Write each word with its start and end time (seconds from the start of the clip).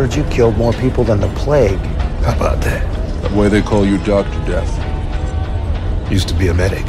Heard 0.00 0.14
you 0.14 0.24
killed 0.30 0.56
more 0.56 0.72
people 0.72 1.04
than 1.04 1.20
the 1.20 1.28
plague. 1.34 1.78
How 2.24 2.34
about 2.34 2.62
that? 2.62 3.20
That 3.20 3.32
way 3.32 3.50
they 3.50 3.60
call 3.60 3.84
you 3.84 3.98
Dr. 3.98 4.30
Death. 4.46 4.70
Used 6.10 6.26
to 6.28 6.34
be 6.34 6.48
a 6.48 6.54
medic. 6.54 6.86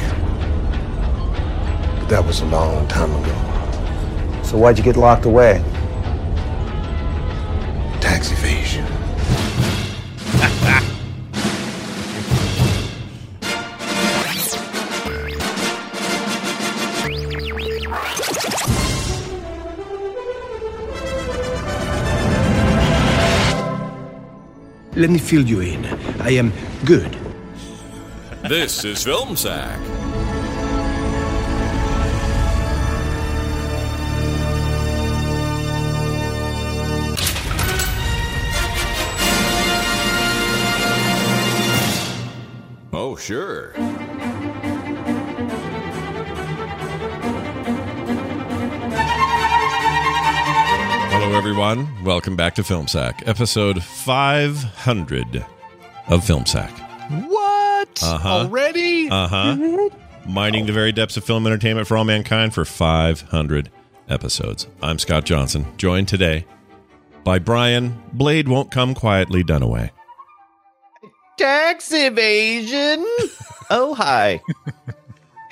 But 1.97 2.07
that 2.07 2.23
was 2.25 2.39
a 2.39 2.45
long 2.45 2.87
time 2.87 3.11
ago. 3.11 4.43
So 4.45 4.57
why'd 4.57 4.77
you 4.77 4.83
get 4.85 4.95
locked 4.95 5.25
away? 5.25 5.61
Tax 7.99 8.31
evasion. 8.31 8.60
Let 25.01 25.09
me 25.09 25.17
fill 25.17 25.41
you 25.41 25.61
in. 25.61 25.83
I 26.21 26.29
am 26.33 26.53
good. 26.85 27.17
This 28.43 28.85
is 28.85 29.03
Film 29.03 29.35
Sack. 29.35 29.79
Oh, 42.93 43.15
sure. 43.19 43.73
Everyone. 51.51 52.05
Welcome 52.05 52.37
back 52.37 52.55
to 52.55 52.63
Film 52.63 52.87
Sack, 52.87 53.27
episode 53.27 53.83
500 53.83 55.45
of 56.07 56.23
Film 56.23 56.45
Sack. 56.45 56.71
What? 57.27 58.01
Uh-huh. 58.01 58.29
Already? 58.29 59.09
Uh 59.09 59.27
huh. 59.27 59.89
Mining 60.25 60.65
the 60.65 60.71
very 60.71 60.93
depths 60.93 61.17
of 61.17 61.25
film 61.25 61.45
entertainment 61.45 61.89
for 61.89 61.97
all 61.97 62.05
mankind 62.05 62.53
for 62.53 62.63
500 62.63 63.69
episodes. 64.07 64.67
I'm 64.81 64.97
Scott 64.97 65.25
Johnson, 65.25 65.65
joined 65.75 66.07
today 66.07 66.45
by 67.25 67.37
Brian. 67.37 68.01
Blade 68.13 68.47
won't 68.47 68.71
come 68.71 68.95
quietly 68.95 69.43
Dunaway. 69.43 69.89
Tax 71.37 71.91
evasion. 71.91 73.05
oh, 73.69 73.93
hi. 73.93 74.39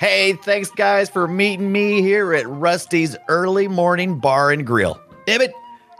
hey, 0.00 0.32
thanks, 0.32 0.70
guys, 0.70 1.10
for 1.10 1.28
meeting 1.28 1.70
me 1.70 2.00
here 2.00 2.32
at 2.32 2.48
Rusty's 2.48 3.18
Early 3.28 3.68
Morning 3.68 4.18
Bar 4.18 4.50
and 4.52 4.66
Grill. 4.66 4.98
Damn 5.26 5.42
it. 5.42 5.52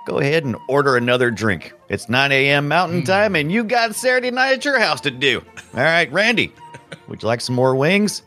Go 0.06 0.18
ahead 0.18 0.44
and 0.44 0.56
order 0.68 0.96
another 0.96 1.30
drink. 1.30 1.72
It's 1.88 2.08
9 2.08 2.32
a.m. 2.32 2.68
Mountain 2.68 3.00
hmm. 3.00 3.06
Time, 3.06 3.36
and 3.36 3.52
you 3.52 3.64
got 3.64 3.94
Saturday 3.94 4.30
night 4.30 4.54
at 4.54 4.64
your 4.64 4.78
house 4.78 5.00
to 5.02 5.10
do. 5.10 5.42
All 5.74 5.82
right, 5.82 6.10
Randy, 6.10 6.52
would 7.08 7.22
you 7.22 7.28
like 7.28 7.40
some 7.40 7.54
more 7.54 7.74
wings? 7.74 8.22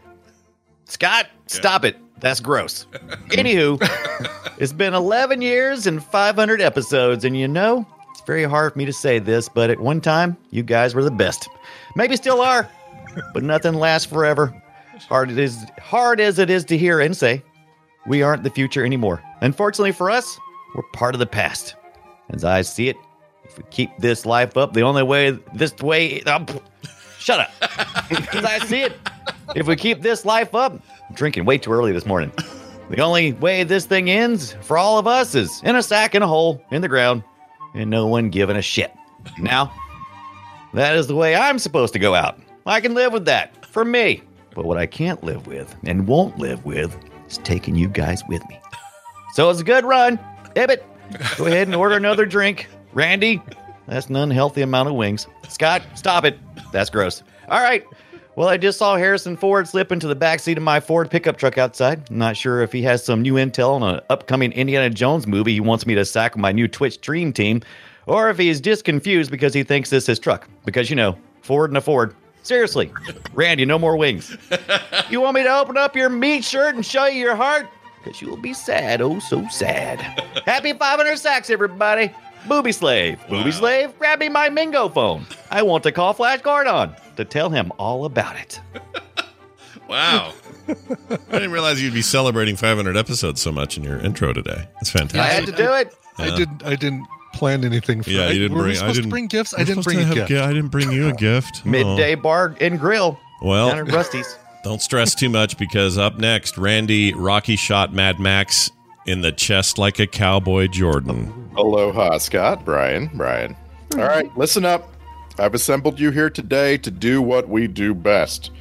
Scott, 0.85 1.27
stop 1.47 1.83
it. 1.83 1.97
That's 2.19 2.39
gross. 2.39 2.85
Anywho, 3.29 3.79
it's 4.57 4.71
been 4.71 4.93
11 4.93 5.41
years 5.41 5.87
and 5.87 6.03
500 6.03 6.61
episodes, 6.61 7.25
and 7.25 7.35
you 7.35 7.47
know, 7.47 7.85
it's 8.11 8.21
very 8.21 8.43
hard 8.43 8.73
for 8.73 8.79
me 8.79 8.85
to 8.85 8.93
say 8.93 9.19
this, 9.19 9.49
but 9.49 9.69
at 9.69 9.79
one 9.79 9.99
time, 9.99 10.37
you 10.51 10.63
guys 10.63 10.95
were 10.95 11.03
the 11.03 11.11
best. 11.11 11.49
Maybe 11.95 12.15
still 12.15 12.39
are, 12.39 12.69
but 13.33 13.43
nothing 13.43 13.73
lasts 13.73 14.09
forever. 14.09 14.53
Hard 15.09 15.31
it 15.31 15.39
is, 15.39 15.65
hard 15.81 16.21
as 16.21 16.39
it 16.39 16.49
is 16.49 16.63
to 16.65 16.77
hear 16.77 16.99
and 16.99 17.17
say, 17.17 17.43
we 18.05 18.21
aren't 18.21 18.43
the 18.43 18.49
future 18.49 18.85
anymore. 18.85 19.21
Unfortunately 19.41 19.91
for 19.91 20.09
us, 20.09 20.39
we're 20.75 20.83
part 20.93 21.15
of 21.15 21.19
the 21.19 21.25
past. 21.25 21.75
As 22.29 22.43
I 22.43 22.61
see 22.61 22.89
it, 22.89 22.97
if 23.43 23.57
we 23.57 23.63
keep 23.69 23.97
this 23.97 24.25
life 24.25 24.57
up, 24.57 24.73
the 24.73 24.81
only 24.81 25.03
way 25.03 25.31
this 25.53 25.75
way, 25.77 26.21
um, 26.23 26.45
shut 27.19 27.39
up. 27.39 27.51
As 28.33 28.45
I 28.45 28.59
see 28.59 28.81
it, 28.81 28.93
if 29.55 29.67
we 29.67 29.75
keep 29.75 30.01
this 30.01 30.25
life 30.25 30.55
up, 30.55 30.73
I'm 31.09 31.15
drinking 31.15 31.45
way 31.45 31.57
too 31.57 31.71
early 31.71 31.91
this 31.91 32.05
morning. 32.05 32.31
The 32.89 33.01
only 33.01 33.33
way 33.33 33.63
this 33.63 33.85
thing 33.85 34.09
ends 34.09 34.53
for 34.61 34.77
all 34.77 34.97
of 34.97 35.07
us 35.07 35.35
is 35.35 35.61
in 35.63 35.75
a 35.75 35.83
sack 35.83 36.15
in 36.15 36.21
a 36.21 36.27
hole 36.27 36.63
in 36.71 36.81
the 36.81 36.87
ground 36.87 37.23
and 37.73 37.89
no 37.89 38.07
one 38.07 38.29
giving 38.29 38.55
a 38.55 38.61
shit. 38.61 38.91
Now, 39.39 39.73
that 40.73 40.95
is 40.95 41.07
the 41.07 41.15
way 41.15 41.35
I'm 41.35 41.59
supposed 41.59 41.93
to 41.93 41.99
go 41.99 42.13
out. 42.13 42.39
I 42.65 42.81
can 42.81 42.93
live 42.93 43.13
with 43.13 43.25
that 43.25 43.65
for 43.65 43.85
me. 43.85 44.21
But 44.55 44.65
what 44.65 44.77
I 44.77 44.85
can't 44.85 45.23
live 45.23 45.47
with 45.47 45.75
and 45.83 46.07
won't 46.07 46.37
live 46.37 46.63
with 46.65 46.95
is 47.27 47.39
taking 47.39 47.75
you 47.75 47.87
guys 47.87 48.21
with 48.27 48.47
me. 48.47 48.59
So 49.33 49.49
it's 49.49 49.61
a 49.61 49.63
good 49.63 49.85
run. 49.85 50.19
Ibbott, 50.55 50.83
go 51.37 51.45
ahead 51.45 51.67
and 51.67 51.75
order 51.75 51.95
another 51.95 52.25
drink. 52.25 52.67
Randy, 52.93 53.41
that's 53.87 54.07
an 54.07 54.15
unhealthy 54.15 54.61
amount 54.61 54.89
of 54.89 54.95
wings. 54.95 55.27
Scott, 55.49 55.81
stop 55.95 56.25
it. 56.25 56.37
That's 56.71 56.89
gross. 56.89 57.23
All 57.49 57.61
right. 57.61 57.85
Well, 58.35 58.47
I 58.47 58.57
just 58.57 58.79
saw 58.79 58.95
Harrison 58.95 59.37
Ford 59.37 59.67
slip 59.67 59.91
into 59.91 60.07
the 60.07 60.15
backseat 60.15 60.57
of 60.57 60.63
my 60.63 60.79
Ford 60.79 61.11
pickup 61.11 61.37
truck 61.37 61.59
outside. 61.59 62.09
Not 62.09 62.35
sure 62.35 62.61
if 62.61 62.71
he 62.71 62.81
has 62.81 63.03
some 63.03 63.21
new 63.21 63.35
intel 63.35 63.73
on 63.73 63.83
an 63.83 64.01
upcoming 64.09 64.51
Indiana 64.53 64.89
Jones 64.89 65.27
movie 65.27 65.53
he 65.53 65.59
wants 65.59 65.85
me 65.85 65.93
to 65.95 66.03
sack 66.03 66.35
my 66.35 66.51
new 66.51 66.67
Twitch 66.67 66.99
dream 66.99 67.31
team, 67.31 67.61
or 68.07 68.31
if 68.31 68.39
he's 68.39 68.59
just 68.59 68.85
confused 68.85 69.29
because 69.29 69.53
he 69.53 69.61
thinks 69.61 69.91
this 69.91 70.05
is 70.05 70.07
his 70.07 70.19
truck. 70.19 70.49
Because, 70.65 70.89
you 70.89 70.95
know, 70.95 71.15
Ford 71.41 71.69
and 71.69 71.77
a 71.77 71.81
Ford. 71.81 72.15
Seriously, 72.41 72.91
Randy, 73.33 73.65
no 73.65 73.79
more 73.79 73.95
wings. 73.95 74.35
You 75.09 75.21
want 75.21 75.35
me 75.35 75.43
to 75.43 75.55
open 75.55 75.77
up 75.77 75.95
your 75.95 76.09
meat 76.09 76.43
shirt 76.43 76.75
and 76.75 76.85
show 76.85 77.05
you 77.05 77.21
your 77.21 77.35
heart? 77.35 77.69
Because 78.03 78.21
you 78.21 78.29
will 78.29 78.37
be 78.37 78.53
sad, 78.53 79.01
oh 79.01 79.19
so 79.19 79.47
sad. 79.47 80.01
Happy 80.45 80.73
500 80.73 81.17
sacks, 81.17 81.49
everybody. 81.49 82.11
Booby 82.47 82.73
slave, 82.73 83.19
booby 83.29 83.51
slave, 83.51 83.97
grab 83.97 84.19
me 84.19 84.27
my 84.27 84.49
Mingo 84.49 84.89
phone. 84.89 85.25
I 85.49 85.61
want 85.61 85.83
to 85.83 85.93
call 85.93 86.11
Flash 86.13 86.41
Gordon 86.41 86.93
to 87.15 87.23
tell 87.23 87.49
him 87.49 87.71
all 87.77 88.05
about 88.05 88.35
it. 88.35 88.59
Wow. 89.89 90.33
I 90.69 90.73
didn't 91.33 91.51
realize 91.51 91.81
you'd 91.83 91.93
be 91.93 92.01
celebrating 92.01 92.55
500 92.55 92.95
episodes 92.97 93.41
so 93.41 93.51
much 93.51 93.77
in 93.77 93.83
your 93.83 93.99
intro 93.99 94.33
today. 94.33 94.67
That's 94.75 94.89
fantastic. 94.89 95.19
I 95.19 95.25
had 95.25 95.45
to 95.45 95.51
do 95.51 95.71
it. 95.73 95.93
I 96.17 96.35
didn't. 96.35 96.63
I 96.63 96.75
didn't 96.75 97.05
plan 97.33 97.63
anything 97.65 98.01
for. 98.01 98.09
Yeah, 98.09 98.29
you 98.29 98.39
didn't 98.39 98.57
were 98.57 98.63
we 98.63 98.71
bring. 98.73 98.81
I 98.83 98.87
didn't 98.87 99.03
to 99.03 99.09
bring 99.09 99.27
gifts. 99.27 99.53
I 99.53 99.63
didn't 99.65 99.83
bring 99.83 99.97
to 99.97 100.03
a 100.03 100.05
have 100.07 100.15
gift. 100.15 100.29
gi- 100.29 100.37
I 100.39 100.47
didn't 100.53 100.69
bring 100.69 100.91
you 100.91 101.09
a 101.09 101.13
gift. 101.13 101.61
Oh. 101.65 101.69
Midday 101.69 102.15
bar 102.15 102.55
and 102.61 102.79
grill 102.79 103.19
Well, 103.41 103.69
down 103.69 103.79
at 103.87 103.93
Rusty's. 103.93 104.37
Don't 104.63 104.81
stress 104.81 105.13
too 105.13 105.29
much 105.29 105.57
because 105.57 105.97
up 105.97 106.17
next, 106.17 106.57
Randy 106.57 107.13
Rocky 107.13 107.57
shot 107.57 107.93
Mad 107.93 108.19
Max 108.19 108.71
in 109.05 109.19
the 109.19 109.33
chest 109.33 109.77
like 109.77 109.99
a 109.99 110.07
cowboy 110.07 110.67
Jordan. 110.67 111.51
Aloha, 111.57 112.17
Scott. 112.17 112.63
Brian. 112.63 113.09
Brian. 113.13 113.57
All 113.93 113.99
right, 113.99 114.35
listen 114.37 114.63
up. 114.63 114.89
I've 115.37 115.53
assembled 115.53 115.99
you 115.99 116.11
here 116.11 116.29
today 116.29 116.77
to 116.77 116.89
do 116.89 117.21
what 117.21 117.49
we 117.49 117.67
do 117.67 117.93
best. 117.93 118.51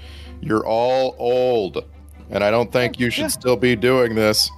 You're 0.41 0.67
all 0.67 1.15
old, 1.19 1.85
and 2.31 2.43
I 2.43 2.51
don't 2.51 2.73
think 2.73 2.99
you 2.99 3.09
should 3.09 3.31
still 3.31 3.57
be 3.57 3.77
doing 3.77 4.17
this, 4.17 4.51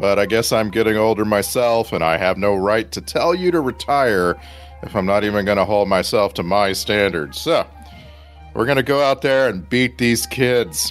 but 0.00 0.18
I 0.18 0.24
guess 0.24 0.50
I'm 0.50 0.70
getting 0.70 0.96
older 0.96 1.26
myself, 1.26 1.92
and 1.92 2.02
I 2.02 2.16
have 2.16 2.38
no 2.38 2.56
right 2.56 2.90
to 2.92 3.02
tell 3.02 3.34
you 3.34 3.50
to 3.50 3.60
retire 3.60 4.34
if 4.82 4.96
I'm 4.96 5.06
not 5.06 5.24
even 5.24 5.44
going 5.44 5.58
to 5.58 5.64
hold 5.64 5.88
myself 5.88 6.32
to 6.34 6.42
my 6.42 6.72
standards. 6.72 7.38
So, 7.38 7.66
we're 8.56 8.64
going 8.64 8.76
to 8.76 8.82
go 8.82 9.02
out 9.02 9.20
there 9.20 9.48
and 9.48 9.68
beat 9.68 9.98
these 9.98 10.26
kids. 10.26 10.90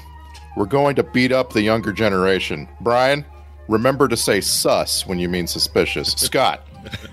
We're 0.56 0.66
going 0.66 0.96
to 0.98 1.04
beat 1.04 1.32
up 1.32 1.54
the 1.54 1.64
younger 1.64 1.92
generation. 1.92 2.70
Brian, 2.80 3.26
remember 3.68 4.08
to 4.08 4.16
say 4.16 4.40
sus 4.40 5.08
when 5.08 5.18
you 5.18 5.28
mean 5.28 5.48
suspicious. 5.48 6.12
Scott, 6.18 6.68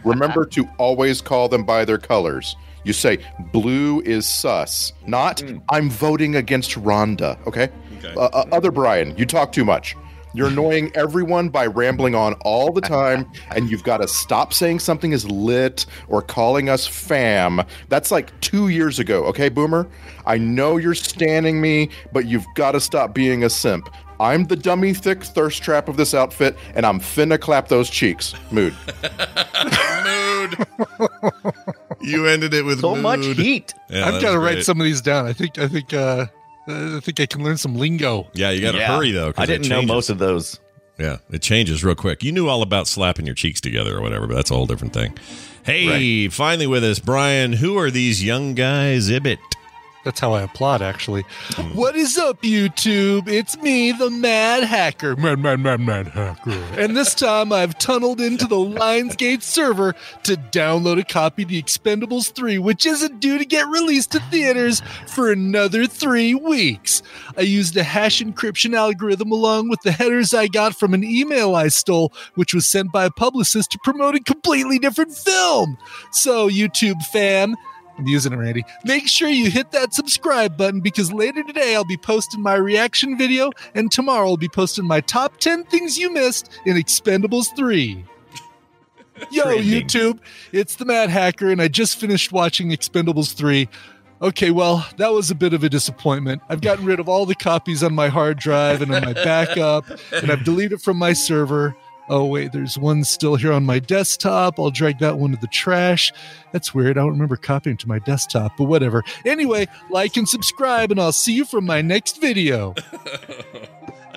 remember 0.04 0.44
to 0.46 0.68
always 0.78 1.22
call 1.22 1.48
them 1.48 1.64
by 1.64 1.86
their 1.86 1.98
colors. 1.98 2.54
You 2.84 2.92
say 2.92 3.18
blue 3.52 4.02
is 4.02 4.28
sus, 4.28 4.92
not 5.06 5.42
I'm 5.70 5.88
voting 5.88 6.36
against 6.36 6.72
Rhonda. 6.72 7.44
Okay. 7.46 7.70
Okay. 7.98 8.14
Uh, 8.14 8.26
uh, 8.26 8.48
other 8.52 8.70
Brian, 8.70 9.16
you 9.16 9.24
talk 9.24 9.52
too 9.52 9.64
much. 9.64 9.96
You're 10.34 10.48
annoying 10.52 10.90
everyone 10.94 11.48
by 11.48 11.66
rambling 11.66 12.14
on 12.14 12.34
all 12.42 12.72
the 12.72 12.80
time, 12.80 13.30
and 13.54 13.70
you've 13.70 13.84
got 13.84 13.98
to 13.98 14.08
stop 14.08 14.52
saying 14.52 14.80
something 14.80 15.12
is 15.12 15.28
lit 15.30 15.86
or 16.08 16.22
calling 16.22 16.68
us 16.68 16.86
fam. 16.86 17.62
That's 17.88 18.10
like 18.10 18.38
two 18.40 18.68
years 18.68 18.98
ago, 18.98 19.24
okay, 19.26 19.48
Boomer? 19.48 19.88
I 20.26 20.38
know 20.38 20.76
you're 20.76 20.94
standing 20.94 21.60
me, 21.60 21.90
but 22.12 22.26
you've 22.26 22.46
got 22.54 22.72
to 22.72 22.80
stop 22.80 23.14
being 23.14 23.44
a 23.44 23.50
simp. 23.50 23.88
I'm 24.20 24.44
the 24.44 24.54
dummy 24.56 24.94
thick 24.94 25.24
thirst 25.24 25.62
trap 25.64 25.88
of 25.88 25.96
this 25.96 26.14
outfit, 26.14 26.56
and 26.76 26.86
I'm 26.86 27.00
finna 27.00 27.40
clap 27.40 27.66
those 27.68 27.90
cheeks. 27.90 28.34
Mood. 28.52 28.72
mood. 30.04 30.56
you 32.00 32.26
ended 32.28 32.54
it 32.54 32.64
with 32.64 32.80
So 32.80 32.94
mood. 32.94 33.02
much 33.02 33.24
heat. 33.36 33.74
Yeah, 33.90 34.06
I've 34.06 34.14
that 34.14 34.22
got 34.22 34.32
to 34.32 34.38
write 34.38 34.62
some 34.62 34.80
of 34.80 34.84
these 34.84 35.00
down. 35.00 35.26
I 35.26 35.32
think. 35.32 35.58
I 35.58 35.66
think. 35.66 35.92
uh 35.92 36.26
Uh, 36.68 36.96
I 36.96 37.00
think 37.00 37.18
I 37.20 37.26
can 37.26 37.42
learn 37.42 37.56
some 37.56 37.76
lingo. 37.76 38.28
Yeah, 38.34 38.50
you 38.50 38.60
got 38.60 38.72
to 38.72 38.78
Yeah. 38.78 38.86
hurry 38.96 39.10
though. 39.10 39.32
I 39.36 39.46
didn't 39.46 39.68
know 39.68 39.82
most 39.82 40.10
of 40.10 40.18
those. 40.18 40.60
Yeah, 40.98 41.16
it 41.30 41.42
changes 41.42 41.82
real 41.82 41.94
quick. 41.94 42.22
You 42.22 42.30
knew 42.32 42.48
all 42.48 42.62
about 42.62 42.86
slapping 42.86 43.26
your 43.26 43.34
cheeks 43.34 43.60
together 43.60 43.96
or 43.96 44.02
whatever, 44.02 44.26
but 44.28 44.34
that's 44.34 44.50
a 44.50 44.54
whole 44.54 44.66
different 44.66 44.92
thing. 44.92 45.16
Hey, 45.64 46.28
finally 46.28 46.66
with 46.66 46.84
us, 46.84 46.98
Brian. 46.98 47.54
Who 47.54 47.78
are 47.78 47.90
these 47.90 48.22
young 48.22 48.54
guys? 48.54 49.08
Ibbott. 49.10 49.38
That's 50.04 50.18
how 50.18 50.32
I 50.32 50.42
applaud, 50.42 50.82
actually. 50.82 51.24
Hmm. 51.54 51.76
What 51.76 51.94
is 51.94 52.18
up, 52.18 52.42
YouTube? 52.42 53.28
It's 53.28 53.56
me, 53.58 53.92
the 53.92 54.10
Mad 54.10 54.64
Hacker. 54.64 55.14
Mad, 55.14 55.38
mad, 55.38 55.60
mad, 55.60 55.80
mad 55.80 56.08
hacker. 56.08 56.50
And 56.76 56.96
this 56.96 57.14
time 57.14 57.52
I've 57.52 57.78
tunneled 57.78 58.20
into 58.20 58.46
the 58.46 58.56
Lionsgate 58.56 59.42
server 59.42 59.94
to 60.24 60.34
download 60.34 60.98
a 60.98 61.04
copy 61.04 61.44
of 61.44 61.50
The 61.50 61.62
Expendables 61.62 62.32
3, 62.32 62.58
which 62.58 62.84
isn't 62.84 63.20
due 63.20 63.38
to 63.38 63.44
get 63.44 63.68
released 63.68 64.12
to 64.12 64.20
theaters 64.20 64.82
for 65.06 65.30
another 65.30 65.86
three 65.86 66.34
weeks. 66.34 67.02
I 67.36 67.42
used 67.42 67.76
a 67.76 67.84
hash 67.84 68.20
encryption 68.20 68.74
algorithm 68.74 69.30
along 69.30 69.68
with 69.68 69.82
the 69.82 69.92
headers 69.92 70.34
I 70.34 70.48
got 70.48 70.74
from 70.74 70.94
an 70.94 71.04
email 71.04 71.54
I 71.54 71.68
stole, 71.68 72.12
which 72.34 72.54
was 72.54 72.68
sent 72.68 72.90
by 72.90 73.04
a 73.04 73.10
publicist 73.10 73.70
to 73.72 73.78
promote 73.84 74.16
a 74.16 74.20
completely 74.20 74.78
different 74.78 75.14
film. 75.14 75.78
So, 76.10 76.48
YouTube 76.48 77.02
fam, 77.06 77.54
I'm 77.98 78.06
using 78.06 78.32
it, 78.32 78.36
Randy. 78.36 78.64
Make 78.84 79.06
sure 79.06 79.28
you 79.28 79.50
hit 79.50 79.70
that 79.72 79.94
subscribe 79.94 80.56
button 80.56 80.80
because 80.80 81.12
later 81.12 81.42
today 81.42 81.74
I'll 81.74 81.84
be 81.84 81.96
posting 81.96 82.40
my 82.40 82.54
reaction 82.54 83.18
video, 83.18 83.52
and 83.74 83.90
tomorrow 83.92 84.28
I'll 84.28 84.36
be 84.36 84.48
posting 84.48 84.86
my 84.86 85.00
top 85.00 85.38
10 85.38 85.64
things 85.64 85.98
you 85.98 86.12
missed 86.12 86.50
in 86.64 86.76
Expendables 86.76 87.54
3. 87.56 88.04
Yo, 89.30 89.42
Trending. 89.44 89.66
YouTube, 89.66 90.18
it's 90.52 90.76
the 90.76 90.84
Mad 90.84 91.10
Hacker, 91.10 91.50
and 91.50 91.60
I 91.60 91.68
just 91.68 92.00
finished 92.00 92.32
watching 92.32 92.70
Expendables 92.70 93.34
3. 93.34 93.68
Okay, 94.22 94.52
well, 94.52 94.86
that 94.98 95.12
was 95.12 95.30
a 95.30 95.34
bit 95.34 95.52
of 95.52 95.64
a 95.64 95.68
disappointment. 95.68 96.42
I've 96.48 96.60
gotten 96.60 96.84
rid 96.84 97.00
of 97.00 97.08
all 97.08 97.26
the 97.26 97.34
copies 97.34 97.82
on 97.82 97.92
my 97.92 98.08
hard 98.08 98.38
drive 98.38 98.80
and 98.80 98.94
on 98.94 99.04
my 99.04 99.12
backup, 99.12 99.84
and 100.12 100.30
I've 100.30 100.44
deleted 100.44 100.80
from 100.80 100.96
my 100.96 101.12
server. 101.12 101.76
Oh, 102.08 102.26
wait, 102.26 102.52
there's 102.52 102.76
one 102.76 103.04
still 103.04 103.36
here 103.36 103.52
on 103.52 103.64
my 103.64 103.78
desktop. 103.78 104.58
I'll 104.58 104.70
drag 104.70 104.98
that 104.98 105.18
one 105.18 105.30
to 105.30 105.36
the 105.36 105.46
trash. 105.46 106.12
That's 106.52 106.74
weird. 106.74 106.98
I 106.98 107.02
don't 107.02 107.12
remember 107.12 107.36
copying 107.36 107.76
to 107.78 107.88
my 107.88 108.00
desktop, 108.00 108.56
but 108.56 108.64
whatever. 108.64 109.04
Anyway, 109.24 109.68
like 109.88 110.16
and 110.16 110.28
subscribe, 110.28 110.90
and 110.90 111.00
I'll 111.00 111.12
see 111.12 111.32
you 111.32 111.44
from 111.44 111.64
my 111.64 111.80
next 111.80 112.20
video. 112.20 112.74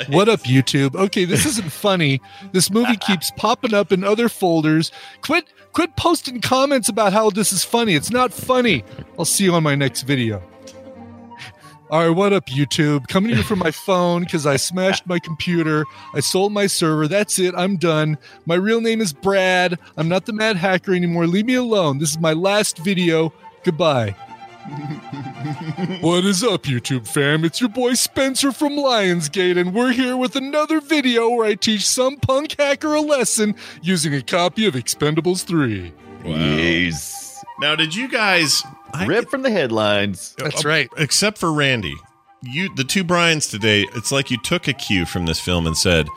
What 0.09 0.27
up, 0.27 0.41
YouTube? 0.41 0.95
Okay, 0.95 1.23
this 1.23 1.45
isn't 1.45 1.71
funny. 1.71 2.19
This 2.51 2.69
movie 2.69 2.97
keeps 2.99 3.31
popping 3.31 3.73
up 3.73 3.93
in 3.93 4.03
other 4.03 4.27
folders. 4.27 4.91
Quit 5.21 5.45
quit 5.71 5.95
posting 5.95 6.41
comments 6.41 6.89
about 6.89 7.13
how 7.13 7.29
this 7.29 7.53
is 7.53 7.63
funny. 7.63 7.95
It's 7.95 8.11
not 8.11 8.33
funny. 8.33 8.83
I'll 9.17 9.25
see 9.25 9.45
you 9.45 9.53
on 9.53 9.63
my 9.63 9.75
next 9.75 10.01
video. 10.01 10.43
All 11.91 12.07
right, 12.07 12.09
what 12.09 12.33
up, 12.33 12.47
YouTube? 12.47 13.07
Coming 13.09 13.29
to 13.29 13.37
you 13.37 13.43
from 13.43 13.59
my 13.59 13.69
phone 13.85 14.23
because 14.23 14.47
I 14.47 14.55
smashed 14.55 15.05
my 15.05 15.19
computer. 15.19 15.85
I 16.15 16.19
sold 16.19 16.51
my 16.51 16.65
server. 16.65 17.07
That's 17.07 17.37
it. 17.37 17.53
I'm 17.55 17.77
done. 17.77 18.17
My 18.47 18.55
real 18.55 18.81
name 18.81 19.01
is 19.01 19.13
Brad. 19.13 19.77
I'm 19.95 20.09
not 20.09 20.25
the 20.25 20.33
Mad 20.33 20.55
Hacker 20.55 20.95
anymore. 20.95 21.27
Leave 21.27 21.45
me 21.45 21.53
alone. 21.53 21.99
This 21.99 22.09
is 22.09 22.19
my 22.19 22.33
last 22.33 22.79
video. 22.79 23.31
Goodbye. 23.63 24.15
what 26.01 26.25
is 26.25 26.43
up, 26.43 26.63
YouTube 26.63 27.07
fam? 27.07 27.45
It's 27.45 27.61
your 27.61 27.69
boy 27.69 27.93
Spencer 27.93 28.51
from 28.51 28.71
Lionsgate, 28.73 29.59
and 29.59 29.71
we're 29.71 29.91
here 29.91 30.17
with 30.17 30.35
another 30.35 30.81
video 30.81 31.29
where 31.29 31.45
I 31.45 31.53
teach 31.53 31.87
some 31.87 32.17
punk 32.17 32.55
hacker 32.57 32.95
a 32.95 33.01
lesson 33.01 33.53
using 33.83 34.15
a 34.15 34.23
copy 34.23 34.65
of 34.65 34.73
Expendables 34.73 35.45
3. 35.45 35.93
Wow. 36.23 36.31
Yes. 36.31 37.43
Now, 37.59 37.75
did 37.75 37.93
you 37.93 38.07
guys 38.07 38.63
I- 38.95 39.05
Rip 39.05 39.29
from 39.29 39.41
the 39.41 39.51
headlines. 39.51 40.35
That's 40.37 40.65
right. 40.65 40.89
except 40.97 41.37
for 41.37 41.51
Randy, 41.53 41.95
you 42.41 42.73
the 42.75 42.83
two 42.83 43.03
Brian's 43.03 43.47
today, 43.47 43.85
it's 43.95 44.11
like 44.11 44.31
you 44.31 44.37
took 44.43 44.67
a 44.67 44.73
cue 44.73 45.05
from 45.05 45.25
this 45.25 45.39
film 45.39 45.65
and 45.67 45.77
said, 45.77 46.07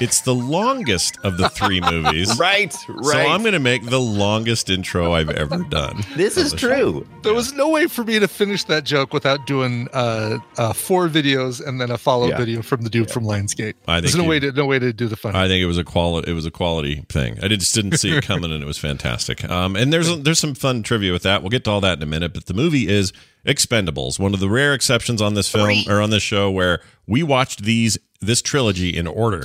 "It's 0.00 0.20
the 0.22 0.34
longest 0.34 1.18
of 1.22 1.36
the 1.38 1.48
three 1.48 1.80
movies." 1.80 2.38
Right, 2.38 2.74
right. 2.88 3.04
So. 3.04 3.18
I'm 3.18 3.40
going 3.42 3.52
to 3.52 3.58
make 3.58 3.84
the 3.86 4.00
longest 4.00 4.70
intro 4.70 5.12
I've 5.12 5.30
ever 5.30 5.58
done. 5.64 6.02
this 6.16 6.36
is 6.36 6.52
true. 6.52 7.06
There 7.22 7.34
was 7.34 7.52
no 7.52 7.68
way 7.68 7.86
for 7.86 8.04
me 8.04 8.18
to 8.18 8.28
finish 8.28 8.64
that 8.64 8.84
joke 8.84 9.12
without 9.12 9.46
doing 9.46 9.88
uh, 9.92 10.38
uh, 10.58 10.72
four 10.72 11.08
videos 11.08 11.64
and 11.66 11.80
then 11.80 11.90
a 11.90 11.98
follow 11.98 12.28
Yeah. 12.28 12.38
video 12.38 12.62
from 12.62 12.82
the 12.82 12.90
dude 12.90 13.10
from 13.10 13.24
Lionsgate. 13.24 13.74
I 13.88 14.00
There's 14.00 14.12
think 14.12 14.18
no 14.18 14.24
you- 14.24 14.30
way 14.30 14.40
to 14.40 14.52
no 14.52 14.66
way 14.66 14.78
to 14.78 14.92
do 14.92 15.08
the 15.08 15.16
fun. 15.16 15.34
I 15.36 15.48
think 15.48 15.62
it 15.62 15.66
was 15.66 15.78
a 15.78 15.84
quality. 15.84 16.30
It 16.30 16.34
was 16.34 16.46
a 16.46 16.50
quality 16.50 17.04
thing. 17.08 17.38
I 17.42 17.48
just 17.48 17.74
didn't 17.74 17.98
see 17.98 18.10
it 18.16 18.24
coming, 18.24 18.52
and 18.52 18.62
it 18.62 18.66
was 18.66 18.78
fantastic. 18.78 19.48
Um, 19.48 19.76
and 19.76 19.92
there's 19.92 20.14
there's 20.20 20.38
some 20.38 20.54
fun 20.54 20.82
trivia 20.82 21.12
with 21.12 21.22
that. 21.22 21.42
We'll 21.42 21.50
get 21.50 21.64
to 21.64 21.70
all 21.70 21.80
that 21.80 21.98
in 21.98 22.02
a 22.02 22.06
minute. 22.06 22.32
But 22.34 22.46
the 22.46 22.54
movie 22.54 22.88
is 22.88 23.12
Expendables, 23.46 24.18
one 24.18 24.34
of 24.34 24.40
the 24.40 24.48
rare 24.48 24.74
exceptions 24.74 25.22
on 25.22 25.34
this 25.34 25.48
film 25.48 25.84
or 25.88 26.00
on 26.00 26.10
this 26.10 26.22
show 26.22 26.50
where 26.50 26.80
we 27.06 27.22
watched 27.22 27.62
these 27.62 27.96
this 28.20 28.42
trilogy 28.42 28.96
in 28.96 29.06
order. 29.06 29.44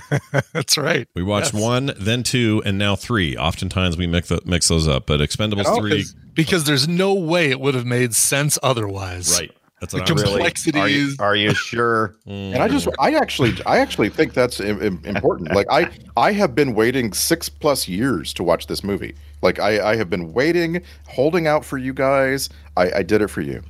That's 0.52 0.76
right. 0.78 1.08
We 1.14 1.22
watched 1.22 1.54
Yes. 1.54 1.62
one, 1.62 1.92
then 1.98 2.22
two, 2.22 2.62
and 2.64 2.78
now 2.78 2.96
three. 2.96 3.36
Oftentimes 3.36 3.96
we 3.96 4.06
mix 4.06 4.28
the, 4.28 4.40
mix 4.44 4.68
those 4.68 4.88
up, 4.88 5.06
but 5.06 5.20
Expendables 5.20 5.64
Oh, 5.66 5.76
three, 5.80 5.90
because, 5.90 6.14
because 6.34 6.64
there's 6.64 6.88
no 6.88 7.14
way 7.14 7.50
it 7.50 7.60
would 7.60 7.74
have 7.74 7.86
made 7.86 8.14
sense 8.14 8.58
otherwise. 8.62 9.38
right? 9.40 9.50
That's 9.80 9.92
The 9.94 9.98
what 10.00 10.10
I'm 10.10 10.16
complexity- 10.16 10.70
saying. 10.72 10.82
Are 10.84 10.88
you, 10.88 11.06
Complexities. 11.08 11.20
are 11.20 11.36
you 11.36 11.54
sure? 11.68 12.16
Mm. 12.28 12.54
And 12.54 12.62
I 12.62 12.68
just, 12.68 12.86
I 13.00 13.14
actually, 13.14 13.52
I 13.66 13.78
actually 13.78 14.10
think 14.10 14.32
that's 14.32 14.60
im- 14.60 14.80
im- 14.80 15.02
important. 15.04 15.52
Like 15.52 15.66
I, 15.70 15.90
I 16.16 16.30
have 16.32 16.54
been 16.54 16.74
waiting 16.74 17.12
six 17.12 17.48
plus 17.48 17.88
years 17.88 18.32
to 18.34 18.44
watch 18.44 18.68
this 18.68 18.84
movie. 18.84 19.16
Like 19.42 19.58
I, 19.58 19.90
I 19.92 19.96
have 19.96 20.08
been 20.08 20.32
waiting, 20.32 20.82
holding 21.08 21.48
out 21.48 21.64
for 21.64 21.78
you 21.78 21.92
guys. 21.92 22.48
I, 22.76 22.92
I 22.98 23.02
did 23.02 23.22
it 23.22 23.28
for 23.28 23.40
you. 23.40 23.60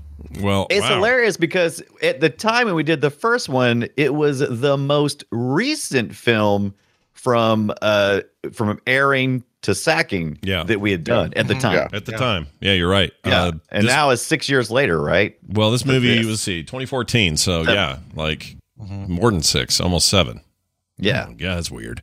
Well, 0.40 0.66
It's 0.70 0.82
wow. 0.82 0.94
hilarious 0.96 1.36
because 1.36 1.82
at 2.02 2.20
the 2.20 2.30
time 2.30 2.66
when 2.66 2.74
we 2.74 2.82
did 2.82 3.00
the 3.00 3.10
first 3.10 3.48
one, 3.48 3.88
it 3.96 4.14
was 4.14 4.38
the 4.40 4.76
most 4.76 5.24
recent 5.30 6.14
film 6.14 6.74
from 7.12 7.72
uh 7.82 8.20
from 8.52 8.80
airing 8.86 9.44
to 9.62 9.74
sacking 9.76 10.38
Yeah. 10.42 10.64
that 10.64 10.80
we 10.80 10.90
had 10.90 11.04
done 11.04 11.32
at 11.36 11.46
the 11.46 11.54
time. 11.54 11.74
Yeah. 11.74 11.96
at 11.96 12.04
the 12.04 12.12
time. 12.12 12.48
Yeah, 12.60 12.72
you're 12.72 12.88
right. 12.90 13.12
Yeah. 13.24 13.42
Uh, 13.42 13.52
and 13.70 13.84
this- 13.84 13.92
now 13.92 14.10
it's 14.10 14.22
six 14.22 14.48
years 14.48 14.70
later, 14.72 15.00
right? 15.00 15.36
well, 15.48 15.70
this 15.70 15.84
movie 15.84 16.16
this. 16.18 16.26
was 16.26 16.40
see 16.40 16.62
2014. 16.62 17.36
So 17.36 17.62
yeah, 17.62 17.98
like 18.16 18.56
more 18.76 19.30
than 19.30 19.42
six, 19.42 19.80
almost 19.80 20.08
seven. 20.08 20.40
Yeah. 20.98 21.28
Yeah, 21.38 21.54
that's 21.54 21.70
weird. 21.70 22.02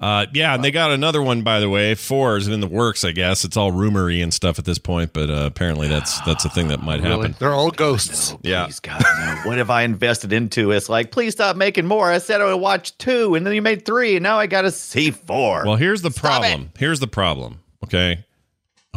Uh, 0.00 0.24
yeah, 0.32 0.54
and 0.54 0.64
they 0.64 0.70
got 0.70 0.90
another 0.90 1.20
one, 1.22 1.42
by 1.42 1.60
the 1.60 1.68
way. 1.68 1.94
Four 1.94 2.38
is 2.38 2.48
in 2.48 2.60
the 2.60 2.66
works, 2.66 3.04
I 3.04 3.12
guess. 3.12 3.44
It's 3.44 3.56
all 3.56 3.70
rumory 3.70 4.22
and 4.22 4.32
stuff 4.32 4.58
at 4.58 4.64
this 4.64 4.78
point, 4.78 5.12
but 5.12 5.28
uh, 5.28 5.42
apparently 5.44 5.88
that's 5.88 6.18
that's 6.22 6.46
a 6.46 6.48
thing 6.48 6.68
that 6.68 6.82
might 6.82 7.02
Really? 7.02 7.16
happen. 7.16 7.36
They're 7.38 7.52
all 7.52 7.70
ghosts. 7.70 8.34
Yeah. 8.40 8.64
Please, 8.64 8.80
God, 8.80 9.02
no. 9.18 9.40
what 9.44 9.58
have 9.58 9.68
I 9.68 9.82
invested 9.82 10.32
into? 10.32 10.70
It's 10.70 10.88
like, 10.88 11.10
please 11.12 11.32
stop 11.32 11.54
making 11.56 11.84
more. 11.86 12.10
I 12.10 12.16
said 12.16 12.40
I 12.40 12.46
would 12.46 12.56
watch 12.62 12.96
two, 12.96 13.34
and 13.34 13.46
then 13.46 13.52
you 13.54 13.60
made 13.60 13.84
three, 13.84 14.16
and 14.16 14.22
now 14.22 14.38
I 14.38 14.46
got 14.46 14.62
to 14.62 14.70
see 14.70 15.10
four. 15.10 15.64
Well, 15.66 15.76
here's 15.76 16.00
the 16.00 16.10
Stop 16.10 16.22
problem. 16.40 16.70
Here's 16.78 17.00
the 17.00 17.06
problem. 17.06 17.60
Okay, 17.84 18.24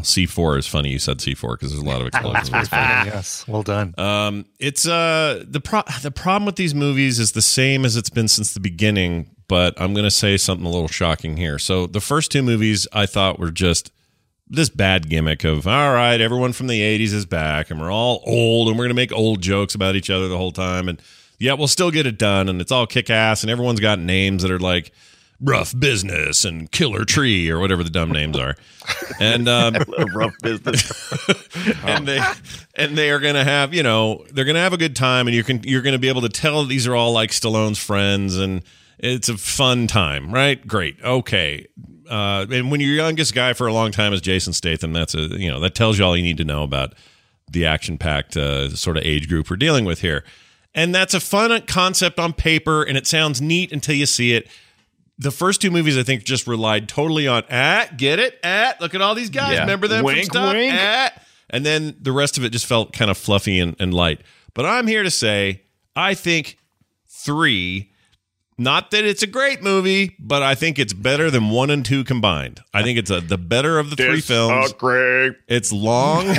C 0.04 0.26
four 0.26 0.58
is 0.58 0.68
funny. 0.68 0.90
You 0.90 1.00
said 1.00 1.20
C 1.20 1.34
four 1.36 1.56
because 1.58 1.72
there's 1.72 1.84
a 1.84 1.86
lot 1.86 2.00
of 2.00 2.08
explosions. 2.08 2.48
in 2.48 2.60
this 2.60 2.68
film. 2.70 2.82
yes. 2.82 3.46
Well 3.48 3.64
done. 3.64 3.94
Um, 3.98 4.46
it's 4.58 4.88
uh 4.88 5.44
the 5.46 5.60
pro- 5.60 5.84
the 6.02 6.12
problem 6.12 6.46
with 6.46 6.56
these 6.56 6.74
movies 6.74 7.20
is 7.20 7.34
the 7.34 7.42
same 7.42 7.84
as 7.84 7.98
it's 7.98 8.10
been 8.10 8.28
since 8.30 8.54
the 8.54 8.60
beginning, 8.62 9.30
but 9.54 9.80
I'm 9.80 9.94
going 9.94 10.04
to 10.04 10.10
say 10.10 10.36
something 10.38 10.66
a 10.66 10.70
little 10.72 10.88
shocking 10.88 11.38
here. 11.38 11.60
So 11.60 11.86
the 11.86 12.00
first 12.00 12.32
two 12.32 12.42
movies 12.42 12.88
I 12.92 13.06
thought 13.06 13.38
were 13.38 13.52
just 13.52 13.92
this 14.48 14.68
bad 14.68 15.12
gimmick 15.12 15.44
of 15.44 15.68
all 15.68 15.94
right, 15.94 16.20
everyone 16.20 16.54
from 16.54 16.66
the 16.66 16.82
80s 16.82 17.14
is 17.14 17.28
back 17.28 17.70
and 17.70 17.80
we're 17.80 17.92
all 17.92 18.24
old 18.26 18.68
and 18.68 18.80
we're 18.80 18.86
going 18.86 18.96
to 18.96 18.96
make 18.96 19.12
old 19.12 19.44
jokes 19.44 19.76
about 19.76 19.96
each 19.96 20.10
other 20.10 20.28
the 20.28 20.40
whole 20.40 20.52
time 20.52 20.90
and 20.90 21.00
yeah, 21.38 21.54
we'll 21.54 21.68
still 21.68 21.92
get 21.92 22.08
it 22.08 22.18
done 22.18 22.50
and 22.50 22.62
it's 22.62 22.72
all 22.72 22.88
kick 22.88 23.12
ass 23.12 23.44
and 23.44 23.52
everyone's 23.52 23.80
got 23.80 24.00
names 24.00 24.42
that 24.42 24.50
are 24.50 24.58
like 24.58 24.92
rough 25.40 25.78
business 25.78 26.46
and 26.46 26.72
killer 26.72 27.06
tree 27.06 27.48
or 27.52 27.60
whatever 27.60 27.84
the 27.84 27.92
dumb 27.92 28.10
names 28.10 28.40
are. 28.40 28.56
And 29.20 29.48
um 29.48 29.76
rough 30.16 30.34
business. 30.42 30.92
and 31.84 32.08
they 32.08 32.20
and 32.74 32.98
they 32.98 33.12
are 33.12 33.20
going 33.20 33.36
to 33.36 33.44
have 33.44 33.72
you 33.72 33.84
know 33.84 34.26
they're 34.32 34.46
going 34.46 34.56
to 34.56 34.62
have 34.62 34.74
a 34.74 34.78
good 34.78 34.96
time 34.96 35.28
and 35.28 35.36
you 35.36 35.44
can 35.44 35.62
you're 35.64 35.84
going 35.84 35.94
to 35.94 36.00
be 36.00 36.10
able 36.10 36.22
to 36.22 36.30
tell 36.30 36.66
these 36.66 36.88
are 36.88 36.96
all 36.96 37.12
like 37.14 37.30
Stallone's 37.30 37.78
friends 37.78 38.36
and 38.36 38.64
it's 39.04 39.30
a 39.30 39.38
fun 39.38 39.88
time 39.88 40.32
right 40.34 40.66
great 40.68 40.98
okay 41.04 41.68
uh, 42.10 42.46
and 42.52 42.70
when 42.70 42.80
your 42.80 42.96
youngest 42.96 43.34
guy 43.34 43.54
for 43.54 43.68
a 43.68 43.74
long 43.74 43.92
time 43.92 44.14
is 44.14 44.22
Jason 44.22 44.54
Statham 44.54 44.94
that's 44.94 45.14
a 45.14 45.22
you 45.40 45.50
know 45.50 45.60
that 45.60 45.76
tells 45.76 46.00
you 46.00 46.06
all 46.06 46.18
you 46.18 46.24
need 46.24 46.38
to 46.38 46.46
know 46.46 46.64
about 46.64 46.94
the 47.52 47.66
action 47.66 47.98
packed 47.98 48.36
uh, 48.38 48.70
sort 48.76 48.98
of 48.98 49.04
age 49.04 49.28
group 49.28 49.50
we're 49.50 49.56
dealing 49.56 49.86
with 49.86 50.02
here 50.02 50.24
and 50.74 50.94
that's 50.96 51.14
a 51.14 51.20
fun 51.20 51.62
concept 51.68 52.20
on 52.20 52.34
paper 52.34 52.82
and 52.84 52.98
it 52.98 53.06
sounds 53.06 53.42
neat 53.42 53.72
until 53.72 53.96
you 53.96 54.06
see 54.06 54.34
it 54.34 54.48
the 55.18 55.32
first 55.32 55.62
two 55.62 55.72
movies, 55.72 55.98
I 55.98 56.04
think, 56.04 56.24
just 56.24 56.48
relied 56.48 56.90
totally 56.90 57.28
on 57.28 57.44
at 57.50 57.98
get 57.98 58.20
it 58.20 58.40
at 58.44 58.82
look 58.82 58.96
at 58.96 59.02
all 59.02 59.16
these 59.16 59.30
guys. 59.30 59.54
Yeah. 59.54 59.62
Remember 59.62 59.88
them 59.88 60.04
Wink, 60.04 60.20
from 60.20 60.26
stuff 60.26 60.54
wink. 60.54 60.74
at, 60.74 61.24
and 61.50 61.66
then 61.66 61.96
the 62.02 62.12
rest 62.12 62.38
of 62.38 62.44
it 62.44 62.50
just 62.50 62.66
felt 62.66 62.94
kind 62.94 63.12
of 63.12 63.18
fluffy 63.18 63.60
and, 63.60 63.76
and 63.80 63.94
light. 63.94 64.22
But 64.54 64.66
I'm 64.66 64.88
here 64.88 65.04
to 65.04 65.12
say, 65.12 65.62
I 65.96 66.14
think 66.14 66.58
three. 67.08 67.92
Not 68.58 68.92
that 68.92 69.06
it's 69.06 69.24
a 69.24 69.28
great 69.28 69.64
movie, 69.64 70.16
but 70.20 70.44
I 70.44 70.56
think 70.56 70.80
it's 70.80 70.94
better 70.94 71.32
than 71.32 71.50
one 71.50 71.70
and 71.70 71.86
two 71.86 72.04
combined. 72.04 72.62
I 72.74 72.84
think 72.84 73.00
it's 73.00 73.10
a, 73.10 73.22
the 73.22 73.38
better 73.38 73.80
of 73.80 73.90
the 73.90 73.96
three 73.96 74.22
films. 74.22 74.74
Great. 74.74 75.34
It's 75.48 75.72
long. 75.72 76.26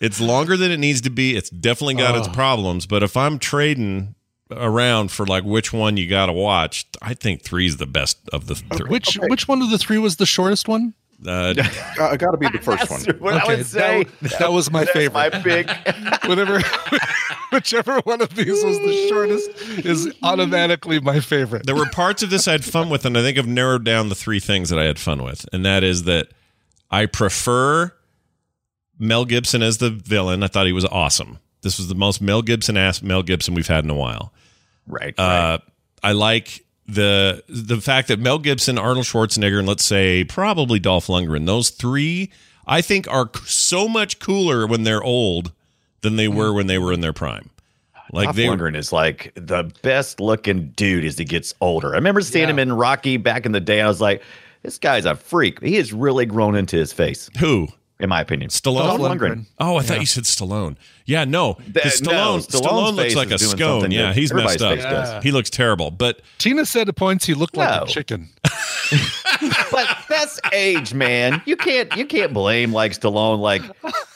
it's 0.00 0.20
longer 0.20 0.56
than 0.56 0.70
it 0.70 0.78
needs 0.78 1.00
to 1.02 1.10
be. 1.10 1.36
It's 1.36 1.50
definitely 1.50 1.94
got 1.94 2.16
its 2.16 2.28
problems. 2.28 2.86
But 2.86 3.02
if 3.02 3.16
I'm 3.16 3.38
trading 3.38 4.14
around 4.50 5.10
for 5.10 5.26
like 5.26 5.44
which 5.44 5.72
one 5.72 5.96
you 5.96 6.08
got 6.08 6.26
to 6.26 6.32
watch, 6.32 6.86
I 7.00 7.14
think 7.14 7.42
three's 7.42 7.76
the 7.76 7.86
best 7.86 8.18
of 8.32 8.46
the 8.46 8.60
uh, 8.70 8.76
three. 8.76 8.90
Which 8.90 9.18
which 9.22 9.48
one 9.48 9.62
of 9.62 9.70
the 9.70 9.78
three 9.78 9.98
was 9.98 10.16
the 10.16 10.26
shortest 10.26 10.68
one? 10.68 10.94
Uh, 11.26 11.54
I 12.00 12.16
got 12.16 12.30
to 12.30 12.38
be 12.38 12.48
the 12.48 12.58
first 12.62 12.90
one. 12.90 13.00
That's 13.02 13.20
what 13.20 13.34
I 13.34 13.42
Okay, 13.42 13.56
would 13.56 13.66
say. 13.66 14.04
that, 14.22 14.38
that 14.38 14.52
was 14.52 14.70
my 14.70 14.84
favorite. 14.86 15.12
my 15.12 15.28
pick. 15.28 15.68
Whatever, 16.26 16.60
whichever 17.52 18.00
one 18.04 18.20
of 18.22 18.34
these 18.34 18.64
was 18.64 18.78
the 18.78 19.06
shortest 19.08 19.50
is 19.84 20.14
automatically 20.22 21.00
my 21.00 21.20
favorite. 21.20 21.66
there 21.66 21.74
were 21.76 21.86
parts 21.90 22.22
of 22.22 22.30
this 22.30 22.48
I 22.48 22.52
had 22.52 22.64
fun 22.64 22.88
with, 22.90 23.04
and 23.04 23.18
I 23.18 23.22
think 23.22 23.36
I've 23.38 23.46
narrowed 23.46 23.84
down 23.84 24.08
the 24.08 24.14
three 24.14 24.40
things 24.40 24.70
that 24.70 24.78
I 24.78 24.84
had 24.84 24.98
fun 24.98 25.22
with, 25.22 25.46
and 25.52 25.64
that 25.66 25.82
is 25.84 26.04
that 26.04 26.28
I 26.90 27.06
prefer 27.06 27.92
Mel 28.98 29.24
Gibson 29.24 29.62
as 29.62 29.78
the 29.78 29.90
villain. 29.90 30.42
I 30.42 30.46
thought 30.46 30.66
he 30.66 30.72
was 30.72 30.84
awesome. 30.86 31.38
This 31.62 31.76
was 31.78 31.88
the 31.88 31.94
most 31.94 32.22
Mel 32.22 32.40
Gibson 32.42 32.76
ass 32.76 33.02
Mel 33.02 33.22
Gibson 33.22 33.54
we've 33.54 33.66
had 33.68 33.84
in 33.84 33.90
a 33.90 33.94
while. 33.94 34.32
right. 34.86 35.14
right. 35.18 35.18
Uh, 35.18 35.58
I 36.02 36.12
like 36.12 36.64
the 36.94 37.42
the 37.48 37.80
fact 37.80 38.08
that 38.08 38.18
Mel 38.18 38.38
Gibson, 38.38 38.78
Arnold 38.78 39.06
Schwarzenegger, 39.06 39.58
and 39.58 39.68
let's 39.68 39.84
say 39.84 40.24
probably 40.24 40.78
Dolph 40.78 41.06
Lundgren. 41.06 41.46
Those 41.46 41.70
three, 41.70 42.30
I 42.66 42.80
think, 42.80 43.08
are 43.08 43.30
so 43.44 43.88
much 43.88 44.18
cooler 44.18 44.66
when 44.66 44.84
they're 44.84 45.02
old 45.02 45.52
than 46.02 46.16
they 46.16 46.28
were 46.28 46.52
when 46.52 46.66
they 46.66 46.78
were 46.78 46.92
in 46.92 47.00
their 47.00 47.12
prime. 47.12 47.50
Like 48.12 48.26
Dolph 48.26 48.36
they, 48.36 48.46
Lundgren 48.46 48.76
is 48.76 48.92
like 48.92 49.32
the 49.36 49.70
best 49.82 50.20
looking 50.20 50.70
dude 50.70 51.04
as 51.04 51.18
he 51.18 51.24
gets 51.24 51.54
older. 51.60 51.92
I 51.92 51.96
remember 51.96 52.20
seeing 52.20 52.48
him 52.48 52.58
in 52.58 52.72
Rocky 52.72 53.16
back 53.16 53.46
in 53.46 53.52
the 53.52 53.60
day. 53.60 53.80
I 53.80 53.86
was 53.86 54.00
like, 54.00 54.22
this 54.62 54.78
guy's 54.78 55.04
a 55.04 55.14
freak. 55.14 55.62
He 55.62 55.76
has 55.76 55.92
really 55.92 56.26
grown 56.26 56.56
into 56.56 56.76
his 56.76 56.92
face, 56.92 57.30
who 57.38 57.68
in 58.00 58.08
my 58.08 58.20
opinion. 58.20 58.50
Stallone? 58.50 58.78
Dolph 58.86 58.98
Dolph 59.00 59.12
Lundgren. 59.12 59.30
Lundgren. 59.30 59.44
Oh, 59.58 59.76
I 59.76 59.82
thought 59.82 60.00
you 60.00 60.06
said 60.06 60.24
Stallone. 60.24 60.76
Yeah, 61.06 61.24
no, 61.24 61.54
'cause 61.54 61.64
That- 61.72 61.84
Stallone. 61.84 62.04
no, 62.04 62.38
Stallone 62.60 62.94
looks 62.96 63.14
like 63.16 63.30
a 63.30 63.34
is 63.34 63.50
scone. 63.50 63.90
Yeah, 63.90 64.12
he's 64.12 64.32
messed 64.32 64.62
up. 64.62 64.74
face 64.76 64.84
does. 64.84 65.22
He 65.24 65.32
looks 65.32 65.50
terrible. 65.50 65.90
But 65.90 66.20
Tina 66.38 66.64
said 66.66 66.88
at 66.88 66.96
points 66.96 67.26
he 67.26 67.34
looked 67.34 67.56
like 67.56 67.82
a 67.82 67.86
chicken. 67.86 68.28
But 69.70 69.86
that's 70.08 70.38
age, 70.52 70.92
man. 70.92 71.40
You 71.46 71.56
can't 71.56 71.96
you 71.96 72.04
can't 72.04 72.32
blame 72.34 72.72
like 72.72 72.92
Stallone 72.92 73.38
like 73.38 73.62
he 73.62 73.68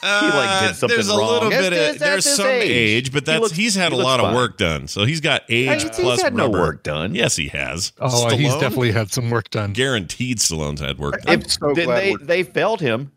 like 0.07 0.67
did 0.67 0.75
something 0.75 0.83
Uh, 0.83 0.87
there's 0.87 1.07
a 1.09 1.17
wrong. 1.17 1.31
little 1.31 1.49
bit 1.49 1.73
of 1.73 1.79
that's 1.79 1.97
there's 1.99 2.25
some 2.35 2.45
age, 2.47 3.11
but 3.11 3.23
He 3.23 3.25
that's 3.25 3.41
looks- 3.41 3.55
he's 3.55 3.73
had 3.75 3.91
he 3.91 3.95
a 3.95 3.97
looks 3.97 4.05
lot 4.05 4.19
of 4.19 4.35
work 4.35 4.57
done. 4.57 4.87
So 4.87 5.05
he's 5.05 5.21
got 5.21 5.43
age 5.49 5.81
He's- 5.81 5.95
he's 5.97 6.03
plus 6.05 6.21
had 6.21 6.35
no 6.35 6.49
work 6.49 6.83
done. 6.83 7.15
Yes, 7.15 7.35
he 7.35 7.47
has. 7.47 7.91
Oh, 7.99 8.35
he's 8.35 8.53
definitely 8.55 8.91
had 8.91 9.11
some 9.11 9.29
work 9.31 9.49
done. 9.49 9.73
guaranteed. 9.73 10.37
Stallone's 10.39 10.81
had 10.81 10.99
work 10.99 11.21
done. 11.23 11.33
I'm 11.41 11.47
so 11.49 11.73
glad 11.73 11.75
they 12.03 12.11
we're- 12.11 12.25
they 12.25 12.43
failed 12.43 12.81
him. 12.81 13.11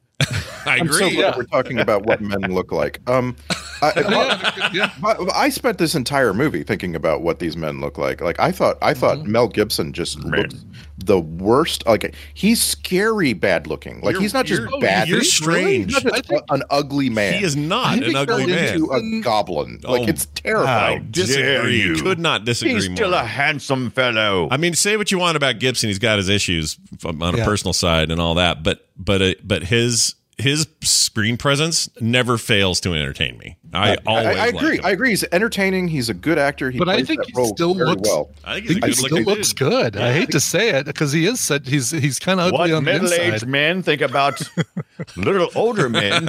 I 0.69 0.77
I'm 0.77 0.93
so 0.93 1.07
agree. 1.07 1.25
we're 1.37 1.45
talking 1.45 1.79
about 1.79 2.05
what 2.07 2.21
men 2.21 2.41
look 2.55 2.71
like. 2.73 3.01
Um, 3.09 3.37
I, 3.83 4.71
yeah. 4.75 4.93
but 5.01 5.33
I 5.35 5.49
spent 5.49 5.79
this 5.79 5.95
entire 5.95 6.35
movie 6.35 6.63
thinking 6.63 6.95
about 6.95 7.23
what 7.23 7.39
these 7.39 7.57
men 7.57 7.81
look 7.81 7.99
like. 7.99 8.21
Like 8.21 8.39
I 8.41 8.53
thought, 8.53 8.77
I 8.83 8.95
thought 8.95 9.19
Mm-hmm. 9.19 9.33
Mel 9.33 9.49
Gibson 9.49 9.93
just 9.93 10.19
looked 10.21 10.55
the 10.99 11.19
worst. 11.21 11.87
Like 11.87 12.15
he's 12.35 12.63
scary 12.63 13.33
bad 13.33 13.67
looking. 13.67 14.01
Like 14.01 14.13
You're- 14.15 14.23
he's 14.25 14.35
not 14.35 14.47
just 14.47 14.63
you're- 14.63 14.81
bad. 14.81 15.09
you're 15.09 15.19
He's 15.21 15.33
strange. 15.33 15.95
He's 15.95 16.05
not 16.05 16.15
just 16.27 16.31
a- 16.31 16.53
an 16.53 16.63
ugly 16.71 17.09
man. 17.11 17.35
He 17.35 17.45
is 17.45 17.57
not 17.57 17.99
He 17.99 18.11
an 18.11 18.17
ugly 18.17 18.45
turned 18.47 18.51
man. 18.51 18.75
into 18.75 18.91
a 18.93 19.21
goblin. 19.23 19.81
Oh, 19.85 19.93
like 19.93 20.09
it's 20.09 20.27
I 20.27 20.41
terrifying. 20.41 21.09
disagree. 21.11 22.01
Could 22.01 22.19
not 22.19 22.45
disagree 22.45 22.75
He's 22.75 22.89
more. 22.89 22.97
still 22.97 23.15
a 23.15 23.23
handsome 23.25 23.91
fellow. 23.91 24.49
I 24.51 24.57
mean, 24.57 24.75
say 24.75 24.97
what 24.97 25.11
you 25.11 25.19
want 25.19 25.37
about 25.37 25.59
Gibson. 25.59 25.89
He's 25.89 25.99
got 25.99 26.19
his 26.19 26.29
issues 26.29 26.77
on 27.05 27.23
a 27.23 27.37
Yeah. 27.39 27.45
personal 27.45 27.73
side 27.73 28.11
and 28.11 28.21
all 28.21 28.35
that, 28.35 28.63
but 28.63 28.87
but 28.97 29.23
uh, 29.23 29.35
but 29.45 29.63
his 29.63 30.15
his 30.39 30.69
screen 30.83 31.37
presence 31.37 31.89
never 32.01 32.39
fails 32.39 32.81
to 32.81 32.95
entertain 32.95 33.37
me. 33.39 33.57
I, 33.75 33.93
I, 33.93 33.97
always 34.07 34.27
I 34.27 34.33
like 34.35 34.55
agree. 34.55 34.79
him. 34.79 34.85
I 34.87 34.91
agree. 34.93 35.09
He's 35.11 35.25
entertaining. 35.33 35.89
He's 35.89 36.09
a 36.09 36.15
good 36.15 36.39
actor. 36.39 36.71
He 36.71 36.79
But 36.79 36.89
I 36.89 37.03
think 37.03 37.21
that 37.27 37.31
he 37.37 37.45
still 37.47 37.75
looks- 37.75 38.09
well. 38.09 38.31
I 38.45 38.61
think 38.61 38.65
I 38.65 38.71
he's 38.71 38.71
a 38.71 38.79
think 38.79 38.85
he 38.85 38.91
good 38.91 38.95
still 38.97 39.11
looking 39.19 39.25
looks 39.27 39.49
dude. 39.53 39.59
good. 39.59 39.97
I 39.97 40.13
hate 40.13 40.31
to 40.31 40.41
say 40.41 40.71
it 40.71 40.87
because 40.87 41.13
he 41.13 41.27
is 41.27 41.41
such, 41.41 41.69
he's 41.69 41.91
he's 41.91 42.19
kind 42.19 42.39
of 42.41 42.53
what 42.53 42.63
ugly 42.63 42.73
on 42.75 42.85
the 42.85 42.93
inside. 42.95 43.11
middle-aged 43.19 43.47
men 43.49 43.83
think 43.83 44.01
about 44.01 44.41
little 45.17 45.49
older 45.57 45.89
men? 45.89 46.29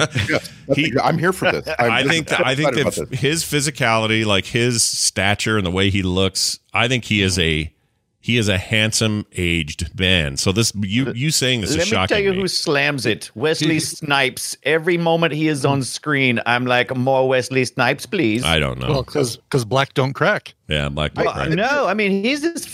He- 0.74 0.92
I'm 1.02 1.18
here 1.18 1.32
for 1.32 1.50
this. 1.52 1.68
I'm 1.78 1.90
I 1.92 2.02
think 2.02 2.28
that, 2.28 2.44
I 2.46 2.54
think 2.56 2.74
that 2.74 3.08
his 3.12 3.44
physicality, 3.44 4.26
like 4.26 4.46
his 4.46 4.82
stature 4.82 5.56
and 5.56 5.64
the 5.64 5.70
way 5.70 5.88
he 5.90 6.02
looks, 6.02 6.58
I 6.74 6.88
think 6.88 7.04
he 7.04 7.22
is 7.22 7.38
a 7.38 7.72
he 8.30 8.38
is 8.38 8.48
a 8.48 8.58
handsome 8.58 9.26
aged 9.36 9.98
man. 9.98 10.36
So 10.36 10.52
this 10.52 10.72
you 10.76 11.12
you 11.12 11.30
saying 11.30 11.60
this 11.62 11.70
Let 11.70 11.80
is 11.80 11.86
me 11.86 11.90
shocking 11.90 12.14
tell 12.14 12.22
you 12.24 12.32
me. 12.32 12.40
who 12.40 12.48
slams 12.48 13.06
it. 13.06 13.30
Wesley 13.34 13.80
Snipes. 13.80 14.56
Every 14.62 14.96
moment 14.98 15.32
he 15.34 15.48
is 15.48 15.64
on 15.64 15.82
screen, 15.82 16.40
I'm 16.46 16.64
like, 16.66 16.96
more 16.96 17.28
Wesley 17.28 17.64
Snipes, 17.64 18.06
please. 18.06 18.44
I 18.44 18.58
don't 18.58 18.78
know. 18.78 18.88
Well, 18.90 19.02
because 19.02 19.64
black 19.64 19.94
don't 19.94 20.12
crack. 20.12 20.54
yeah, 20.68 20.88
Black 20.88 21.12
Well, 21.16 21.32
Black. 21.34 21.50
no, 21.50 21.86
I 21.86 21.94
mean 21.94 22.22
he's 22.24 22.40
just 22.42 22.68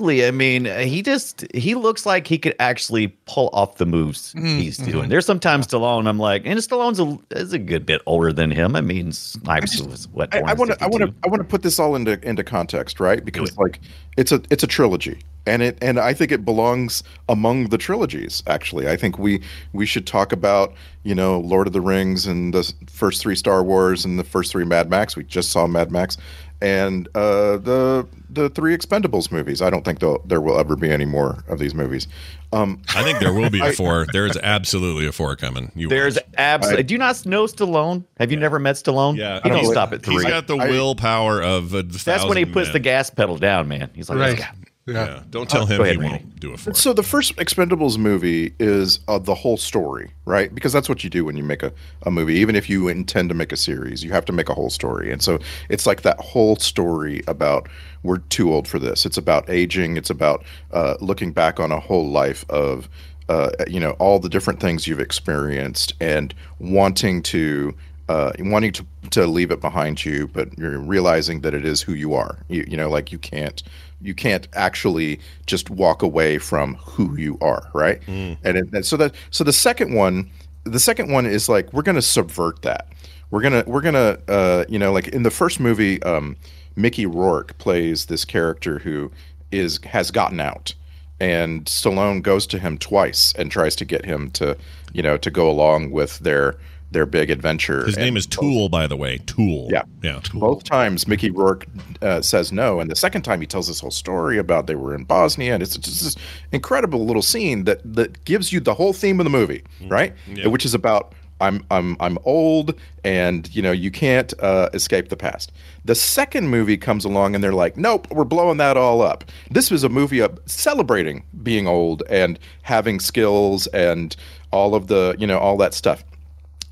I 0.00 0.30
mean, 0.32 0.64
he 0.64 1.02
just 1.02 1.44
he 1.54 1.76
looks 1.76 2.04
like 2.04 2.26
he 2.26 2.36
could 2.36 2.56
actually 2.58 3.08
pull 3.26 3.48
off 3.52 3.76
the 3.76 3.86
moves 3.86 4.34
mm-hmm. 4.34 4.58
he's 4.58 4.76
doing. 4.76 4.92
Mm-hmm. 4.92 5.08
There's 5.08 5.26
sometimes 5.26 5.68
Stallone. 5.68 6.08
I'm 6.08 6.18
like, 6.18 6.42
and 6.44 6.58
Stallone's 6.58 6.98
a, 6.98 7.38
is 7.38 7.52
a 7.52 7.60
good 7.60 7.86
bit 7.86 8.02
older 8.06 8.32
than 8.32 8.50
him. 8.50 8.74
I 8.74 8.80
mean, 8.80 9.12
Snipes 9.12 9.80
was 9.80 10.08
what? 10.08 10.34
I 10.34 10.52
want 10.54 10.72
to. 10.72 10.82
I 10.82 10.88
want 10.88 11.04
to. 11.04 11.14
I 11.24 11.28
want 11.28 11.42
to 11.42 11.48
put 11.48 11.62
this 11.62 11.78
all 11.78 11.94
into 11.94 12.20
into 12.28 12.42
context, 12.42 12.98
right? 12.98 13.24
Because 13.24 13.56
like 13.56 13.80
it's 14.16 14.32
a 14.32 14.42
it's 14.50 14.64
a 14.64 14.66
trilogy, 14.66 15.20
and 15.46 15.62
it 15.62 15.78
and 15.80 16.00
I 16.00 16.12
think 16.12 16.32
it 16.32 16.44
belongs 16.44 17.04
among 17.28 17.68
the 17.68 17.78
trilogies. 17.78 18.42
Actually, 18.48 18.88
I 18.88 18.96
think 18.96 19.18
we 19.18 19.42
we 19.72 19.86
should 19.86 20.08
talk 20.08 20.32
about 20.32 20.74
you 21.04 21.14
know 21.14 21.38
Lord 21.38 21.68
of 21.68 21.72
the 21.72 21.80
Rings 21.80 22.26
and 22.26 22.52
the 22.52 22.72
first 22.88 23.22
three 23.22 23.36
Star 23.36 23.62
Wars 23.62 24.04
and 24.04 24.18
the 24.18 24.24
first 24.24 24.50
three 24.50 24.64
Mad 24.64 24.90
Max. 24.90 25.16
We 25.16 25.22
just 25.22 25.50
saw 25.50 25.68
Mad 25.68 25.92
Max, 25.92 26.16
and 26.62 27.08
uh, 27.14 27.56
the 27.58 28.06
the 28.30 28.48
three 28.50 28.76
Expendables 28.76 29.30
movies. 29.30 29.62
I 29.62 29.70
don't 29.70 29.84
think 29.84 30.00
there'll- 30.00 30.58
ever 30.58 30.76
be 30.76 30.90
any 30.90 31.04
more 31.04 31.44
of 31.48 31.58
these 31.58 31.74
movies. 31.74 32.08
Um, 32.52 32.80
I 32.94 33.02
think 33.02 33.18
there 33.18 33.32
will 33.32 33.50
be 33.50 33.60
a 33.60 33.72
four. 33.72 34.06
There's 34.12 34.36
absolutely 34.36 35.06
a 35.06 35.12
four 35.12 35.34
coming. 35.36 35.72
You 35.74 35.88
There's 35.88 36.18
absolutely. 36.38 36.84
Do 36.84 36.94
you 36.94 36.98
not 36.98 37.24
know 37.26 37.44
Stallone? 37.46 38.04
Have 38.18 38.30
you 38.30 38.36
never 38.38 38.58
met 38.58 38.76
Stallone? 38.76 39.16
yeah. 39.16 39.40
he 39.42 39.48
don't 39.48 39.62
know. 39.64 39.70
stop 39.70 39.92
at 39.92 40.04
He's 40.04 40.22
three. 40.22 40.30
got 40.30 40.46
the 40.46 40.56
I- 40.56 40.68
willpower 40.70 41.42
of 41.42 41.74
a 41.74 41.82
That's 41.82 42.24
when 42.24 42.36
he 42.36 42.44
puts 42.44 42.68
men. 42.68 42.72
the 42.74 42.80
gas 42.80 43.10
pedal 43.10 43.36
down, 43.38 43.66
man. 43.68 43.90
He's 43.94 44.08
like, 44.08 44.18
Right. 44.18 44.44
"Let's 44.86 44.98
go." 44.98 45.04
Yeah. 45.04 45.14
Yeah, 45.16 45.22
don't 45.30 45.48
tell 45.48 45.66
him 45.66 45.80
ahead, 45.80 45.96
he 45.96 46.00
Randy. 46.00 46.24
won't 46.24 46.40
do 46.40 46.52
a 46.52 46.56
four. 46.56 46.74
So 46.74 46.92
the 46.92 47.02
first 47.02 47.36
Expendables 47.36 47.96
movie 47.98 48.54
is 48.58 49.00
uh, 49.08 49.18
the 49.18 49.34
whole 49.34 49.56
story, 49.56 50.10
right? 50.24 50.54
Because 50.54 50.72
that's 50.72 50.88
what 50.88 51.02
you 51.04 51.10
do 51.10 51.24
when 51.24 51.36
you 51.36 51.42
make 51.42 51.62
a, 51.62 51.72
a 52.02 52.10
movie. 52.10 52.34
Even 52.34 52.54
if 52.56 52.68
you 52.68 52.88
intend 52.88 53.28
to 53.30 53.34
make 53.34 53.52
a 53.52 53.56
series, 53.56 54.04
you 54.04 54.12
have 54.12 54.24
to 54.26 54.32
make 54.32 54.48
a 54.48 54.54
whole 54.54 54.70
story. 54.70 55.10
And 55.12 55.22
so 55.22 55.38
it's 55.68 55.86
like 55.86 56.02
that 56.02 56.20
whole 56.20 56.56
story 56.56 57.22
about 57.26 57.68
we're 58.02 58.18
too 58.18 58.52
old 58.52 58.68
for 58.68 58.78
this. 58.78 59.06
It's 59.06 59.16
about 59.16 59.48
aging. 59.48 59.96
It's 59.96 60.10
about 60.10 60.44
uh, 60.72 60.96
looking 61.00 61.32
back 61.32 61.58
on 61.58 61.72
a 61.72 61.80
whole 61.80 62.08
life 62.10 62.44
of, 62.50 62.88
uh, 63.30 63.50
you 63.66 63.80
know, 63.80 63.92
all 63.92 64.18
the 64.18 64.28
different 64.28 64.60
things 64.60 64.86
you've 64.86 65.00
experienced 65.00 65.94
and 66.00 66.34
wanting 66.58 67.22
to. 67.22 67.74
Uh, 68.06 68.32
wanting 68.40 68.70
to, 68.70 68.84
to 69.08 69.26
leave 69.26 69.50
it 69.50 69.62
behind 69.62 70.04
you, 70.04 70.28
but 70.28 70.58
you're 70.58 70.78
realizing 70.78 71.40
that 71.40 71.54
it 71.54 71.64
is 71.64 71.80
who 71.80 71.94
you 71.94 72.12
are. 72.12 72.36
You, 72.48 72.62
you 72.68 72.76
know, 72.76 72.90
like 72.90 73.10
you 73.10 73.18
can't 73.18 73.62
you 74.04 74.14
can't 74.14 74.46
actually 74.52 75.18
just 75.46 75.70
walk 75.70 76.02
away 76.02 76.38
from 76.38 76.74
who 76.74 77.16
you 77.16 77.38
are, 77.40 77.68
right? 77.72 78.00
And, 78.44 78.58
it, 78.58 78.72
and 78.72 78.86
so 78.86 78.96
that 78.98 79.14
so 79.30 79.42
the 79.42 79.52
second 79.52 79.94
one, 79.94 80.30
the 80.64 80.78
second 80.78 81.10
one 81.10 81.26
is 81.26 81.48
like 81.48 81.72
we're 81.72 81.82
going 81.82 81.96
to 81.96 82.02
subvert 82.02 82.62
that. 82.62 82.88
We're 83.30 83.40
gonna 83.40 83.64
we're 83.66 83.80
gonna 83.80 84.18
uh, 84.28 84.64
you 84.68 84.78
know 84.78 84.92
like 84.92 85.08
in 85.08 85.24
the 85.24 85.30
first 85.30 85.58
movie, 85.58 86.00
um, 86.04 86.36
Mickey 86.76 87.06
Rourke 87.06 87.56
plays 87.58 88.06
this 88.06 88.24
character 88.24 88.78
who 88.78 89.10
is 89.50 89.80
has 89.84 90.10
gotten 90.10 90.38
out, 90.38 90.74
and 91.18 91.64
Stallone 91.64 92.22
goes 92.22 92.46
to 92.48 92.58
him 92.58 92.78
twice 92.78 93.32
and 93.36 93.50
tries 93.50 93.74
to 93.76 93.84
get 93.84 94.04
him 94.04 94.30
to 94.32 94.56
you 94.92 95.02
know 95.02 95.16
to 95.16 95.30
go 95.30 95.50
along 95.50 95.90
with 95.90 96.18
their 96.20 96.56
their 96.90 97.06
big 97.06 97.30
adventure. 97.30 97.84
His 97.86 97.96
name 97.96 98.16
is 98.16 98.26
Tool, 98.26 98.68
by 98.68 98.86
the 98.86 98.96
way. 98.96 99.18
Tool. 99.26 99.68
Yeah. 99.70 99.82
Yeah. 100.02 100.20
Tool. 100.22 100.40
both 100.40 100.64
times 100.64 101.08
Mickey 101.08 101.30
Rourke 101.30 101.66
uh, 102.02 102.20
says 102.22 102.52
no, 102.52 102.80
and 102.80 102.90
the 102.90 102.96
second 102.96 103.22
time 103.22 103.40
he 103.40 103.46
tells 103.46 103.66
this 103.66 103.80
whole 103.80 103.90
story 103.90 104.38
about 104.38 104.66
they 104.66 104.76
were 104.76 104.94
in 104.94 105.04
Bosnia, 105.04 105.54
and 105.54 105.62
it's 105.62 105.76
just 105.76 106.04
this 106.04 106.16
incredible 106.52 107.04
little 107.04 107.22
scene 107.22 107.64
that 107.64 107.80
that 107.94 108.24
gives 108.24 108.52
you 108.52 108.60
the 108.60 108.74
whole 108.74 108.92
theme 108.92 109.20
of 109.20 109.24
the 109.24 109.30
movie, 109.30 109.64
right? 109.88 110.14
Yeah. 110.26 110.46
Which 110.48 110.64
is 110.64 110.74
about 110.74 111.14
I'm 111.40 111.64
I'm 111.70 111.96
I'm 112.00 112.18
old, 112.24 112.74
and 113.02 113.52
you 113.54 113.60
know 113.60 113.72
you 113.72 113.90
can't 113.90 114.32
uh, 114.40 114.70
escape 114.72 115.08
the 115.08 115.16
past. 115.16 115.52
The 115.84 115.94
second 115.94 116.48
movie 116.48 116.76
comes 116.76 117.04
along, 117.04 117.34
and 117.34 117.42
they're 117.42 117.52
like, 117.52 117.76
nope, 117.76 118.06
we're 118.10 118.24
blowing 118.24 118.56
that 118.58 118.76
all 118.76 119.02
up. 119.02 119.24
This 119.50 119.70
was 119.70 119.84
a 119.84 119.88
movie 119.88 120.20
of 120.20 120.38
celebrating 120.46 121.24
being 121.42 121.66
old 121.66 122.02
and 122.08 122.38
having 122.62 123.00
skills 123.00 123.66
and 123.68 124.14
all 124.52 124.74
of 124.74 124.86
the 124.86 125.16
you 125.18 125.26
know 125.26 125.38
all 125.38 125.56
that 125.58 125.74
stuff. 125.74 126.04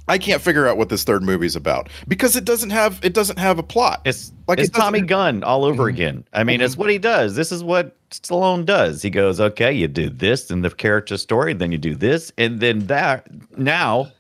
I 0.09 0.19
can't 0.19 0.43
figure 0.43 0.67
out 0.67 0.77
what 0.77 0.89
this 0.89 1.05
third 1.05 1.23
movie's 1.23 1.57
about 1.57 1.89
because 2.09 2.35
it 2.37 2.45
doesn't 2.45 2.71
have 2.71 3.01
it 3.03 3.15
doesn't 3.15 3.39
have 3.39 3.59
a 3.59 3.63
plot. 3.63 4.03
It's 4.05 4.33
Like, 4.49 4.59
it's 4.59 4.69
it 4.69 4.75
Tommy 4.75 5.01
Gunn 5.01 5.45
all 5.45 5.65
over 5.65 5.85
mm-hmm. 5.85 5.95
again. 5.95 6.25
I 6.33 6.45
mean, 6.45 6.61
it's 6.61 6.75
mm-hmm. 6.75 6.81
what 6.81 6.91
he 6.91 6.99
does. 6.99 7.37
This 7.37 7.53
is 7.53 7.63
what 7.63 7.97
Stallone 8.11 8.67
does. 8.67 9.01
He 9.03 9.11
goes, 9.11 9.41
okay, 9.41 9.73
you 9.73 9.89
do 9.89 10.11
this 10.11 10.51
in 10.51 10.63
the 10.63 10.71
character 10.71 11.17
story, 11.17 11.55
then 11.55 11.73
you 11.73 11.79
do 11.79 11.95
this, 11.95 12.33
and 12.37 12.61
then 12.61 12.87
that. 12.87 13.29
Now 13.57 14.11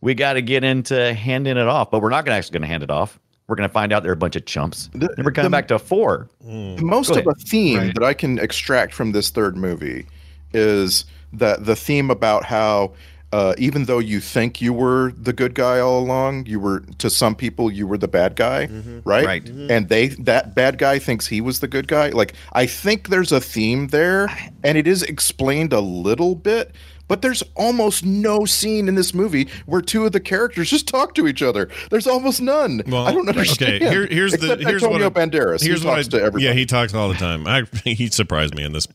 we 0.00 0.14
got 0.14 0.34
to 0.34 0.42
get 0.42 0.64
into 0.64 1.14
handing 1.14 1.56
it 1.56 1.68
off, 1.68 1.90
but 1.90 2.02
we're 2.02 2.10
not 2.10 2.24
gonna 2.24 2.36
actually 2.36 2.58
going 2.58 2.62
to 2.62 2.68
hand 2.68 2.82
it 2.82 2.90
off. 2.90 3.18
We're 3.48 3.56
going 3.56 3.68
to 3.68 3.72
find 3.72 3.92
out 3.92 4.02
they're 4.02 4.12
a 4.12 4.16
bunch 4.16 4.36
of 4.36 4.46
chumps. 4.46 4.88
The- 4.94 5.12
and 5.16 5.24
we're 5.24 5.32
coming 5.32 5.50
the- 5.50 5.56
back 5.56 5.68
to 5.68 5.78
four. 5.78 6.28
Mm. 6.46 6.80
Most 6.80 7.10
of 7.10 7.26
a 7.26 7.34
theme 7.34 7.78
Right. 7.78 7.94
that 7.94 8.04
I 8.04 8.14
can 8.14 8.38
extract 8.38 8.94
from 8.94 9.12
this 9.12 9.30
third 9.30 9.56
movie 9.56 10.06
is 10.54 11.04
that 11.32 11.64
the 11.64 11.76
theme 11.76 12.10
about 12.10 12.44
how 12.44 12.92
uh, 13.32 13.54
even 13.56 13.86
though 13.86 13.98
you 13.98 14.20
think 14.20 14.60
you 14.60 14.72
were 14.74 15.12
the 15.16 15.32
good 15.32 15.54
guy 15.54 15.80
all 15.80 15.98
along, 15.98 16.44
you 16.46 16.60
were 16.60 16.80
to 16.98 17.08
some 17.08 17.34
people 17.34 17.72
you 17.72 17.86
were 17.86 17.96
the 17.96 18.08
bad 18.08 18.36
guy, 18.36 18.68
right? 19.04 19.24
Right. 19.24 19.48
And 19.48 19.88
they 19.88 20.08
that 20.08 20.54
bad 20.54 20.76
guy 20.76 20.98
thinks 20.98 21.26
he 21.26 21.40
was 21.40 21.60
the 21.60 21.68
good 21.68 21.88
guy. 21.88 22.10
Like 22.10 22.34
I 22.52 22.66
think 22.66 23.08
there's 23.08 23.32
a 23.32 23.40
theme 23.40 23.88
there, 23.88 24.28
and 24.62 24.76
it 24.76 24.86
is 24.86 25.02
explained 25.02 25.72
a 25.72 25.80
little 25.80 26.34
bit. 26.34 26.72
But 27.08 27.20
there's 27.20 27.42
almost 27.56 28.06
no 28.06 28.46
scene 28.46 28.88
in 28.88 28.94
this 28.94 29.12
movie 29.12 29.48
where 29.66 29.82
two 29.82 30.06
of 30.06 30.12
the 30.12 30.20
characters 30.20 30.70
just 30.70 30.88
talk 30.88 31.14
to 31.16 31.26
each 31.26 31.42
other. 31.42 31.68
There's 31.90 32.06
almost 32.06 32.40
none. 32.40 32.80
Well, 32.86 33.06
I 33.06 33.12
don't 33.12 33.28
understand. 33.28 33.82
Okay, 33.82 33.90
here, 33.90 34.06
here's 34.06 34.32
the 34.32 34.56
here's 34.56 34.82
Antonio 34.82 35.10
what 35.10 35.18
I, 35.18 35.26
Banderas. 35.26 35.62
Here's 35.62 35.82
he 35.82 35.86
what 35.86 35.96
talks 35.96 36.06
I, 36.08 36.10
to 36.10 36.16
everybody. 36.18 36.44
Yeah, 36.44 36.52
he 36.52 36.64
talks 36.64 36.94
all 36.94 37.08
the 37.08 37.14
time. 37.14 37.46
I 37.46 37.64
he 37.84 38.08
surprised 38.08 38.54
me 38.54 38.62
in 38.62 38.72
this 38.72 38.86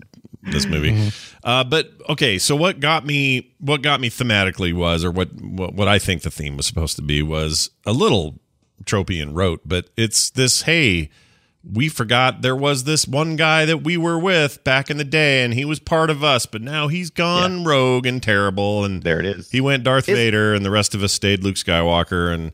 this 0.51 0.65
movie. 0.65 0.91
Mm-hmm. 0.91 1.37
Uh, 1.43 1.63
but 1.63 1.91
okay, 2.09 2.37
so 2.37 2.55
what 2.55 2.79
got 2.79 3.05
me 3.05 3.53
what 3.59 3.81
got 3.81 4.01
me 4.01 4.09
thematically 4.09 4.73
was, 4.73 5.03
or 5.05 5.11
what, 5.11 5.31
what 5.33 5.73
what 5.73 5.87
I 5.87 5.99
think 5.99 6.23
the 6.23 6.31
theme 6.31 6.57
was 6.57 6.65
supposed 6.65 6.95
to 6.97 7.01
be 7.01 7.21
was 7.21 7.69
a 7.85 7.93
little 7.93 8.39
tropey 8.83 9.21
and 9.21 9.35
rote, 9.35 9.61
but 9.65 9.89
it's 9.97 10.29
this 10.29 10.63
hey. 10.63 11.09
We 11.69 11.89
forgot 11.89 12.43
there 12.43 12.55
was 12.55 12.85
this 12.85 13.05
one 13.05 13.35
guy 13.35 13.65
that 13.65 13.83
we 13.83 13.97
were 13.97 14.17
with 14.17 14.63
back 14.63 14.89
in 14.89 14.95
the 14.95 15.03
day, 15.03 15.43
and 15.43 15.53
he 15.53 15.65
was 15.65 15.79
part 15.81 16.09
of 16.09 16.23
us, 16.23 16.45
but 16.45 16.61
now 16.61 16.87
he's 16.87 17.09
gone 17.09 17.65
rogue 17.65 18.05
and 18.05 18.23
terrible. 18.23 18.85
And 18.85 19.03
There 19.03 19.19
it 19.19 19.25
is. 19.25 19.51
He 19.51 19.59
went 19.59 19.83
Darth 19.83 20.07
It's- 20.07 20.17
Vader, 20.17 20.53
and 20.53 20.63
the 20.63 20.71
rest 20.71 20.95
of 20.95 21.03
us 21.03 21.11
stayed 21.11 21.43
Luke 21.43 21.55
Skywalker, 21.57 22.33
and 22.33 22.53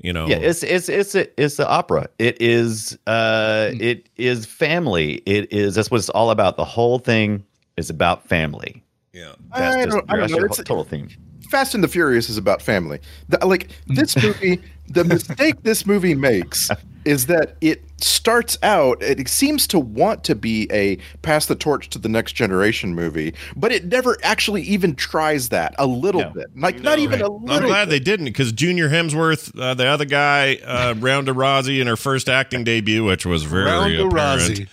you 0.00 0.12
know, 0.12 0.26
Yeah, 0.26 0.36
it's 0.38 0.62
it's 0.62 0.88
it's 0.88 1.14
a, 1.14 1.26
it's 1.42 1.56
the 1.56 1.68
opera. 1.68 2.08
It 2.18 2.40
is 2.40 2.98
uh 3.06 3.70
it 3.78 4.08
is 4.16 4.46
family. 4.46 5.22
It 5.26 5.52
is 5.52 5.74
that's 5.74 5.90
what 5.90 5.98
it's 5.98 6.08
all 6.10 6.30
about. 6.30 6.56
The 6.56 6.64
whole 6.64 6.98
thing 6.98 7.44
is 7.76 7.90
about 7.90 8.26
family. 8.28 8.82
yeah. 9.12 9.32
That's 9.56 9.76
I 9.76 9.84
just 9.84 9.96
don't- 9.96 10.10
I 10.10 10.16
don't 10.16 10.30
know. 10.30 10.36
your 10.36 10.46
It's- 10.46 10.58
total 10.58 10.84
theme. 10.84 11.08
Fast 11.50 11.74
and 11.74 11.82
the 11.82 11.88
Furious 11.88 12.30
is 12.30 12.36
about 12.36 12.62
family. 12.62 13.00
The- 13.28 13.44
like 13.46 13.70
this 13.88 14.16
movie, 14.22 14.60
the 14.88 15.02
mistake 15.04 15.62
this 15.64 15.84
movie 15.84 16.14
makes 16.14 16.70
is 17.04 17.26
that 17.26 17.56
it 17.60 17.82
starts 18.04 18.58
out. 18.62 19.02
It 19.02 19.28
seems 19.28 19.66
to 19.68 19.78
want 19.78 20.24
to 20.24 20.34
be 20.34 20.68
a 20.72 20.96
pass 21.22 21.46
the 21.46 21.54
torch 21.54 21.88
to 21.90 21.98
the 21.98 22.08
next 22.08 22.32
generation 22.32 22.94
movie, 22.94 23.34
but 23.56 23.72
it 23.72 23.84
never 23.86 24.16
actually 24.22 24.62
even 24.62 24.94
tries 24.94 25.48
that 25.50 25.74
a 25.78 25.86
little 25.86 26.20
No. 26.22 26.30
bit. 26.30 26.46
Like 26.56 26.80
not 26.80 26.98
even 26.98 27.20
a 27.20 27.28
little. 27.30 27.50
I'm 27.50 27.66
glad 27.66 27.86
bit. 27.86 27.90
they 27.90 28.00
didn't 28.00 28.26
because 28.26 28.52
Junior 28.52 28.88
Hemsworth, 28.88 29.58
uh, 29.60 29.74
the 29.74 29.86
other 29.86 30.04
guy, 30.04 30.56
uh, 30.64 30.94
Ronda 30.98 31.32
Rousey 31.32 31.80
in 31.80 31.86
her 31.86 31.96
first 31.96 32.28
acting 32.28 32.64
debut, 32.64 33.04
which 33.04 33.24
was 33.26 33.42
very 33.44 33.66
Ronda 33.66 34.06
apparent. 34.06 34.42
Rousey. 34.42 34.68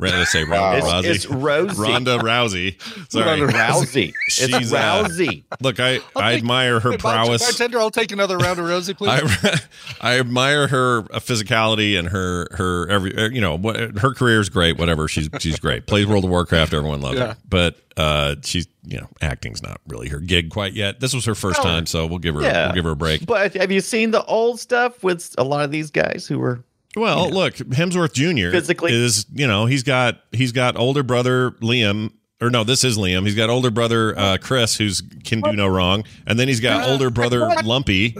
Ra- 0.00 0.10
Let's 0.10 0.30
say 0.30 0.44
Ronda 0.44 0.78
It's, 0.78 0.86
Rousey. 0.86 1.04
it's 1.14 1.26
Rosie. 1.26 1.82
Ronda 1.82 2.18
Rousey. 2.18 3.10
Sorry. 3.12 3.40
Rousey. 3.40 4.12
It's 4.28 4.36
She's, 4.36 4.72
uh, 4.72 5.02
Rousey. 5.04 5.42
Look, 5.60 5.80
I, 5.80 5.94
I 6.14 6.32
take- 6.32 6.38
admire 6.42 6.78
her 6.78 6.92
Hey, 6.92 6.96
bar- 6.98 7.24
prowess. 7.24 7.42
Bartender, 7.42 7.80
I'll 7.80 7.90
take 7.90 8.12
another 8.12 8.36
round 8.38 8.60
of 8.60 8.66
Rosie, 8.68 8.94
please. 8.94 9.10
I, 9.42 9.60
I 10.00 10.20
admire 10.20 10.68
her 10.68 10.98
uh, 11.12 11.18
physicality 11.18 11.98
and 11.98 12.08
her 12.08 12.46
her 12.52 12.88
every 12.88 13.16
uh, 13.16 13.28
you 13.30 13.40
know 13.40 13.56
what 13.56 13.76
her 13.98 14.14
career 14.14 14.38
is 14.40 14.48
great 14.48 14.78
whatever 14.78 15.08
she's 15.08 15.28
she's 15.40 15.58
great 15.58 15.86
plays 15.86 16.06
World 16.06 16.24
of 16.24 16.30
Warcraft 16.30 16.72
everyone 16.74 17.00
loves 17.00 17.18
Yeah. 17.18 17.26
her 17.28 17.36
but 17.48 17.76
uh 17.96 18.36
she's 18.44 18.68
you 18.84 18.98
know 18.98 19.08
acting's 19.20 19.62
not 19.62 19.80
really 19.88 20.08
her 20.08 20.20
gig 20.20 20.50
quite 20.50 20.74
yet 20.74 21.00
this 21.00 21.12
was 21.14 21.24
her 21.24 21.34
first 21.34 21.60
time 21.62 21.86
so 21.86 22.06
we'll 22.06 22.18
give 22.20 22.34
her 22.36 22.42
Yeah. 22.42 22.66
we'll 22.66 22.74
give 22.76 22.84
her 22.84 22.92
a 22.92 22.96
break 22.96 23.26
But 23.26 23.54
have 23.54 23.72
you 23.72 23.80
seen 23.80 24.12
the 24.12 24.24
old 24.24 24.60
stuff 24.60 25.02
with 25.02 25.34
a 25.38 25.42
lot 25.44 25.64
of 25.64 25.70
these 25.72 25.90
guys 25.90 26.26
who 26.28 26.38
were 26.38 26.62
Well, 26.98 27.30
look, 27.30 27.54
Hemsworth 27.56 28.12
Jr. 28.12 28.50
Physically- 28.50 28.92
is 28.92 29.26
you 29.32 29.46
know 29.46 29.66
he's 29.66 29.82
got 29.82 30.20
he's 30.32 30.52
got 30.52 30.76
older 30.76 31.02
brother 31.02 31.52
Liam 31.62 32.12
or 32.40 32.50
no, 32.50 32.62
this 32.64 32.84
is 32.84 32.96
Liam. 32.98 33.24
He's 33.24 33.34
got 33.34 33.50
older 33.50 33.70
brother 33.70 34.16
uh, 34.18 34.38
Chris, 34.40 34.76
who's 34.76 35.02
can 35.24 35.40
do 35.40 35.52
no 35.52 35.66
wrong, 35.66 36.04
and 36.26 36.38
then 36.38 36.46
he's 36.48 36.60
got 36.60 36.88
older 36.88 37.10
brother 37.10 37.48
Lumpy. 37.64 38.16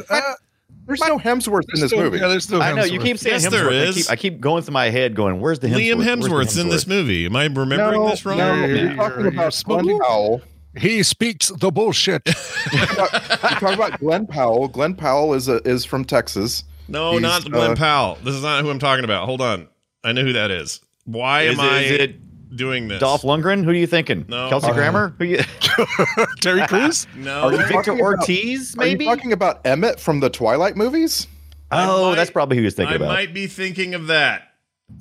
There's 0.86 1.00
no 1.00 1.18
Hemsworth 1.18 1.64
in 1.74 1.80
this 1.80 1.90
Still- 1.90 2.04
movie. 2.04 2.18
Yeah, 2.18 2.28
there's 2.28 2.50
no 2.50 2.60
I 2.62 2.72
know 2.72 2.84
you 2.84 2.98
keep 2.98 3.18
saying 3.18 3.42
Yes, 3.42 3.46
Hemsworth. 3.46 3.50
there 3.70 3.88
I 3.88 3.92
keep, 3.92 4.10
I 4.10 4.16
keep 4.16 4.40
going 4.40 4.62
through 4.62 4.72
my 4.72 4.88
head 4.88 5.14
going, 5.14 5.38
where's 5.38 5.58
the 5.58 5.68
Hemsworth? 5.68 5.74
Liam 5.74 5.96
Where's 5.98 6.06
the 6.24 6.28
Hemsworth's 6.30 6.56
in 6.56 6.68
this 6.70 6.86
movie. 6.86 7.26
Am 7.26 7.36
I 7.36 7.44
remembering 7.44 8.00
no, 8.00 8.08
this 8.08 8.24
wrong? 8.24 8.38
no, 8.38 8.54
You're- 8.54 8.80
you're 8.80 8.94
talking 8.94 9.26
about 9.26 9.34
Glenn 9.34 9.52
smuggling. 9.52 9.98
Powell. 10.00 10.40
He 10.76 11.02
speaks 11.02 11.48
the 11.48 11.70
bullshit. 11.70 12.22
You're 12.72 12.86
talking 12.86 13.74
about 13.74 13.98
Glenn 14.00 14.26
Powell. 14.26 14.68
Glenn 14.68 14.94
Powell 14.94 15.34
is 15.34 15.48
a, 15.48 15.56
is 15.68 15.84
from 15.84 16.04
Texas. 16.04 16.64
No, 16.88 17.12
He's, 17.12 17.22
not 17.22 17.44
Glenn 17.50 17.72
uh, 17.72 17.76
Powell. 17.76 18.18
This 18.24 18.34
is 18.34 18.42
not 18.42 18.62
who 18.64 18.70
I'm 18.70 18.78
talking 18.78 19.04
about. 19.04 19.26
Hold 19.26 19.40
on. 19.42 19.68
I 20.02 20.12
know 20.12 20.22
who 20.22 20.32
that 20.32 20.50
is. 20.50 20.80
Why 21.04 21.42
Is 21.42 21.58
am 21.58 21.64
it- 21.64 21.72
I 21.72 21.80
is 21.80 21.90
it 22.00 22.56
doing 22.56 22.88
this? 22.88 23.00
Dolph 23.00 23.22
Lundgren? 23.22 23.62
Who 23.64 23.70
are 23.70 23.74
you 23.74 23.86
thinking? 23.86 24.24
No. 24.28 24.48
Kelsey 24.48 24.68
Uh, 24.68 24.72
Grammer? 24.72 25.14
Who 25.18 25.24
you? 25.24 25.40
Terry 26.40 26.66
Crews? 26.66 27.06
no. 27.16 27.50
Victor 27.50 27.92
about- 27.92 28.00
Ortiz? 28.00 28.76
Are 28.78 28.86
you 28.86 28.92
Maybe. 28.92 29.04
talking 29.04 29.32
about 29.32 29.66
Emmett 29.66 30.00
from 30.00 30.20
the 30.20 30.30
Twilight 30.30 30.76
movies? 30.76 31.26
oh, 31.70 32.10
might- 32.10 32.16
that's 32.16 32.30
probably 32.30 32.56
who 32.56 32.62
he 32.62 32.64
was 32.66 32.74
thinking 32.74 32.94
I 32.94 32.96
about. 32.96 33.08
might 33.08 33.34
be 33.34 33.46
thinking 33.46 33.94
of 33.94 34.06
that. 34.08 34.47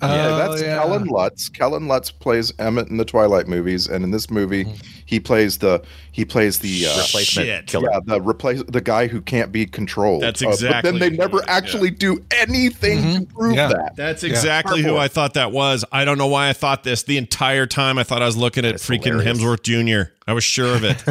Yeah, 0.01 0.07
Oh, 0.27 0.37
that's 0.49 0.61
Kellen 0.61 1.05
Lutz. 1.07 1.49
Kellen 1.49 1.87
Lutz 1.87 2.11
plays 2.11 2.53
Emmett 2.59 2.89
in 2.89 2.97
the 2.97 3.05
Twilight 3.05 3.47
movies, 3.47 3.87
and 3.87 4.03
in 4.03 4.11
this 4.11 4.29
movie, 4.29 4.65
he 5.05 5.19
plays 5.19 5.57
the 5.59 5.81
he 6.11 6.25
plays 6.25 6.59
the 6.59 6.85
uh, 6.87 6.97
Replacement 7.01 7.67
killer. 7.67 7.89
yeah 7.91 7.99
the 8.05 8.21
replace 8.21 8.61
the 8.67 8.81
guy 8.81 9.07
who 9.07 9.21
can't 9.21 9.51
be 9.51 9.65
controlled. 9.65 10.21
That's 10.23 10.43
Uh, 10.43 10.49
exactly 10.49 10.91
but 10.91 10.99
then 10.99 10.99
they 11.11 11.15
never 11.17 11.37
it 11.39 11.43
is, 11.43 11.47
actually 11.47 11.89
do 11.91 12.23
anything 12.31 13.21
to 13.21 13.33
prove 13.33 13.55
Yeah. 13.55 13.69
that. 13.69 13.95
That's 13.95 14.23
exactly 14.23 14.83
who 14.83 14.97
I 14.97 15.07
thought 15.07 15.33
that 15.35 15.51
was. 15.53 15.85
I 15.91 16.03
don't 16.05 16.17
know 16.17 16.27
why 16.27 16.49
I 16.49 16.53
thought 16.53 16.83
this. 16.83 17.03
The 17.03 17.17
entire 17.17 17.65
time 17.65 17.97
I 17.97 18.03
thought 18.03 18.21
I 18.21 18.25
was 18.25 18.37
looking 18.37 18.65
at 18.65 18.73
That's 18.73 18.87
freaking 18.87 19.19
hilarious. 19.23 19.39
Hemsworth 19.39 19.63
Jr. 19.63 20.11
I 20.27 20.33
was 20.33 20.43
sure 20.43 20.75
of 20.75 20.83
it. 20.83 21.01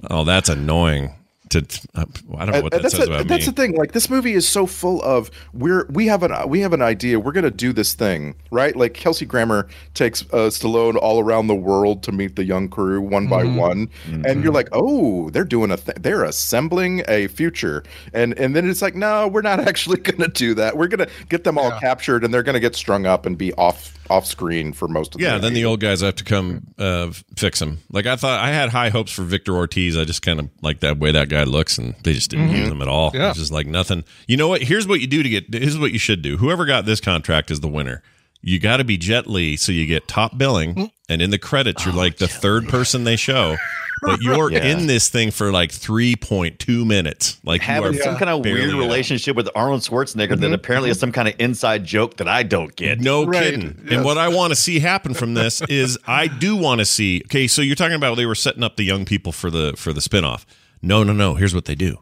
oh, 0.10 0.24
that's 0.24 0.48
annoying. 0.48 1.14
To 1.50 1.66
I 1.96 2.04
don't 2.04 2.50
know 2.52 2.62
what 2.62 2.72
that 2.72 2.82
that's 2.82 2.94
says 2.96 3.08
a- 3.08 3.12
about 3.12 3.26
that's 3.28 3.46
me. 3.46 3.52
the 3.52 3.62
thing. 3.62 3.76
Like 3.76 3.90
this 3.92 4.08
movie 4.08 4.34
is 4.34 4.46
so 4.46 4.66
full 4.66 5.02
of 5.02 5.30
we're 5.52 5.84
we 5.90 6.06
have 6.06 6.22
an 6.22 6.48
we 6.48 6.60
have 6.60 6.72
an 6.72 6.80
idea. 6.82 7.18
We're 7.18 7.32
gonna 7.32 7.50
do 7.50 7.72
this 7.72 7.92
thing, 7.92 8.36
right? 8.52 8.76
Like 8.76 8.94
Kelsey 8.94 9.26
Grammer 9.26 9.66
takes 9.94 10.22
uh, 10.32 10.48
Stallone 10.50 10.96
all 10.96 11.18
around 11.18 11.48
the 11.48 11.56
world 11.56 12.04
to 12.04 12.12
meet 12.12 12.36
the 12.36 12.44
young 12.44 12.68
crew 12.68 13.00
one 13.00 13.26
by 13.26 13.42
Mm-hmm. 13.42 13.56
one, 13.56 13.90
and 14.24 14.44
you're 14.44 14.52
like, 14.52 14.68
oh, 14.72 15.28
they're 15.30 15.42
doing 15.44 15.70
a 15.72 15.76
th- 15.76 15.98
they're 16.00 16.22
assembling 16.24 17.02
a 17.08 17.26
future, 17.26 17.82
and 18.14 18.38
and 18.38 18.54
then 18.54 18.70
it's 18.70 18.80
like, 18.82 18.94
no, 18.94 19.26
we're 19.26 19.42
not 19.42 19.58
actually 19.68 19.98
gonna 19.98 20.28
do 20.28 20.54
that. 20.54 20.76
We're 20.76 20.86
gonna 20.88 21.08
get 21.28 21.42
them 21.44 21.58
all 21.58 21.72
captured, 21.80 22.22
and 22.22 22.32
they're 22.32 22.42
gonna 22.44 22.60
get 22.60 22.76
strung 22.76 23.06
up 23.06 23.26
and 23.26 23.36
be 23.36 23.52
off 23.54 23.96
off 24.08 24.26
screen 24.26 24.72
for 24.72 24.88
most 24.88 25.14
of 25.14 25.20
the 25.20 25.24
yeah, 25.24 25.34
the 25.34 25.42
then 25.42 25.54
the 25.54 25.64
old 25.64 25.78
guys 25.80 26.00
have 26.00 26.16
to 26.16 26.24
come 26.24 26.62
uh, 26.78 27.10
fix 27.36 27.60
them. 27.60 27.78
Like 27.90 28.06
I 28.06 28.16
thought, 28.16 28.40
I 28.40 28.50
had 28.50 28.68
high 28.70 28.88
hopes 28.90 29.12
for 29.12 29.22
Victor 29.22 29.54
Ortiz. 29.54 29.96
I 29.96 30.04
just 30.04 30.22
kind 30.22 30.40
of 30.40 30.48
like 30.62 30.80
that 30.80 30.98
way 30.98 31.12
that 31.12 31.28
guy 31.28 31.39
looks, 31.48 31.78
and 31.78 31.94
they 32.02 32.12
just 32.12 32.30
didn't 32.30 32.50
use 32.50 32.64
mm-hmm. 32.64 32.72
him 32.72 32.82
at 32.82 32.88
all. 32.88 33.10
Yeah. 33.14 33.30
It's 33.30 33.38
just 33.38 33.52
like 33.52 33.66
nothing. 33.66 34.04
You 34.26 34.36
know 34.36 34.48
what? 34.48 34.62
Here's 34.62 34.86
what 34.86 35.00
you 35.00 35.06
do 35.06 35.22
to 35.22 35.28
get. 35.28 35.52
Here's 35.52 35.78
what 35.78 35.92
you 35.92 35.98
should 35.98 36.22
do. 36.22 36.36
Whoever 36.36 36.66
got 36.66 36.86
this 36.86 37.00
contract 37.00 37.50
is 37.50 37.60
the 37.60 37.68
winner. 37.68 38.02
You 38.42 38.58
got 38.58 38.78
to 38.78 38.84
be 38.84 38.96
Jet 38.96 39.26
Li, 39.26 39.56
so 39.56 39.70
you 39.70 39.86
get 39.86 40.08
top 40.08 40.38
billing, 40.38 40.74
mm. 40.74 40.90
and 41.08 41.20
in 41.20 41.30
the 41.30 41.38
credits, 41.38 41.84
you're 41.84 41.94
oh, 41.94 41.98
like 41.98 42.16
the 42.16 42.28
third 42.28 42.68
person 42.68 43.04
they 43.04 43.16
show. 43.16 43.56
But 44.02 44.22
you're 44.22 44.50
Yeah. 44.50 44.64
in 44.64 44.86
this 44.86 45.08
thing 45.08 45.30
for 45.30 45.52
like 45.52 45.70
3.2 45.70 46.86
minutes. 46.86 47.38
Like 47.44 47.60
you 47.60 47.66
Having 47.66 47.98
are 48.00 48.02
some 48.02 48.16
kind 48.16 48.30
of 48.30 48.42
weird 48.42 48.70
in 48.70 48.76
it. 48.76 48.78
relationship 48.78 49.36
with 49.36 49.48
Arnold 49.54 49.82
Schwarzenegger 49.82 50.30
that 50.30 50.40
mm-hmm. 50.40 50.54
apparently 50.54 50.90
is 50.90 50.96
mm-hmm. 50.96 51.00
some 51.00 51.12
kind 51.12 51.28
of 51.28 51.34
inside 51.38 51.84
joke 51.84 52.16
that 52.16 52.28
I 52.28 52.42
don't 52.42 52.74
get. 52.74 53.00
No 53.00 53.24
Right. 53.24 53.42
kidding. 53.42 53.88
And 53.90 54.04
what 54.04 54.16
I 54.16 54.28
want 54.28 54.52
to 54.52 54.56
see 54.56 54.80
happen 54.80 55.14
from 55.14 55.34
this 55.34 55.60
is 55.68 55.98
I 56.06 56.28
do 56.28 56.56
want 56.56 56.78
to 56.78 56.86
see. 56.86 57.22
Okay, 57.26 57.46
so 57.46 57.60
you're 57.62 57.76
talking 57.76 57.96
about 57.96 58.16
they 58.16 58.26
were 58.26 58.34
setting 58.34 58.62
up 58.62 58.76
the 58.76 58.84
young 58.84 59.04
people 59.04 59.32
for 59.32 59.50
the 59.50 59.74
for 59.76 59.92
the 59.92 60.00
spinoff. 60.00 60.44
No, 60.82 61.02
no, 61.02 61.12
no. 61.12 61.34
Here's 61.34 61.54
what 61.54 61.66
they 61.66 61.74
do. 61.74 61.98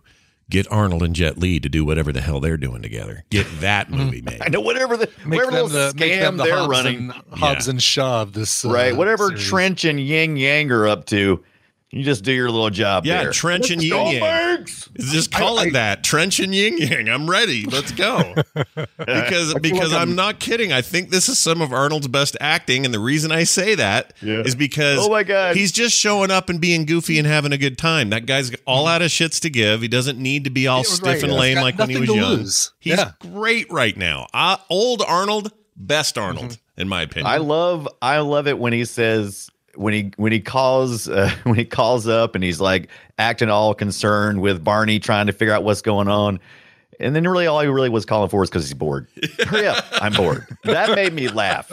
Get 0.50 0.70
Arnold 0.72 1.02
and 1.02 1.14
Jet 1.14 1.36
Li 1.36 1.60
to 1.60 1.68
do 1.68 1.84
whatever 1.84 2.10
the 2.10 2.22
hell 2.22 2.40
they're 2.40 2.56
doing 2.56 2.80
together. 2.80 3.24
Get 3.30 3.46
that 3.60 3.90
movie 3.90 4.22
made. 4.24 4.40
I 4.40 4.48
know 4.48 4.60
whatever 4.60 4.96
the 4.96 5.10
Make 5.26 5.40
whatever 5.40 5.50
them 5.50 5.66
little 5.66 5.68
the, 5.68 5.94
make 5.98 6.18
them 6.20 6.34
scam 6.34 6.38
the 6.38 6.44
they're 6.44 6.56
Hobbs 6.56 6.68
running, 6.70 6.96
and, 7.10 7.12
Hobbs 7.38 7.68
and 7.68 7.82
Shaw 7.82 8.24
this. 8.24 8.64
Uh, 8.64 8.70
right? 8.70 8.96
Whatever 8.96 9.28
series. 9.28 9.46
Trench 9.46 9.84
and 9.84 10.00
Yin 10.00 10.36
Yang 10.36 10.72
are 10.72 10.88
up 10.88 11.04
to, 11.06 11.44
you 11.90 12.04
just 12.04 12.22
do 12.22 12.32
your 12.32 12.50
little 12.50 12.68
job 12.70 13.06
Yeah, 13.06 13.22
there. 13.24 13.32
Trench 13.32 13.70
and 13.70 13.82
Yin 13.82 14.06
Yang. 14.20 14.66
Just 14.98 15.32
call 15.32 15.58
it 15.60 15.72
that. 15.72 16.04
Trench 16.04 16.38
and 16.38 16.54
Yin 16.54 16.76
Yang. 16.78 17.08
I'm 17.08 17.28
ready. 17.28 17.64
Let's 17.64 17.92
go. 17.92 18.34
because 18.98 19.54
because 19.54 19.92
I'm 19.92 20.14
not 20.14 20.38
kidding. 20.40 20.72
I 20.72 20.82
think 20.82 21.10
this 21.10 21.28
is 21.28 21.38
some 21.38 21.62
of 21.62 21.72
Arnold's 21.72 22.08
best 22.08 22.36
acting, 22.40 22.84
and 22.84 22.92
the 22.92 22.98
reason 23.00 23.32
I 23.32 23.44
say 23.44 23.74
that 23.76 24.12
is 24.20 24.54
because 24.54 24.98
Oh 25.06 25.08
my 25.10 25.22
God. 25.22 25.56
he's 25.56 25.72
just 25.72 25.96
showing 25.96 26.30
up 26.30 26.48
and 26.48 26.60
being 26.60 26.84
goofy 26.84 27.18
and 27.18 27.26
having 27.26 27.52
a 27.52 27.58
good 27.58 27.78
time. 27.78 28.10
That 28.10 28.26
guy's 28.26 28.52
all 28.66 28.86
out 28.86 29.02
of 29.02 29.08
shits 29.10 29.40
to 29.42 29.50
give. 29.50 29.80
He 29.82 29.88
doesn't 29.88 30.18
need 30.18 30.44
to 30.44 30.50
be 30.50 30.66
all 30.66 30.84
stiff 30.84 31.04
right. 31.06 31.22
and 31.22 31.32
He's 31.32 31.40
lame 31.40 31.56
like 31.58 31.78
when 31.78 31.90
he 31.90 31.98
was 31.98 32.08
young. 32.08 32.18
lose. 32.38 32.72
He's 32.80 32.98
Yeah. 32.98 33.12
great 33.20 33.70
right 33.72 33.96
now. 33.96 34.26
Uh, 34.34 34.56
old 34.68 35.02
Arnold, 35.06 35.52
best 35.76 36.18
Arnold, 36.18 36.58
in 36.76 36.88
my 36.88 37.02
opinion. 37.02 37.26
I 37.32 37.38
love 37.38 37.88
I 38.02 38.18
love 38.18 38.46
it 38.46 38.58
when 38.58 38.72
he 38.72 38.84
says 38.84 39.48
when 39.78 39.94
he 39.94 40.10
when 40.16 40.32
he 40.32 40.40
calls 40.40 41.08
uh, 41.08 41.30
when 41.44 41.54
he 41.54 41.64
calls 41.64 42.06
up 42.06 42.34
and 42.34 42.42
he's 42.44 42.60
like 42.60 42.88
acting 43.18 43.48
all 43.48 43.74
concerned 43.74 44.40
with 44.40 44.62
Barney 44.64 44.98
trying 44.98 45.26
to 45.28 45.32
figure 45.32 45.54
out 45.54 45.64
what's 45.64 45.82
going 45.82 46.08
on. 46.08 46.40
And 47.00 47.14
then 47.14 47.28
really 47.28 47.46
all 47.46 47.60
he 47.60 47.68
really 47.68 47.90
was 47.90 48.04
calling 48.04 48.28
for 48.28 48.42
is 48.42 48.50
because 48.50 48.64
he's 48.64 48.74
bored. 48.74 49.06
Hurry 49.46 49.68
up. 49.68 49.84
I'm 49.92 50.12
bored. 50.14 50.48
That 50.64 50.96
made 50.96 51.12
me 51.12 51.28
laugh 51.28 51.70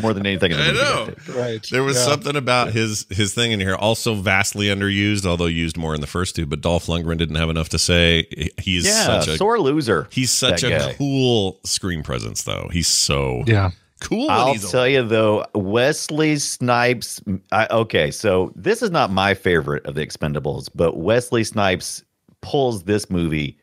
more 0.00 0.14
than 0.14 0.24
anything 0.24 0.52
in 0.52 0.56
the 0.56 0.64
I 0.64 0.70
know. 0.70 1.14
Right. 1.36 1.66
There 1.68 1.82
was 1.82 1.96
Yeah. 1.96 2.04
something 2.04 2.36
about 2.36 2.70
his 2.72 3.04
his 3.10 3.34
thing 3.34 3.50
in 3.50 3.58
here, 3.58 3.74
also 3.74 4.14
vastly 4.14 4.66
underused, 4.66 5.26
although 5.26 5.46
used 5.46 5.76
more 5.76 5.96
in 5.96 6.00
the 6.00 6.06
first 6.06 6.36
two. 6.36 6.46
But 6.46 6.60
Dolph 6.60 6.86
Lundgren 6.86 7.18
didn't 7.18 7.34
have 7.34 7.50
enough 7.50 7.70
to 7.70 7.78
say. 7.78 8.28
He- 8.30 8.52
He's 8.58 8.86
Yeah, 8.86 9.04
such 9.20 9.26
a 9.28 9.36
sore 9.36 9.58
loser. 9.58 10.06
he's 10.12 10.30
such 10.30 10.62
a 10.62 10.70
guy. 10.70 10.94
cool 10.96 11.58
screen 11.64 12.04
presence, 12.04 12.44
though. 12.44 12.68
He's 12.72 12.86
so 12.86 13.42
Yeah. 13.48 13.70
Cool. 14.00 14.30
I'll 14.30 14.54
tell 14.56 14.86
you 14.88 15.02
though, 15.02 15.44
Wesley 15.54 16.36
Snipes. 16.38 17.20
I, 17.52 17.66
okay, 17.70 18.10
so 18.10 18.52
this 18.56 18.82
is 18.82 18.90
not 18.90 19.10
my 19.10 19.34
favorite 19.34 19.84
of 19.86 19.94
the 19.94 20.06
Expendables, 20.06 20.68
but 20.74 20.96
Wesley 20.96 21.44
Snipes 21.44 22.02
pulls 22.40 22.84
this 22.84 23.10
movie 23.10 23.58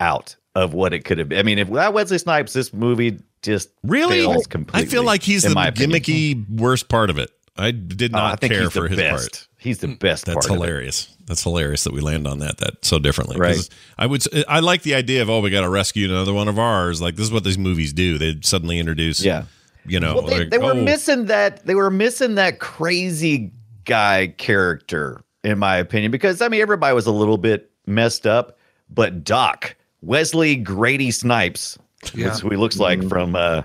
out 0.00 0.36
of 0.54 0.74
what 0.74 0.92
it 0.92 1.04
could 1.04 1.18
have 1.18 1.28
been. 1.28 1.38
I 1.38 1.42
mean, 1.42 1.58
if 1.58 1.68
without 1.68 1.94
Wesley 1.94 2.18
Snipes, 2.18 2.52
this 2.52 2.72
movie 2.72 3.18
just 3.42 3.70
Really? 3.84 4.26
I 4.72 4.84
feel 4.84 5.04
like 5.04 5.22
he's 5.22 5.42
the 5.42 5.50
my 5.50 5.68
opinion. 5.68 6.00
gimmicky 6.00 6.58
worst 6.60 6.88
part 6.88 7.10
of 7.10 7.18
it. 7.18 7.30
I 7.56 7.70
did 7.72 8.14
Uh, 8.14 8.18
not 8.18 8.32
I 8.32 8.36
think 8.36 8.52
care 8.52 8.70
for 8.70 8.86
his 8.88 8.98
best. 8.98 9.32
part. 9.32 9.48
He's 9.58 9.78
the 9.78 9.88
best. 9.88 10.26
That's 10.26 10.34
part 10.34 10.44
of 10.46 10.50
it. 10.52 10.54
hilarious. 10.54 11.08
That's 11.26 11.42
hilarious 11.42 11.82
that 11.84 11.92
we 11.92 12.00
land 12.00 12.26
on 12.28 12.38
that 12.38 12.58
that 12.58 12.84
so 12.84 12.98
differently. 13.00 13.36
Right. 13.36 13.68
I 13.98 14.06
would. 14.06 14.22
I 14.48 14.60
like 14.60 14.82
the 14.82 14.94
idea 14.94 15.22
of 15.22 15.28
oh, 15.30 15.40
we 15.40 15.50
got 15.50 15.62
to 15.62 15.68
rescue 15.68 16.08
another 16.08 16.32
one 16.32 16.46
of 16.46 16.58
ours. 16.58 17.00
Like 17.02 17.16
this 17.16 17.26
is 17.26 17.32
what 17.32 17.42
these 17.44 17.58
movies 17.58 17.92
do. 17.92 18.16
They 18.18 18.36
suddenly 18.42 18.78
introduce. 18.78 19.20
Yeah. 19.24 19.44
You 19.88 20.00
know, 20.00 20.14
Well, 20.16 20.26
they, 20.26 20.38
like, 20.40 20.50
they 20.50 20.58
were 20.58 20.72
oh, 20.72 20.74
missing 20.82 21.26
that. 21.26 21.64
They 21.66 21.74
were 21.74 21.90
missing 21.90 22.34
that 22.36 22.58
crazy 22.58 23.52
guy 23.84 24.34
character, 24.38 25.22
in 25.44 25.58
my 25.58 25.76
opinion, 25.76 26.10
because 26.10 26.42
I 26.42 26.48
mean 26.48 26.60
everybody 26.60 26.94
was 26.94 27.06
a 27.06 27.12
little 27.12 27.38
bit 27.38 27.70
messed 27.86 28.26
up, 28.26 28.58
but 28.90 29.24
Doc 29.24 29.76
Wesley 30.02 30.56
Grady 30.56 31.10
Snipes, 31.10 31.78
Yeah. 32.14 32.26
that's 32.28 32.40
who 32.40 32.50
he 32.50 32.56
looks 32.56 32.78
like 32.78 33.02
from 33.08 33.34
uh, 33.34 33.62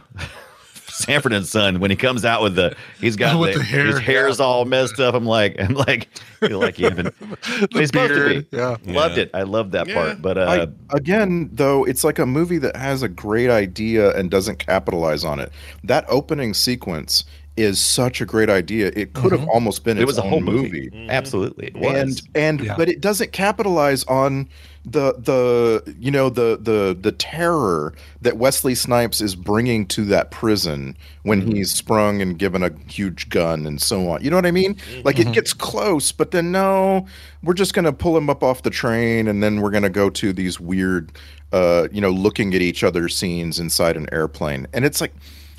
Sanford 0.94 1.34
and 1.34 1.46
Son 1.46 1.80
when 1.80 1.90
he 1.92 1.98
comes 1.98 2.24
out 2.24 2.42
with 2.42 2.56
the 2.56 2.76
he's 3.02 3.16
got 3.16 3.40
the, 3.46 3.54
the 3.58 3.64
hair, 3.64 3.86
his 3.86 4.00
hair's 4.00 4.40
all 4.40 4.66
messed 4.66 5.00
up. 5.00 5.16
I'm 5.16 5.26
like, 5.26 5.60
I'm 5.60 5.74
like, 5.74 6.08
I 6.42 6.48
feel 6.48 6.60
like 6.60 6.80
even 6.80 7.12
he's 7.72 7.88
supposed 7.90 8.14
to 8.14 8.42
be. 8.42 8.48
Yeah. 8.56 8.78
Loved 8.86 9.18
Yeah. 9.18 9.24
it. 9.24 9.32
I 9.34 9.44
loved 9.44 9.72
that 9.74 9.88
Yeah. 9.88 9.94
part, 9.96 10.22
but 10.22 10.38
uh, 10.38 10.68
I, 10.92 10.96
again, 10.96 11.50
though, 11.54 11.84
it's 11.84 12.04
like 12.04 12.20
a 12.20 12.26
movie 12.26 12.58
that 12.60 12.76
has 12.76 13.02
a 13.04 13.10
great 13.10 13.50
idea 13.50 14.16
and 14.18 14.30
doesn't 14.30 14.60
capitalize 14.60 15.24
on 15.24 15.40
it. 15.40 15.52
That 15.84 16.06
opening 16.08 16.54
sequence 16.54 17.26
is 17.56 17.80
such 17.80 18.20
a 18.20 18.26
great 18.26 18.50
idea. 18.50 18.92
It 18.96 19.14
could 19.14 19.32
have 19.32 19.48
almost 19.48 19.84
been 19.84 19.98
Mm-hmm. 19.98 20.02
it 20.08 20.10
its 20.10 20.18
was 20.18 20.18
a 20.18 20.24
own 20.24 20.30
whole 20.30 20.42
movie. 20.42 20.90
Absolutely, 21.10 21.68
it 21.68 21.78
was. 21.78 21.96
and 21.96 22.22
and 22.60 22.60
Yeah. 22.66 22.76
but 22.76 22.90
it 22.90 23.00
doesn't 23.00 23.32
capitalize 23.32 24.04
on 24.06 24.50
the 24.86 25.14
the 25.20 25.96
you 26.00 26.10
know 26.12 26.30
the 26.30 26.58
the 26.60 26.98
the 27.00 27.12
terror 27.12 27.94
that 28.22 28.38
Wesley 28.38 28.74
Snipes 28.76 29.22
is 29.22 29.36
bringing 29.36 29.86
to 29.88 30.04
that 30.06 30.32
prison 30.32 30.98
when 31.22 31.42
Mm-hmm. 31.44 31.52
he's 31.56 31.72
sprung 31.72 32.22
and 32.24 32.40
given 32.40 32.64
a 32.64 32.72
huge 32.90 33.30
gun 33.30 33.68
and 33.68 33.80
so 33.82 34.10
on. 34.10 34.24
You 34.24 34.32
know 34.32 34.36
what 34.38 34.48
I 34.48 34.52
mean? 34.52 34.76
Like 35.04 35.18
Mm-hmm. 35.18 35.30
it 35.30 35.34
gets 35.36 35.54
close, 35.54 36.12
but 36.12 36.32
then 36.32 36.52
no, 36.52 37.06
we're 37.44 37.54
just 37.54 37.76
gonna 37.76 37.94
pull 37.94 38.18
him 38.18 38.30
up 38.32 38.42
off 38.44 38.64
the 38.64 38.72
train 38.72 39.28
and 39.28 39.44
then 39.44 39.62
we're 39.62 39.72
gonna 39.72 39.90
go 39.92 40.10
to 40.10 40.34
these 40.34 40.60
weird, 40.60 41.12
uh, 41.52 41.88
you 41.92 42.02
know, 42.02 42.10
looking 42.10 42.56
at 42.56 42.62
each 42.64 42.84
other 42.84 43.08
scenes 43.10 43.60
inside 43.60 43.96
an 43.96 44.08
airplane, 44.12 44.66
and 44.74 44.86
it's 44.86 45.00
like. 45.02 45.14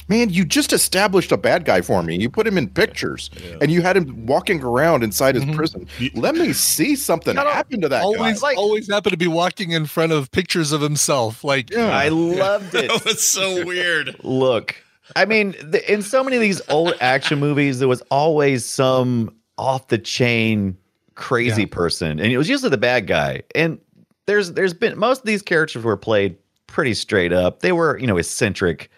Man, 0.09 0.31
you 0.31 0.45
just 0.45 0.73
established 0.73 1.33
a 1.33 1.37
bad 1.37 1.65
guy 1.65 1.81
for 1.81 2.03
me. 2.03 2.17
You 2.17 2.29
put 2.29 2.47
him 2.47 2.59
in 2.59 2.69
pictures, 2.69 3.31
and 3.61 3.71
you 3.71 3.83
had 3.83 3.97
him 3.97 4.27
walking 4.27 4.63
around 4.63 5.03
inside 5.03 5.35
his 5.35 5.45
mm-hmm. 5.45 5.55
prison. 5.57 5.87
Let 6.15 6.35
me 6.35 6.53
see 6.53 6.95
something 6.97 7.35
happen 7.37 7.81
to 7.81 7.89
that 7.89 8.03
Always, 8.03 8.41
guy. 8.41 8.55
always 8.55 8.91
happen 8.91 9.11
to 9.13 9.17
be 9.17 9.27
walking 9.29 9.71
in 9.71 9.87
front 9.87 10.13
of 10.13 10.31
pictures 10.31 10.73
of 10.73 10.81
himself. 10.81 11.43
Like, 11.45 11.75
I 11.75 12.09
loved 12.09 12.75
it. 12.75 12.91
That 12.95 13.05
was 13.05 13.27
so 13.27 13.65
weird. 13.67 14.15
Look, 14.23 14.77
I 15.17 15.25
mean, 15.25 15.55
the, 15.63 15.83
in 15.93 16.03
so 16.03 16.23
many 16.23 16.37
of 16.37 16.43
these 16.43 16.61
old 16.69 16.95
action 17.01 17.39
movies, 17.39 17.79
there 17.79 17.89
was 17.89 18.03
always 18.11 18.65
some 18.65 19.35
off 19.59 19.89
the 19.89 19.99
chain 19.99 20.77
crazy 21.15 21.63
Yeah. 21.63 21.69
person, 21.71 22.21
and 22.21 22.33
it 22.33 22.39
was 22.39 22.49
usually 22.49 22.71
the 22.71 22.79
bad 22.79 23.07
guy. 23.07 23.43
And 23.55 23.79
there's 24.27 24.53
there's 24.53 24.75
been 24.75 24.99
most 24.99 25.21
of 25.21 25.27
these 25.27 25.43
characters 25.43 25.85
were 25.85 25.97
played 25.97 26.37
pretty 26.67 26.95
straight 26.95 27.33
up. 27.33 27.61
They 27.61 27.73
were 27.73 27.99
you 27.99 28.07
know 28.07 28.17
eccentric, 28.17 28.91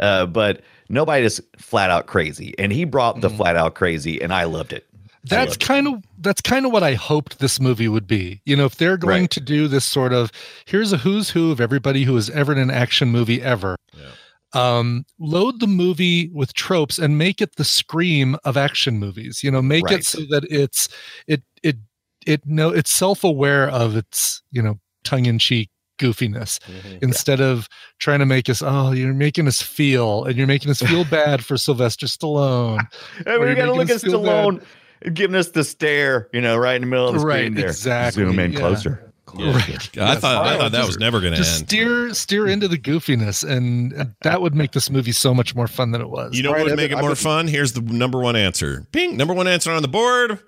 uh, 0.00 0.26
but 0.26 0.60
nobody 0.88 1.24
is 1.24 1.42
flat 1.58 1.90
out 1.90 2.06
crazy. 2.06 2.54
And 2.58 2.72
he 2.72 2.84
brought 2.84 3.20
the 3.20 3.30
flat 3.30 3.56
out 3.56 3.74
crazy, 3.74 4.20
and 4.22 4.32
I 4.32 4.44
loved 4.44 4.72
it. 4.72 4.86
that's 5.24 5.56
kind 5.56 5.88
of 5.88 6.02
that's 6.18 6.42
kind 6.42 6.66
of 6.66 6.72
what 6.72 6.82
I 6.82 6.92
hoped 6.94 7.38
this 7.38 7.58
movie 7.58 7.88
would 7.88 8.06
be. 8.06 8.42
You 8.44 8.56
know, 8.56 8.66
if 8.66 8.76
they're 8.76 8.98
going 8.98 9.22
Right. 9.22 9.30
to 9.30 9.40
do 9.40 9.68
this 9.68 9.84
sort 9.86 10.12
of 10.12 10.30
here's 10.66 10.92
a 10.92 10.98
who's 10.98 11.30
who 11.30 11.50
of 11.50 11.60
everybody 11.60 12.04
who 12.04 12.14
has 12.16 12.28
ever 12.30 12.52
in 12.52 12.58
an 12.58 12.70
action 12.70 13.08
movie 13.10 13.40
ever. 13.42 13.76
Um, 14.52 15.04
load 15.18 15.58
the 15.58 15.66
movie 15.66 16.28
with 16.32 16.54
tropes 16.54 16.96
and 16.98 17.18
make 17.18 17.40
it 17.42 17.56
the 17.56 17.64
scream 17.64 18.36
of 18.44 18.56
action 18.56 19.00
movies. 19.00 19.42
You 19.42 19.50
know, 19.50 19.60
make 19.62 19.84
Right. 19.86 19.98
it 19.98 20.04
so 20.06 20.20
that 20.30 20.44
it's 20.48 20.88
it 21.26 21.42
it 21.64 21.76
it 22.24 22.42
no 22.46 22.68
it's 22.68 22.92
self-aware 22.92 23.68
of 23.68 23.96
its, 23.96 24.42
you 24.52 24.62
know, 24.62 24.78
tongue-in-cheek 25.02 25.70
goofiness 25.98 26.58
instead 27.02 27.40
of 27.40 27.68
trying 27.98 28.18
to 28.18 28.26
make 28.26 28.48
us 28.48 28.62
oh 28.64 28.92
you're 28.92 29.14
making 29.14 29.46
us 29.46 29.60
feel 29.62 30.24
and 30.24 30.36
you're 30.36 30.46
making 30.46 30.70
us 30.70 30.80
feel 30.82 31.04
bad 31.10 31.44
for 31.44 31.56
Sylvester 31.56 32.06
Stallone 32.06 32.86
And 33.26 33.40
we 33.40 33.46
you're 33.46 33.54
got 33.54 33.66
to 33.66 33.72
look 33.74 33.90
at 33.90 33.96
us 33.96 34.02
feel 34.04 34.22
bad. 34.22 34.28
Stallone 34.54 34.64
giving 35.14 35.36
us 35.36 35.50
the 35.50 35.62
stare, 35.64 36.28
you 36.32 36.40
know, 36.40 36.56
right 36.56 36.76
in 36.76 36.80
the 36.82 36.86
middle 36.86 37.08
of 37.08 37.14
the 37.14 37.20
Right, 37.20 37.40
screen 37.42 37.54
there. 37.54 37.66
exactly, 37.66 38.24
Zoom 38.24 38.38
in 38.38 38.52
yeah. 38.52 38.58
closer. 38.58 39.12
Right. 39.36 39.98
I 39.98 40.14
thought 40.14 40.46
I 40.46 40.56
thought 40.58 40.72
that 40.72 40.86
was 40.86 40.96
never 40.98 41.20
going 41.20 41.32
to 41.32 41.38
end. 41.38 41.46
steer 41.46 42.14
steer 42.14 42.46
into 42.46 42.68
the 42.68 42.78
goofiness 42.78 43.42
and 43.48 43.92
and 43.92 44.14
that 44.22 44.40
would 44.40 44.54
make 44.54 44.70
this 44.72 44.90
movie 44.90 45.10
so 45.12 45.34
much 45.34 45.54
more 45.56 45.66
fun 45.66 45.90
than 45.90 46.00
it 46.00 46.08
was 46.08 46.36
You 46.36 46.42
know 46.44 46.52
Right, 46.52 46.58
what 46.58 46.64
would 46.64 46.72
I've 46.72 46.76
make 46.76 46.92
it 46.92 46.98
more 47.00 47.10
been- 47.10 47.16
fun? 47.16 47.48
Here's 47.48 47.72
the 47.72 47.80
number 47.80 48.20
one 48.20 48.36
answer. 48.36 48.86
Bing, 48.92 49.16
number 49.16 49.34
one 49.34 49.48
answer 49.48 49.72
on 49.72 49.82
the 49.82 49.88
board. 49.88 50.38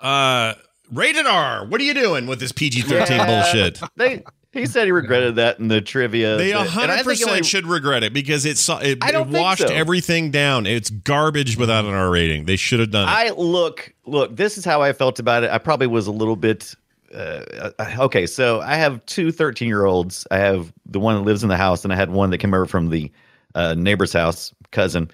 Uh, 0.00 0.54
rated 0.92 1.26
R. 1.26 1.66
What 1.66 1.80
are 1.80 1.84
you 1.84 1.94
doing 1.94 2.26
with 2.26 2.40
this 2.40 2.52
PG 2.52 2.82
thirteen 2.82 3.16
Yeah. 3.18 3.26
bullshit? 3.26 3.80
They 3.96 4.22
he 4.60 4.66
said 4.66 4.84
he 4.84 4.92
regretted 4.92 5.36
that 5.36 5.58
in 5.58 5.68
the 5.68 5.80
trivia. 5.80 6.36
They 6.36 6.52
bit. 6.52 6.66
Hundred 6.66 7.04
percent 7.04 7.46
should 7.46 7.66
regret 7.66 8.02
it 8.02 8.12
because 8.12 8.44
it 8.44 8.58
saw 8.58 8.78
it, 8.78 8.98
it 9.02 9.26
washed 9.28 9.66
so. 9.66 9.74
everything 9.74 10.30
down. 10.30 10.66
It's 10.66 10.90
garbage 10.90 11.56
without 11.56 11.84
an 11.86 11.94
R 11.94 12.10
rating. 12.10 12.44
They 12.44 12.56
should 12.56 12.80
have 12.80 12.90
done 12.90 13.08
it. 13.08 13.12
I 13.12 13.30
look, 13.30 13.94
look. 14.04 14.36
This 14.36 14.58
is 14.58 14.64
how 14.64 14.82
I 14.82 14.92
felt 14.92 15.18
about 15.18 15.42
it. 15.42 15.50
I 15.50 15.58
probably 15.58 15.86
was 15.86 16.06
a 16.06 16.12
little 16.12 16.36
bit. 16.36 16.74
Uh, 17.14 17.70
okay, 17.98 18.26
so 18.26 18.60
I 18.60 18.76
have 18.76 19.04
two 19.06 19.32
13 19.32 19.68
year 19.68 19.84
olds. 19.84 20.26
I 20.30 20.38
have 20.38 20.72
the 20.86 21.00
one 21.00 21.16
that 21.16 21.22
lives 21.22 21.42
in 21.42 21.48
the 21.48 21.56
house, 21.56 21.84
and 21.84 21.92
I 21.92 21.96
had 21.96 22.10
one 22.10 22.30
that 22.30 22.38
came 22.38 22.52
over 22.52 22.66
from 22.66 22.90
the 22.90 23.10
uh, 23.54 23.74
neighbor's 23.74 24.12
house, 24.12 24.54
cousin. 24.70 25.10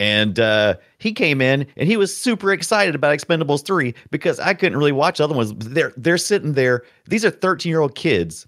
And 0.00 0.38
uh, 0.38 0.76
he 0.98 1.12
came 1.12 1.40
in 1.40 1.66
and 1.76 1.88
he 1.88 1.96
was 1.96 2.16
super 2.16 2.52
excited 2.52 2.94
about 2.94 3.18
Expendables 3.18 3.64
3 3.64 3.94
because 4.10 4.38
I 4.38 4.54
couldn't 4.54 4.78
really 4.78 4.92
watch 4.92 5.20
other 5.20 5.34
ones. 5.34 5.52
They're 5.56 5.92
they're 5.96 6.18
sitting 6.18 6.52
there. 6.52 6.84
These 7.08 7.24
are 7.24 7.30
13 7.30 7.68
year 7.68 7.80
old 7.80 7.96
kids, 7.96 8.46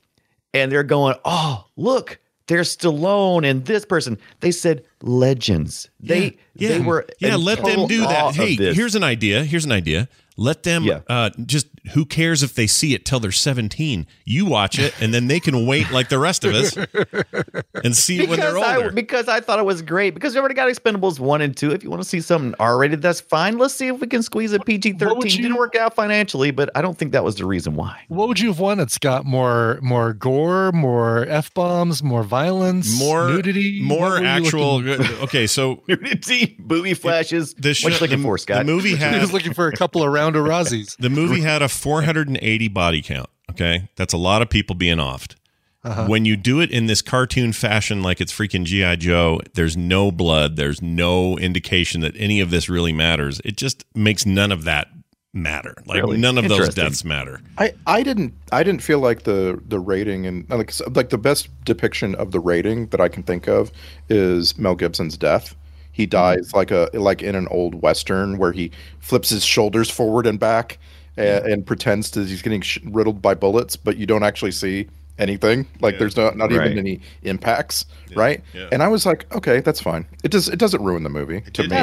and 0.54 0.70
they're 0.70 0.82
going, 0.82 1.14
"Oh, 1.24 1.66
look, 1.76 2.18
there's 2.46 2.76
Stallone 2.76 3.48
and 3.48 3.64
this 3.64 3.84
person." 3.84 4.18
They 4.40 4.50
said 4.50 4.84
legends. 5.02 5.90
They 6.00 6.38
yeah, 6.54 6.68
they 6.70 6.80
were 6.80 7.06
yeah. 7.20 7.36
Let 7.36 7.64
them 7.64 7.86
do 7.86 8.00
that. 8.02 8.34
Hey, 8.34 8.54
here's 8.54 8.94
an 8.94 9.04
idea. 9.04 9.44
Here's 9.44 9.64
an 9.64 9.72
idea. 9.72 10.08
Let 10.40 10.62
them 10.62 10.84
Yeah. 10.84 11.00
uh, 11.08 11.30
just. 11.44 11.66
Who 11.94 12.04
cares 12.04 12.42
if 12.42 12.54
they 12.54 12.66
see 12.66 12.92
it 12.94 13.06
till 13.06 13.20
they're 13.20 13.32
17? 13.32 14.06
You 14.26 14.44
watch 14.44 14.78
it, 14.78 14.92
and 15.00 15.14
then 15.14 15.28
they 15.28 15.40
can 15.40 15.66
wait 15.66 15.90
like 15.90 16.10
the 16.10 16.18
rest 16.18 16.44
of 16.44 16.54
us 16.54 16.76
and 17.84 17.96
see 17.96 18.20
it 18.22 18.28
when 18.28 18.38
they're 18.38 18.58
I, 18.58 18.76
older. 18.76 18.92
because 18.92 19.28
I 19.28 19.40
thought 19.40 19.58
it 19.58 19.64
was 19.64 19.80
great. 19.80 20.12
Because 20.12 20.34
we 20.34 20.40
already 20.40 20.54
got 20.54 20.68
Expendables 20.68 21.18
one 21.18 21.40
and 21.40 21.56
two. 21.56 21.70
If 21.72 21.82
you 21.82 21.88
want 21.90 22.02
to 22.02 22.08
see 22.08 22.20
something 22.20 22.54
R 22.60 22.76
rated, 22.78 23.00
that's 23.00 23.20
fine. 23.22 23.56
Let's 23.58 23.74
see 23.74 23.88
if 23.88 23.98
we 24.00 24.06
can 24.08 24.22
squeeze 24.22 24.52
a 24.52 24.60
PG 24.60 24.92
What 24.92 25.00
thirteen. 25.00 25.16
would 25.18 25.28
Didn't 25.30 25.54
work 25.56 25.74
out 25.74 25.94
financially, 25.94 26.50
but 26.50 26.68
I 26.74 26.82
don't 26.82 26.98
think 26.98 27.12
that 27.12 27.24
was 27.24 27.36
the 27.36 27.46
reason 27.46 27.74
why. 27.76 28.02
what 28.08 28.28
would 28.28 28.38
you 28.40 28.48
have 28.48 28.60
wanted 28.60 28.90
scott 28.90 29.24
more 29.24 29.78
more 29.82 30.12
gore 30.12 30.70
more 30.72 31.24
f-bombs 31.28 32.02
more 32.02 32.22
violence 32.22 32.98
more 32.98 33.28
nudity 33.30 33.80
more 33.82 34.18
actual. 34.22 34.82
Okay, 35.22 35.46
so 35.46 35.82
Nudity, 35.88 36.56
booby 36.58 36.94
flashes. 36.94 37.54
the, 37.54 37.68
what 37.70 37.76
show- 37.76 37.88
you 37.88 37.94
looking 38.00 38.18
the, 38.18 38.24
for, 38.24 38.38
Scott? 38.38 38.58
the 38.58 38.64
movie 38.72 38.96
he 38.96 39.18
was 39.18 39.32
looking 39.32 39.54
for 39.54 39.68
a 39.68 39.72
couple 39.72 40.02
of 40.02 40.12
round 40.34 40.36
of 40.36 40.44
Razzies. 40.72 40.96
The 40.98 41.10
movie 41.10 41.40
had 41.40 41.62
a 41.62 41.68
480 41.68 42.68
body 42.68 43.02
count. 43.02 43.28
Okay. 43.50 43.88
That's 43.96 44.12
a 44.12 44.18
lot 44.18 44.42
of 44.42 44.48
people 44.50 44.74
being 44.76 44.98
offed. 44.98 45.34
Uh-huh. 45.82 46.06
When 46.06 46.24
you 46.26 46.36
do 46.36 46.60
it 46.60 46.70
in 46.70 46.86
this 46.86 47.00
cartoon 47.00 47.52
fashion, 47.54 48.02
like 48.02 48.20
it's 48.20 48.32
freaking 48.32 48.64
G.I. 48.64 48.96
Joe, 48.96 49.40
there's 49.54 49.76
no 49.78 50.12
blood. 50.12 50.56
There's 50.56 50.82
no 50.82 51.38
indication 51.38 52.02
that 52.02 52.14
any 52.16 52.40
of 52.40 52.50
this 52.50 52.68
really 52.68 52.92
matters. 52.92 53.40
It 53.46 53.56
just 53.56 53.84
makes 53.94 54.26
none 54.26 54.52
of 54.52 54.64
that 54.64 54.88
matter. 55.32 55.74
Like 55.86 56.02
Really? 56.02 56.18
none 56.18 56.36
of 56.36 56.48
those 56.48 56.74
deaths 56.74 57.04
matter. 57.04 57.40
I, 57.56 57.72
I 57.86 58.02
didn't 58.02 58.34
I 58.52 58.62
didn't 58.62 58.82
feel 58.82 58.98
like 58.98 59.22
the 59.22 59.60
the 59.68 59.78
rating 59.78 60.26
and 60.26 60.48
like 60.50 60.72
like 60.94 61.10
the 61.10 61.18
best 61.18 61.48
depiction 61.64 62.14
of 62.16 62.32
the 62.32 62.40
rating 62.40 62.88
that 62.88 63.00
I 63.00 63.08
can 63.08 63.22
think 63.22 63.48
of 63.48 63.70
is 64.08 64.58
Mel 64.58 64.74
Gibson's 64.74 65.16
death. 65.16 65.54
He 65.92 66.06
dies 66.06 66.52
like 66.54 66.70
a 66.70 66.88
like 66.94 67.22
in 67.22 67.34
an 67.34 67.48
old 67.48 67.82
western 67.82 68.38
where 68.38 68.52
he 68.52 68.70
flips 69.00 69.30
his 69.30 69.44
shoulders 69.44 69.90
forward 69.90 70.26
and 70.26 70.38
back 70.40 70.78
and, 71.16 71.44
and 71.46 71.66
pretends 71.66 72.10
that 72.12 72.26
he's 72.28 72.42
getting 72.42 72.60
sh- 72.62 72.78
riddled 72.84 73.20
by 73.20 73.34
bullets, 73.34 73.76
but 73.76 73.96
you 73.96 74.06
don't 74.06 74.22
actually 74.22 74.52
see 74.52 74.88
anything. 75.18 75.66
Like 75.80 75.94
Yeah. 75.94 75.98
there's 75.98 76.16
not 76.16 76.36
not 76.36 76.50
Right. 76.52 76.66
even 76.70 76.78
any 76.78 77.00
impacts, 77.22 77.84
right? 78.16 78.42
yeah. 78.54 78.68
And 78.72 78.82
I 78.82 78.88
was 78.88 79.04
like, 79.04 79.30
okay, 79.34 79.60
that's 79.60 79.80
fine. 79.80 80.06
It 80.24 80.30
does 80.30 80.48
it 80.48 80.58
doesn't 80.58 80.82
ruin 80.82 81.02
the 81.02 81.10
movie 81.10 81.42
to 81.52 81.62
It 81.64 81.70
me. 81.70 81.76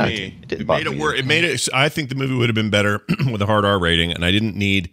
it 0.49 0.51
It, 0.61 0.67
made 0.67 0.87
it 0.87 0.91
me 0.93 0.99
work. 0.99 1.17
It 1.17 1.25
made 1.25 1.43
it. 1.43 1.67
I 1.73 1.89
think 1.89 2.09
the 2.09 2.15
movie 2.15 2.33
would 2.35 2.49
have 2.49 2.55
been 2.55 2.71
better 2.71 3.01
with 3.31 3.41
a 3.41 3.45
hard 3.45 3.65
R 3.65 3.77
rating, 3.79 4.11
and 4.11 4.25
I 4.25 4.31
didn't 4.31 4.55
need. 4.55 4.89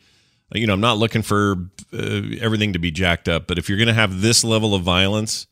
You 0.52 0.66
know, 0.68 0.74
I'm 0.74 0.80
not 0.80 0.98
looking 0.98 1.22
for 1.22 1.56
uh, 1.92 2.20
everything 2.40 2.74
to 2.74 2.78
be 2.78 2.90
jacked 2.90 3.28
up, 3.28 3.46
but 3.48 3.58
if 3.58 3.68
you're 3.68 3.78
going 3.78 3.88
to 3.88 3.94
have 3.94 4.20
this 4.20 4.44
level 4.44 4.72
of 4.74 4.82
violence, 4.82 5.46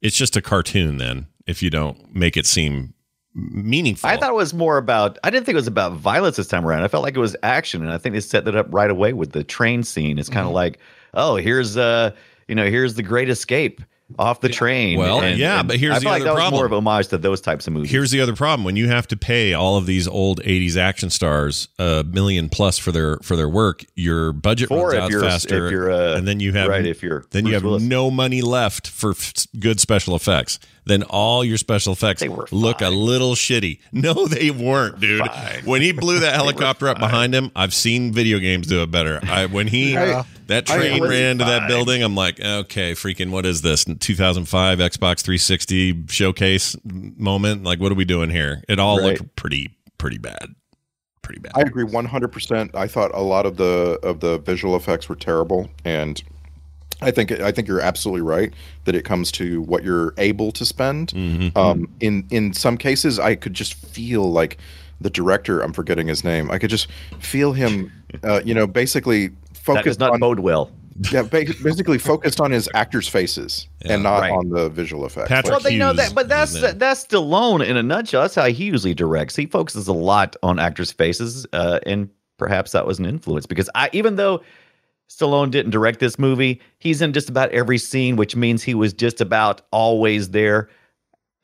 it's 0.00 0.16
just 0.16 0.36
a 0.36 0.42
cartoon. 0.42 0.96
Then, 0.96 1.26
if 1.46 1.62
you 1.62 1.68
don't 1.70 2.12
make 2.14 2.36
it 2.36 2.46
seem 2.46 2.94
meaningful, 3.38 4.08
I 4.10 4.16
thought 4.16 4.30
it 4.30 4.34
was 4.36 4.52
more 4.54 4.76
about. 4.78 5.18
I 5.24 5.30
didn't 5.30 5.46
think 5.46 5.54
it 5.54 5.56
was 5.60 5.66
about 5.66 5.92
violence 5.92 6.36
this 6.36 6.48
time 6.48 6.66
around. 6.66 6.82
I 6.82 6.88
felt 6.88 7.02
like 7.02 7.16
it 7.16 7.20
was 7.20 7.36
action, 7.42 7.82
and 7.82 7.92
I 7.92 7.98
think 7.98 8.14
they 8.14 8.20
set 8.20 8.44
that 8.46 8.56
up 8.56 8.66
right 8.70 8.90
away 8.90 9.12
with 9.12 9.32
the 9.32 9.44
train 9.44 9.82
scene. 9.82 10.18
It's 10.18 10.28
kind 10.28 10.40
Mm-hmm. 10.40 10.48
of 10.48 10.54
like, 10.54 10.78
oh, 11.14 11.36
here's 11.36 11.76
uh, 11.76 12.12
you 12.48 12.54
know, 12.54 12.66
here's 12.68 12.94
the 12.94 13.02
Great 13.02 13.28
Escape 13.30 13.80
off 14.18 14.40
the 14.40 14.48
train. 14.48 14.98
Well, 14.98 15.22
yeah, 15.36 15.62
but 15.62 15.76
here's 15.76 15.96
I 15.96 15.98
the 15.98 16.04
like 16.06 16.22
other 16.22 16.24
that 16.24 16.32
was 16.32 16.40
problem. 16.40 16.58
more 16.58 16.64
of 16.64 16.72
homage 16.72 17.08
to 17.08 17.18
those 17.18 17.42
types 17.42 17.66
of 17.66 17.74
movies. 17.74 17.90
Here's 17.90 18.10
the 18.10 18.22
other 18.22 18.34
problem: 18.34 18.64
when 18.64 18.74
you 18.74 18.88
have 18.88 19.06
to 19.08 19.18
pay 19.18 19.52
all 19.52 19.76
of 19.76 19.84
these 19.84 20.08
old 20.08 20.40
'80s 20.44 20.76
action 20.78 21.10
stars 21.10 21.68
a 21.78 22.04
million 22.04 22.48
plus 22.48 22.78
for 22.78 22.90
their 22.90 23.18
for 23.18 23.36
their 23.36 23.50
work, 23.50 23.84
your 23.96 24.32
budget 24.32 24.70
Or 24.70 24.84
runs 24.88 24.94
if 24.94 25.00
out 25.02 25.10
you're- 25.10 25.28
faster, 25.28 25.90
uh, 25.90 26.16
and 26.16 26.26
then 26.26 26.40
you 26.40 26.52
have 26.54 26.68
right, 26.68 26.86
if 26.86 27.02
you're 27.02 27.26
then 27.32 27.44
you 27.44 27.52
have 27.52 27.64
Willis. 27.64 27.82
no 27.82 28.10
money 28.10 28.40
left 28.40 28.88
for 28.88 29.10
f- 29.10 29.46
good 29.60 29.78
special 29.78 30.16
effects. 30.16 30.58
Then 30.88 31.02
all 31.04 31.44
your 31.44 31.58
special 31.58 31.92
effects 31.92 32.22
look 32.50 32.80
a 32.80 32.88
little 32.88 33.34
shitty. 33.34 33.78
No, 33.92 34.26
they 34.26 34.50
weren't, 34.50 35.00
dude. 35.00 35.22
When 35.64 35.82
he 35.82 35.92
blew 35.92 36.20
that 36.20 36.34
helicopter 36.36 36.88
up 36.88 36.98
behind 36.98 37.34
him, 37.34 37.50
I've 37.54 37.74
seen 37.74 38.12
video 38.12 38.38
games 38.38 38.66
do 38.66 38.82
it 38.82 38.90
better. 38.90 39.20
I 39.22 39.46
when 39.46 39.66
he 39.68 39.92
Yeah. 39.92 40.22
that 40.46 40.64
train 40.66 40.96
agree. 40.96 41.08
ran 41.10 41.30
into 41.32 41.44
that 41.44 41.68
building, 41.68 42.02
I'm 42.02 42.14
like, 42.14 42.40
okay, 42.40 42.92
freaking, 42.92 43.30
what 43.30 43.44
is 43.44 43.60
this? 43.62 43.84
2005 43.84 44.78
Xbox 44.78 45.20
360 45.20 46.06
showcase 46.08 46.74
moment? 46.84 47.64
Like, 47.64 47.80
what 47.80 47.92
are 47.92 47.96
we 47.96 48.04
doing 48.06 48.30
here? 48.30 48.62
It 48.68 48.78
all 48.78 48.98
Right. 48.98 49.18
looked 49.20 49.36
pretty, 49.36 49.76
pretty 49.98 50.18
bad, 50.18 50.54
pretty 51.22 51.40
bad. 51.40 51.52
I 51.54 51.60
agree 51.62 51.84
100%. 51.84 52.74
I 52.74 52.86
thought 52.86 53.10
a 53.14 53.20
lot 53.22 53.44
of 53.44 53.56
the 53.58 53.98
of 54.02 54.20
the 54.20 54.38
visual 54.38 54.74
effects 54.74 55.08
were 55.08 55.16
terrible 55.16 55.68
and 55.84 56.22
I 57.00 57.10
think 57.10 57.30
I 57.32 57.52
think 57.52 57.68
you're 57.68 57.80
absolutely 57.80 58.22
right 58.22 58.52
that 58.84 58.94
it 58.94 59.04
comes 59.04 59.30
to 59.32 59.62
what 59.62 59.84
you're 59.84 60.14
able 60.18 60.50
to 60.52 60.64
spend. 60.64 61.08
Mm-hmm. 61.12 61.56
Um, 61.56 61.88
in 62.00 62.26
in 62.30 62.52
some 62.52 62.76
cases, 62.76 63.18
I 63.18 63.34
could 63.36 63.54
just 63.54 63.74
feel 63.74 64.30
like 64.32 64.58
the 65.00 65.10
director. 65.10 65.60
I'm 65.60 65.72
forgetting 65.72 66.08
his 66.08 66.24
name. 66.24 66.50
I 66.50 66.58
could 66.58 66.70
just 66.70 66.88
feel 67.20 67.52
him. 67.52 67.92
Uh, 68.24 68.40
you 68.44 68.54
know, 68.54 68.66
basically 68.66 69.28
that 69.28 69.36
does 69.54 69.60
focused 69.62 70.00
not 70.00 70.12
on 70.12 70.20
bode 70.20 70.40
well. 70.40 70.70
yeah, 71.12 71.22
basically 71.22 71.98
focused 71.98 72.40
on 72.40 72.50
his 72.50 72.68
actors' 72.74 73.06
faces 73.06 73.68
and 73.82 74.02
not 74.02 74.22
Right. 74.22 74.32
on 74.32 74.48
the 74.48 74.68
visual 74.68 75.06
effects. 75.06 75.28
Patrick 75.28 75.52
Well, 75.52 75.60
they 75.60 75.76
know 75.76 75.92
that, 75.92 76.12
but 76.14 76.28
that's 76.28 76.54
is 76.56 76.64
in. 76.64 76.78
that's 76.78 77.04
Stallone 77.06 77.64
in 77.64 77.76
a 77.76 77.82
nutshell. 77.82 78.22
That's 78.22 78.34
how 78.34 78.46
he 78.46 78.64
usually 78.64 78.94
directs. 78.94 79.36
He 79.36 79.46
focuses 79.46 79.86
a 79.86 79.92
lot 79.92 80.34
on 80.42 80.58
actors' 80.58 80.90
faces, 80.90 81.46
uh, 81.52 81.78
and 81.86 82.08
perhaps 82.38 82.72
that 82.72 82.86
was 82.86 82.98
an 82.98 83.06
influence 83.06 83.46
because 83.46 83.70
I, 83.76 83.90
even 83.92 84.16
though 84.16 84.42
Stallone 85.08 85.50
didn't 85.50 85.70
direct 85.70 86.00
this 86.00 86.18
movie, 86.18 86.60
he's 86.78 87.00
in 87.00 87.12
just 87.12 87.28
about 87.28 87.50
every 87.50 87.78
scene, 87.78 88.16
which 88.16 88.36
means 88.36 88.62
he 88.62 88.74
was 88.74 88.92
just 88.92 89.20
about 89.20 89.62
always 89.70 90.30
there. 90.30 90.68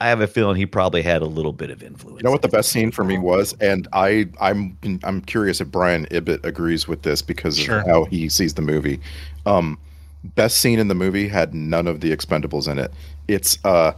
I 0.00 0.08
have 0.08 0.20
a 0.20 0.26
feeling 0.26 0.56
he 0.56 0.66
probably 0.66 1.00
had 1.02 1.22
a 1.22 1.26
little 1.26 1.52
bit 1.52 1.70
of 1.70 1.82
influence. 1.82 2.20
You 2.20 2.24
know 2.24 2.30
what 2.30 2.42
the 2.42 2.48
best 2.48 2.70
scene 2.70 2.90
for 2.90 3.04
me 3.04 3.16
was, 3.16 3.54
and 3.60 3.88
I 3.92 4.26
I'm 4.40 4.76
I'm 5.02 5.22
curious 5.22 5.60
if 5.60 5.68
Brian 5.68 6.06
Ibbott 6.10 6.44
agrees 6.44 6.86
with 6.86 7.02
this 7.02 7.22
because 7.22 7.56
Sure. 7.56 7.78
of 7.78 7.86
how 7.86 8.04
he 8.04 8.28
sees 8.28 8.54
the 8.54 8.62
movie. 8.62 9.00
Um, 9.46 9.78
best 10.34 10.58
scene 10.58 10.78
in 10.78 10.88
the 10.88 10.94
movie 10.94 11.28
had 11.28 11.54
none 11.54 11.86
of 11.86 12.00
the 12.00 12.14
Expendables 12.14 12.70
in 12.70 12.78
it. 12.78 12.92
It's 13.28 13.58
uh, 13.64 13.92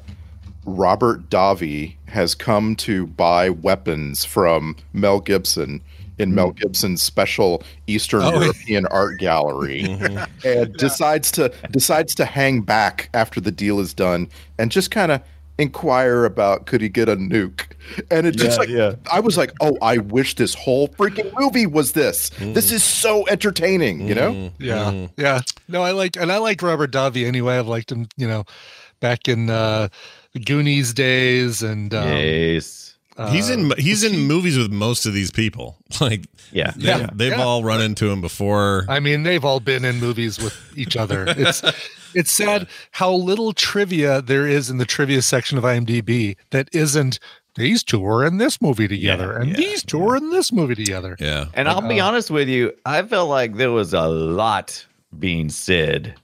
Robert 0.64 1.28
Davi 1.30 1.96
has 2.06 2.34
come 2.34 2.76
to 2.76 3.06
buy 3.06 3.50
weapons 3.50 4.24
from 4.24 4.76
Mel 4.92 5.20
Gibson 5.20 5.80
in 6.18 6.30
hmm. 6.30 6.34
Mel 6.36 6.50
Gibson's 6.52 7.02
special 7.02 7.62
Eastern 7.86 8.22
Oh, 8.22 8.32
yeah. 8.32 8.40
European 8.40 8.86
art 8.86 9.18
gallery, 9.18 9.82
mm-hmm. 9.86 10.46
and 10.46 10.72
decides 10.74 11.30
to 11.32 11.52
decides 11.70 12.14
to 12.16 12.24
hang 12.24 12.62
back 12.62 13.10
after 13.14 13.40
the 13.40 13.52
deal 13.52 13.80
is 13.80 13.94
done 13.94 14.28
and 14.58 14.70
just 14.70 14.90
kind 14.90 15.12
of 15.12 15.22
inquire 15.58 16.26
about 16.26 16.66
could 16.66 16.82
he 16.82 16.88
get 16.88 17.08
a 17.08 17.16
nuke. 17.16 17.64
And 18.10 18.26
it 18.26 18.36
just 18.36 18.56
Yeah, 18.56 18.60
like 18.60 18.68
yeah. 18.68 18.94
i 19.10 19.20
was 19.20 19.38
like 19.38 19.52
oh 19.60 19.78
i 19.80 19.96
wish 19.96 20.34
this 20.34 20.54
whole 20.54 20.88
freaking 20.88 21.32
movie 21.38 21.66
was 21.66 21.92
this. 21.92 22.30
Hmm. 22.36 22.52
This 22.52 22.70
is 22.72 22.84
so 22.84 23.26
entertaining 23.28 24.06
you 24.06 24.14
know? 24.14 24.32
Hmm. 24.32 24.46
Yeah, 24.58 25.08
yeah. 25.16 25.40
No, 25.68 25.82
I 25.82 25.92
like, 25.92 26.16
and 26.16 26.30
I 26.30 26.38
like 26.38 26.62
Robert 26.62 26.92
Davi 26.92 27.26
anyway. 27.26 27.58
I've 27.58 27.66
liked 27.66 27.90
him, 27.90 28.06
you 28.16 28.28
know, 28.28 28.44
back 29.00 29.28
in 29.28 29.50
uh, 29.50 29.88
Goonies 30.44 30.94
days, 30.94 31.62
and 31.62 31.92
um, 31.92 32.08
yes, 32.08 32.85
He's 33.30 33.50
uh, 33.50 33.54
in 33.54 33.72
he's 33.78 34.04
in 34.04 34.20
movies 34.20 34.58
with 34.58 34.70
most 34.70 35.06
of 35.06 35.14
these 35.14 35.30
people. 35.30 35.78
Like, 36.00 36.26
yeah, 36.52 36.72
they've, 36.76 36.84
Yeah. 36.84 37.08
they've 37.14 37.32
Yeah. 37.32 37.42
all 37.42 37.64
run 37.64 37.80
into 37.80 38.10
him 38.10 38.20
before. 38.20 38.84
I 38.88 39.00
mean, 39.00 39.22
they've 39.22 39.44
all 39.44 39.60
been 39.60 39.84
in 39.84 39.98
movies 40.00 40.38
with 40.38 40.54
each 40.76 40.96
other. 40.96 41.24
It's 41.28 41.62
it's 42.14 42.30
sad 42.30 42.68
how 42.92 43.12
little 43.12 43.52
trivia 43.52 44.20
there 44.22 44.46
is 44.46 44.68
in 44.70 44.78
the 44.78 44.84
trivia 44.84 45.22
section 45.22 45.56
of 45.58 45.64
IMDb 45.64 46.36
that 46.50 46.68
isn't 46.72 47.18
these 47.54 47.82
two 47.82 48.04
are 48.06 48.24
in 48.26 48.36
this 48.36 48.60
movie 48.60 48.86
together, 48.88 49.32
and 49.32 49.50
yeah, 49.50 49.56
these 49.56 49.82
two 49.82 50.06
are 50.06 50.14
in 50.16 50.28
this 50.30 50.52
movie 50.52 50.74
together. 50.74 51.16
yeah, 51.18 51.46
And 51.54 51.68
I'll 51.68 51.80
be 51.80 51.98
honest 52.00 52.30
with 52.30 52.48
you, 52.48 52.72
I 52.84 53.00
felt 53.02 53.30
like 53.30 53.56
there 53.56 53.70
was 53.72 53.94
a 53.94 54.06
lot 54.08 54.84
being 55.18 55.48
said 55.48 56.14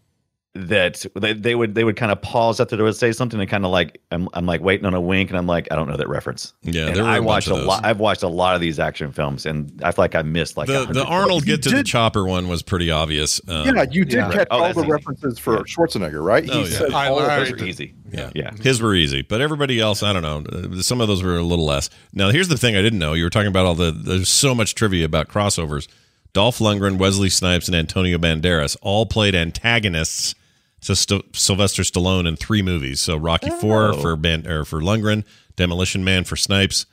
that 0.55 1.07
they, 1.15 1.33
they 1.33 1.55
would 1.55 1.75
they 1.75 1.83
would 1.83 1.97
kind 1.97 2.13
of 2.13 2.21
pause 2.21 2.61
after 2.61 2.77
they 2.77 2.83
would 2.83 2.95
say 2.95 3.11
something 3.11 3.41
and 3.41 3.49
kind 3.49 3.65
of 3.65 3.71
like 3.71 4.03
I'm, 4.11 4.29
I'm 4.35 4.45
like 4.45 4.61
waiting 4.61 4.85
on 4.85 4.93
a 4.93 5.01
wink 5.01 5.31
and 5.31 5.39
I'm 5.39 5.47
like 5.47 5.67
I 5.71 5.77
don't 5.77 5.89
know 5.89 5.97
that 5.97 6.09
reference. 6.11 6.53
Yeah, 6.63 6.89
And 6.89 6.97
there 6.97 7.05
were 7.05 7.09
a 7.09 7.13
I 7.13 7.17
bunch 7.21 7.27
watched 7.27 7.49
of 7.49 7.59
a 7.59 7.63
lot. 7.63 7.85
I've 7.87 8.01
watched 8.01 8.23
a 8.23 8.29
lot 8.29 8.55
of 8.55 8.61
these 8.61 8.79
action 8.79 9.13
films 9.13 9.47
and 9.47 9.81
I 9.83 9.93
feel 9.93 10.03
like 10.03 10.15
I 10.15 10.21
missed 10.21 10.59
like 10.59 10.67
the 10.69 10.85
the 10.85 11.07
Arnold 11.07 11.47
You 11.47 11.57
get 11.57 11.63
to 11.63 11.71
the 11.77 11.83
chopper 11.83 12.27
one 12.27 12.49
was 12.49 12.63
pretty 12.63 12.91
obvious. 12.91 13.41
Um, 13.49 13.75
yeah 13.75 13.87
you 13.91 14.05
did 14.05 14.17
Yeah. 14.17 14.31
catch 14.31 14.49
Oh, 14.51 14.63
all 14.63 14.75
the 14.75 14.81
easy. 14.81 14.91
references 14.91 15.39
for 15.39 15.57
Schwarzenegger 15.65 16.23
right 16.23 16.47
Oh, 16.51 16.53
he 16.65 16.71
yeah. 16.71 16.79
said 16.79 16.93
I 16.93 17.09
all 17.09 17.19
of 17.21 17.25
those. 17.27 17.51
Those 17.51 17.63
are 17.63 17.65
easy. 17.65 17.95
Yeah. 18.13 18.31
yeah. 18.35 18.51
His 18.61 18.83
were 18.83 18.95
easy, 18.95 19.23
but 19.23 19.41
everybody 19.41 19.81
else, 19.81 20.03
I 20.03 20.13
don't 20.13 20.21
know. 20.23 20.45
Uh, 20.75 20.83
Some 20.83 21.01
of 21.01 21.09
those 21.09 21.23
were 21.23 21.39
a 21.39 21.43
little 21.43 21.65
less. 21.65 21.89
Now, 22.13 22.29
here's 22.29 22.49
the 22.49 22.59
thing 22.59 22.77
I 22.77 22.83
didn't 22.83 22.99
know. 22.99 23.15
You 23.15 23.25
were 23.25 23.31
talking 23.31 23.49
about 23.49 23.65
all 23.65 23.75
the, 23.75 23.91
there's 23.91 24.29
so 24.29 24.55
much 24.55 24.75
trivia 24.75 25.07
about 25.07 25.29
crossovers. 25.29 25.89
Dolph 26.35 26.59
Lundgren, 26.59 26.99
Wesley 26.99 27.31
Snipes, 27.31 27.69
and 27.69 27.75
Antonio 27.75 28.19
Banderas 28.19 28.77
all 28.83 29.07
played 29.07 29.35
antagonists 29.35 30.35
to 30.83 30.95
St- 30.97 31.35
Sylvester 31.37 31.83
Stallone 31.83 32.27
in 32.29 32.37
three 32.37 32.63
movies. 32.63 33.01
So 33.01 33.17
Rocky 33.17 33.51
Four 33.51 33.95
for 33.95 34.17
Ban- 34.17 34.47
or 34.47 34.65
for 34.65 34.81
Lundgren, 34.81 35.25
Demolition 35.57 36.05
Man 36.05 36.25
for 36.25 36.37
Snipes, 36.37 36.87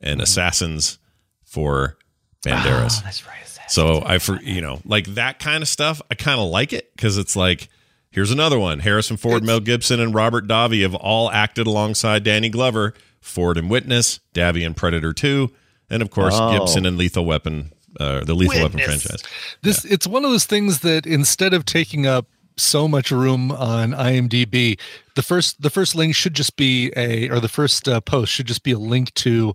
and 0.00 0.20
Assassins 0.20 0.98
for 1.44 1.96
Banderas. 2.44 3.02
That's 3.02 3.26
right. 3.26 3.32
So 3.68 4.02
I 4.06 4.18
for 4.18 4.40
you 4.42 4.60
know 4.60 4.80
like 4.84 5.06
that 5.14 5.38
kind 5.40 5.62
of 5.62 5.68
stuff. 5.68 6.00
I 6.10 6.14
kind 6.14 6.40
of 6.40 6.48
like 6.48 6.72
it 6.72 6.94
because 6.94 7.18
it's 7.18 7.34
like 7.34 7.68
here's 8.10 8.30
another 8.30 8.58
one. 8.58 8.78
Harrison 8.80 9.16
Ford, 9.16 9.42
Mel 9.42 9.58
Gibson, 9.60 9.98
and 9.98 10.14
Robert 10.14 10.46
Davi 10.46 10.82
have 10.82 10.94
all 10.94 11.30
acted 11.30 11.66
alongside 11.66 12.22
Danny 12.22 12.48
Glover. 12.48 12.94
Ford 13.20 13.56
and 13.58 13.68
Witness, 13.68 14.20
Davi 14.34 14.64
and 14.64 14.76
Predator 14.76 15.12
Two, 15.12 15.50
and 15.90 16.00
of 16.00 16.10
course 16.10 16.34
Oh. 16.36 16.56
Gibson 16.56 16.86
and 16.86 16.96
Lethal 16.96 17.24
Weapon, 17.26 17.72
uh, 17.98 18.22
the 18.22 18.34
Lethal 18.34 18.62
Weapon 18.62 18.78
franchise. 18.78 19.24
This 19.62 19.84
it's 19.84 20.06
one 20.06 20.24
of 20.24 20.30
those 20.30 20.44
things 20.44 20.80
that 20.80 21.06
instead 21.06 21.52
of 21.52 21.64
taking 21.64 22.06
up 22.06 22.26
so 22.56 22.88
much 22.88 23.10
room 23.10 23.50
on 23.52 23.92
IMDb, 23.92 24.78
the 25.14 25.22
first 25.22 25.60
the 25.62 25.70
first 25.70 25.94
link 25.94 26.14
should 26.14 26.34
just 26.34 26.56
be 26.56 26.92
a 26.96 27.28
or 27.30 27.40
the 27.40 27.48
first 27.48 27.88
uh, 27.88 28.00
post 28.00 28.32
should 28.32 28.46
just 28.46 28.62
be 28.62 28.72
a 28.72 28.78
link 28.78 29.12
to 29.14 29.52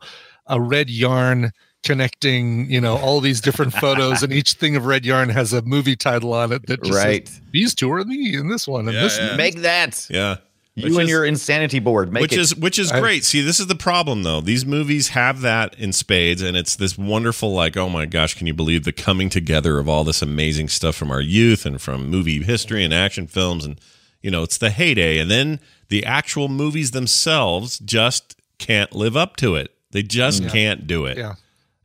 a 0.48 0.60
red 0.62 0.90
yarn 0.90 1.52
connecting 1.84 2.70
you 2.70 2.80
know 2.80 2.96
all 2.98 3.20
these 3.20 3.42
different 3.42 3.74
photos 3.74 4.22
and 4.22 4.32
each 4.32 4.54
thing 4.54 4.76
of 4.76 4.86
red 4.86 5.04
yarn 5.04 5.30
has 5.30 5.52
a 5.52 5.64
movie 5.64 5.96
title 5.96 6.32
on 6.32 6.52
it 6.52 6.66
that 6.68 6.84
just 6.84 6.96
Right. 7.04 7.28
says, 7.28 7.42
these 7.52 7.74
two 7.74 7.92
are 7.92 8.04
the 8.04 8.36
in 8.36 8.50
this 8.50 8.68
one 8.68 8.88
and 8.88 8.94
Yeah, 8.96 9.02
this 9.02 9.18
yeah. 9.18 9.36
Make 9.36 9.62
that 9.62 10.08
Yeah. 10.10 10.36
You 10.84 10.89
Which 10.89 11.00
and 11.00 11.04
is- 11.04 11.10
your 11.10 11.26
insanity 11.26 11.80
board. 11.80 12.12
Make 12.12 12.22
which 12.22 12.34
it. 12.34 12.39
is 12.39 12.56
which 12.56 12.78
is 12.80 12.91
I- 12.91 13.00
great. 13.00 13.24
See, 13.24 13.41
this 13.41 13.60
is 13.60 13.67
the 13.67 13.76
problem 13.76 14.24
though. 14.24 14.41
These 14.41 14.65
movies 14.65 15.10
have 15.10 15.41
that 15.41 15.76
in 15.80 15.94
spades, 15.94 16.41
and 16.41 16.56
it's 16.58 16.76
this 16.76 16.98
wonderful, 16.98 17.54
like, 17.54 17.76
oh 17.78 17.89
my 17.89 18.06
gosh, 18.06 18.34
can 18.34 18.48
you 18.48 18.54
believe 18.54 18.84
the 18.84 18.91
coming 18.91 19.30
together 19.30 19.80
of 19.80 19.88
all 19.89 20.04
this 20.04 20.22
amazing 20.22 20.67
stuff 20.70 20.96
from 20.96 21.12
our 21.12 21.22
youth 21.22 21.65
and 21.65 21.82
from 21.82 22.10
movie 22.10 22.41
history 22.44 22.84
and 22.84 22.94
action 22.94 23.28
films, 23.28 23.65
and 23.65 23.80
you 24.22 24.30
know, 24.32 24.44
it's 24.44 24.58
the 24.58 24.70
heyday, 24.70 25.17
and 25.17 25.32
then 25.32 25.60
the 25.89 26.06
actual 26.06 26.48
movies 26.48 26.91
themselves 26.91 27.80
just 27.80 28.36
can't 28.60 28.94
live 28.94 29.17
up 29.17 29.36
to 29.38 29.56
it. 29.56 29.72
They 29.91 30.04
just 30.04 30.48
can't 30.48 30.86
do 30.88 31.06
it. 31.06 31.17
yeah 31.17 31.34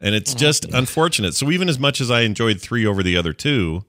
And 0.01 0.15
it's 0.15 0.35
just 0.35 0.65
unfortunate. 0.67 1.35
So 1.35 1.51
even 1.51 1.69
as 1.69 1.79
much 1.79 2.01
as 2.01 2.11
I 2.11 2.21
enjoyed 2.21 2.61
three 2.61 2.85
over 2.87 3.03
the 3.03 3.17
other 3.17 3.33
two, 3.33 3.85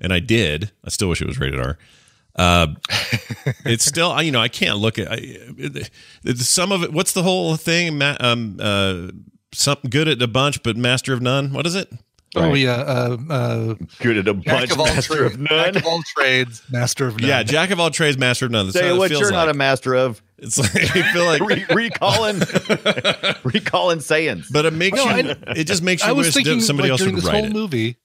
and 0.00 0.12
I 0.12 0.20
did, 0.20 0.70
I 0.84 0.88
still 0.90 1.08
wish 1.08 1.20
it 1.20 1.26
was 1.26 1.38
rated 1.38 1.60
R. 1.60 1.76
Uh, 2.40 2.66
it's 3.66 3.84
still, 3.84 4.20
you 4.22 4.32
know, 4.32 4.40
I 4.40 4.48
can't 4.48 4.78
look 4.78 4.98
at 4.98 5.10
I, 5.12 5.16
it, 5.20 5.90
it- 6.24 6.38
some 6.38 6.72
of 6.72 6.82
it. 6.82 6.92
What's 6.92 7.12
the 7.12 7.22
whole 7.22 7.56
thing? 7.56 7.98
Ma, 7.98 8.16
um, 8.20 8.56
uh, 8.60 9.08
something 9.52 9.90
good 9.90 10.08
at 10.08 10.22
a 10.22 10.26
bunch, 10.28 10.62
but 10.62 10.76
master 10.76 11.12
of 11.12 11.20
none. 11.20 11.52
What 11.52 11.66
is 11.66 11.74
it? 11.74 11.92
Oh 12.36 12.54
yeah, 12.54 12.74
uh, 12.76 13.16
uh, 13.28 13.74
Good 13.98 14.18
at 14.18 14.28
a 14.28 14.34
jack 14.34 14.44
bunch, 14.44 14.70
of 14.70 14.78
all 14.78 14.86
master 14.86 15.16
trades, 15.16 15.34
of 15.34 15.40
none. 15.40 15.48
jack 15.74 15.76
of 15.82 15.84
all 15.86 16.00
trades, 16.14 16.62
master 16.70 17.08
of 17.08 17.18
none. 17.20 17.28
Yeah, 17.28 17.42
jack 17.42 17.70
of 17.72 17.80
all 17.80 17.90
trades, 17.90 18.16
master 18.16 18.46
of 18.46 18.52
none. 18.52 18.66
That's 18.66 18.74
Tell 18.78 18.84
how 18.84 18.88
you 18.90 18.94
it 18.94 18.98
what, 19.00 19.08
feels 19.10 19.20
you're 19.22 19.32
not 19.32 19.48
a 19.48 19.54
master 19.54 19.96
of 19.96 20.22
It's 20.38 20.56
like 20.56 20.70
I 20.96 21.12
feel 21.12 21.24
like, 21.24 21.40
Re- 21.42 21.66
recalling, 21.74 22.40
recalling 23.44 23.98
sayings. 24.00 24.48
but 24.48 24.64
it 24.64 24.72
makes 24.72 24.96
No, 24.96 25.04
you. 25.16 25.30
I- 25.30 25.52
it 25.56 25.64
just 25.66 25.82
makes 25.82 26.02
you 26.04 26.08
I 26.08 26.12
was 26.12 26.28
wish 26.28 26.34
thinking 26.34 26.60
somebody 26.60 26.88
like, 26.88 26.92
else 26.92 27.00
during 27.00 27.14
would 27.16 27.24
this 27.24 27.28
write 27.30 27.40
whole 27.40 27.50
it. 27.50 27.52
movie. 27.52 27.96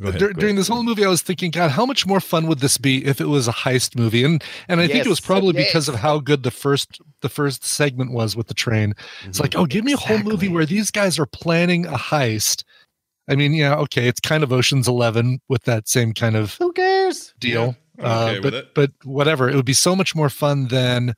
Go 0.00 0.08
ahead. 0.08 0.18
dur- 0.18 0.32
during 0.32 0.56
this 0.56 0.68
whole 0.68 0.82
movie, 0.82 1.04
I 1.04 1.08
was 1.08 1.20
thinking, 1.20 1.50
God, 1.50 1.70
how 1.70 1.84
much 1.84 2.06
more 2.06 2.20
fun 2.20 2.46
would 2.46 2.60
this 2.60 2.78
be 2.78 3.04
if 3.04 3.20
it 3.20 3.26
was 3.26 3.46
a 3.48 3.52
heist 3.52 3.96
movie? 3.96 4.24
And 4.24 4.42
and 4.68 4.80
I 4.80 4.86
think 4.86 5.04
it 5.04 5.08
was 5.08 5.20
probably 5.20 5.54
yes. 5.54 5.68
because 5.68 5.88
of 5.88 5.96
how 5.96 6.20
good 6.20 6.42
the 6.42 6.50
first 6.50 7.00
the 7.20 7.28
first 7.28 7.64
segment 7.64 8.12
was 8.12 8.34
with 8.34 8.46
the 8.46 8.54
train. 8.54 8.94
It's 9.24 9.40
like, 9.40 9.56
oh, 9.56 9.66
give 9.66 9.84
me 9.84 9.92
a 9.92 9.98
whole 9.98 10.20
movie 10.20 10.48
where 10.48 10.66
these 10.66 10.90
guys 10.90 11.18
are 11.18 11.26
planning 11.26 11.86
a 11.86 11.98
heist. 11.98 12.64
I 13.28 13.36
mean, 13.36 13.52
yeah, 13.52 13.76
okay, 13.76 14.08
it's 14.08 14.20
kind 14.20 14.42
of 14.42 14.52
Ocean's 14.52 14.88
Eleven 14.88 15.40
with 15.48 15.64
that 15.64 15.88
same 15.88 16.14
kind 16.14 16.34
of 16.34 16.54
Who 16.54 16.72
cares? 16.72 17.34
deal. 17.38 17.76
Yeah, 17.98 18.26
okay 18.28 18.38
uh, 18.38 18.40
but 18.42 18.74
but 18.74 18.90
whatever, 19.04 19.48
it 19.48 19.54
would 19.54 19.66
be 19.66 19.72
so 19.72 19.94
much 19.94 20.14
more 20.14 20.30
fun 20.30 20.68
than. 20.68 21.14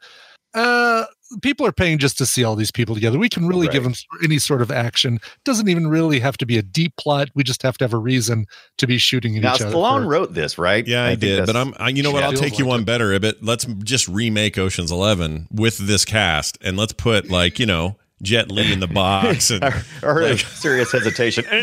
Uh, 0.54 1.04
people 1.40 1.66
are 1.66 1.72
paying 1.72 1.98
just 1.98 2.18
to 2.18 2.26
see 2.26 2.44
all 2.44 2.54
these 2.56 2.70
people 2.70 2.94
together. 2.94 3.18
We 3.18 3.28
can 3.28 3.46
really 3.46 3.68
give 3.68 3.84
them 3.84 3.94
any 4.22 4.38
sort 4.38 4.62
of 4.62 4.70
action. 4.70 5.18
Doesn't 5.44 5.68
even 5.68 5.88
really 5.88 6.20
have 6.20 6.36
to 6.38 6.46
be 6.46 6.58
a 6.58 6.62
deep 6.62 6.96
plot. 6.96 7.28
We 7.34 7.42
just 7.44 7.62
have 7.62 7.78
to 7.78 7.84
have 7.84 7.92
a 7.92 7.98
reason 7.98 8.46
to 8.78 8.86
be 8.86 8.98
shooting 8.98 9.36
at 9.36 9.42
Now 9.42 9.54
each 9.54 9.62
other. 9.62 9.74
Stallone 9.74 10.06
wrote 10.06 10.34
this, 10.34 10.58
right? 10.58 10.86
Yeah, 10.86 11.04
I, 11.04 11.08
think 11.10 11.20
did, 11.20 11.46
but 11.46 11.56
I'm. 11.56 11.74
I, 11.78 11.88
you 11.88 12.02
know 12.02 12.10
what? 12.10 12.22
I'll 12.22 12.32
take 12.32 12.58
you 12.58 12.64
like 12.64 12.70
one 12.70 12.80
it. 12.80 12.86
better. 12.86 13.18
But 13.20 13.36
let's 13.42 13.64
just 13.64 14.08
remake 14.08 14.58
Ocean's 14.58 14.90
Eleven 14.90 15.48
with 15.50 15.78
this 15.78 16.04
cast, 16.04 16.58
and 16.62 16.76
let's 16.76 16.92
put 16.92 17.30
like 17.30 17.58
you 17.58 17.66
know 17.66 17.96
Jet 18.22 18.50
Li 18.50 18.72
in 18.72 18.80
the 18.80 18.86
box. 18.88 19.50
And 19.52 19.64
I 19.64 19.70
heard 19.70 20.24
like- 20.24 20.34
a 20.34 20.38
serious 20.56 20.92
hesitation. 20.92 21.44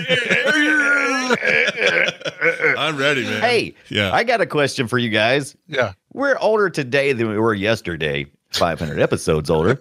I'm 2.78 2.98
ready, 2.98 3.24
man. 3.24 3.42
hey, 3.42 3.76
yeah, 3.90 4.12
I 4.14 4.24
got 4.24 4.42
a 4.42 4.46
question 4.46 4.88
for 4.88 4.98
you 4.98 5.10
guys. 5.10 5.56
yeah. 5.68 5.94
We're 6.14 6.38
older 6.40 6.70
today 6.70 7.14
than 7.14 7.30
we 7.30 7.38
were 7.38 7.54
yesterday. 7.54 8.26
500 8.52 9.00
episodes 9.00 9.50
older. 9.50 9.80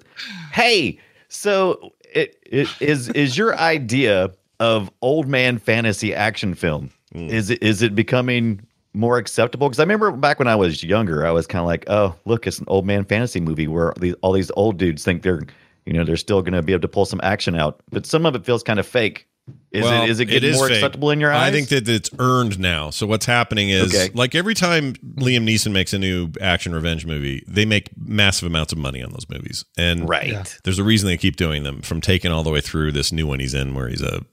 Hey, 0.53 0.99
so 1.29 1.93
it, 2.15 2.39
it 2.47 2.69
is 2.81 3.09
is 3.11 3.37
your 3.37 3.57
idea 3.59 4.31
of 4.61 4.91
old 5.03 5.29
man 5.29 5.59
fantasy 5.59 6.15
action 6.15 6.55
film 6.55 6.91
Hmm. 7.13 7.29
is 7.31 7.49
it 7.49 7.63
is 7.63 7.81
it 7.81 7.95
becoming 7.95 8.61
more 8.93 9.17
acceptable? 9.17 9.69
Because 9.69 9.79
I 9.79 9.85
remember 9.85 10.11
back 10.11 10.39
when 10.39 10.49
I 10.49 10.57
was 10.57 10.83
younger, 10.85 11.27
I 11.27 11.31
was 11.31 11.47
kind 11.47 11.61
of 11.61 11.67
like, 11.67 11.85
oh, 11.89 12.15
look, 12.27 12.47
it's 12.47 12.59
an 12.59 12.67
old 12.69 12.85
man 12.85 13.05
fantasy 13.05 13.41
movie 13.41 13.67
where 13.69 13.95
these, 13.99 14.15
all 14.21 14.33
these 14.33 14.51
old 14.57 14.77
dudes 14.79 15.05
think 15.05 15.23
they're 15.23 15.43
you 15.87 15.95
know 15.95 16.05
they're 16.05 16.17
still 16.17 16.43
going 16.43 16.53
to 16.53 16.63
be 16.63 16.73
able 16.73 16.83
to 16.83 16.89
pull 16.89 17.07
some 17.07 17.21
action 17.23 17.55
out, 17.55 17.81
but 17.91 18.05
some 18.05 18.27
of 18.27 18.35
it 18.35 18.45
feels 18.45 18.63
kind 18.63 18.79
of 18.79 18.87
fake. 18.87 19.27
Is 19.71 19.83
Well, 19.85 20.05
it 20.05 20.11
is 20.11 20.19
it 20.21 20.27
getting 20.27 20.51
is 20.51 20.57
more 20.57 20.69
fake. 20.69 20.77
acceptable 20.77 21.11
in 21.11 21.21
your 21.21 21.31
eyes? 21.33 21.49
I 21.49 21.53
think 21.53 21.69
that 21.69 21.89
it's 21.89 22.09
earned 22.19 22.59
now. 22.59 22.89
So 22.91 23.07
what's 23.07 23.27
happening 23.27 23.69
is 23.69 23.95
Okay. 23.95 24.11
like 24.15 24.35
every 24.35 24.55
time 24.55 24.95
Liam 25.17 25.45
Neeson 25.47 25.73
makes 25.73 25.93
a 25.93 25.99
new 25.99 26.31
action 26.41 26.75
revenge 26.75 27.05
movie, 27.05 27.45
they 27.47 27.67
make 27.67 27.91
massive 27.97 28.47
amounts 28.47 28.73
of 28.73 28.79
money 28.79 29.03
on 29.03 29.11
those 29.11 29.27
movies, 29.29 29.65
and 29.77 30.09
right. 30.09 30.29
Yeah. 30.29 30.45
there's 30.65 30.79
a 30.79 30.85
reason 30.85 31.07
they 31.09 31.17
keep 31.19 31.37
doing 31.37 31.65
them. 31.65 31.83
From 31.83 32.01
taking 32.01 32.33
all 32.33 32.43
the 32.43 32.51
way 32.51 32.61
through 32.63 32.93
this 32.93 33.13
new 33.13 33.27
one 33.27 33.41
he's 33.41 33.53
in, 33.55 33.75
where 33.75 33.89
he's 33.89 34.03
a 34.03 34.25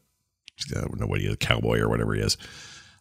I 0.76 0.80
don't 0.80 1.00
know 1.00 1.08
what 1.08 1.20
he 1.20 1.28
is, 1.28 1.34
a 1.34 1.38
cowboy 1.38 1.80
or 1.80 1.90
whatever 1.90 2.14
he 2.14 2.22
is. 2.22 2.38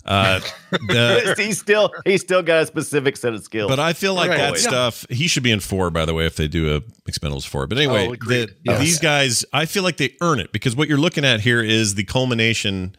Uh, 0.05 0.41
the, 0.71 1.35
he's 1.39 1.59
still 1.59 1.91
he's 2.05 2.21
still 2.21 2.43
got 2.43 2.63
a 2.63 2.67
specific 2.67 3.17
set 3.17 3.33
of 3.33 3.43
skills. 3.43 3.71
But 3.71 3.79
I 3.81 3.93
feel 3.95 4.15
like 4.15 4.31
Right. 4.31 4.39
that 4.39 4.53
Yeah. 4.63 4.69
stuff. 4.69 5.07
He 5.09 5.29
should 5.29 5.43
be 5.43 5.51
in 5.51 5.61
four, 5.61 5.91
by 5.91 6.05
the 6.05 6.13
way, 6.15 6.27
if 6.27 6.37
they 6.37 6.47
do 6.49 6.77
a 6.77 6.81
Expendables 7.11 7.47
four. 7.47 7.67
But 7.67 7.79
anyway, 7.79 8.09
Oh, 8.09 8.15
the- 8.27 8.51
Yes. 8.65 8.81
these 8.81 8.99
guys, 8.99 9.45
I 9.53 9.65
feel 9.67 9.83
like 9.83 9.97
they 9.97 10.15
earn 10.21 10.41
it 10.41 10.53
because 10.53 10.77
what 10.77 10.89
you're 10.89 10.99
looking 10.99 11.25
at 11.25 11.41
here 11.41 11.63
is 11.63 11.95
the 11.95 12.05
culmination 12.05 12.97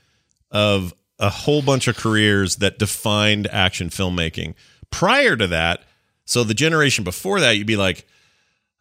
of 0.51 0.93
a 1.19 1.29
whole 1.29 1.61
bunch 1.61 1.87
of 1.87 1.95
careers 1.95 2.57
that 2.57 2.79
defined 2.79 3.47
action 3.51 3.89
filmmaking. 3.89 4.53
Prior 4.89 5.35
to 5.35 5.47
that, 5.47 5.83
so 6.25 6.43
the 6.43 6.53
generation 6.53 7.03
before 7.03 7.39
that, 7.39 7.57
you'd 7.57 7.67
be 7.67 7.77
like. 7.77 8.05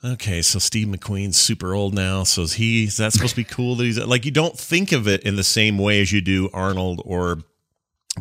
Okay, 0.03 0.43
so 0.43 0.59
Steve 0.59 0.87
McQueen's 0.89 1.39
super 1.39 1.73
old 1.73 1.95
now. 1.95 2.25
So 2.25 2.43
is 2.43 2.53
he? 2.55 2.85
Is 2.85 2.99
that 2.99 3.15
supposed 3.15 3.31
to 3.31 3.37
be 3.37 3.45
cool? 3.45 3.75
That 3.77 3.85
he's 3.85 3.99
like 3.99 4.27
you 4.27 4.31
don't 4.31 4.55
think 4.59 4.93
of 4.93 5.09
it 5.09 5.23
in 5.23 5.37
the 5.37 5.43
same 5.45 5.79
way 5.79 6.03
as 6.03 6.13
you 6.13 6.21
do 6.21 6.51
Arnold 6.53 7.01
or 7.07 7.39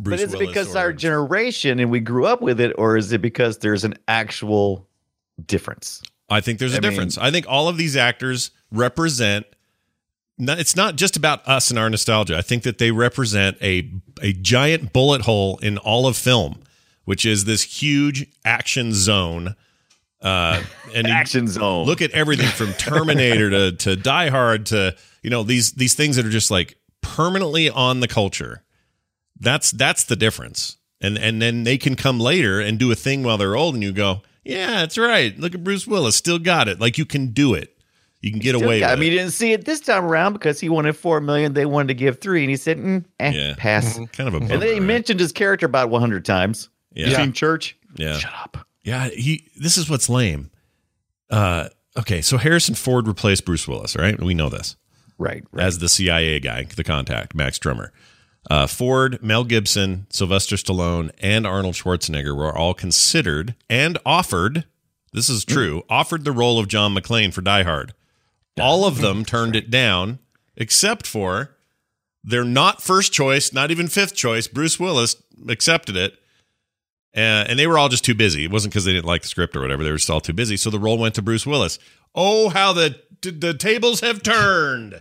Bruce 0.00 0.20
but 0.20 0.28
is 0.28 0.34
it 0.34 0.38
because 0.40 0.74
or- 0.74 0.78
our 0.80 0.92
generation 0.92 1.78
and 1.78 1.90
we 1.90 2.00
grew 2.00 2.26
up 2.26 2.40
with 2.42 2.60
it, 2.60 2.72
or 2.78 2.96
is 2.96 3.12
it 3.12 3.22
because 3.22 3.58
there's 3.58 3.84
an 3.84 3.94
actual 4.08 4.88
difference? 5.46 6.02
I 6.28 6.40
think 6.40 6.58
there's 6.58 6.74
a 6.74 6.78
I 6.78 6.80
mean- 6.80 6.90
difference. 6.90 7.18
I 7.18 7.30
think 7.30 7.46
all 7.48 7.68
of 7.68 7.76
these 7.76 7.96
actors 7.96 8.50
represent. 8.72 9.46
It's 10.36 10.74
not 10.74 10.96
just 10.96 11.16
about 11.16 11.46
us 11.46 11.70
and 11.70 11.78
our 11.78 11.88
nostalgia. 11.88 12.36
I 12.36 12.42
think 12.42 12.64
that 12.64 12.78
they 12.78 12.90
represent 12.90 13.56
a 13.62 13.88
a 14.20 14.32
giant 14.32 14.92
bullet 14.92 15.22
hole 15.22 15.58
in 15.58 15.78
all 15.78 16.08
of 16.08 16.16
film, 16.16 16.60
which 17.04 17.24
is 17.24 17.44
this 17.44 17.62
huge 17.62 18.26
action 18.44 18.92
zone. 18.92 19.54
Uh, 20.20 20.62
and 20.94 21.06
Action 21.06 21.46
zone. 21.46 21.84
look 21.86 22.00
at 22.02 22.10
everything 22.12 22.48
from 22.48 22.72
Terminator 22.72 23.50
to 23.50 23.72
to 23.72 23.94
Die 23.94 24.28
Hard 24.30 24.66
to 24.66 24.96
you 25.22 25.30
know 25.30 25.44
these 25.44 25.72
these 25.72 25.94
things 25.94 26.16
that 26.16 26.24
are 26.26 26.30
just 26.30 26.50
like 26.50 26.78
permanently 27.02 27.70
on 27.70 28.00
the 28.00 28.08
culture. 28.08 28.63
That's 29.44 29.70
that's 29.70 30.04
the 30.04 30.16
difference. 30.16 30.76
And 31.00 31.18
and 31.18 31.40
then 31.42 31.64
they 31.64 31.76
can 31.78 31.94
come 31.96 32.18
later 32.18 32.60
and 32.60 32.78
do 32.78 32.90
a 32.90 32.94
thing 32.94 33.22
while 33.22 33.36
they're 33.38 33.56
old, 33.56 33.74
and 33.74 33.82
you 33.82 33.92
go, 33.92 34.22
yeah, 34.44 34.80
that's 34.80 34.96
right. 34.98 35.38
Look 35.38 35.54
at 35.54 35.62
Bruce 35.62 35.86
Willis, 35.86 36.16
still 36.16 36.38
got 36.38 36.66
it. 36.68 36.80
Like 36.80 36.98
you 36.98 37.04
can 37.04 37.28
do 37.28 37.54
it. 37.54 37.70
You 38.22 38.30
can 38.30 38.40
get 38.40 38.54
away 38.54 38.80
got- 38.80 38.90
with 38.92 38.98
I 38.98 39.00
mean, 39.00 39.12
you 39.12 39.18
didn't 39.18 39.32
see 39.32 39.52
it 39.52 39.66
this 39.66 39.80
time 39.80 40.04
around 40.04 40.32
because 40.32 40.58
he 40.58 40.70
wanted 40.70 40.96
four 40.96 41.20
million. 41.20 41.52
They 41.52 41.66
wanted 41.66 41.88
to 41.88 41.94
give 41.94 42.20
three, 42.20 42.40
and 42.42 42.48
he 42.50 42.56
said, 42.56 42.78
mm, 42.78 43.04
eh, 43.20 43.32
Yeah. 43.34 43.54
pass. 43.58 43.96
Kind 44.12 44.28
of 44.28 44.34
a 44.34 44.36
And 44.38 44.48
bummer, 44.48 44.60
then 44.60 44.68
he 44.68 44.72
right? 44.80 44.82
mentioned 44.82 45.20
his 45.20 45.30
character 45.32 45.66
about 45.66 45.90
100 45.90 46.24
times. 46.24 46.70
Yeah. 46.94 47.14
Seen 47.16 47.32
Church? 47.34 47.76
Yeah. 47.96 48.16
Shut 48.18 48.32
up. 48.32 48.66
Yeah, 48.82 49.08
he. 49.08 49.46
This 49.56 49.76
is 49.76 49.90
what's 49.90 50.08
lame. 50.08 50.50
Uh, 51.30 51.68
okay, 51.98 52.20
so 52.22 52.38
Harrison 52.38 52.74
Ford 52.74 53.06
replaced 53.06 53.44
Bruce 53.44 53.66
Willis, 53.68 53.94
right? 53.96 54.18
We 54.20 54.32
know 54.34 54.48
this. 54.48 54.76
Right. 55.18 55.44
right. 55.52 55.64
as 55.66 55.78
the 55.78 55.88
CIA 55.88 56.40
guy, 56.40 56.64
the 56.64 56.82
contact, 56.84 57.34
Max 57.34 57.58
Drummer. 57.58 57.92
Uh, 58.50 58.66
Ford, 58.66 59.22
Mel 59.22 59.44
Gibson, 59.44 60.06
Sylvester 60.10 60.56
Stallone, 60.56 61.10
and 61.20 61.46
Arnold 61.46 61.74
Schwarzenegger 61.74 62.36
were 62.36 62.56
all 62.56 62.74
considered 62.74 63.54
and 63.70 63.98
offered. 64.04 64.64
This 65.12 65.28
is 65.28 65.44
true. 65.44 65.84
Offered 65.88 66.24
the 66.24 66.32
role 66.32 66.58
of 66.58 66.68
John 66.68 66.94
McClane 66.94 67.32
for 67.32 67.40
Die 67.40 67.62
Hard. 67.62 67.94
All 68.60 68.84
of 68.84 69.00
them 69.00 69.24
turned 69.24 69.56
it 69.56 69.70
down, 69.70 70.18
except 70.56 71.06
for 71.06 71.56
their 72.22 72.44
not 72.44 72.82
first 72.82 73.12
choice, 73.12 73.52
not 73.52 73.70
even 73.70 73.88
fifth 73.88 74.14
choice. 74.14 74.46
Bruce 74.46 74.78
Willis 74.78 75.16
accepted 75.48 75.96
it, 75.96 76.14
uh, 77.16 77.46
and 77.48 77.58
they 77.58 77.66
were 77.66 77.78
all 77.78 77.88
just 77.88 78.04
too 78.04 78.14
busy. 78.14 78.44
It 78.44 78.50
wasn't 78.50 78.72
because 78.72 78.84
they 78.84 78.92
didn't 78.92 79.06
like 79.06 79.22
the 79.22 79.28
script 79.28 79.56
or 79.56 79.60
whatever. 79.60 79.84
They 79.84 79.90
were 79.90 79.96
just 79.96 80.10
all 80.10 80.20
too 80.20 80.32
busy. 80.32 80.56
So 80.56 80.70
the 80.70 80.78
role 80.78 80.98
went 80.98 81.14
to 81.16 81.22
Bruce 81.22 81.46
Willis. 81.46 81.78
Oh, 82.14 82.48
how 82.48 82.72
the 82.72 83.00
the 83.22 83.54
tables 83.54 84.00
have 84.00 84.22
turned. 84.22 85.00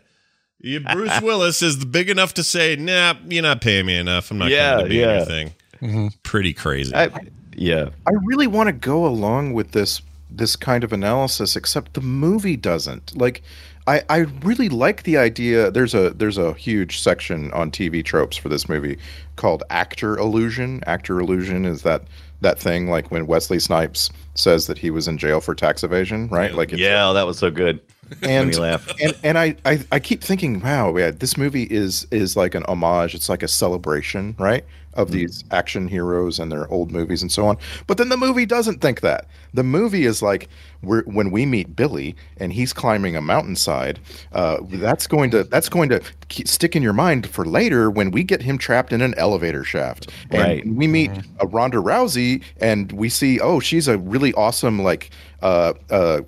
You, 0.63 0.79
Bruce 0.79 1.21
Willis 1.21 1.61
is 1.61 1.83
big 1.83 2.09
enough 2.09 2.33
to 2.35 2.43
say, 2.43 2.77
"Nah, 2.77 3.15
you're 3.27 3.43
not 3.43 3.59
paying 3.59 3.85
me 3.85 3.97
enough. 3.97 4.31
I'm 4.31 4.37
not 4.37 4.49
Yeah, 4.49 4.71
coming 4.77 4.85
to 4.85 4.89
be 4.89 5.03
in 5.03 5.09
yeah. 5.09 5.17
your 5.17 5.25
thing." 5.25 5.53
Mm-hmm. 5.81 6.07
Pretty 6.23 6.53
crazy. 6.53 6.95
I, 6.95 7.09
yeah. 7.53 7.89
I 8.07 8.11
really 8.23 8.47
want 8.47 8.67
to 8.67 8.73
go 8.73 9.05
along 9.05 9.53
with 9.53 9.71
this 9.71 10.01
this 10.31 10.55
kind 10.55 10.83
of 10.85 10.93
analysis, 10.93 11.55
except 11.57 11.93
the 11.93 12.01
movie 12.01 12.55
doesn't. 12.55 13.15
Like, 13.15 13.43
I 13.87 14.03
I 14.09 14.19
really 14.43 14.69
like 14.69 15.03
the 15.03 15.17
idea. 15.17 15.69
There's 15.69 15.93
a 15.93 16.11
there's 16.11 16.37
a 16.37 16.53
huge 16.53 17.01
section 17.01 17.51
on 17.51 17.69
TV 17.69 18.03
tropes 18.03 18.37
for 18.37 18.47
this 18.47 18.69
movie 18.69 18.97
called 19.35 19.63
actor 19.69 20.17
illusion. 20.17 20.81
Actor 20.87 21.19
illusion 21.19 21.65
is 21.65 21.81
that 21.81 22.03
that 22.39 22.57
thing 22.57 22.87
like 22.89 23.11
when 23.11 23.27
Wesley 23.27 23.59
Snipes 23.59 24.09
says 24.35 24.67
that 24.67 24.77
he 24.77 24.91
was 24.91 25.09
in 25.09 25.17
jail 25.17 25.41
for 25.41 25.53
tax 25.55 25.83
evasion, 25.83 26.29
right? 26.29 26.53
Like, 26.53 26.71
it's 26.71 26.81
Yeah, 26.81 27.11
that 27.13 27.27
was 27.27 27.37
so 27.37 27.51
good. 27.51 27.81
and 28.23 28.53
and 29.01 29.15
and 29.23 29.37
I, 29.37 29.55
I 29.65 29.79
I 29.91 29.99
keep 29.99 30.23
thinking, 30.23 30.59
wow, 30.61 30.95
yeah, 30.97 31.11
this 31.11 31.37
movie 31.37 31.63
is 31.63 32.05
is 32.11 32.35
like 32.35 32.55
an 32.55 32.63
homage. 32.67 33.15
It's 33.15 33.29
like 33.29 33.43
a 33.43 33.47
celebration, 33.47 34.35
right, 34.39 34.63
of 34.93 35.07
Mm. 35.09 35.11
these 35.11 35.43
action 35.51 35.87
heroes 35.87 36.37
and 36.39 36.51
their 36.51 36.67
old 36.71 36.91
movies 36.91 37.21
and 37.23 37.31
so 37.31 37.47
on. 37.47 37.57
But 37.87 37.97
then 37.97 38.09
the 38.09 38.17
movie 38.17 38.45
doesn't 38.45 38.79
think 38.81 39.01
that. 39.01 39.27
The 39.53 39.63
movie 39.63 40.05
is 40.05 40.21
like 40.21 40.49
we're, 40.83 41.03
when 41.03 41.31
we 41.31 41.45
meet 41.45 41.75
Billy 41.75 42.15
and 42.37 42.51
he's 42.53 42.73
climbing 42.73 43.15
a 43.15 43.21
mountainside. 43.21 43.99
Uh, 44.33 44.57
that's 44.69 45.07
going 45.07 45.31
to 45.31 45.43
that's 45.45 45.69
going 45.69 45.89
to 45.89 46.01
stick 46.45 46.75
in 46.75 46.83
your 46.83 46.93
mind 46.93 47.27
for 47.29 47.45
later 47.45 47.89
when 47.89 48.11
we 48.11 48.23
get 48.23 48.41
him 48.41 48.57
trapped 48.57 48.93
in 48.93 49.01
an 49.01 49.13
elevator 49.17 49.63
shaft. 49.63 50.11
And 50.31 50.41
Right. 50.41 50.65
we 50.67 50.87
meet 50.87 51.11
uh, 51.41 51.47
Ronda 51.47 51.77
Rousey 51.77 52.43
and 52.59 52.91
we 52.91 53.09
see, 53.09 53.39
oh, 53.39 53.59
she's 53.59 53.87
a 53.87 53.97
really 53.97 54.33
awesome 54.33 54.81
like. 54.83 55.09
Uh, 55.41 55.73
uh, 55.89 56.21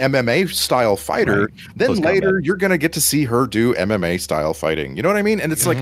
MMA 0.00 0.52
style 0.54 0.96
fighter, 0.96 1.50
then 1.76 1.88
Close 1.88 2.00
later 2.00 2.28
combat. 2.28 2.44
you're 2.44 2.56
gonna 2.56 2.78
get 2.78 2.92
to 2.94 3.00
see 3.00 3.24
her 3.24 3.46
do 3.46 3.74
MMA 3.74 4.18
style 4.20 4.54
fighting. 4.54 4.96
You 4.96 5.02
know 5.02 5.08
what 5.08 5.16
I 5.18 5.22
mean? 5.22 5.40
And 5.40 5.52
it's 5.52 5.66
like, 5.66 5.78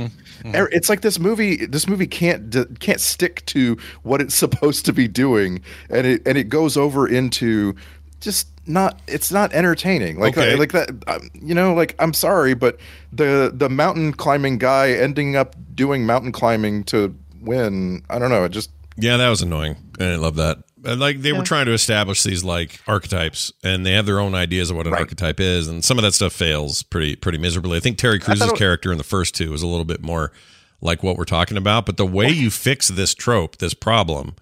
er- 0.55 0.69
it's 0.73 0.89
like 0.89 1.01
this 1.03 1.19
movie. 1.19 1.65
This 1.67 1.89
movie 1.89 2.07
can't 2.07 2.79
can't 2.81 3.01
stick 3.01 3.45
to 3.47 3.77
what 4.03 4.21
it's 4.21 4.35
supposed 4.45 4.85
to 4.87 4.93
be 4.93 5.09
doing, 5.09 5.61
and 5.91 6.07
it 6.07 6.23
and 6.27 6.37
it 6.37 6.45
goes 6.51 6.77
over 6.77 7.07
into 7.09 7.75
just 8.21 8.49
not 8.67 9.01
it's 9.07 9.31
not 9.33 9.53
entertaining. 9.53 10.19
Like 10.19 10.37
Okay. 10.37 10.57
like 10.57 10.73
that 10.73 10.91
um, 11.07 11.31
you 11.33 11.55
know 11.55 11.73
like 11.73 11.95
I'm 11.99 12.13
sorry 12.13 12.53
but 12.55 12.79
the 13.13 13.51
the 13.55 13.69
mountain 13.71 14.13
climbing 14.13 14.59
guy 14.59 14.91
ending 14.91 15.37
up 15.37 15.55
doing 15.75 16.05
mountain 16.05 16.33
climbing 16.33 16.85
to 16.85 17.15
win. 17.41 18.03
I 18.11 18.19
don't 18.19 18.29
know, 18.31 18.45
it 18.45 18.51
just 18.51 18.71
Yeah, 18.97 19.17
that 19.17 19.29
was 19.31 19.41
annoying. 19.41 19.77
I 20.01 20.05
didn't 20.05 20.21
love 20.21 20.35
that. 20.37 20.59
And, 20.89 21.01
Like 21.01 21.23
they 21.23 21.33
were 21.33 21.43
trying 21.45 21.67
to 21.67 21.73
establish 21.73 22.23
these 22.23 22.43
like 22.45 22.81
archetypes, 22.87 23.53
and 23.63 23.85
they 23.87 23.93
have 23.93 24.07
their 24.07 24.19
own 24.21 24.35
ideas 24.35 24.71
of 24.71 24.77
what 24.77 24.87
an 24.87 24.93
Right. 24.93 25.01
archetype 25.03 25.39
is, 25.41 25.69
and 25.69 25.85
some 25.85 25.99
of 25.99 26.03
that 26.03 26.13
stuff 26.15 26.33
fails 26.33 26.83
pretty 26.83 27.15
pretty 27.17 27.39
miserably. 27.39 27.77
I 27.77 27.81
think 27.81 27.99
Terry 27.99 28.19
Crews' 28.19 28.43
character 28.57 28.91
in 28.93 28.99
the 28.99 29.05
first 29.05 29.35
two 29.35 29.51
was 29.51 29.63
a 29.63 29.67
little 29.67 29.85
bit 29.85 30.03
more 30.03 30.33
like 30.81 31.03
what 31.03 31.17
we're 31.17 31.25
talking 31.25 31.57
about, 31.57 31.87
but 31.87 31.97
the 31.97 32.07
way 32.07 32.29
you 32.31 32.51
fix 32.51 32.89
this 32.89 33.15
trope, 33.15 33.59
this 33.59 33.75
problem 33.75 34.35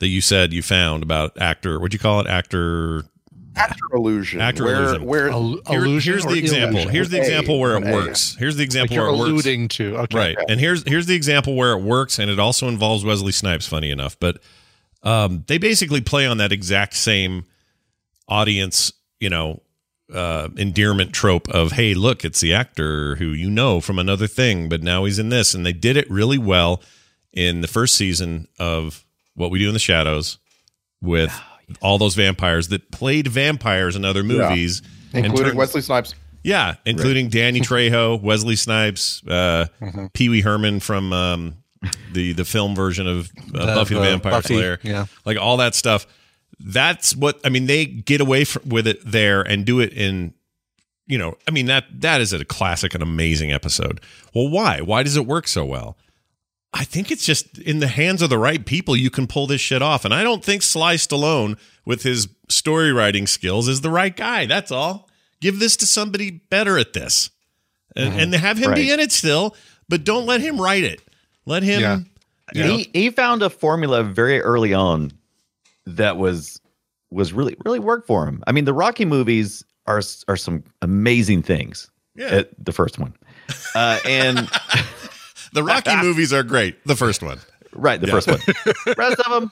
that 0.00 0.08
you 0.08 0.20
said 0.20 0.52
you 0.52 0.60
found 0.62 1.02
about 1.02 1.40
actor, 1.40 1.78
what'd 1.78 1.92
you 1.92 1.98
call 2.00 2.20
it, 2.20 2.26
actor 2.26 3.04
actor 3.56 3.84
illusion. 3.94 4.40
Actor 4.40 4.64
where, 4.64 4.74
illusion. 4.82 5.04
Where 5.04 5.28
Al- 5.30 5.60
Here- 5.68 5.84
here's 6.00 6.24
the 6.24 6.32
example. 6.34 6.74
illusion? 6.78 6.90
Here's 6.92 7.08
the 7.10 7.18
A, 7.18 7.20
example 7.20 7.60
where 7.60 7.76
it 7.76 7.86
A. 7.86 7.92
works. 7.92 8.34
Here's 8.36 8.56
the 8.56 8.62
Like 8.62 8.66
example 8.66 8.94
you're 8.96 9.04
where 9.04 9.14
it 9.14 9.18
works. 9.18 9.30
alluding 9.30 9.68
to. 9.68 9.96
Okay. 9.98 10.18
Right. 10.18 10.36
And 10.48 10.58
here's 10.58 10.82
here's 10.88 11.06
the 11.06 11.14
example 11.14 11.54
where 11.54 11.72
it 11.72 11.80
works, 11.82 12.18
and 12.18 12.28
it 12.30 12.40
also 12.40 12.66
involves 12.66 13.04
Wesley 13.04 13.30
Snipes. 13.30 13.66
Funny 13.68 13.90
enough, 13.92 14.16
but 14.18 14.38
um, 15.04 15.44
they 15.46 15.58
basically 15.58 16.00
play 16.00 16.26
on 16.26 16.38
that 16.38 16.50
exact 16.52 16.94
same 16.94 17.44
audience, 18.28 18.92
you 19.20 19.30
know, 19.30 19.60
uh, 20.12 20.48
endearment 20.56 21.12
trope 21.12 21.48
of 21.48 21.72
hey, 21.72 21.94
look, 21.94 22.24
it's 22.24 22.40
the 22.40 22.52
actor 22.54 23.16
who 23.16 23.26
you 23.26 23.50
know 23.50 23.80
from 23.80 23.98
another 23.98 24.26
thing, 24.26 24.68
but 24.68 24.82
now 24.82 25.04
he's 25.04 25.18
in 25.18 25.28
this, 25.30 25.54
and 25.54 25.64
they 25.64 25.72
did 25.72 25.96
it 25.96 26.10
really 26.10 26.38
well 26.38 26.82
in 27.32 27.60
the 27.62 27.68
first 27.68 27.94
season 27.96 28.46
of 28.58 29.04
What 29.34 29.50
We 29.50 29.58
Do 29.58 29.68
in 29.68 29.72
the 29.74 29.78
Shadows 29.80 30.38
with 31.00 31.32
all 31.80 31.98
those 31.98 32.14
vampires 32.14 32.68
that 32.68 32.90
played 32.92 33.26
vampires 33.28 33.96
in 33.96 34.04
other 34.04 34.22
movies, 34.22 34.82
and 35.12 35.24
including 35.26 35.48
turned- 35.50 35.58
Wesley 35.58 35.80
Snipes. 35.80 36.14
yeah, 36.42 36.74
including 36.84 37.28
Danny 37.30 37.60
Trejo, 37.62 38.20
Wesley 38.20 38.56
Snipes, 38.56 39.22
uh, 39.26 39.66
Mm-hmm. 39.80 40.06
Pee 40.12 40.28
Wee 40.28 40.42
Herman 40.42 40.80
from 40.80 41.12
um, 41.14 41.56
the 42.12 42.32
the 42.32 42.44
film 42.44 42.74
version 42.74 43.06
of 43.06 43.30
uh, 43.54 43.66
The- 43.66 43.74
Buffy 43.74 43.94
the 43.94 44.00
the 44.00 44.06
Vampire 44.06 44.32
Buffy, 44.32 44.54
Slayer. 44.54 44.78
yeah. 44.82 45.06
like 45.24 45.38
all 45.38 45.56
that 45.58 45.74
stuff. 45.74 46.06
That's 46.60 47.16
what 47.16 47.40
I 47.44 47.48
mean. 47.48 47.66
They 47.66 47.86
get 47.86 48.20
away 48.20 48.44
fr 48.44 48.58
with 48.66 48.86
it 48.86 49.00
there 49.04 49.42
and 49.42 49.64
do 49.66 49.80
it 49.80 49.92
in, 49.92 50.34
you 51.06 51.18
know, 51.18 51.36
I 51.48 51.50
mean 51.50 51.66
that 51.66 51.84
that 52.00 52.20
is 52.20 52.32
a 52.32 52.44
classic 52.44 52.94
and 52.94 53.02
amazing 53.02 53.52
episode. 53.52 54.00
Well, 54.34 54.48
why? 54.48 54.80
Why 54.80 55.02
does 55.02 55.16
it 55.16 55.26
work 55.26 55.48
so 55.48 55.64
well? 55.64 55.96
I 56.72 56.82
think 56.84 57.12
it's 57.12 57.24
just 57.24 57.58
in 57.58 57.78
the 57.78 57.86
hands 57.86 58.20
of 58.20 58.30
the 58.30 58.38
right 58.38 58.64
people 58.64 58.96
you 58.96 59.08
can 59.10 59.28
pull 59.28 59.46
this 59.46 59.60
shit 59.60 59.80
off. 59.80 60.04
And 60.04 60.12
I 60.12 60.24
don't 60.24 60.44
think 60.44 60.62
Sly 60.62 60.96
Stallone 60.96 61.56
with 61.84 62.02
his 62.02 62.28
story 62.48 62.92
writing 62.92 63.28
skills 63.28 63.68
is 63.68 63.80
the 63.80 63.90
right 63.90 64.14
guy. 64.16 64.46
That's 64.46 64.72
all. 64.72 65.08
Give 65.40 65.60
this 65.60 65.76
to 65.78 65.86
somebody 65.86 66.30
better 66.32 66.76
at 66.76 66.92
this. 66.92 67.30
And, 67.94 68.14
and 68.20 68.34
have 68.34 68.58
him 68.58 68.74
be 68.74 68.90
in 68.90 68.98
it 68.98 69.12
still, 69.12 69.54
but 69.88 70.02
don't 70.02 70.26
let 70.26 70.40
him 70.40 70.60
write 70.60 70.82
it. 70.82 71.00
Let 71.46 71.62
him 71.62 71.80
Yeah. 71.80 71.98
you 72.54 72.62
know, 72.64 72.76
he 72.76 72.90
he 72.92 73.10
found 73.10 73.42
a 73.42 73.50
formula 73.50 74.02
very 74.02 74.40
early 74.40 74.72
on 74.74 75.12
that 75.86 76.16
was 76.16 76.60
was 77.10 77.32
really 77.32 77.56
really 77.64 77.78
worked 77.78 78.06
for 78.06 78.26
him. 78.26 78.42
I 78.46 78.52
mean, 78.52 78.64
the 78.64 78.72
Rocky 78.74 79.04
movies 79.04 79.64
are 79.86 80.02
are 80.28 80.36
some 80.36 80.64
amazing 80.82 81.42
things. 81.42 81.90
Yeah. 82.16 82.42
The 82.58 82.72
first 82.72 82.98
one, 82.98 83.14
uh, 83.74 83.98
and 84.06 84.38
the 85.52 85.62
Rocky 85.62 85.94
movies 86.02 86.32
are 86.32 86.42
great. 86.42 86.82
The 86.86 86.96
first 86.96 87.22
one. 87.22 87.38
right, 87.72 88.00
the 88.00 88.06
first 88.06 88.28
one. 88.28 88.38
Rest 88.96 89.20
of 89.26 89.32
them, 89.32 89.50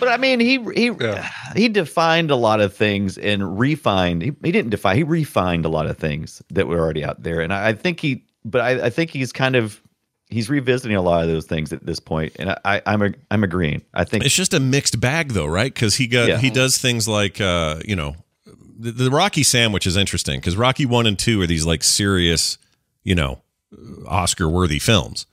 but 0.00 0.08
I 0.08 0.16
mean, 0.16 0.40
he 0.40 0.58
he 0.74 0.86
Yeah. 0.98 1.28
he 1.54 1.68
defined 1.68 2.30
a 2.30 2.36
lot 2.36 2.60
of 2.60 2.74
things 2.74 3.18
and 3.18 3.58
refined. 3.58 4.22
He, 4.22 4.32
he 4.42 4.50
didn't 4.50 4.70
define. 4.70 4.96
He 4.96 5.02
refined 5.02 5.64
a 5.66 5.68
lot 5.68 5.86
of 5.86 5.98
things 5.98 6.42
that 6.50 6.66
were 6.68 6.78
already 6.80 7.04
out 7.04 7.22
there, 7.22 7.40
and 7.40 7.52
I, 7.52 7.68
I 7.68 7.72
think 7.74 8.00
he. 8.00 8.24
But 8.46 8.60
I, 8.62 8.86
I 8.86 8.90
think 8.90 9.10
he's 9.10 9.32
kind 9.32 9.54
of 9.56 9.80
he's 10.28 10.48
revisiting 10.50 10.96
a 10.96 11.02
lot 11.02 11.22
of 11.22 11.28
those 11.28 11.46
things 11.46 11.72
at 11.72 11.84
this 11.84 12.00
point, 12.00 12.34
and 12.38 12.50
I, 12.50 12.58
I 12.64 12.82
I'm 12.86 13.02
ag- 13.02 13.18
I'm 13.30 13.44
agreeing. 13.44 13.82
I 13.94 14.04
think 14.04 14.24
It's 14.24 14.34
just 14.34 14.54
a 14.54 14.60
mixed 14.60 15.00
bag, 15.00 15.32
though, 15.32 15.46
right? 15.46 15.72
Because 15.72 15.96
he 15.96 16.06
got 16.06 16.28
Yeah. 16.28 16.38
he 16.38 16.50
does 16.50 16.78
things 16.78 17.06
like 17.08 17.40
uh, 17.40 17.80
you 17.86 17.96
know, 17.96 18.16
the, 18.78 18.90
the 18.92 19.10
Rocky 19.10 19.42
sandwich 19.42 19.86
is 19.86 19.96
interesting 19.96 20.40
because 20.40 20.56
Rocky 20.56 20.86
one 20.86 21.06
and 21.06 21.18
two 21.18 21.40
are 21.40 21.46
these 21.46 21.66
like 21.66 21.82
serious, 21.82 22.58
you 23.02 23.14
know, 23.14 23.42
Oscar 24.06 24.48
worthy 24.48 24.78
films. 24.78 25.26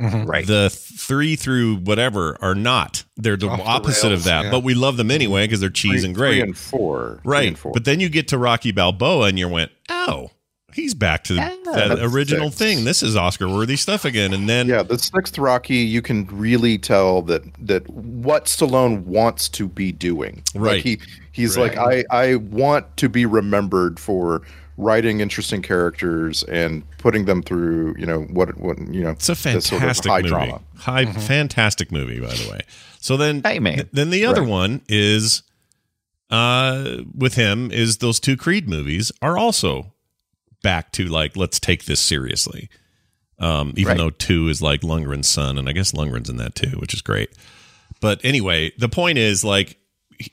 right. 0.00 0.46
The 0.46 0.70
three 0.70 1.34
through 1.34 1.78
whatever 1.78 2.36
are 2.40 2.54
not. 2.54 3.02
They're 3.16 3.36
the 3.36 3.48
Off 3.48 3.58
the 3.58 3.64
opposite 3.64 4.12
of 4.12 4.24
that, 4.24 4.44
yeah. 4.44 4.50
but 4.52 4.62
we 4.62 4.74
love 4.74 4.96
them 4.96 5.10
anyway 5.10 5.42
because 5.44 5.58
they're 5.60 5.70
cheese 5.70 6.02
Three- 6.02 6.04
and 6.06 6.14
great. 6.14 6.32
Three 6.34 6.40
and 6.42 6.56
four. 6.56 7.18
Three 7.24 7.32
right. 7.32 7.48
and 7.48 7.58
four. 7.58 7.72
But 7.72 7.84
then 7.84 7.98
you 7.98 8.08
get 8.08 8.28
to 8.28 8.38
Rocky 8.38 8.70
Balboa 8.70 9.26
and 9.26 9.36
you 9.40 9.48
went, 9.48 9.72
oh, 9.88 10.30
he's 10.80 10.94
back 10.94 11.24
to 11.24 11.34
that 11.34 11.98
original 12.00 12.50
six. 12.50 12.56
thing. 12.58 12.84
This 12.84 13.02
is 13.02 13.16
Oscar 13.16 13.48
worthy 13.48 13.76
stuff 13.76 14.04
again. 14.04 14.32
And 14.32 14.48
then 14.48 14.68
Yeah, 14.68 14.82
the 14.82 14.98
sixth 14.98 15.38
Rocky, 15.38 15.76
you 15.76 16.00
can 16.02 16.26
really 16.26 16.78
tell 16.78 17.22
that 17.22 17.42
that 17.66 17.88
what 17.90 18.46
Stallone 18.46 19.02
wants 19.04 19.48
to 19.50 19.68
be 19.68 19.92
doing. 19.92 20.42
Right. 20.54 20.74
Like 20.76 20.82
he 20.84 20.98
he's 21.32 21.56
like, 21.58 21.76
I 21.76 22.04
I 22.10 22.36
want 22.36 22.96
to 22.98 23.08
be 23.08 23.26
remembered 23.26 23.98
for 23.98 24.42
writing 24.76 25.18
interesting 25.20 25.60
characters 25.60 26.44
and 26.44 26.84
putting 26.98 27.24
them 27.24 27.42
through, 27.42 27.96
you 27.98 28.06
know, 28.06 28.20
what 28.30 28.56
what 28.58 28.78
you 28.92 29.02
know, 29.02 29.10
It's 29.10 29.28
a 29.28 29.32
this 29.32 29.40
sort 29.42 29.56
of 29.56 29.68
fantastic 29.80 30.10
high 30.12 30.18
movie. 30.18 30.28
drama. 30.28 30.60
High, 30.76 31.04
fantastic 31.06 31.90
movie, 31.90 32.20
by 32.20 32.28
the 32.34 32.48
way. 32.50 32.60
So 33.00 33.16
then, 33.16 33.42
Hey, 33.42 33.58
man. 33.58 33.88
then 33.92 34.10
the 34.10 34.24
other 34.24 34.42
Right. 34.42 34.50
one 34.50 34.82
is, 34.88 35.42
uh, 36.30 36.98
with 37.16 37.34
him 37.34 37.70
is 37.72 37.98
those 37.98 38.20
two 38.20 38.36
Creed 38.36 38.68
movies 38.68 39.10
are 39.22 39.36
also 39.38 39.92
back 40.62 40.92
to 40.92 41.04
like 41.04 41.36
let's 41.36 41.60
take 41.60 41.84
this 41.84 42.00
seriously. 42.00 42.68
Um, 43.40 43.72
even 43.76 43.90
Right. 43.92 43.96
though 43.98 44.10
two 44.10 44.48
is 44.48 44.60
like 44.60 44.80
Lundgren's 44.80 45.28
son, 45.28 45.58
and 45.58 45.68
I 45.68 45.72
guess 45.72 45.92
Lundgren's 45.92 46.28
in 46.28 46.38
that 46.38 46.54
too, 46.56 46.76
which 46.78 46.92
is 46.94 47.02
great. 47.02 47.30
But 48.00 48.20
anyway, 48.24 48.72
the 48.78 48.88
point 48.88 49.18
is 49.18 49.44
like 49.44 49.78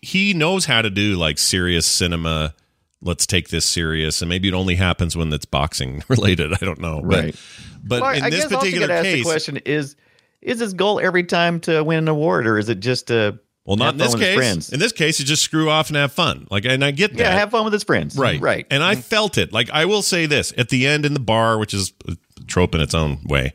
he 0.02 0.34
knows 0.34 0.66
how 0.66 0.82
to 0.82 0.90
do 0.90 1.16
like 1.16 1.38
serious 1.38 1.86
cinema. 1.86 2.56
Let's 3.02 3.28
take 3.28 3.50
this 3.50 3.66
serious, 3.66 4.22
and 4.24 4.30
maybe 4.30 4.48
it 4.48 4.56
only 4.56 4.74
happens 4.76 5.16
when 5.16 5.32
it's 5.32 5.46
boxing 5.46 6.04
related. 6.10 6.54
I 6.54 6.66
don't 6.66 6.80
know, 6.80 7.02
Right. 7.04 7.36
But, 7.84 7.88
but 7.88 8.02
Well, 8.02 8.14
in 8.16 8.24
I 8.24 8.30
this 8.32 8.48
particular 8.48 8.88
case, 8.88 9.24
the 9.24 9.30
question 9.30 9.58
is 9.58 9.96
is 10.42 10.60
his 10.60 10.74
goal 10.74 11.00
every 11.00 11.24
time 11.24 11.60
to 11.62 11.84
win 11.84 12.00
an 12.00 12.08
award 12.08 12.48
or 12.48 12.58
is 12.58 12.70
it 12.70 12.80
just 12.80 13.08
to 13.08 13.40
Well, 13.66 13.78
not 13.78 13.96
in 13.96 13.98
this 13.98 14.12
fun 14.12 14.20
with 14.20 14.28
his 14.28 14.30
case. 14.30 14.38
friends? 14.38 14.74
In 14.74 14.80
this 14.80 14.92
case, 14.92 15.20
it's 15.20 15.28
just 15.28 15.42
screw 15.42 15.70
off 15.70 15.90
and 15.90 15.98
have 15.98 16.12
fun. 16.12 16.48
Like, 16.52 16.66
and 16.66 16.86
I 16.86 16.92
get 16.92 17.12
that. 17.14 17.20
yeah 17.20 17.32
have 17.32 17.50
fun 17.50 17.64
with 17.64 17.74
his 17.74 17.84
friends 17.84 18.16
right, 18.16 18.40
right 18.40 18.68
And 18.70 18.84
I 18.84 18.96
felt 18.96 19.38
it. 19.40 19.52
Like, 19.52 19.70
I 19.72 19.86
will 19.86 20.04
say 20.04 20.28
this 20.28 20.54
at 20.58 20.70
the 20.70 20.86
end 20.86 21.06
in 21.06 21.14
the 21.16 21.20
bar, 21.20 21.58
which 21.58 21.74
is 21.74 21.92
a 22.08 22.16
trope 22.46 22.76
in 22.76 22.82
its 22.82 22.94
own 22.94 23.20
way. 23.26 23.54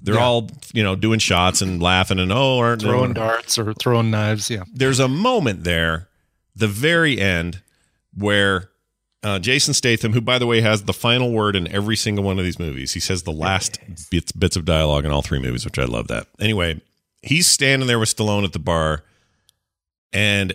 They're 0.00 0.20
all, 0.20 0.48
you 0.72 0.84
know, 0.84 0.94
doing 0.94 1.18
shots 1.18 1.60
and 1.60 1.82
laughing 1.82 2.20
and 2.20 2.30
oh, 2.30 2.58
aren't 2.58 2.82
Throwing 2.82 3.14
darts 3.14 3.58
or 3.58 3.74
throwing 3.74 4.12
knives. 4.12 4.48
Yeah. 4.48 4.62
There's 4.72 5.00
a 5.00 5.08
moment 5.08 5.64
there, 5.64 6.08
the 6.54 6.68
very 6.68 7.20
end, 7.20 7.60
where 8.16 8.70
uh, 9.24 9.40
Jason 9.40 9.74
Statham, 9.74 10.12
who 10.12 10.20
by 10.20 10.38
the 10.38 10.46
way 10.46 10.60
has 10.60 10.84
the 10.84 10.92
final 10.92 11.32
word 11.32 11.56
in 11.56 11.66
every 11.68 11.96
single 11.96 12.24
one 12.24 12.38
of 12.38 12.44
these 12.44 12.60
movies, 12.60 12.92
he 12.94 13.00
says 13.00 13.24
the 13.24 13.32
last 13.32 13.80
bits 14.10 14.30
bits 14.30 14.56
of 14.56 14.64
dialogue 14.64 15.04
in 15.04 15.10
all 15.10 15.22
three 15.22 15.40
movies, 15.40 15.64
which 15.64 15.80
I 15.80 15.84
love 15.84 16.06
that. 16.08 16.28
Anyway, 16.38 16.80
he's 17.22 17.48
standing 17.48 17.88
there 17.88 17.98
with 17.98 18.14
Stallone 18.14 18.44
at 18.44 18.52
the 18.52 18.60
bar, 18.60 19.02
and 20.12 20.54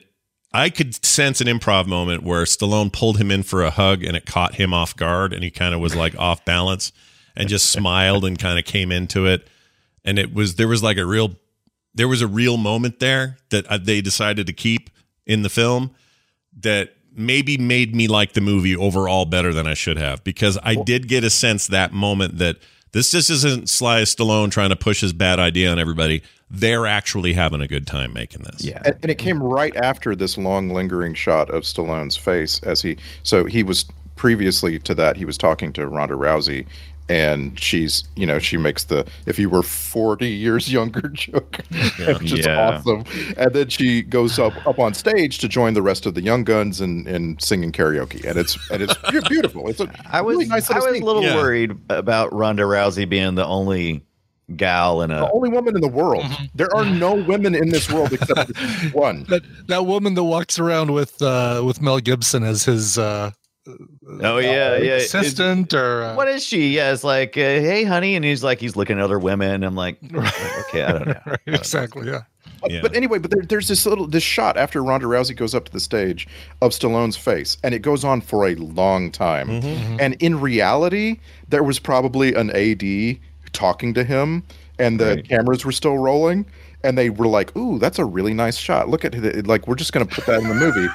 I 0.53 0.69
could 0.69 1.03
sense 1.03 1.41
an 1.41 1.47
improv 1.47 1.87
moment 1.87 2.23
where 2.23 2.43
Stallone 2.43 2.93
pulled 2.93 3.17
him 3.17 3.31
in 3.31 3.43
for 3.43 3.63
a 3.63 3.71
hug, 3.71 4.03
and 4.03 4.15
it 4.15 4.25
caught 4.25 4.55
him 4.55 4.73
off 4.73 4.95
guard, 4.95 5.33
and 5.33 5.43
he 5.43 5.49
kind 5.49 5.73
of 5.73 5.81
was 5.81 5.95
like 5.95 6.17
off 6.17 6.45
balance, 6.45 6.91
and 7.35 7.49
just 7.49 7.69
smiled 7.71 8.23
and 8.25 8.37
kind 8.37 8.59
of 8.59 8.65
came 8.65 8.91
into 8.91 9.25
it, 9.25 9.47
and 10.05 10.19
it 10.19 10.33
was 10.33 10.55
there 10.55 10.67
was 10.67 10.83
like 10.83 10.97
a 10.97 11.05
real 11.05 11.35
there 11.95 12.07
was 12.07 12.21
a 12.21 12.27
real 12.27 12.57
moment 12.57 12.99
there 12.99 13.37
that 13.49 13.65
uh, 13.67 13.77
they 13.77 14.01
decided 14.01 14.47
to 14.47 14.53
keep 14.53 14.89
in 15.25 15.43
the 15.43 15.49
film 15.49 15.91
that 16.59 16.95
maybe 17.15 17.57
made 17.57 17.95
me 17.95 18.07
like 18.07 18.33
the 18.33 18.41
movie 18.41 18.75
overall 18.75 19.25
better 19.25 19.53
than 19.53 19.67
I 19.67 19.75
should 19.75 19.97
have 19.97 20.23
because 20.23 20.57
I 20.63 20.75
did 20.75 21.07
get 21.07 21.23
a 21.23 21.29
sense 21.29 21.67
that 21.67 21.93
moment 21.93 22.39
that 22.39 22.57
this 22.93 23.11
just 23.11 23.29
isn't 23.29 23.69
Sly 23.69 24.03
Stallone 24.03 24.49
trying 24.49 24.69
to 24.69 24.75
push 24.75 25.01
his 25.01 25.13
bad 25.13 25.39
idea 25.39 25.71
on 25.71 25.79
everybody. 25.79 26.23
They're 26.49 26.85
actually 26.85 27.33
having 27.33 27.61
a 27.61 27.67
good 27.67 27.85
time 27.87 28.13
making 28.13 28.43
this. 28.43 28.63
yeah 28.63 28.81
And, 28.85 28.95
and 29.01 29.11
it 29.11 29.17
came 29.17 29.41
right 29.41 29.75
after 29.75 30.15
this 30.15 30.37
long 30.37 30.69
lingering 30.69 31.13
shot 31.13 31.49
of 31.49 31.63
Stallone's 31.63 32.15
face 32.15 32.61
as 32.63 32.81
he 32.81 32.97
so 33.23 33.45
he 33.45 33.63
was 33.63 33.85
previously 34.15 34.79
to 34.79 34.95
that 34.95 35.17
he 35.17 35.25
was 35.25 35.37
talking 35.37 35.73
to 35.73 35.87
Ronda 35.87 36.15
Rousey 36.15 36.65
and 37.09 37.59
she's 37.59 38.03
you 38.15 38.25
know 38.25 38.39
she 38.39 38.55
makes 38.57 38.85
the 38.85 39.05
if 39.25 39.37
you 39.37 39.49
were 39.49 39.61
40 39.63 40.27
years 40.29 40.71
younger 40.71 41.01
joke 41.13 41.59
which 42.19 42.31
is 42.31 42.45
Yeah. 42.45 42.69
awesome 42.77 43.03
and 43.37 43.53
then 43.53 43.67
she 43.69 44.01
goes 44.01 44.39
up 44.39 44.53
up 44.65 44.79
on 44.79 44.93
stage 44.93 45.39
to 45.39 45.47
join 45.49 45.73
the 45.73 45.81
rest 45.81 46.05
of 46.05 46.13
the 46.13 46.21
young 46.21 46.43
guns 46.43 46.79
and 46.79 47.05
and 47.07 47.41
singing 47.41 47.71
karaoke 47.71 48.23
and 48.23 48.37
it's 48.39 48.57
and 48.71 48.81
it's 48.81 48.95
beautiful 49.27 49.67
it's 49.69 49.81
a 49.81 49.91
I 50.11 50.21
was 50.21 50.35
really 50.35 50.45
nice 50.47 50.69
I 50.71 50.75
little 50.79 50.91
was 50.91 51.01
a 51.01 51.05
little 51.05 51.23
Yeah. 51.23 51.35
worried 51.35 51.71
about 51.89 52.31
Ronda 52.33 52.63
Rousey 52.63 53.07
being 53.07 53.35
the 53.35 53.45
only 53.45 54.05
gal 54.55 55.01
and 55.01 55.11
The 55.11 55.31
only 55.31 55.49
woman 55.49 55.73
in 55.75 55.81
the 55.81 55.87
world. 55.87 56.23
Mm-hmm. 56.23 56.45
There 56.55 56.73
are 56.75 56.85
no 56.85 57.15
women 57.15 57.55
in 57.55 57.69
this 57.69 57.89
world 57.91 58.11
except 58.13 58.51
one. 58.93 59.23
That 59.29 59.41
that 59.67 59.85
woman 59.85 60.13
that 60.15 60.23
walks 60.23 60.59
around 60.59 60.91
with 60.93 61.21
uh, 61.21 61.63
with 61.65 61.81
Mel 61.81 61.99
Gibson 61.99 62.43
as 62.43 62.63
his 62.65 62.97
uh, 62.97 63.31
Oh 63.65 64.37
yeah, 64.39 64.75
yeah. 64.77 64.95
It's- 64.97 65.05
assistant 65.13 65.73
or 65.73 66.03
uh, 66.03 66.15
What 66.15 66.27
is 66.27 66.43
she? 66.45 66.75
Yeah, 66.75 66.91
it's 66.91 67.03
like, 67.03 67.37
uh, 67.37 67.41
hey, 67.41 67.83
honey, 67.83 68.15
and 68.15 68.25
he's 68.25 68.43
like, 68.43 68.59
he's 68.59 68.75
looking 68.75 68.97
at 68.97 69.03
other 69.03 69.19
women. 69.19 69.63
I'm 69.63 69.75
like, 69.75 69.97
okay, 70.13 70.83
I 70.83 70.91
don't 70.91 71.07
know. 71.07 71.19
right, 71.25 71.39
exactly. 71.47 72.07
Yeah. 72.07 72.21
But, 72.61 72.71
Yeah. 72.71 72.81
but 72.81 72.95
anyway, 72.95 73.19
but 73.19 73.31
there, 73.31 73.41
there's 73.43 73.67
this 73.69 73.85
little 73.85 74.05
this 74.07 74.23
shot 74.23 74.57
after 74.57 74.83
Ronda 74.83 75.05
Rousey 75.07 75.35
goes 75.35 75.55
up 75.55 75.65
to 75.65 75.71
the 75.71 75.79
stage 75.79 76.27
of 76.61 76.71
Stallone's 76.71 77.15
face, 77.17 77.57
and 77.63 77.73
it 77.73 77.79
goes 77.79 78.03
on 78.03 78.21
for 78.21 78.47
a 78.47 78.55
long 78.55 79.11
time. 79.11 79.47
Mm-hmm. 79.47 79.97
And 79.99 80.15
in 80.15 80.39
reality, 80.39 81.19
there 81.49 81.63
was 81.63 81.79
probably 81.79 82.33
an 82.33 82.51
AD 82.51 83.17
talking 83.53 83.93
to 83.93 84.03
him, 84.03 84.43
and 84.79 84.99
the 84.99 85.05
Right. 85.15 85.27
cameras 85.29 85.63
were 85.65 85.71
still 85.71 85.97
rolling. 85.97 86.45
And 86.83 86.97
they 86.97 87.09
were 87.09 87.27
like, 87.27 87.55
"Ooh, 87.55 87.79
that's 87.79 87.99
a 87.99 88.05
really 88.05 88.33
nice 88.33 88.57
shot. 88.57 88.89
Look 88.89 89.05
at 89.05 89.15
it. 89.15 89.47
Like, 89.47 89.67
we're 89.67 89.75
just 89.75 89.93
going 89.93 90.05
to 90.05 90.13
put 90.13 90.25
that 90.25 90.41
in 90.41 90.49
the 90.49 90.55
movie." 90.55 90.87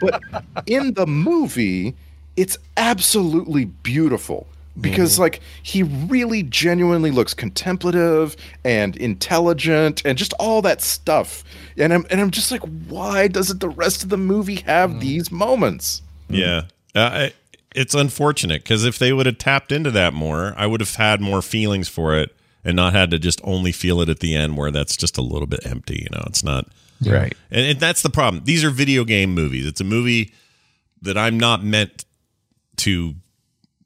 but 0.32 0.44
in 0.66 0.94
the 0.94 1.06
movie, 1.06 1.94
it's 2.36 2.58
absolutely 2.76 3.66
beautiful 3.66 4.46
because 4.80 5.14
mm-hmm. 5.14 5.22
like 5.22 5.40
he 5.62 5.82
really 5.82 6.42
genuinely 6.42 7.10
looks 7.10 7.34
contemplative 7.34 8.36
and 8.64 8.96
intelligent 8.96 10.00
and 10.06 10.16
just 10.16 10.32
all 10.40 10.62
that 10.62 10.80
stuff 10.80 11.44
and 11.76 11.92
i'm 11.92 12.06
and 12.08 12.22
i'm 12.22 12.30
just 12.30 12.50
like 12.50 12.62
why 12.88 13.28
doesn't 13.28 13.60
the 13.60 13.68
rest 13.68 14.02
of 14.02 14.08
the 14.08 14.16
movie 14.16 14.54
have 14.54 14.88
mm. 14.88 15.00
these 15.00 15.30
moments 15.30 16.00
mm-hmm. 16.30 16.36
Yeah. 16.36 16.62
Uh, 16.94 17.00
I- 17.12 17.32
it's 17.74 17.94
unfortunate 17.94 18.62
because 18.62 18.84
if 18.84 18.98
they 18.98 19.12
would 19.12 19.26
have 19.26 19.38
tapped 19.38 19.72
into 19.72 19.90
that 19.92 20.12
more, 20.12 20.54
I 20.56 20.66
would 20.66 20.80
have 20.80 20.94
had 20.94 21.20
more 21.20 21.42
feelings 21.42 21.88
for 21.88 22.14
it 22.14 22.34
and 22.64 22.76
not 22.76 22.92
had 22.92 23.10
to 23.10 23.18
just 23.18 23.40
only 23.44 23.72
feel 23.72 24.00
it 24.00 24.08
at 24.08 24.20
the 24.20 24.34
end 24.34 24.56
where 24.56 24.70
that's 24.70 24.96
just 24.96 25.18
a 25.18 25.22
little 25.22 25.46
bit 25.46 25.66
empty. 25.66 26.00
You 26.02 26.16
know, 26.16 26.24
it's 26.26 26.44
not. 26.44 26.66
Right. 27.04 27.36
And, 27.50 27.66
and 27.66 27.80
that's 27.80 28.02
the 28.02 28.10
problem. 28.10 28.44
These 28.44 28.64
are 28.64 28.70
video 28.70 29.04
game 29.04 29.34
movies. 29.34 29.66
It's 29.66 29.80
a 29.80 29.84
movie 29.84 30.32
that 31.02 31.18
I'm 31.18 31.38
not 31.38 31.64
meant 31.64 32.04
to 32.76 33.14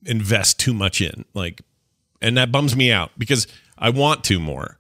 invest 0.05 0.61
too 0.61 0.75
much 0.75 1.01
in. 1.01 1.25
Like, 1.35 1.63
and 2.21 2.37
that 2.37 2.53
bums 2.53 2.77
me 2.77 2.93
out 2.93 3.11
because 3.19 3.47
I 3.79 3.91
want 3.91 4.25
to 4.25 4.39
more. 4.39 4.79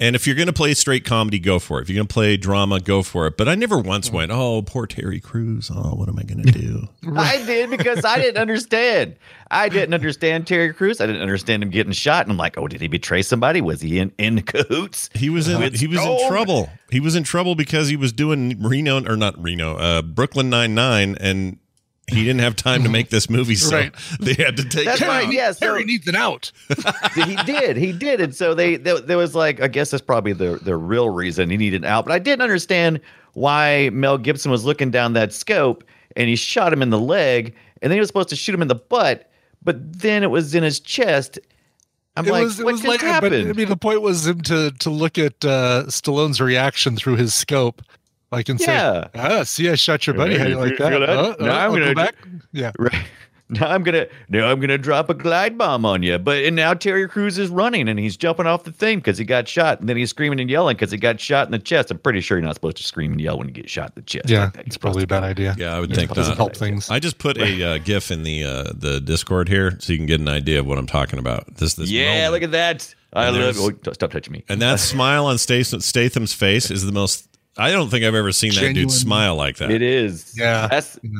And 0.00 0.14
if 0.14 0.26
you're 0.26 0.36
going 0.36 0.46
to 0.46 0.52
play 0.52 0.74
straight 0.74 1.04
comedy, 1.04 1.40
go 1.40 1.58
for 1.58 1.78
it. 1.78 1.82
If 1.82 1.90
you're 1.90 1.96
going 1.96 2.06
to 2.06 2.12
play 2.14 2.36
drama, 2.36 2.78
go 2.78 3.02
for 3.02 3.26
it. 3.26 3.36
But 3.36 3.48
I 3.48 3.56
never 3.56 3.78
once 3.78 4.12
went, 4.12 4.30
oh, 4.30 4.62
poor 4.62 4.86
Terry 4.86 5.18
Crews. 5.18 5.72
Oh, 5.74 5.94
what 5.96 6.08
am 6.08 6.18
I 6.18 6.22
going 6.22 6.44
to 6.44 6.52
do? 6.52 6.88
I 7.16 7.44
did 7.44 7.70
because 7.70 8.04
I 8.04 8.16
didn't 8.18 8.40
understand. 8.40 9.16
I 9.50 9.68
didn't 9.68 9.94
understand 9.94 10.46
Terry 10.46 10.72
Crews. 10.72 11.00
I 11.00 11.06
didn't 11.06 11.22
understand 11.22 11.64
him 11.64 11.70
getting 11.70 11.92
shot. 11.92 12.22
And 12.22 12.30
I'm 12.30 12.38
like, 12.38 12.56
oh, 12.58 12.68
did 12.68 12.80
he 12.80 12.86
betray 12.86 13.22
somebody? 13.22 13.60
Was 13.60 13.80
he 13.80 13.98
in, 13.98 14.12
in 14.18 14.42
cahoots? 14.42 15.10
He 15.14 15.30
was 15.30 15.48
in 15.48 15.58
With 15.58 15.74
he 15.74 15.88
was 15.88 16.00
in 16.00 16.28
trouble. 16.28 16.70
He 16.90 17.00
was 17.00 17.16
in 17.16 17.24
trouble 17.24 17.56
because 17.56 17.88
he 17.88 17.96
was 17.96 18.12
doing 18.12 18.62
Reno 18.62 19.04
or 19.04 19.16
not 19.16 19.42
Reno, 19.42 19.76
uh, 19.76 20.02
Brooklyn 20.02 20.48
Nine 20.48 20.76
Nine, 20.76 21.16
and 21.18 21.58
he 22.08 22.24
didn't 22.24 22.40
have 22.40 22.56
time 22.56 22.82
to 22.82 22.88
make 22.88 23.10
this 23.10 23.28
movie, 23.30 23.54
so 23.54 23.76
Right. 23.76 23.94
they 24.20 24.34
had 24.34 24.56
to 24.56 24.64
take 24.64 24.84
That's 24.86 25.00
it 25.00 25.06
right. 25.08 25.26
out. 25.26 25.32
Yeah, 25.32 25.52
so 25.52 25.66
Harry 25.66 25.84
needs 25.84 26.06
an 26.08 26.16
out. 26.16 26.50
he 27.14 27.36
did. 27.44 27.76
He 27.76 27.92
did. 27.92 28.20
And 28.20 28.34
so 28.34 28.54
they 28.54 28.76
there, 28.76 28.98
there 29.00 29.16
was 29.18 29.34
like, 29.34 29.60
I 29.60 29.68
guess 29.68 29.90
that's 29.90 30.02
probably 30.02 30.32
the 30.32 30.58
the 30.62 30.76
real 30.76 31.10
reason 31.10 31.50
he 31.50 31.56
needed 31.56 31.84
out. 31.84 32.04
But 32.06 32.12
I 32.12 32.18
didn't 32.18 32.42
understand 32.42 33.00
why 33.34 33.90
Mel 33.92 34.18
Gibson 34.18 34.50
was 34.50 34.64
looking 34.64 34.90
down 34.90 35.12
that 35.12 35.32
scope 35.32 35.84
and 36.16 36.28
he 36.28 36.36
shot 36.36 36.72
him 36.72 36.82
in 36.82 36.90
the 36.90 36.98
leg, 36.98 37.54
and 37.82 37.90
then 37.90 37.96
he 37.96 38.00
was 38.00 38.08
supposed 38.08 38.30
to 38.30 38.36
shoot 38.36 38.54
him 38.54 38.62
in 38.62 38.68
the 38.68 38.74
butt, 38.74 39.30
but 39.62 39.76
then 40.00 40.22
it 40.22 40.30
was 40.30 40.54
in 40.54 40.62
his 40.64 40.80
chest. 40.80 41.38
I'm 42.16 42.26
It 42.26 42.32
like, 42.32 42.42
was, 42.44 42.58
it 42.58 42.64
what 42.64 42.72
was 42.72 42.80
just 42.80 42.88
like, 42.90 43.00
happened? 43.00 43.44
but 43.46 43.50
I 43.50 43.52
mean, 43.52 43.68
the 43.68 43.76
point 43.76 44.02
was 44.02 44.26
him 44.26 44.40
to 44.42 44.72
to 44.72 44.90
look 44.90 45.18
at 45.18 45.44
uh, 45.44 45.84
Stallone's 45.86 46.40
reaction 46.40 46.96
through 46.96 47.16
his 47.16 47.34
scope, 47.34 47.80
like 48.30 48.48
and 48.48 48.60
Yeah. 48.60 49.04
say, 49.04 49.08
"Ah, 49.16 49.42
see, 49.44 49.68
I 49.70 49.74
shot 49.74 50.06
your 50.06 50.14
buddy. 50.14 50.36
How 50.38 50.44
do 50.44 50.50
you 50.50 50.56
like 50.58 50.76
that? 50.78 50.90
Feel 50.90 51.00
that? 51.00 51.08
Uh, 51.10 51.36
Now 51.40 51.52
uh, 51.52 51.64
I'm 51.66 51.70
gonna 51.72 51.86
go 51.86 51.94
back." 51.94 52.14
Yeah, 52.52 52.72
Right. 52.78 52.94
Now 53.50 53.68
I'm 53.70 53.82
gonna 53.82 54.06
now 54.28 54.50
I'm 54.50 54.60
gonna 54.60 54.76
drop 54.76 55.08
a 55.08 55.14
glide 55.14 55.56
bomb 55.56 55.86
on 55.86 56.02
you. 56.02 56.18
But 56.18 56.44
and 56.44 56.54
now 56.54 56.74
Terry 56.74 57.08
Crews 57.08 57.38
is 57.38 57.48
running 57.48 57.88
and 57.88 57.98
he's 57.98 58.14
jumping 58.14 58.44
off 58.46 58.64
the 58.64 58.72
thing 58.72 58.98
because 58.98 59.16
he 59.16 59.24
got 59.24 59.48
shot, 59.48 59.80
and 59.80 59.88
then 59.88 59.96
he's 59.96 60.10
screaming 60.10 60.38
and 60.38 60.50
yelling 60.50 60.76
because 60.76 60.90
he 60.90 60.98
got 60.98 61.18
shot 61.18 61.46
in 61.48 61.52
the 61.52 61.58
chest. 61.58 61.90
I'm 61.90 61.96
pretty 61.98 62.20
sure 62.20 62.36
you're 62.36 62.44
not 62.46 62.56
supposed 62.56 62.76
to 62.76 62.82
scream 62.82 63.12
and 63.12 63.20
yell 63.22 63.38
when 63.38 63.48
you 63.48 63.54
get 63.54 63.70
shot 63.70 63.86
in 63.86 63.92
the 63.94 64.02
chest. 64.02 64.28
yeah, 64.28 64.50
like 64.54 64.66
it's 64.66 64.76
probably 64.76 65.04
a 65.04 65.06
bad 65.06 65.22
idea. 65.22 65.54
Yeah, 65.58 65.74
I 65.74 65.80
would 65.80 65.90
It 65.90 65.94
think 65.96 66.12
doesn't 66.12 66.36
help 66.36 66.56
things. 66.56 66.90
I 66.90 66.98
just 66.98 67.16
put 67.16 67.38
a 67.38 67.62
uh, 67.62 67.78
GIF 67.78 68.10
in 68.10 68.22
the 68.22 68.44
uh, 68.44 68.64
the 68.74 69.00
Discord 69.00 69.48
here, 69.48 69.78
so 69.80 69.94
you 69.94 69.98
can 69.98 70.04
get 70.06 70.20
an 70.20 70.28
idea 70.28 70.60
of 70.60 70.66
what 70.66 70.76
I'm 70.76 70.86
talking 70.86 71.18
about. 71.18 71.54
This 71.54 71.72
this 71.72 71.88
yeah, 71.90 72.28
moment. 72.28 72.32
look 72.34 72.42
at 72.42 72.50
that. 72.52 72.94
I 73.14 73.28
And 73.28 73.36
love. 73.38 73.56
Oh, 73.86 73.92
stop 73.94 74.10
touching 74.10 74.34
me. 74.34 74.44
and 74.50 74.60
that 74.60 74.78
smile 74.92 75.24
on 75.24 75.38
Statham's 75.38 76.34
face 76.34 76.70
is 76.70 76.84
the 76.84 76.92
most. 76.92 77.26
I 77.58 77.70
don't 77.72 77.90
think 77.90 78.04
I've 78.04 78.14
ever 78.14 78.32
seen 78.32 78.54
that 78.54 78.72
dude 78.74 78.90
smile 78.90 79.34
like 79.36 79.56
that. 79.56 79.70
It 79.70 79.82
is. 79.82 80.34
Yeah. 80.36 80.68
That's. 80.68 80.98
Yeah. 81.02 81.10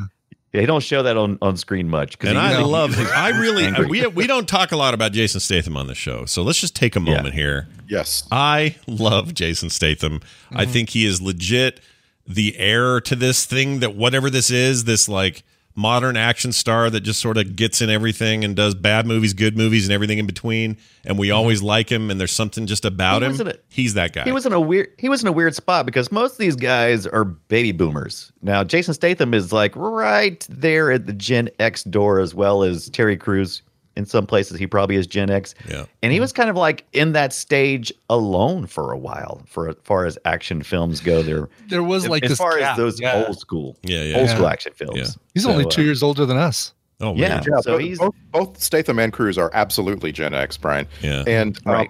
They 0.51 0.65
don't 0.65 0.83
show 0.83 1.03
that 1.03 1.19
on, 1.19 1.37
on 1.43 1.59
screen 1.59 1.91
much. 1.91 2.19
'cause 2.19 2.31
And 2.31 2.39
I 2.39 2.63
love 2.63 2.95
his. 2.95 3.11
I 3.11 3.29
really. 3.41 3.65
Angry. 3.67 3.87
We 3.87 4.07
we 4.07 4.27
don't 4.27 4.49
talk 4.49 4.73
a 4.73 4.77
lot 4.77 4.95
about 4.95 5.13
Jason 5.13 5.41
Statham 5.41 5.77
on 5.77 5.89
the 5.89 5.95
show, 5.95 6.25
so 6.25 6.43
let's 6.43 6.59
just 6.59 6.75
take 6.75 6.97
a 6.97 7.01
Yeah. 7.01 7.17
moment 7.17 7.35
here. 7.35 7.69
yes 7.87 8.25
I 8.33 8.77
love 8.87 9.35
Jason 9.35 9.69
Statham. 9.69 10.21
I 10.51 10.63
mm-hmm. 10.63 10.73
think 10.73 10.91
he 10.91 11.05
is 11.05 11.21
legit 11.21 11.81
the 12.27 12.57
heir 12.59 13.01
to 13.03 13.15
this 13.17 13.45
thing 13.45 13.81
that 13.81 13.95
whatever 13.95 14.31
this 14.31 14.51
is, 14.51 14.85
this 14.85 15.09
like 15.09 15.43
modern 15.79 16.17
action 16.17 16.51
star 16.51 16.91
that 16.91 17.01
just 17.01 17.21
sort 17.21 17.37
of 17.37 17.55
gets 17.55 17.81
in 17.81 17.89
everything 17.89 18.45
and 18.45 18.57
does 18.57 18.75
bad 18.75 19.07
movies, 19.07 19.33
good 19.33 19.57
movies, 19.57 19.87
and 19.87 19.93
everything 19.93 20.19
in 20.19 20.27
between. 20.27 20.77
And 21.05 21.17
we 21.17 21.29
mm-hmm. 21.29 21.37
always 21.37 21.63
like 21.63 21.91
him, 21.91 22.11
and 22.11 22.19
there's 22.19 22.33
something 22.33 22.67
just 22.67 22.85
about 22.85 23.23
He 23.23 23.29
him. 23.29 23.47
it. 23.47 23.65
He's 23.69 23.95
that 23.95 24.13
guy. 24.13 24.25
He 24.25 24.33
was 24.33 24.45
in 24.45 24.53
a 24.53 24.61
weird 24.61 24.93
he 24.99 25.09
was 25.09 25.23
in 25.23 25.29
a 25.29 25.33
weird 25.33 25.55
spot 25.55 25.87
because 25.87 26.11
most 26.11 26.33
of 26.33 26.39
these 26.39 26.57
guys 26.57 27.07
are 27.07 27.25
baby 27.25 27.73
boomers. 27.73 28.33
Now 28.43 28.65
Jason 28.65 28.93
Statham 28.93 29.33
is 29.33 29.53
like 29.53 29.75
right 29.77 30.45
there 30.51 30.91
at 30.91 31.07
the 31.07 31.13
Gen 31.13 31.49
X 31.61 31.85
door 31.85 32.19
as 32.19 32.35
well 32.35 32.65
as 32.65 32.91
Terry 32.91 33.17
Crews. 33.17 33.63
In 33.99 34.07
some 34.07 34.27
places 34.29 34.59
he 34.61 34.67
probably 34.69 34.95
is 34.95 35.09
Gen 35.09 35.29
X. 35.29 35.57
Yeah. 35.69 35.85
And 36.05 36.13
he 36.13 36.21
was 36.21 36.33
kind 36.33 36.49
of 36.49 36.55
like 36.57 36.87
in 36.93 37.13
that 37.13 37.33
stage 37.33 37.93
alone 38.09 38.67
for 38.69 38.93
a 38.93 38.97
while 38.97 39.43
for 39.47 39.69
as 39.71 39.77
far 39.83 40.07
as 40.07 40.17
action 40.25 40.63
films 40.63 41.01
go. 41.01 41.21
There 41.21 41.49
There 41.69 41.83
was 41.83 42.09
like 42.09 42.23
as 42.23 42.31
this 42.31 42.39
far 42.39 42.59
gap, 42.61 42.71
as 42.73 42.77
those 42.77 43.01
yeah. 43.01 43.25
old 43.27 43.39
school 43.41 43.77
Yeah, 43.83 44.03
yeah. 44.05 44.17
old 44.19 44.29
Yeah. 44.29 44.35
school 44.37 44.47
action 44.47 44.73
films. 44.73 44.97
Yeah. 44.97 45.07
He's 45.35 45.43
So, 45.43 45.51
only 45.51 45.65
uh, 45.65 45.69
two 45.69 45.83
years 45.83 46.01
older 46.05 46.25
than 46.25 46.37
us. 46.37 46.73
oh, 47.01 47.13
Yeah. 47.17 47.35
weird. 47.41 47.47
yeah 47.51 47.61
So 47.61 47.73
both, 47.73 47.81
he's- 47.81 47.99
both, 47.99 48.15
both 48.31 48.63
statham 48.63 49.01
and 49.01 49.13
crews 49.13 49.37
are 49.37 49.51
absolutely 49.53 50.13
gen 50.13 50.33
x 50.33 50.57
brian 50.57 50.87
Yeah. 51.03 51.25
and 51.27 51.59
um, 51.67 51.73
Right. 51.73 51.89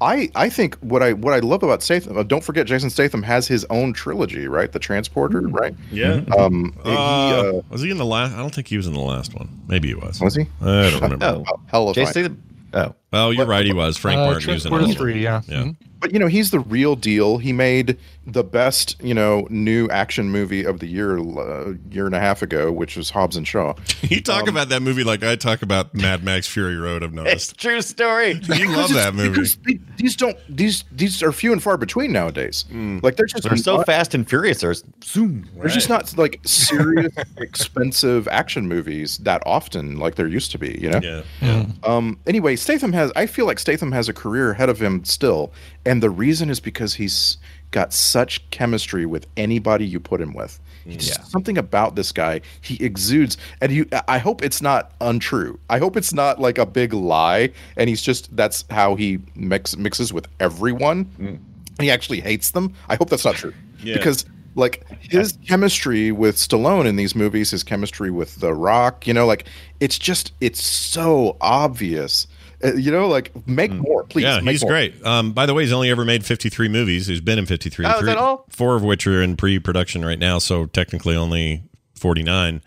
I, 0.00 0.28
I 0.34 0.48
think 0.50 0.76
what 0.80 1.02
I 1.02 1.12
what 1.12 1.32
I 1.34 1.38
love 1.38 1.62
about 1.62 1.82
Statham. 1.82 2.18
Uh, 2.18 2.22
don't 2.24 2.42
forget, 2.44 2.66
Jason 2.66 2.90
Statham 2.90 3.22
has 3.22 3.46
his 3.46 3.64
own 3.70 3.92
trilogy, 3.92 4.48
right? 4.48 4.70
The 4.70 4.78
Transporter, 4.78 5.42
right? 5.48 5.74
Yeah. 5.90 6.22
Um, 6.36 6.72
he, 6.84 6.90
Uh, 6.90 6.94
uh, 6.94 7.60
was 7.70 7.80
he 7.82 7.90
in 7.90 7.98
the 7.98 8.04
last? 8.04 8.32
I 8.34 8.38
don't 8.38 8.54
think 8.54 8.68
he 8.68 8.76
was 8.76 8.86
in 8.86 8.92
the 8.92 9.00
last 9.00 9.34
one. 9.34 9.48
Maybe 9.68 9.88
he 9.88 9.94
was. 9.94 10.20
was 10.20 10.34
he? 10.34 10.42
I 10.60 10.90
don't 10.90 10.94
remember. 11.02 11.26
Oh, 11.26 11.44
Hell 11.66 11.88
of 11.88 11.94
Jason. 11.94 12.12
Statham. 12.12 12.42
Oh, 12.74 12.94
Oh, 13.12 13.30
you're 13.30 13.46
right. 13.46 13.64
He 13.64 13.72
was. 13.72 13.96
Frank 13.96 14.18
Uh, 14.18 14.24
Martin 14.26 14.40
using 14.50 14.70
Transporter 14.70 14.84
all 14.84 14.90
of 14.90 14.96
three, 14.96 15.22
yeah. 15.22 15.42
Yeah. 15.46 15.62
Mhm. 15.62 15.76
But 16.04 16.12
you 16.12 16.18
know, 16.18 16.26
he's 16.26 16.50
the 16.50 16.60
real 16.60 16.96
deal. 16.96 17.38
He 17.38 17.54
made 17.54 17.96
the 18.26 18.44
best, 18.44 19.02
you 19.02 19.14
know, 19.14 19.46
new 19.48 19.88
action 19.88 20.30
movie 20.30 20.62
of 20.64 20.80
the 20.80 20.86
year, 20.86 21.18
uh, 21.18 21.72
year 21.90 22.04
and 22.04 22.14
a 22.14 22.20
half 22.20 22.42
ago, 22.42 22.70
which 22.70 22.94
was 22.94 23.08
Hobbs 23.08 23.36
and 23.36 23.48
Shaw. 23.48 23.72
You 24.02 24.20
talk 24.20 24.46
about 24.46 24.68
that 24.68 24.82
movie 24.82 25.02
like 25.02 25.24
I 25.24 25.34
talk 25.34 25.62
about 25.62 25.94
Mad 25.94 26.22
Max 26.22 26.46
Fury 26.46 26.76
Road. 26.76 27.02
I've 27.02 27.08
it's 27.12 27.16
noticed. 27.16 27.58
true 27.58 27.80
story. 27.80 28.34
You 28.54 28.70
love 28.76 28.92
that 28.92 29.14
movie. 29.14 29.30
because 29.30 29.56
they- 29.66 29.80
these 29.96 30.14
don't 30.16 30.36
these 30.48 30.84
these 30.92 31.22
are 31.22 31.32
few 31.32 31.52
and 31.52 31.62
far 31.62 31.78
between 31.78 32.12
nowadays. 32.12 32.66
Like 32.70 33.16
they're 33.16 33.24
just 33.26 33.44
They're 33.44 33.56
so 33.56 33.78
not- 33.78 33.86
fast 33.86 34.14
and 34.14 34.28
furious. 34.28 34.60
There's 34.60 34.84
zoom. 35.02 35.48
There's 35.56 35.72
just 35.72 35.88
not 35.88 36.14
like 36.18 36.40
serious, 36.44 37.14
expensive 37.38 38.28
action 38.28 38.68
movies 38.68 39.16
that 39.18 39.42
often, 39.46 39.98
like 39.98 40.16
there 40.16 40.28
used 40.28 40.50
to 40.52 40.58
be. 40.58 40.78
You 40.78 40.90
know. 40.90 41.00
Yeah. 41.02 41.22
yeah. 41.40 41.66
Um. 41.82 42.18
Anyway, 42.26 42.56
Statham 42.56 42.92
has. 42.92 43.10
I 43.16 43.24
feel 43.26 43.46
like 43.46 43.58
Statham 43.58 43.92
has 43.92 44.08
a 44.10 44.12
career 44.12 44.50
ahead 44.50 44.68
of 44.68 44.80
him 44.82 45.02
still, 45.04 45.52
and 45.86 46.02
the 46.02 46.10
reason 46.10 46.50
is 46.50 46.60
because 46.60 46.94
he's 46.94 47.38
got 47.70 47.92
such 47.92 48.48
chemistry 48.50 49.04
with 49.06 49.26
anybody 49.36 49.86
you 49.86 49.98
put 50.00 50.20
him 50.20 50.32
with. 50.32 50.60
He's 50.84 51.10
mm. 51.10 51.18
Yeah. 51.18 51.24
Something 51.24 51.58
about 51.58 51.96
this 51.96 52.12
guy, 52.12 52.40
he 52.60 52.82
exudes, 52.84 53.36
and 53.60 53.72
you. 53.72 53.86
I 54.06 54.18
hope 54.18 54.42
it's 54.42 54.62
not 54.62 54.92
untrue. 55.00 55.58
I 55.70 55.78
hope 55.78 55.96
it's 55.96 56.12
not 56.12 56.40
like 56.40 56.58
a 56.58 56.66
big 56.66 56.92
lie, 56.92 57.50
and 57.76 57.88
he's 57.88 58.02
just 58.02 58.34
that's 58.36 58.64
how 58.70 58.94
he 58.94 59.18
mix 59.34 59.76
mixes 59.76 60.12
with 60.12 60.28
everyone. 60.40 61.06
Mm. 61.18 61.38
He 61.80 61.90
actually 61.90 62.20
hates 62.20 62.52
them. 62.52 62.74
I 62.88 62.96
hope 62.96 63.10
that's 63.10 63.24
not 63.24 63.34
true, 63.34 63.52
Yeah. 63.82 63.96
because 63.96 64.24
like 64.54 64.86
his 65.00 65.36
chemistry 65.46 66.12
with 66.12 66.36
Stallone 66.36 66.86
in 66.86 66.96
these 66.96 67.14
movies, 67.14 67.50
his 67.50 67.64
chemistry 67.64 68.10
with 68.10 68.36
The 68.36 68.54
Rock, 68.54 69.06
you 69.06 69.14
know, 69.14 69.26
like 69.26 69.46
it's 69.80 69.98
just 69.98 70.32
it's 70.40 70.62
so 70.62 71.36
obvious. 71.40 72.26
Uh, 72.64 72.74
you 72.74 72.90
know, 72.90 73.08
like 73.08 73.46
make 73.46 73.72
more, 73.72 74.04
please. 74.04 74.24
Yeah, 74.24 74.40
he's 74.40 74.62
more. 74.62 74.70
great. 74.70 75.04
Um, 75.04 75.32
by 75.32 75.46
the 75.46 75.54
way, 75.54 75.64
he's 75.64 75.72
only 75.72 75.90
ever 75.90 76.04
made 76.04 76.24
53 76.24 76.68
movies. 76.68 77.06
He's 77.06 77.20
been 77.20 77.38
in 77.38 77.46
53. 77.46 77.84
Oh, 77.86 77.98
is 77.98 78.06
that 78.06 78.16
all? 78.16 78.46
Four 78.48 78.76
of 78.76 78.82
which 78.82 79.06
are 79.06 79.22
in 79.22 79.36
pre-production 79.36 80.04
right 80.04 80.18
now, 80.18 80.38
so 80.38 80.66
technically 80.66 81.16
only 81.16 81.62
49. 81.96 82.62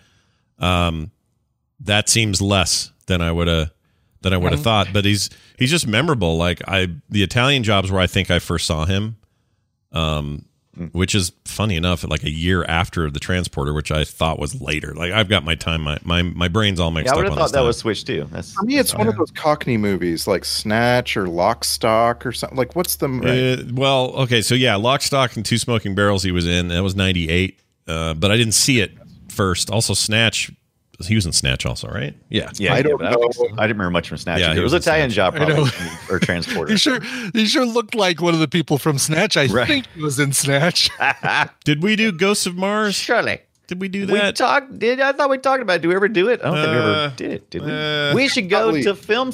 Um, 0.60 1.12
that 1.80 2.10
seems 2.10 2.42
less 2.42 2.92
than 3.08 3.22
I 3.22 3.32
would 3.32 3.48
have 3.48 3.72
than 4.22 4.34
I 4.34 4.38
would 4.38 4.52
have 4.52 4.62
thought. 4.62 4.88
But 4.92 5.06
he's 5.06 5.30
he's 5.58 5.72
just 5.72 5.88
memorable. 5.88 6.38
Like 6.38 6.62
I, 6.68 6.88
the 7.10 7.24
Italian 7.24 7.64
jobs 7.64 7.92
where 7.92 8.02
I 8.02 8.08
think 8.08 8.32
I 8.32 8.40
first 8.40 8.66
saw 8.66 8.86
him, 8.86 9.18
um, 9.92 10.46
which 10.92 11.16
is 11.16 11.32
funny 11.46 11.76
enough, 11.76 12.04
like 12.04 12.24
a 12.24 12.30
year 12.30 12.64
after 12.66 13.10
the 13.10 13.20
transporter, 13.20 13.74
which 13.74 13.92
I 13.92 14.04
thought 14.04 14.40
was 14.40 14.60
later. 14.62 14.94
Like 14.96 15.12
I've 15.12 15.30
got 15.30 15.44
my 15.44 15.56
time, 15.56 15.82
my 15.82 15.98
my, 16.04 16.22
my 16.22 16.48
brain's 16.48 16.80
all 16.80 16.92
mixed 16.92 17.08
Yeah, 17.08 17.12
I 17.12 17.14
up 17.14 17.18
would 17.18 17.26
have 17.30 17.38
thought 17.38 17.52
that 17.52 17.58
time. 17.60 17.68
was 17.68 17.78
Switch 17.78 18.06
too. 18.06 18.28
That's 18.32 18.54
For 18.54 18.64
me, 18.64 18.78
it's 18.78 18.96
one 18.96 19.08
of 19.08 19.16
those 19.16 19.32
Cockney 19.32 19.78
movies 19.78 20.28
like 20.28 20.46
Snatch 20.46 21.18
or 21.18 21.28
Lock, 21.28 21.64
Stock 21.64 22.26
or 22.26 22.32
something. 22.32 22.58
Like, 22.58 22.76
what's 22.76 22.96
the 22.98 23.08
Uh, 23.08 23.72
well, 23.74 24.08
okay, 24.24 24.42
so 24.42 24.56
yeah, 24.56 24.76
Lock, 24.76 25.02
Stock, 25.02 25.36
and 25.36 25.46
Two 25.46 25.58
Smoking 25.58 25.96
Barrels 25.96 26.24
he 26.24 26.32
was 26.32 26.46
in. 26.48 26.68
That 26.70 26.84
was 26.84 26.96
98. 26.96 27.60
Uh, 27.88 28.14
but 28.14 28.32
I 28.32 28.38
didn't 28.38 28.54
see 28.54 28.80
it 28.82 28.92
first. 29.30 29.70
Also, 29.70 29.94
Snatch, 29.94 30.52
he 31.06 31.14
was 31.16 31.26
in 31.28 31.32
Snatch 31.32 31.66
also, 31.66 31.88
right? 31.90 32.16
Yeah. 32.30 32.50
yeah. 32.56 32.74
I 32.74 32.82
don't 32.82 32.98
but 32.98 33.08
I, 33.08 33.12
so. 33.12 33.44
know. 33.44 33.50
I 33.58 33.68
didn't 33.68 33.78
remember 33.78 33.92
much 33.92 34.10
from 34.10 34.18
Snatch. 34.18 34.40
Yeah, 34.40 34.54
it 34.56 34.60
was 34.62 34.74
was 34.74 34.74
in 34.74 34.92
Italian 34.92 35.10
Snatch. 35.12 35.16
job 35.34 35.36
I 35.42 35.46
probably 35.46 35.72
or 36.10 36.20
transporter. 36.20 36.72
He 36.72 36.78
sure 36.78 37.00
he 37.34 37.46
sure 37.46 37.66
looked 37.66 37.94
like 37.94 38.22
one 38.22 38.34
of 38.34 38.40
the 38.40 38.48
people 38.48 38.78
from 38.80 38.98
Snatch. 38.98 39.38
I 39.38 39.46
Right. 39.46 39.68
think 39.68 39.86
he 39.94 40.02
was 40.02 40.18
in 40.20 40.34
Snatch. 40.34 40.90
Did 41.66 41.84
we 41.84 41.96
do 41.96 42.12
Ghosts 42.12 42.46
of 42.48 42.56
Mars? 42.56 42.96
Surely. 42.96 43.42
Did 43.68 43.82
we 43.82 43.90
do 43.90 44.06
that? 44.06 44.14
We 44.14 44.32
talked. 44.32 44.80
Did 44.80 45.02
I 45.02 45.12
thought 45.12 45.30
we 45.30 45.38
talked 45.38 45.62
about? 45.62 45.74
it. 45.76 45.82
Do 45.82 45.90
we 45.90 45.96
ever 45.96 46.08
do 46.08 46.30
it? 46.30 46.40
I 46.42 46.46
don't 46.46 46.56
think 46.56 46.68
we 46.68 46.78
Uh, 46.78 47.06
ever 47.06 47.16
did 47.18 47.32
it. 47.32 47.50
Did 47.50 47.66
we? 47.66 47.72
uh, 47.72 48.16
we 48.16 48.28
should 48.30 48.50
go 48.50 48.64
Probably- 48.64 48.84
to 48.84 48.96
Film 48.96 49.32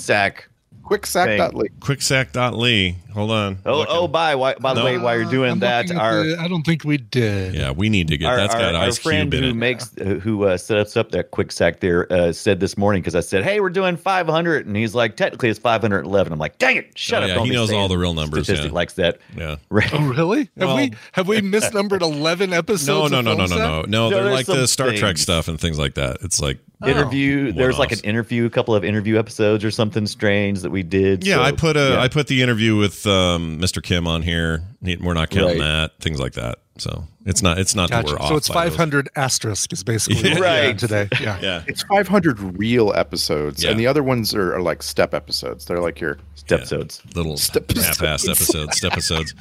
Sack. 0.83 0.87
quick 0.87 1.05
sack 1.05 1.27
Hey. 1.29 1.37
dot 1.37 1.55
leak? 1.55 1.71
Quicksack.lee. 1.79 2.95
Hold 3.13 3.29
on. 3.31 3.57
Oh, 3.63 3.77
Looking. 3.79 3.95
oh, 3.95 4.07
by 4.07 4.33
why, 4.33 4.55
by 4.55 4.73
the 4.73 4.79
No. 4.79 4.85
way, 4.85 4.97
while 4.97 5.15
you're 5.15 5.29
doing 5.29 5.51
I'm 5.51 5.59
that, 5.59 5.91
our 5.91 6.23
the- 6.23 6.37
I 6.39 6.47
don't 6.47 6.63
think 6.63 6.83
we 6.83 6.97
did. 6.97 7.53
Yeah, 7.53 7.69
we 7.69 7.87
need 7.87 8.07
to 8.07 8.17
get 8.17 8.25
our, 8.27 8.35
that's 8.37 8.55
got 8.55 8.73
our, 8.73 8.81
our 8.81 8.87
Ice 8.87 8.97
friend 8.97 9.31
Cube 9.31 9.35
in 9.35 9.43
who 9.43 9.49
it. 9.51 9.55
makes 9.55 9.91
who 10.23 10.45
uh, 10.45 10.57
sets 10.57 10.97
up 10.97 11.11
that 11.11 11.29
Quicksack 11.29 11.79
there 11.79 12.11
uh, 12.11 12.33
said 12.33 12.59
this 12.59 12.75
morning 12.75 13.03
because 13.03 13.13
I 13.13 13.19
said, 13.19 13.43
"Hey, 13.43 13.59
we're 13.59 13.69
doing 13.69 13.97
500," 13.97 14.65
and 14.65 14.75
he's 14.75 14.95
like, 14.95 15.15
"Technically, 15.15 15.49
it's 15.49 15.59
511." 15.59 16.33
I'm 16.33 16.39
like, 16.39 16.57
"Dang 16.57 16.77
it, 16.77 16.97
shut 16.97 17.21
Oh, 17.21 17.25
up!" 17.25 17.29
yeah, 17.29 17.35
don't 17.35 17.45
he 17.45 17.51
knows 17.53 17.71
all 17.71 17.87
the 17.87 17.97
real 17.99 18.15
numbers, 18.15 18.45
Statistic 18.45 18.71
yeah. 18.71 18.75
likes 18.75 18.93
that. 18.93 19.19
yeah. 19.37 19.57
Oh, 19.93 19.99
really? 20.07 20.49
Have 20.57 20.67
Well- 20.69 20.75
we 20.77 20.93
have 21.11 21.27
we 21.27 21.37
misnumbered 21.41 22.01
eleven 22.01 22.51
episodes? 22.51 22.87
No, 22.87 23.05
of 23.05 23.11
no, 23.11 23.21
no, 23.21 23.35
no, 23.35 23.45
no, 23.45 23.57
no. 23.57 23.81
No, 23.83 23.85
No, 23.85 24.09
they're 24.09 24.31
like 24.31 24.47
the 24.47 24.55
some 24.55 24.67
Star 24.67 24.91
Trek 24.93 25.17
stuff 25.19 25.47
and 25.47 25.59
things 25.61 25.77
like 25.77 25.93
that. 25.95 26.17
It's 26.23 26.41
like 26.41 26.57
interview. 26.85 27.51
There's 27.51 27.77
like 27.79 27.91
an 27.91 27.99
interview, 27.99 28.45
a 28.45 28.49
couple 28.49 28.75
of 28.75 28.83
interview 28.83 29.17
episodes 29.17 29.63
or 29.63 29.71
something 29.71 30.07
strange 30.07 30.61
that 30.61 30.69
we 30.69 30.83
did. 30.83 31.25
Yeah, 31.25 31.35
so, 31.35 31.41
I 31.41 31.51
put 31.51 31.77
a 31.77 31.97
I 31.97 32.03
yeah. 32.03 32.07
put 32.09 32.27
the 32.27 32.41
interview 32.41 32.75
with 32.77 33.05
um, 33.07 33.59
Mr. 33.59 33.81
Kim 33.81 34.07
on 34.07 34.21
here. 34.21 34.63
We're 34.81 35.13
not 35.13 35.29
counting 35.29 35.59
Right. 35.59 35.65
that. 35.91 35.99
Things 35.99 36.19
like 36.19 36.33
that. 36.33 36.59
So 36.77 37.07
it's 37.25 37.41
not 37.41 37.57
it's 37.57 37.75
not 37.75 37.89
that 37.89 38.05
we're 38.05 38.17
off. 38.19 38.27
So 38.29 38.35
it's 38.35 38.49
by 38.49 38.65
those. 38.65 38.73
500 38.77 39.09
asterisk 39.15 39.71
is 39.73 39.83
basically 39.83 40.23
what 40.31 40.39
we're 40.39 40.43
Right. 40.45 40.77
today. 40.79 41.07
Yeah. 41.21 41.39
Yeah. 41.41 41.63
It's 41.67 41.83
500 41.83 42.57
real 42.59 42.93
episodes, 42.95 43.63
Yeah. 43.63 43.71
and 43.71 43.79
the 43.79 43.87
other 43.87 44.03
ones 44.03 44.33
are, 44.35 44.55
are 44.55 44.61
like 44.61 44.83
step 44.83 45.13
episodes. 45.13 45.65
They're 45.65 45.79
like 45.81 45.99
your 46.01 46.17
episodes. 46.49 47.01
little 47.15 47.37
Step- 47.37 47.71
half-assed 47.71 48.29
episodes, 48.29 48.75
step 48.77 48.91
episodes. 48.91 49.33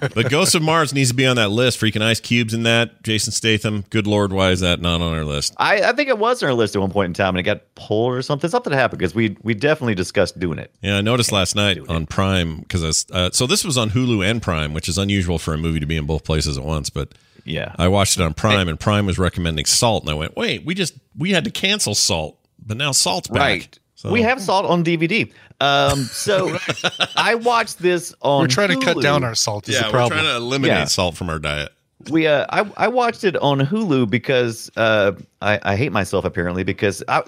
but 0.14 0.30
Ghost 0.30 0.54
of 0.54 0.62
Mars 0.62 0.94
needs 0.94 1.10
to 1.10 1.14
be 1.16 1.26
on 1.26 1.36
that 1.36 1.48
list. 1.50 1.80
Freaking 1.80 2.02
Ice 2.02 2.20
Cubes 2.20 2.54
in 2.54 2.62
that. 2.64 3.02
Jason 3.02 3.32
Statham. 3.32 3.84
Good 3.90 4.06
lord, 4.06 4.32
why 4.32 4.50
is 4.50 4.60
that 4.60 4.80
not 4.80 5.00
on 5.00 5.12
our 5.12 5.24
list? 5.24 5.54
I, 5.56 5.82
I 5.82 5.92
think 5.92 6.08
it 6.08 6.18
was 6.18 6.42
on 6.42 6.48
our 6.48 6.54
list 6.54 6.76
at 6.76 6.80
one 6.80 6.90
point 6.92 7.06
in 7.08 7.14
time, 7.14 7.30
and 7.30 7.38
it 7.38 7.42
got 7.42 7.74
pulled 7.74 8.14
or 8.14 8.22
something. 8.22 8.48
Something 8.48 8.72
happened 8.72 8.98
because 8.98 9.14
we 9.14 9.36
we 9.42 9.54
definitely 9.54 9.94
discussed 9.94 10.38
doing 10.38 10.58
it. 10.58 10.72
Yeah, 10.82 10.98
I 10.98 11.00
noticed 11.00 11.32
last 11.32 11.56
night 11.56 11.78
on 11.88 12.06
Prime 12.06 12.58
because 12.60 13.06
uh, 13.10 13.30
so 13.32 13.46
this 13.46 13.64
was 13.64 13.76
on 13.76 13.90
Hulu 13.90 14.24
and 14.24 14.40
Prime, 14.40 14.72
which 14.74 14.88
is 14.88 14.98
unusual 14.98 15.38
for 15.38 15.54
a 15.54 15.58
movie 15.58 15.80
to 15.80 15.86
be 15.86 15.96
in 15.96 16.06
both 16.06 16.24
places 16.24 16.56
at 16.56 16.64
once. 16.64 16.90
But 16.90 16.99
Yeah, 17.44 17.74
I 17.78 17.88
watched 17.88 18.18
it 18.18 18.22
on 18.22 18.34
Prime, 18.34 18.68
and 18.68 18.78
Prime 18.78 19.06
was 19.06 19.18
recommending 19.18 19.64
Salt, 19.64 20.02
and 20.04 20.10
I 20.10 20.14
went, 20.14 20.36
"Wait, 20.36 20.64
we 20.64 20.74
just 20.74 20.94
we 21.16 21.30
had 21.30 21.44
to 21.44 21.50
cancel 21.50 21.94
Salt, 21.94 22.38
but 22.64 22.76
now 22.76 22.92
Salt's 22.92 23.28
back." 23.28 23.40
right. 23.40 23.78
So- 23.94 24.10
We 24.10 24.22
have 24.22 24.40
salt 24.40 24.64
on 24.66 24.82
DVD. 24.82 25.30
Um, 25.60 25.98
so 26.04 26.56
I 27.16 27.34
watched 27.34 27.78
this 27.80 28.14
on. 28.22 28.42
We're 28.42 28.46
trying 28.48 28.78
to 28.78 28.84
cut 28.84 29.02
down 29.02 29.24
our 29.24 29.34
salt. 29.34 29.68
Is 29.68 29.74
yeah, 29.74 29.82
the 29.82 29.86
we're 29.88 29.92
problem. 29.92 30.20
trying 30.20 30.30
to 30.32 30.36
eliminate 30.36 30.76
Yeah. 30.78 30.84
salt 30.86 31.16
from 31.16 31.28
our 31.28 31.38
diet. 31.38 31.70
We 32.10 32.26
uh, 32.26 32.46
I 32.48 32.70
I 32.78 32.88
watched 32.88 33.24
it 33.24 33.36
on 33.36 33.60
Hulu 33.60 34.08
because 34.08 34.70
uh, 34.76 35.12
I 35.42 35.58
I 35.62 35.76
hate 35.76 35.92
myself 35.92 36.24
apparently 36.24 36.62
because 36.64 37.02
I, 37.08 37.22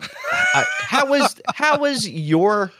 I 0.54 0.64
how 0.80 1.06
was 1.06 1.38
how 1.54 1.78
was 1.78 2.08
your 2.08 2.72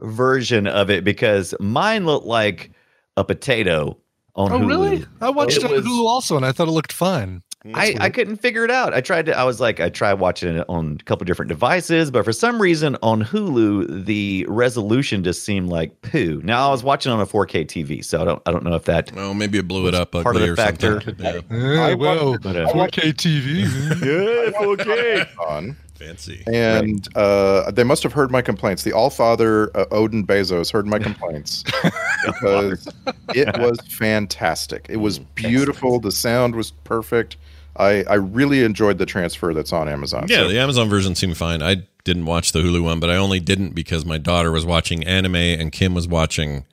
version 0.00 0.66
of 0.66 0.90
it 0.90 1.04
because 1.04 1.54
mine 1.58 2.04
looked 2.06 2.26
like 2.26 2.70
a 3.16 3.24
potato 3.24 3.96
on 4.38 4.52
oh, 4.52 4.58
Hulu. 4.58 4.68
really? 4.68 5.04
I 5.20 5.28
watched 5.30 5.58
It 5.58 5.64
it 5.64 5.66
on 5.66 5.72
was- 5.72 5.84
Hulu 5.84 6.06
also, 6.06 6.36
and 6.36 6.46
I 6.46 6.52
thought 6.52 6.68
it 6.68 6.72
looked 6.72 6.92
fine. 6.92 7.42
I, 7.74 7.96
I 8.00 8.08
couldn't 8.08 8.36
figure 8.36 8.64
it 8.64 8.70
out. 8.70 8.94
I 8.94 9.00
tried 9.00 9.26
to. 9.26 9.36
I 9.36 9.42
was 9.42 9.60
like, 9.60 9.80
I 9.80 9.88
tried 9.90 10.14
watching 10.14 10.56
it 10.56 10.64
on 10.68 10.96
a 11.00 11.04
couple 11.04 11.24
different 11.26 11.48
devices, 11.48 12.10
but 12.10 12.24
for 12.24 12.32
some 12.32 12.62
reason 12.62 12.96
on 13.02 13.22
Hulu, 13.24 14.06
the 14.06 14.46
resolution 14.48 15.24
just 15.24 15.42
seemed 15.42 15.68
like 15.68 16.00
poo. 16.00 16.40
Now 16.44 16.68
I 16.68 16.70
was 16.70 16.84
watching 16.84 17.10
on 17.10 17.20
a 17.20 17.26
4K 17.26 17.66
TV, 17.66 18.02
so 18.02 18.22
I 18.22 18.24
don't. 18.24 18.40
I 18.46 18.52
don't 18.52 18.62
know 18.62 18.74
if 18.76 18.84
that. 18.84 19.12
Well, 19.12 19.34
maybe 19.34 19.58
it 19.58 19.66
blew 19.66 19.88
it 19.88 19.94
up 19.94 20.12
part 20.12 20.36
of 20.36 20.40
the 20.40 20.50
or 20.52 20.56
factor. 20.56 21.00
something. 21.00 21.16
Yeah. 21.50 21.88
Yeah, 21.88 21.94
well, 21.94 22.38
but, 22.38 22.56
uh, 22.56 22.68
4K 22.72 23.12
TV. 23.12 23.64
Yeah, 24.06 24.52
4K. 24.60 25.74
on. 26.00 26.06
Fancy. 26.06 26.42
And 26.46 27.08
uh, 27.16 27.70
they 27.70 27.84
must 27.84 28.02
have 28.02 28.12
heard 28.12 28.30
my 28.30 28.42
complaints. 28.42 28.82
The 28.82 28.92
All 28.92 29.10
Father 29.10 29.70
uh, 29.76 29.86
Odin 29.90 30.26
Bezos 30.26 30.72
heard 30.72 30.86
my 30.86 30.98
complaints 30.98 31.64
because 32.26 32.88
it 33.34 33.58
was 33.60 33.78
fantastic. 33.88 34.86
It 34.88 34.96
was 34.98 35.18
beautiful. 35.18 36.00
The 36.00 36.12
sound 36.12 36.54
was 36.54 36.70
perfect. 36.84 37.36
I, 37.76 38.02
I 38.04 38.14
really 38.14 38.64
enjoyed 38.64 38.98
the 38.98 39.06
transfer 39.06 39.54
that's 39.54 39.72
on 39.72 39.88
Amazon. 39.88 40.26
Yeah, 40.28 40.38
So- 40.38 40.48
the 40.48 40.58
Amazon 40.58 40.88
version 40.88 41.14
seemed 41.14 41.36
fine. 41.36 41.62
I 41.62 41.76
didn't 42.04 42.24
watch 42.26 42.52
the 42.52 42.60
Hulu 42.60 42.82
one, 42.82 43.00
but 43.00 43.10
I 43.10 43.16
only 43.16 43.38
didn't 43.40 43.74
because 43.74 44.04
my 44.04 44.18
daughter 44.18 44.50
was 44.50 44.64
watching 44.66 45.04
anime 45.04 45.36
and 45.36 45.70
Kim 45.70 45.94
was 45.94 46.08
watching 46.08 46.64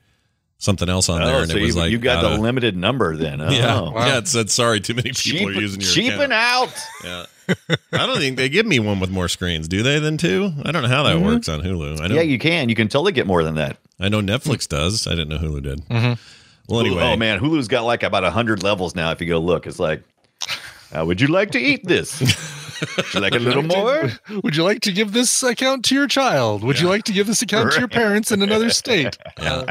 something 0.58 0.88
else 0.88 1.10
on 1.10 1.20
there, 1.22 1.36
Oh, 1.36 1.42
and 1.42 1.50
so 1.50 1.58
it 1.58 1.62
was 1.62 1.74
you, 1.74 1.80
like 1.82 1.90
you 1.92 1.98
got 1.98 2.22
the 2.22 2.30
gotta- 2.30 2.42
limited 2.42 2.76
number 2.76 3.14
then. 3.14 3.40
Oh. 3.42 3.50
Yeah, 3.50 3.90
yeah. 3.94 4.18
It 4.18 4.26
said 4.28 4.50
sorry, 4.50 4.80
too 4.80 4.94
many 4.94 5.10
people 5.10 5.40
Cheap, 5.40 5.48
are 5.48 5.52
using 5.52 5.80
your 5.82 5.90
cheaping 5.90 6.20
account. 6.22 6.32
out. 6.32 6.74
Yeah. 7.04 7.26
I 7.92 8.06
don't 8.06 8.18
think 8.18 8.36
they 8.36 8.48
give 8.48 8.66
me 8.66 8.78
one 8.78 9.00
with 9.00 9.10
more 9.10 9.28
screens, 9.28 9.68
do 9.68 9.82
they? 9.82 9.98
Then 9.98 10.16
two? 10.16 10.52
I 10.64 10.72
don't 10.72 10.82
know 10.82 10.88
how 10.88 11.02
that 11.04 11.20
works 11.20 11.48
on 11.48 11.60
Hulu. 11.62 12.00
I 12.00 12.08
know. 12.08 12.14
Yeah, 12.16 12.22
you 12.22 12.38
can. 12.38 12.68
You 12.68 12.74
can 12.74 12.88
totally 12.88 13.12
get 13.12 13.26
more 13.26 13.42
than 13.42 13.54
that. 13.56 13.78
I 14.00 14.08
know 14.08 14.20
Netflix 14.20 14.68
does. 14.68 15.06
I 15.06 15.10
didn't 15.10 15.28
know 15.28 15.38
Hulu 15.38 15.62
did. 15.62 16.18
Well, 16.68 16.80
anyway. 16.80 17.02
Oh 17.12 17.16
man, 17.16 17.38
Hulu's 17.38 17.68
got 17.68 17.84
like 17.84 18.02
about 18.02 18.24
hundred 18.32 18.62
levels 18.62 18.94
now. 18.94 19.10
If 19.12 19.20
you 19.20 19.26
go 19.28 19.38
look, 19.38 19.66
it's 19.66 19.78
like, 19.78 20.02
how 20.92 21.04
would 21.06 21.20
you 21.20 21.28
like 21.28 21.52
to 21.52 21.58
eat 21.60 21.86
this? 21.86 22.20
would 22.96 23.14
you 23.14 23.20
like 23.20 23.34
a 23.34 23.38
little 23.38 23.62
more? 23.62 24.10
Would 24.42 24.56
you 24.56 24.64
like 24.64 24.80
to 24.82 24.92
give 24.92 25.12
this 25.12 25.42
account 25.42 25.84
to 25.86 25.94
your 25.94 26.08
child? 26.08 26.64
Would 26.64 26.80
you 26.80 26.88
like 26.88 27.04
to 27.04 27.12
give 27.12 27.26
this 27.26 27.40
account 27.42 27.72
to 27.72 27.78
your 27.78 27.88
parents 27.88 28.32
in 28.32 28.42
another 28.42 28.70
state? 28.70 29.16
Yeah. 29.38 29.66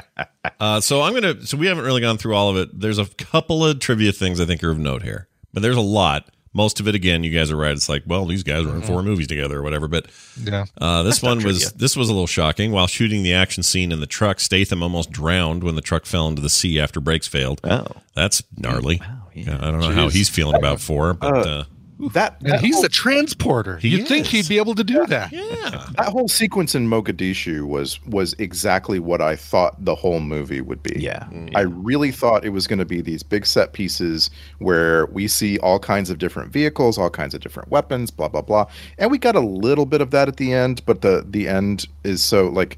Uh, 0.60 0.80
so 0.80 1.02
I'm 1.02 1.14
gonna. 1.14 1.46
So 1.46 1.58
we 1.58 1.68
haven't 1.68 1.84
really 1.86 2.02
gone 2.02 2.18
through 2.18 2.36
all 2.36 2.50
of 2.50 2.58
it. 2.58 2.80
There's 2.80 3.00
a 3.00 3.06
couple 3.06 3.66
of 3.66 3.80
trivia 3.80 4.12
things 4.12 4.40
I 4.40 4.46
think 4.46 4.64
are 4.64 4.70
of 4.70 4.78
note 4.78 5.02
here, 5.02 5.28
but 5.54 5.64
there's 5.64 5.76
a 5.76 5.82
lot. 5.82 6.30
Most 6.56 6.80
of 6.80 6.88
it, 6.88 6.96
again, 6.96 7.24
you 7.24 7.30
guys 7.38 7.52
are 7.52 7.56
right. 7.58 7.74
It's 7.74 7.90
like, 7.90 8.04
well, 8.08 8.26
these 8.26 8.42
guys 8.42 8.66
were 8.66 8.74
in 8.74 8.82
four 8.82 9.04
movies 9.04 9.28
together 9.28 9.60
or 9.60 9.62
whatever. 9.62 9.88
But 9.90 10.08
Yeah. 10.42 10.66
uh, 10.80 11.04
this 11.04 11.22
one 11.22 11.44
was 11.44 11.60
trivia. 11.62 11.78
this 11.78 11.96
was 11.98 12.10
a 12.10 12.14
little 12.14 12.26
shocking. 12.28 12.72
While 12.72 12.88
shooting 12.88 13.22
the 13.24 13.34
action 13.34 13.62
scene 13.62 13.92
in 13.92 14.00
the 14.00 14.08
truck, 14.08 14.40
Statham 14.40 14.82
almost 14.82 15.12
drowned 15.12 15.64
when 15.64 15.76
the 15.76 15.82
truck 15.82 16.06
fell 16.06 16.28
into 16.30 16.42
the 16.42 16.50
sea 16.50 16.80
after 16.80 17.00
brakes 17.02 17.28
failed. 17.28 17.60
Oh, 17.66 17.86
That's 18.16 18.42
gnarly. 18.58 19.02
yeah. 19.04 19.44
Yeah, 19.44 19.58
I 19.60 19.70
don't 19.70 19.82
know 19.82 19.92
how 19.92 20.08
he's 20.08 20.30
feeling 20.30 20.56
about 20.56 20.80
four, 20.80 21.14
but 21.14 21.46
uh, 21.46 21.64
that 22.12 22.40
that 22.42 22.60
he's 22.60 22.76
whole, 22.76 22.84
the 22.84 22.90
transporter. 22.90 23.78
He 23.78 23.90
You'd 23.90 24.08
think 24.08 24.26
he'd 24.28 24.48
be 24.48 24.58
able 24.58 24.76
to 24.76 24.84
do 24.84 25.06
that. 25.08 25.32
yeah, 25.32 25.88
that 25.98 26.10
whole 26.10 26.28
sequence 26.28 26.76
in 26.76 26.90
Mogadishu 26.90 27.68
was 27.68 28.04
was 28.06 28.34
exactly 28.34 29.00
what 29.00 29.22
I 29.22 29.36
thought 29.36 29.84
the 29.84 29.96
whole 29.96 30.20
movie 30.20 30.62
would 30.62 30.84
be. 30.84 31.00
yeah. 31.00 31.28
I 31.56 31.62
really 31.62 32.12
thought 32.12 32.44
it 32.44 32.50
was 32.50 32.68
going 32.68 32.80
to 32.80 32.86
be 32.86 33.02
these 33.02 33.24
big 33.24 33.46
set 33.46 33.74
pieces 33.74 34.30
where 34.60 35.06
we 35.08 35.28
see 35.28 35.58
all 35.60 35.80
kinds 35.80 36.10
of 36.10 36.18
different 36.18 36.52
vehicles, 36.52 36.98
all 36.98 37.10
kinds 37.10 37.34
of 37.34 37.42
different 37.42 37.70
weapons, 37.70 38.12
blah 38.12 38.28
blah 38.28 38.42
blah. 38.42 38.66
And 38.98 39.10
we 39.10 39.18
got 39.18 39.36
a 39.36 39.42
little 39.42 39.86
bit 39.86 40.02
of 40.02 40.12
that 40.12 40.28
at 40.28 40.38
the 40.38 40.54
end, 40.54 40.82
but 40.86 41.02
the 41.02 41.26
the 41.28 41.48
end 41.48 41.88
is 42.04 42.22
so 42.22 42.50
like 42.50 42.78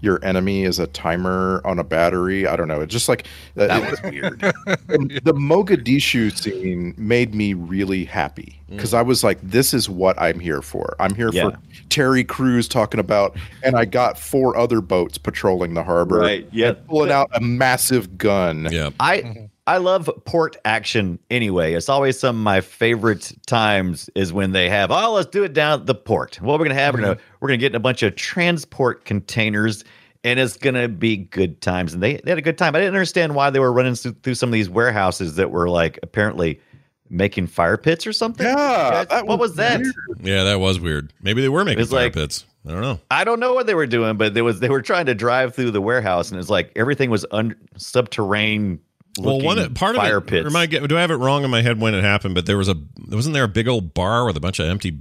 your 0.00 0.22
enemy 0.24 0.64
is 0.64 0.78
a 0.78 0.86
timer 0.88 1.60
on 1.64 1.78
a 1.78 1.84
battery. 1.84 2.46
I 2.46 2.56
don't 2.56 2.68
know. 2.68 2.80
It's 2.80 2.92
just 2.92 3.08
like 3.08 3.26
uh, 3.56 3.66
That 3.66 3.82
it- 3.82 3.90
was 3.90 4.02
weird. 4.02 4.40
the, 4.86 5.20
the 5.24 5.32
Mogadishu 5.34 6.36
scene 6.36 6.94
made 6.96 7.34
me 7.34 7.54
really 7.54 8.04
happy 8.04 8.60
because 8.68 8.92
I 8.94 9.02
was 9.02 9.22
like, 9.24 9.38
this 9.42 9.72
is 9.72 9.88
what 9.88 10.20
I'm 10.20 10.38
here 10.40 10.60
for. 10.62 10.96
I'm 11.00 11.14
here 11.14 11.30
Yeah. 11.32 11.50
for 11.50 11.58
Terry 11.88 12.24
Crews 12.24 12.68
talking 12.68 13.00
about, 13.00 13.36
and 13.62 13.76
I 13.76 13.84
got 13.84 14.18
four 14.18 14.56
other 14.56 14.80
boats 14.80 15.18
patrolling 15.18 15.74
the 15.74 15.84
harbor. 15.84 16.18
Right, 16.18 16.48
yeah. 16.52 16.72
Pulling 16.88 17.12
out 17.12 17.30
a 17.32 17.40
massive 17.40 18.18
gun. 18.18 18.68
yeah. 18.70 18.90
I 19.00 19.48
I 19.68 19.78
love 19.78 20.08
port 20.26 20.56
action 20.64 21.18
anyway. 21.28 21.74
It's 21.74 21.88
always 21.88 22.16
some 22.18 22.36
of 22.36 22.42
my 22.42 22.60
favorite 22.60 23.32
times 23.48 24.08
is 24.14 24.32
when 24.32 24.52
they 24.52 24.68
have, 24.68 24.92
oh, 24.92 25.14
let's 25.14 25.28
do 25.28 25.42
it 25.42 25.54
down 25.54 25.80
at 25.80 25.86
the 25.86 25.94
port. 25.94 26.40
What 26.40 26.58
we're 26.60 26.66
gonna 26.66 26.76
have, 26.76 26.94
we're 26.94 27.00
gonna 27.00 27.18
we're 27.46 27.50
gonna 27.50 27.58
get 27.58 27.70
in 27.72 27.76
a 27.76 27.80
bunch 27.80 28.02
of 28.02 28.16
transport 28.16 29.04
containers 29.04 29.84
and 30.24 30.40
it's 30.40 30.56
gonna 30.56 30.88
be 30.88 31.16
good 31.16 31.60
times. 31.60 31.94
And 31.94 32.02
they, 32.02 32.16
they 32.16 32.32
had 32.32 32.38
a 32.38 32.42
good 32.42 32.58
time. 32.58 32.74
I 32.74 32.80
didn't 32.80 32.94
understand 32.94 33.36
why 33.36 33.50
they 33.50 33.60
were 33.60 33.72
running 33.72 33.94
through, 33.94 34.16
through 34.24 34.34
some 34.34 34.48
of 34.48 34.52
these 34.52 34.68
warehouses 34.68 35.36
that 35.36 35.52
were 35.52 35.68
like 35.68 36.00
apparently 36.02 36.60
making 37.08 37.46
fire 37.46 37.76
pits 37.76 38.04
or 38.08 38.12
something. 38.12 38.44
Yeah, 38.44 38.54
Guys, 38.56 39.06
that 39.06 39.26
what 39.28 39.38
was 39.38 39.50
was 39.50 39.56
that? 39.58 39.80
weird. 39.80 39.94
Yeah, 40.22 40.42
that 40.42 40.58
was 40.58 40.80
weird. 40.80 41.12
Maybe 41.22 41.40
they 41.40 41.48
were 41.48 41.64
making 41.64 41.86
fire 41.86 42.04
like- 42.06 42.14
pits. 42.14 42.44
I 42.66 42.72
don't 42.72 42.80
know. 42.80 42.98
I 43.12 43.22
don't 43.22 43.38
know 43.38 43.54
what 43.54 43.68
they 43.68 43.76
were 43.76 43.86
doing, 43.86 44.16
but 44.16 44.34
there 44.34 44.42
was 44.42 44.58
they 44.58 44.68
were 44.68 44.82
trying 44.82 45.06
to 45.06 45.14
drive 45.14 45.54
through 45.54 45.70
the 45.70 45.80
warehouse, 45.80 46.32
and 46.32 46.40
it's 46.40 46.50
like 46.50 46.72
everything 46.74 47.10
was 47.10 47.24
under 47.30 47.56
subterranean. 47.76 48.80
Well, 49.20 49.40
one 49.40 49.72
part 49.74 49.94
fire 49.94 50.16
of 50.18 50.24
it. 50.24 50.30
pits. 50.30 50.44
Or 50.44 50.48
am 50.48 50.56
I 50.56 50.66
do 50.66 50.96
I 50.96 51.00
have 51.00 51.12
it 51.12 51.14
wrong 51.16 51.44
in 51.44 51.50
my 51.50 51.62
head 51.62 51.80
when 51.80 51.94
it 51.94 52.02
happened? 52.02 52.34
But 52.34 52.44
there 52.46 52.58
was 52.58 52.68
a 52.68 52.74
wasn't 53.08 53.34
there 53.34 53.44
a 53.44 53.48
big 53.48 53.68
old 53.68 53.94
bar 53.94 54.26
with 54.26 54.36
a 54.36 54.40
bunch 54.40 54.58
of 54.58 54.66
empty 54.68 54.98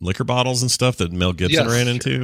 liquor 0.00 0.24
bottles 0.24 0.62
and 0.62 0.70
stuff 0.70 0.96
that 0.98 1.12
Mel 1.12 1.32
Gibson 1.32 1.64
Yes, 1.64 1.72
ran 1.72 1.86
sure. 1.86 1.92
into? 1.94 2.20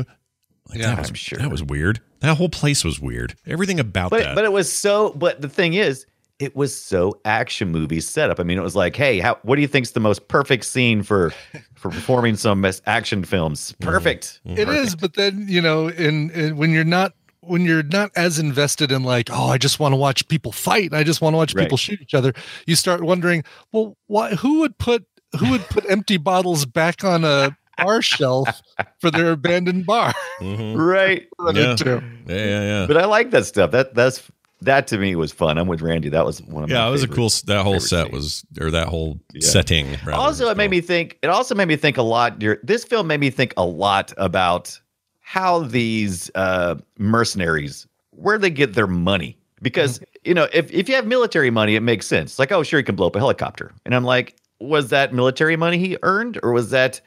Like, 0.69 0.79
Yeah, 0.79 0.87
that 0.89 0.99
was 1.01 1.09
I'm 1.11 1.15
sure. 1.15 1.39
that 1.39 1.51
was 1.51 1.63
weird. 1.63 2.01
That 2.21 2.37
whole 2.37 2.49
place 2.49 2.85
was 2.85 3.01
weird. 3.01 3.35
Everything 3.47 3.79
about 3.81 4.11
but 4.11 4.21
that. 4.23 4.35
but 4.35 4.45
it 4.45 4.53
was 4.53 4.73
so. 4.73 5.11
But 5.13 5.41
the 5.43 5.49
thing 5.49 5.75
is, 5.75 6.07
it 6.39 6.57
was 6.57 6.75
so 6.77 7.21
action 7.25 7.69
movie 7.71 8.01
setup. 8.01 8.41
I 8.41 8.43
mean, 8.45 8.57
it 8.59 8.63
was 8.63 8.75
like, 8.75 8.97
hey, 8.97 9.21
how, 9.21 9.39
what 9.43 9.57
do 9.57 9.63
you 9.63 9.69
think's 9.69 9.91
the 9.93 10.01
most 10.01 10.27
perfect 10.29 10.65
scene 10.65 11.03
for 11.03 11.33
for 11.75 11.91
performing 11.91 12.37
some 12.37 12.65
action 12.87 13.25
films? 13.25 13.73
Mm-hmm. 13.73 13.85
Perfect. 13.91 14.41
It 14.47 14.69
is, 14.69 14.97
but 14.97 15.15
then 15.15 15.47
you 15.49 15.61
know, 15.61 15.89
in, 15.89 16.31
in 16.31 16.57
when 16.57 16.71
you're 16.71 16.83
not 16.85 17.13
when 17.41 17.67
you're 17.67 17.83
not 17.83 18.11
as 18.17 18.39
invested 18.39 18.91
in 18.91 19.05
like, 19.05 19.29
oh, 19.31 19.49
I 19.49 19.59
just 19.59 19.79
want 19.79 19.93
to 19.93 19.97
watch 19.97 20.27
people 20.29 20.51
fight, 20.51 20.95
I 20.95 21.05
just 21.05 21.21
want 21.21 21.35
to 21.35 21.37
watch 21.37 21.55
Right. 21.55 21.65
people 21.65 21.77
shoot 21.77 22.01
each 22.01 22.15
other. 22.15 22.33
You 22.67 22.75
start 22.75 23.03
wondering, 23.03 23.45
well, 23.71 23.99
why? 24.07 24.35
Who 24.37 24.61
would 24.61 24.79
put 24.79 25.05
who 25.39 25.51
would 25.51 25.63
put 25.69 25.85
empty 25.91 26.17
bottles 26.17 26.65
back 26.65 27.05
on 27.05 27.23
a 27.25 27.55
bar 27.79 28.03
shelf 28.03 28.63
for 28.99 29.11
their 29.11 29.33
abandoned 29.33 29.87
bar? 29.87 30.13
Mhm. 30.41 30.77
Right. 30.77 31.27
Yeah. 31.55 31.77
Yeah, 31.85 32.01
yeah, 32.27 32.63
yeah. 32.63 32.87
But 32.87 32.97
I 32.97 33.05
like 33.05 33.31
that 33.33 33.45
stuff. 33.47 33.71
That 33.73 33.95
that's 33.95 34.23
that 34.63 34.87
to 34.89 34.99
me 34.99 35.15
was 35.15 35.31
fun. 35.31 35.59
I'm 35.59 35.67
with 35.69 35.83
Randy. 35.83 36.09
That 36.09 36.25
was 36.25 36.41
one 36.43 36.65
of 36.65 36.71
my 36.71 36.77
yeah, 36.77 36.89
it 36.89 36.91
was 36.91 37.03
a 37.03 37.09
cool. 37.09 37.29
That 37.47 37.63
whole 37.65 37.81
set 37.81 38.07
scene. 38.07 38.15
was, 38.15 38.45
or 38.61 38.71
that 38.71 38.89
whole 38.89 39.21
Yeah. 39.35 39.47
setting. 39.47 39.91
rather, 40.07 40.13
also 40.15 40.45
was 40.45 40.53
it 40.53 40.57
made 40.57 40.65
cool. 40.67 40.71
me 40.71 40.81
think 40.81 41.19
it 41.23 41.29
also 41.29 41.55
made 41.55 41.69
me 41.69 41.77
think 41.77 41.99
a 41.99 42.03
lot 42.03 42.43
this 42.63 42.85
film 42.85 43.07
made 43.07 43.21
me 43.21 43.29
think 43.31 43.53
a 43.59 43.65
lot 43.67 44.13
about 44.17 44.81
how 45.21 45.61
these 45.65 46.31
uh 46.35 46.77
mercenaries 46.99 47.87
where 48.11 48.39
they 48.39 48.51
get 48.51 48.75
their 48.75 48.87
money 48.87 49.37
because 49.63 50.01
you 50.25 50.33
know 50.35 50.47
if, 50.53 50.71
if 50.73 50.89
you 50.89 50.95
have 50.95 51.07
military 51.07 51.51
money 51.51 51.75
it 51.75 51.81
makes 51.81 52.07
sense 52.07 52.39
like 52.39 52.53
oh 52.53 52.63
sure 52.63 52.79
you 52.79 52.85
can 52.85 52.95
blow 52.95 53.07
up 53.09 53.17
a 53.17 53.19
helicopter 53.19 53.73
and 53.85 53.95
i'm 53.95 54.05
like 54.05 54.37
was 54.61 54.89
that 54.91 55.13
military 55.13 55.57
money 55.57 55.79
he 55.79 55.97
earned 56.03 56.39
or 56.43 56.53
was 56.53 56.71
that 56.71 57.01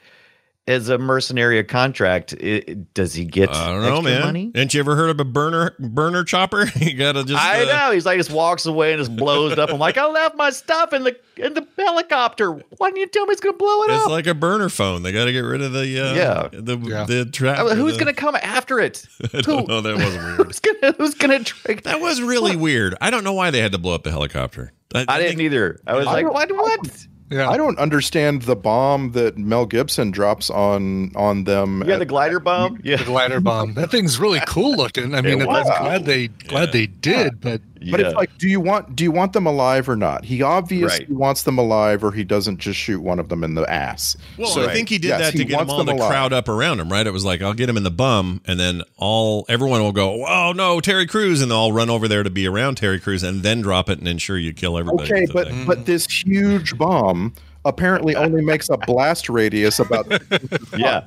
as 0.68 0.88
a 0.90 0.98
mercenary 0.98 1.58
a 1.58 1.64
contract 1.64 2.34
i 2.40 2.60
does 2.94 3.14
he 3.14 3.24
get 3.24 3.50
I 3.50 3.72
don't 3.72 3.82
know, 3.82 4.02
man. 4.02 4.20
money 4.20 4.52
Ain't 4.54 4.74
you 4.74 4.80
ever 4.80 4.94
heard 4.94 5.10
of 5.10 5.18
a 5.18 5.24
burner 5.24 5.74
burner 5.78 6.22
chopper? 6.24 6.66
you 6.76 6.94
gotta 6.94 7.24
just. 7.24 7.42
I 7.42 7.62
uh, 7.62 7.64
know. 7.64 7.92
He's 7.92 8.04
like 8.06 8.18
just 8.18 8.30
walks 8.30 8.66
away 8.66 8.92
and 8.92 9.00
just 9.00 9.14
blows 9.16 9.52
it 9.52 9.58
up. 9.58 9.70
I'm 9.70 9.78
like, 9.78 9.96
I 9.98 10.06
left 10.06 10.36
my 10.36 10.50
stuff 10.50 10.92
in 10.92 11.04
the 11.04 11.16
in 11.36 11.54
the 11.54 11.66
helicopter. 11.78 12.52
Why 12.52 12.88
didn't 12.90 12.98
you 12.98 13.06
tell 13.08 13.26
me 13.26 13.32
it's 13.32 13.40
gonna 13.40 13.56
blow 13.56 13.82
it 13.82 13.90
It's 13.90 13.92
up? 13.94 14.00
It's 14.02 14.10
like 14.10 14.26
a 14.26 14.34
burner 14.34 14.68
phone. 14.68 15.02
They 15.02 15.12
got 15.12 15.24
to 15.26 15.32
get 15.32 15.40
rid 15.40 15.62
of 15.62 15.72
the 15.72 15.80
uh, 15.80 16.14
Yeah. 16.14 16.48
the 16.52 16.76
Yeah. 16.78 17.04
the 17.04 17.24
trap. 17.26 17.58
I 17.58 17.64
mean, 17.64 17.76
who's 17.76 17.94
the- 17.94 18.00
gonna 18.00 18.14
come 18.14 18.36
after 18.36 18.78
it? 18.80 19.06
I 19.34 19.40
don't 19.40 19.68
know. 19.68 19.80
That 19.80 19.96
was 19.96 20.16
weird. 20.16 20.46
Who's 20.46 20.60
gonna 20.60 20.92
who's 20.98 21.14
gonna 21.14 21.38
drink? 21.40 21.82
That 21.84 22.00
was 22.00 22.20
really 22.20 22.56
weird. 22.56 22.94
I 23.00 23.10
don't 23.10 23.24
know 23.24 23.32
why 23.34 23.50
they 23.50 23.60
had 23.60 23.72
to 23.72 23.78
blow 23.78 23.94
up 23.94 24.02
the 24.04 24.10
helicopter. 24.10 24.72
I 24.94 25.04
didn't 25.04 25.28
think- 25.28 25.40
either. 25.40 25.80
I 25.86 25.94
was 25.94 26.06
I 26.06 26.12
like, 26.20 26.24
don't- 26.24 26.34
what? 26.34 26.52
What? 26.52 27.06
Yeah, 27.30 27.48
I 27.50 27.56
don't 27.58 27.78
understand 27.78 28.42
the 28.42 28.56
bomb 28.56 29.12
that 29.12 29.36
Mel 29.36 29.66
Gibson 29.66 30.10
drops 30.10 30.48
on 30.48 31.12
on 31.14 31.44
them. 31.44 31.82
Yeah, 31.86 31.94
at- 31.94 31.98
the 31.98 32.06
glider 32.06 32.40
bomb. 32.40 32.80
Yeah, 32.82 32.96
the 32.96 33.04
glider 33.04 33.40
bomb. 33.40 33.74
That 33.74 33.90
thing's 33.90 34.18
really 34.18 34.40
cool 34.46 34.76
looking. 34.76 35.14
I 35.14 35.20
mean, 35.20 35.40
It 35.42 35.48
I'm 35.48 35.64
glad 35.64 36.04
they 36.06 36.28
glad 36.28 36.72
they 36.72 36.86
did, 36.86 37.40
but 37.40 37.60
But 37.90 38.00
Yeah. 38.00 38.06
it's 38.06 38.14
like, 38.16 38.36
do 38.38 38.48
you 38.48 38.60
want 38.60 38.96
do 38.96 39.04
you 39.04 39.10
want 39.10 39.32
them 39.32 39.46
alive 39.46 39.88
or 39.88 39.96
not? 39.96 40.24
He 40.24 40.42
obviously 40.42 41.04
Right. 41.06 41.10
wants 41.10 41.42
them 41.42 41.58
alive, 41.58 42.02
or 42.04 42.12
he 42.12 42.24
doesn't 42.24 42.58
just 42.58 42.78
shoot 42.78 43.00
one 43.00 43.18
of 43.18 43.28
them 43.28 43.44
in 43.44 43.54
the 43.54 43.68
ass. 43.70 44.16
Well, 44.36 44.48
So, 44.48 44.68
I 44.68 44.72
think 44.72 44.88
he 44.88 44.98
did 44.98 45.08
yes, 45.08 45.20
that 45.20 45.30
to 45.32 45.44
get 45.44 45.58
them 45.58 45.68
wants 45.68 45.72
all 45.72 45.84
the 45.84 45.92
alive. 45.92 46.10
crowd 46.10 46.32
up 46.32 46.48
around 46.48 46.80
him, 46.80 46.90
right? 46.90 47.06
It 47.06 47.12
was 47.12 47.24
like 47.24 47.42
I'll 47.42 47.54
get 47.54 47.68
him 47.68 47.76
in 47.76 47.82
the 47.84 47.90
bum, 47.90 48.40
and 48.46 48.58
then 48.58 48.82
all 48.96 49.44
everyone 49.48 49.80
will 49.82 49.92
go, 49.92 50.24
"Oh 50.26 50.52
no, 50.54 50.80
Terry 50.80 51.06
Crews!" 51.06 51.40
and 51.42 51.50
they'll 51.50 51.58
all 51.58 51.72
run 51.72 51.90
over 51.90 52.08
there 52.08 52.22
to 52.22 52.30
be 52.30 52.46
around 52.46 52.76
Terry 52.76 53.00
Crews, 53.00 53.22
and 53.22 53.42
then 53.42 53.60
drop 53.60 53.88
it 53.90 53.98
and 53.98 54.08
ensure 54.08 54.38
you 54.38 54.52
kill 54.52 54.78
everybody. 54.78 55.12
Okay, 55.12 55.26
but 55.32 55.48
thing. 55.48 55.64
but 55.66 55.86
this 55.86 56.06
huge 56.24 56.76
bomb 56.78 57.32
apparently 57.64 58.14
only 58.14 58.42
makes 58.42 58.68
a 58.68 58.76
blast 58.76 59.28
radius 59.28 59.78
about 59.78 60.06
yeah, 60.78 61.04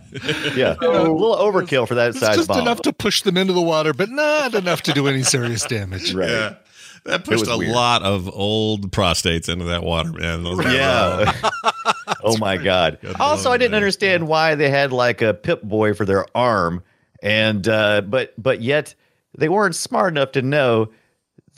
yeah. 0.55 0.75
a 0.81 0.87
little 1.03 1.35
overkill 1.35 1.87
for 1.87 1.95
that 1.95 2.09
it's 2.09 2.19
size 2.19 2.35
just 2.35 2.47
bomb. 2.47 2.59
enough 2.59 2.81
to 2.83 2.93
push 2.93 3.21
them 3.21 3.37
into 3.37 3.53
the 3.53 3.61
water, 3.61 3.93
but 3.93 4.09
not 4.09 4.53
enough 4.53 4.81
to 4.83 4.93
do 4.93 5.07
any 5.07 5.23
serious 5.23 5.63
damage. 5.65 6.13
right. 6.13 6.29
yeah, 6.29 6.55
that 7.05 7.23
pushed 7.25 7.47
a 7.47 7.57
weird. 7.57 7.71
lot 7.71 8.03
of 8.03 8.29
old 8.29 8.91
prostates 8.91 9.49
into 9.49 9.65
that 9.65 9.83
water, 9.83 10.11
man. 10.11 10.43
Those 10.43 10.59
guys- 10.61 10.73
Yeah. 10.73 11.49
oh 12.23 12.37
my 12.37 12.57
god. 12.57 12.99
Also, 13.19 13.49
I 13.51 13.57
didn't 13.57 13.71
man. 13.71 13.77
understand 13.81 14.27
why 14.27 14.55
they 14.55 14.69
had 14.69 14.91
like 14.91 15.21
a 15.21 15.33
pip 15.33 15.61
boy 15.63 15.93
for 15.93 16.05
their 16.05 16.25
arm, 16.35 16.83
and 17.23 17.67
uh, 17.67 18.01
but 18.01 18.33
but 18.37 18.61
yet 18.61 18.93
they 19.37 19.49
weren't 19.49 19.75
smart 19.75 20.13
enough 20.13 20.33
to 20.33 20.41
know 20.41 20.91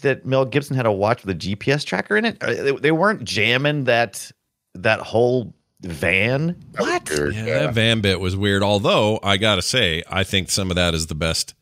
that 0.02 0.26
Mel 0.26 0.46
Gibson 0.46 0.76
had 0.76 0.86
a 0.86 0.91
watch 0.91 1.26
with 1.26 1.36
a 1.36 1.39
GPS 1.39 1.84
tracker 1.86 2.16
in 2.18 2.26
it. 2.26 2.38
Uh, 2.44 2.54
They, 2.54 2.72
they 2.74 2.91
weren't 2.91 3.24
jamming 3.24 3.86
that 3.86 4.32
that 4.76 4.99
whole 4.99 5.53
van. 5.82 6.55
What? 6.78 7.09
Yeah, 7.11 7.43
that 7.65 7.74
van 7.74 8.01
bit 8.01 8.19
was 8.19 8.36
weird. 8.36 8.63
Although 8.63 9.19
I 9.24 9.38
gotta 9.38 9.61
say, 9.61 10.03
I 10.09 10.24
think 10.24 10.49
some 10.49 10.69
of 10.69 10.76
that 10.76 10.93
is 10.93 11.07
the 11.07 11.15
best 11.15 11.53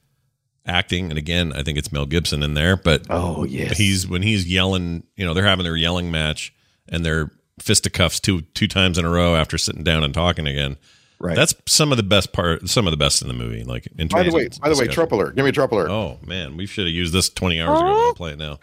acting. 0.65 1.09
And 1.09 1.17
again, 1.17 1.53
I 1.53 1.63
think 1.63 1.77
it's 1.77 1.91
Mel 1.91 2.05
Gibson 2.05 2.43
in 2.43 2.53
there. 2.53 2.77
But 2.77 3.05
Oh 3.09 3.43
yes. 3.45 3.77
he's 3.77 4.07
when 4.07 4.21
he's 4.21 4.47
yelling, 4.47 5.03
you 5.15 5.25
know, 5.25 5.33
they're 5.33 5.45
having 5.45 5.63
their 5.63 5.75
yelling 5.75 6.11
match 6.11 6.53
and 6.87 7.05
they're 7.05 7.31
fisticuffs 7.59 8.19
two 8.19 8.41
two 8.41 8.67
times 8.67 8.97
in 8.97 9.05
a 9.05 9.09
row 9.09 9.35
after 9.35 9.57
sitting 9.57 9.83
down 9.83 10.03
and 10.03 10.13
talking 10.13 10.47
again. 10.47 10.77
right. 11.19 11.35
That's 11.35 11.53
some 11.67 11.91
of 11.91 11.97
the 11.97 12.03
best 12.03 12.31
part. 12.31 12.67
Some 12.69 12.85
of 12.87 12.91
the 12.91 12.97
best 12.97 13.21
in 13.23 13.27
the 13.27 13.33
movie. 13.33 13.63
Like 13.63 13.87
in 13.97 14.07
By 14.07 14.23
the 14.23 14.31
way, 14.31 14.47
by 14.61 14.69
the 14.69 14.75
way, 14.75 14.85
discussion. 14.85 14.91
Trope 14.93 15.11
alert. 15.13 15.35
Give 15.35 15.43
me 15.45 15.49
a 15.49 15.51
trope. 15.53 15.73
Oh 15.73 16.19
man, 16.25 16.57
we 16.57 16.65
should 16.67 16.85
have 16.85 16.93
used 16.93 17.11
this 17.13 17.29
twenty 17.29 17.59
hours 17.59 17.79
ago. 17.79 17.87
I'm 17.89 17.97
gonna 17.97 18.13
play 18.13 18.31
it 18.33 18.39
now. 18.39 18.59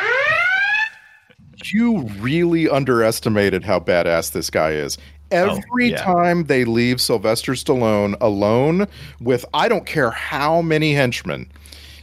You 1.64 2.02
really 2.18 2.68
underestimated 2.68 3.64
how 3.64 3.80
badass 3.80 4.32
this 4.32 4.50
guy 4.50 4.72
is. 4.72 4.98
Oh, 5.30 5.58
Every 5.58 5.90
yeah. 5.90 6.02
time 6.02 6.44
they 6.44 6.64
leave 6.64 7.00
Sylvester 7.00 7.52
Stallone 7.52 8.16
alone 8.20 8.86
with 9.20 9.44
I 9.52 9.68
don't 9.68 9.84
care 9.84 10.10
how 10.10 10.62
many 10.62 10.94
henchmen, 10.94 11.50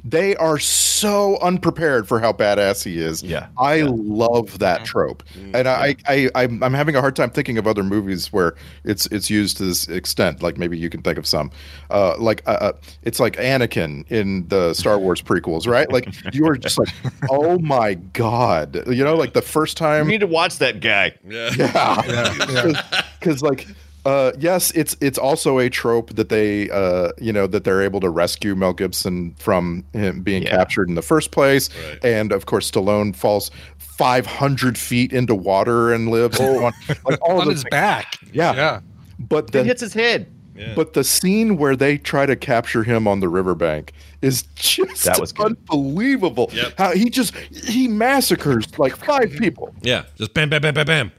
they 0.05 0.35
are 0.35 0.59
so 0.59 1.37
unprepared 1.41 2.07
for 2.07 2.19
how 2.19 2.31
badass 2.31 2.83
he 2.83 2.99
is. 2.99 3.23
Yeah. 3.23 3.47
I 3.57 3.81
love 3.81 4.59
that 4.59 4.85
trope, 4.85 5.23
and 5.53 5.67
I, 5.67 5.95
I, 6.07 6.29
I'm, 6.35 6.61
I'm 6.63 6.73
having 6.73 6.95
a 6.95 7.01
hard 7.01 7.15
time 7.15 7.31
thinking 7.31 7.57
of 7.57 7.65
other 7.65 7.83
movies 7.83 8.31
where 8.31 8.55
it's 8.83 9.07
it's 9.07 9.29
used 9.29 9.57
to 9.57 9.65
this 9.65 9.87
extent. 9.87 10.43
Like 10.43 10.57
maybe 10.57 10.77
you 10.77 10.89
can 10.89 11.01
think 11.01 11.17
of 11.17 11.25
some, 11.25 11.49
uh, 11.89 12.15
like 12.19 12.43
uh, 12.45 12.57
uh, 12.61 12.73
it's 13.01 13.19
like 13.19 13.35
Anakin 13.37 14.09
in 14.11 14.47
the 14.47 14.73
Star 14.75 14.99
Wars 14.99 15.21
prequels, 15.21 15.67
right? 15.67 15.91
Like 15.91 16.07
you 16.33 16.47
are 16.47 16.55
just 16.55 16.77
like, 16.77 16.89
oh 17.29 17.57
my 17.57 17.95
god, 17.95 18.87
you 18.87 19.03
know, 19.03 19.15
like 19.15 19.33
the 19.33 19.41
first 19.41 19.75
time 19.75 19.85
you 19.85 19.99
time 20.03 20.07
need 20.07 20.19
to 20.19 20.27
watch 20.27 20.59
that 20.59 20.79
guy. 20.79 21.13
Yeah. 21.27 21.51
Yeah, 21.65 23.01
because 23.19 23.41
like 23.41 23.67
uh 24.05 24.31
yes 24.39 24.71
it's 24.71 24.95
it's 25.01 25.17
also 25.17 25.57
a 25.59 25.69
trope 25.69 26.15
that 26.15 26.29
they 26.29 26.69
uh 26.69 27.09
you 27.17 27.33
know 27.33 27.47
that 27.47 27.63
they're 27.63 27.81
able 27.81 27.99
to 27.99 28.09
rescue 28.09 28.55
mel 28.55 28.71
gibson 28.73 29.33
from 29.39 29.83
him 29.93 30.21
being 30.21 30.43
Yeah. 30.43 30.51
captured 30.51 30.87
in 30.89 30.95
the 30.95 31.01
first 31.01 31.31
place 31.31 31.69
and 32.03 32.31
of 32.31 32.45
course 32.45 32.69
stallone 32.69 33.15
falls 33.15 33.49
500 33.79 34.77
feet 34.77 35.13
into 35.13 35.33
water 35.35 35.93
and 35.93 36.09
lives 36.09 36.39
and 36.39 36.55
so 36.57 36.65
on. 36.65 36.73
like 37.05 37.19
all 37.21 37.37
of 37.41 37.47
on 37.47 37.49
his 37.51 37.63
things. 37.63 37.71
back. 37.71 38.17
yeah 38.31 38.53
Yeah. 38.53 38.79
but 39.19 39.53
It 39.55 39.65
hits 39.65 39.81
his 39.81 39.93
head. 39.93 40.27
but 40.75 40.93
the 40.93 41.03
scene 41.03 41.57
where 41.57 41.75
they 41.75 41.97
try 41.97 42.25
to 42.25 42.35
capture 42.35 42.83
him 42.83 43.07
on 43.07 43.19
the 43.21 43.27
riverbank 43.29 43.91
is 44.21 44.43
just 44.55 45.03
That 45.05 45.19
was 45.19 45.31
good. 45.31 45.57
unbelievable. 45.69 46.49
Yep. 46.53 46.73
How 46.77 46.91
he 46.93 47.09
just 47.09 47.35
he 47.35 47.87
massacres 47.87 48.65
like 48.79 48.95
five 48.95 49.31
people. 49.31 49.73
Yeah, 49.81 50.03
just 50.17 50.33
bam, 50.33 50.49
bam, 50.49 50.61
bam, 50.61 50.73
bam, 50.73 50.85
bam, 50.85 51.11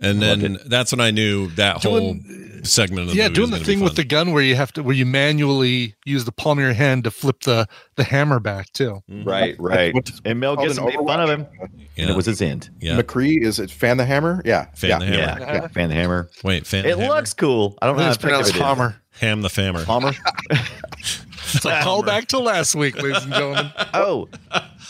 and 0.00 0.20
then 0.20 0.58
that's 0.66 0.92
when 0.92 1.00
I 1.00 1.10
knew 1.10 1.48
that 1.52 1.82
whole 1.82 2.16
segment 2.62 3.02
of 3.08 3.10
the 3.10 3.16
Yeah, 3.16 3.24
movie 3.28 3.34
doing 3.34 3.50
was 3.50 3.50
the 3.50 3.56
gonna 3.56 3.58
be 3.66 3.74
thing 3.76 3.80
with 3.84 3.96
the 3.96 4.04
gun 4.04 4.32
where 4.32 4.42
you 4.42 4.54
have 4.56 4.72
to 4.72 4.82
where 4.82 4.94
you 4.94 5.06
manually 5.06 5.94
use 6.04 6.24
the 6.24 6.32
palm 6.32 6.58
of 6.58 6.64
your 6.64 6.72
hand 6.74 7.04
to 7.04 7.10
flip 7.10 7.40
the 7.44 7.66
the 7.94 8.04
hammer 8.04 8.40
back 8.40 8.72
too. 8.72 9.02
Mm-hmm. 9.10 9.24
Right, 9.28 9.56
right. 9.58 9.94
And 10.24 10.40
Mel 10.40 10.56
called 10.56 10.68
Gibson 10.68 10.84
an 10.84 10.90
made 10.96 11.06
fun 11.06 11.20
of 11.20 11.30
him, 11.30 11.46
Yeah. 11.96 12.02
and 12.02 12.10
it 12.10 12.16
was 12.16 12.26
his 12.26 12.42
end. 12.42 12.68
yeah. 12.80 13.00
McCree 13.00 13.42
is 13.42 13.58
it 13.58 13.70
fan 13.70 13.96
the 13.96 14.04
hammer? 14.04 14.42
Yeah, 14.44 14.66
Fan 14.74 14.90
yeah. 14.90 14.98
the 14.98 15.06
hammer. 15.06 15.40
Yeah, 15.40 15.68
fan 15.68 15.88
the 15.88 15.94
hammer. 15.94 16.28
Wait, 16.44 16.66
fan 16.66 16.84
It 16.84 16.98
hammer? 16.98 17.14
looks 17.14 17.32
cool. 17.34 17.78
I 17.80 17.86
don't 17.86 17.96
know 17.96 18.02
how 18.02 18.08
It's 18.10 18.18
to 18.18 18.22
think 18.26 18.32
of 18.34 18.38
pronounced 18.52 18.56
it. 18.56 18.62
hammer. 18.62 18.96
ham 19.20 19.42
the 19.42 19.48
fammer. 19.50 19.84
Palmer. 19.84 20.12
It's 21.54 21.64
a 21.64 21.80
call 21.82 22.02
back 22.02 22.26
to 22.28 22.38
last 22.40 22.74
week, 22.74 23.00
ladies 23.00 23.22
and 23.22 23.32
gentlemen. 23.32 23.70
Oh, 23.94 24.28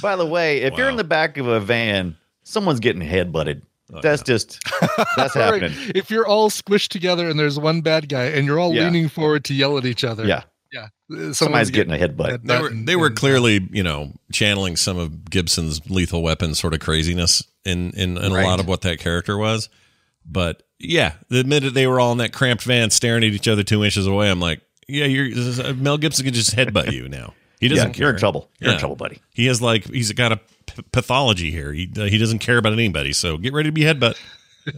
by 0.00 0.16
the 0.16 0.24
way, 0.26 0.62
if 0.62 0.76
you're 0.76 0.88
in 0.88 0.96
the 0.96 1.04
back 1.04 1.36
of 1.36 1.46
a 1.46 1.60
van, 1.60 2.16
someone's 2.44 2.80
getting 2.80 3.02
headbutted. 3.02 3.60
Oh, 3.92 4.00
That's 4.00 4.22
just 4.22 4.58
that's 5.16 5.36
Right. 5.36 5.62
happening. 5.62 5.72
If 5.94 6.10
you're 6.10 6.26
all 6.26 6.50
squished 6.50 6.88
together 6.88 7.28
and 7.28 7.38
there's 7.38 7.58
one 7.58 7.82
bad 7.82 8.08
guy 8.08 8.24
and 8.24 8.44
you're 8.46 8.58
all 8.58 8.74
Yeah. 8.74 8.84
leaning 8.86 9.08
forward 9.08 9.44
to 9.44 9.54
yell 9.54 9.78
at 9.78 9.84
each 9.86 10.02
other. 10.02 10.26
Yeah, 10.26 10.42
Yeah. 10.72 10.88
Uh, 11.16 11.32
somebody's 11.32 11.70
getting 11.70 11.92
a 11.94 11.96
headbutt. 11.96 12.30
that 12.30 12.42
They 12.44 12.52
nut 12.54 12.62
were 12.62 12.68
and- 12.68 12.88
they 12.88 12.96
were 12.96 13.06
and- 13.06 13.16
clearly 13.16 13.66
you 13.70 13.84
know 13.84 14.12
channeling 14.32 14.74
some 14.76 14.98
of 14.98 15.30
Gibson's 15.30 15.88
Lethal 15.88 16.20
Weapon 16.22 16.54
sort 16.56 16.74
of 16.74 16.80
craziness 16.80 17.44
in 17.64 17.92
in, 17.92 18.16
in 18.18 18.32
a 18.32 18.42
lot 18.42 18.58
of 18.58 18.66
what 18.66 18.80
that 18.80 18.98
character 18.98 19.38
was. 19.38 19.68
But 20.24 20.64
yeah, 20.80 21.12
the 21.28 21.44
minute 21.44 21.72
they 21.74 21.86
were 21.86 22.00
all 22.00 22.10
in 22.10 22.18
that 22.18 22.32
cramped 22.32 22.64
van 22.64 22.90
staring 22.90 23.22
at 23.22 23.30
each 23.32 23.46
other 23.46 23.62
two 23.62 23.84
inches 23.84 24.06
away, 24.08 24.28
I'm 24.28 24.40
like, 24.40 24.60
yeah, 24.88 25.04
you're 25.06 25.74
Mel 25.74 25.96
Gibson 25.98 26.24
can 26.24 26.34
just 26.34 26.56
headbutt 26.56 26.92
you 26.92 27.08
now. 27.08 27.34
He 27.60 27.68
doesn't 27.68 27.88
Yeah, 27.88 27.92
care. 27.92 28.00
you're 28.06 28.10
in 28.14 28.18
trouble. 28.18 28.50
You're 28.60 28.70
Yeah. 28.70 28.74
in 28.74 28.80
trouble, 28.80 28.96
buddy. 28.96 29.20
He 29.34 29.46
has 29.46 29.62
like 29.62 29.84
he's 29.90 30.12
got 30.12 30.32
a 30.32 30.36
p- 30.66 30.82
pathology 30.92 31.50
here. 31.50 31.72
He 31.72 31.90
uh, 31.98 32.04
he 32.04 32.18
doesn't 32.18 32.40
care 32.40 32.58
about 32.58 32.72
anybody. 32.74 33.12
So 33.12 33.36
get 33.38 33.52
ready 33.52 33.68
to 33.68 33.72
be 33.72 33.82
headbutt. 33.82 34.16
Uh, 34.66 34.72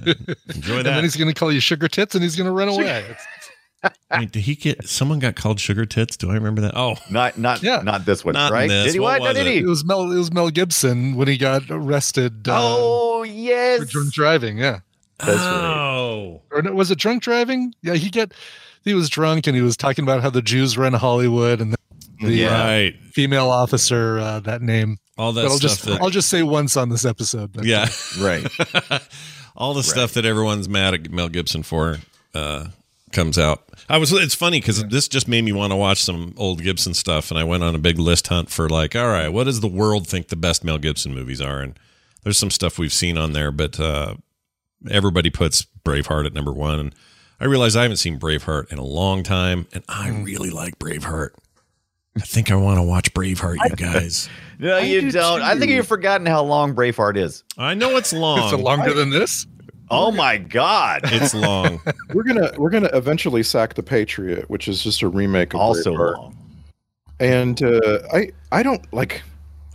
enjoy 0.54 0.76
that. 0.82 0.86
And 0.86 0.86
then 0.86 1.02
he's 1.02 1.16
going 1.16 1.28
to 1.32 1.34
call 1.38 1.50
you 1.50 1.60
sugar 1.60 1.88
tits 1.88 2.14
and 2.14 2.22
he's 2.22 2.36
going 2.36 2.46
to 2.46 2.52
run 2.52 2.68
away. 2.68 3.00
It's- 3.10 3.26
Wait, 4.10 4.32
did 4.32 4.40
he 4.40 4.56
get 4.56 4.88
someone 4.88 5.20
got 5.20 5.36
called 5.36 5.60
sugar 5.60 5.86
tits? 5.86 6.16
Do 6.16 6.30
I 6.30 6.34
remember 6.34 6.60
that? 6.62 6.76
Oh, 6.76 6.96
Not 7.10 7.38
not 7.38 7.62
Yeah. 7.62 7.80
not 7.84 8.04
this 8.04 8.24
one, 8.24 8.34
Not 8.34 8.48
in 8.50 8.52
right? 8.52 8.68
this. 8.68 8.86
Did 8.86 8.94
he 8.94 8.98
What 9.00 9.20
what? 9.20 9.28
was 9.28 9.36
Did 9.36 9.46
it? 9.46 9.52
he? 9.52 9.58
It 9.60 9.66
was 9.66 9.84
Mel. 9.84 10.10
It 10.10 10.16
was 10.18 10.32
Mel 10.32 10.50
Gibson 10.50 11.14
when 11.14 11.28
he 11.28 11.36
got 11.36 11.62
arrested. 11.70 12.48
Uh, 12.48 12.56
oh 12.58 13.20
for 13.22 13.26
yes. 13.26 13.88
drunk 13.88 14.12
driving. 14.12 14.58
Yeah, 14.58 14.80
That's 15.20 15.38
right. 15.38 15.46
oh, 15.46 16.42
or 16.50 16.62
no, 16.62 16.72
was 16.72 16.90
it 16.90 16.98
drunk 16.98 17.22
driving? 17.22 17.72
Yeah, 17.82 17.94
he 17.94 18.10
get 18.10 18.32
he 18.84 18.94
was 18.94 19.08
drunk 19.08 19.46
and 19.46 19.54
he 19.54 19.62
was 19.62 19.76
talking 19.76 20.02
about 20.04 20.22
how 20.22 20.30
the 20.30 20.42
Jews 20.42 20.76
run 20.76 20.92
Hollywood 20.94 21.60
and 21.60 21.74
the, 22.20 22.26
the 22.26 22.46
uh, 22.46 22.50
right. 22.50 22.96
female 23.12 23.50
officer 23.50 24.18
uh, 24.18 24.40
that 24.40 24.62
name. 24.62 24.98
All 25.16 25.32
that 25.32 25.42
But 25.42 25.50
I'll 25.50 25.56
stuff 25.56 25.70
just 25.70 25.84
that 25.84 26.00
I'll 26.00 26.10
just 26.10 26.28
say 26.28 26.42
once 26.42 26.76
on 26.76 26.88
this 26.88 27.04
episode. 27.04 27.52
But 27.52 27.64
yeah, 27.64 27.88
Right. 28.20 28.46
all 29.56 29.74
the 29.74 29.82
stuff 29.82 30.14
that 30.14 30.24
everyone's 30.24 30.68
mad 30.68 30.94
at 30.94 31.10
Mel 31.10 31.28
Gibson 31.28 31.62
for 31.64 31.98
uh, 32.34 32.68
comes 33.12 33.38
out. 33.38 33.64
I 33.88 33.98
was. 33.98 34.12
It's 34.12 34.34
funny 34.34 34.60
because 34.60 34.84
this 34.84 35.08
just 35.08 35.28
made 35.28 35.42
me 35.44 35.52
want 35.52 35.72
to 35.72 35.76
watch 35.76 36.02
some 36.02 36.34
old 36.36 36.62
Gibson 36.62 36.94
stuff, 36.94 37.30
and 37.30 37.38
I 37.38 37.44
went 37.44 37.64
on 37.64 37.74
a 37.74 37.78
big 37.78 37.98
list 37.98 38.28
hunt 38.28 38.50
for 38.50 38.68
like, 38.68 38.94
all 38.94 39.08
right, 39.08 39.28
what 39.28 39.44
does 39.44 39.60
the 39.60 39.68
world 39.68 40.06
think 40.06 40.28
the 40.28 40.36
best 40.36 40.62
Mel 40.62 40.78
Gibson 40.78 41.14
movies 41.14 41.40
are? 41.40 41.60
And 41.60 41.78
there's 42.22 42.38
some 42.38 42.50
stuff 42.50 42.78
we've 42.78 42.92
seen 42.92 43.18
on 43.18 43.32
there, 43.32 43.50
but 43.50 43.80
uh, 43.80 44.14
everybody 44.90 45.30
puts 45.30 45.66
Braveheart 45.84 46.26
at 46.26 46.34
number 46.34 46.52
one, 46.52 46.78
and 46.78 46.94
I 47.40 47.46
realize 47.46 47.76
I 47.76 47.82
haven't 47.82 47.96
seen 47.96 48.18
Braveheart 48.18 48.72
in 48.72 48.78
a 48.78 48.84
long 48.84 49.22
time, 49.22 49.66
and 49.72 49.84
I 49.88 50.10
really 50.10 50.50
like 50.50 50.78
Braveheart. 50.78 51.30
I 52.20 52.24
think 52.24 52.50
I 52.50 52.54
want 52.56 52.78
to 52.78 52.82
watch 52.82 53.12
Braveheart, 53.14 53.56
you 53.70 53.76
guys. 53.92 54.28
No, 54.58 54.78
you 54.78 55.02
do 55.02 55.10
don't. 55.12 55.40
I 55.42 55.56
think 55.58 55.70
you've 55.70 55.86
forgotten 55.86 56.26
how 56.26 56.42
long 56.42 56.74
Braveheart 56.74 57.16
is. 57.16 57.44
I 57.56 57.74
know 57.74 57.96
it's 57.96 58.12
long. 58.12 58.42
it's 58.44 58.52
it 58.52 58.56
longer 58.60 58.92
than 58.92 59.10
this? 59.10 59.46
Oh 59.90 60.10
my 60.10 60.36
God. 60.36 61.00
It's 61.04 61.32
long. 61.34 61.80
We're 62.14 62.24
gonna 62.24 62.52
we're 62.58 62.70
gonna 62.70 62.90
eventually 62.92 63.42
sack 63.42 63.74
the 63.74 63.82
Patriot, 63.82 64.48
which 64.50 64.68
is 64.68 64.82
just 64.82 65.00
a 65.02 65.08
remake 65.08 65.54
of 65.54 65.60
also 65.60 65.92
Braveheart. 65.94 66.16
long. 66.16 66.36
And 67.20 67.62
uh, 67.62 67.98
I 68.12 68.30
I 68.52 68.62
don't 68.62 68.82
like 68.92 69.22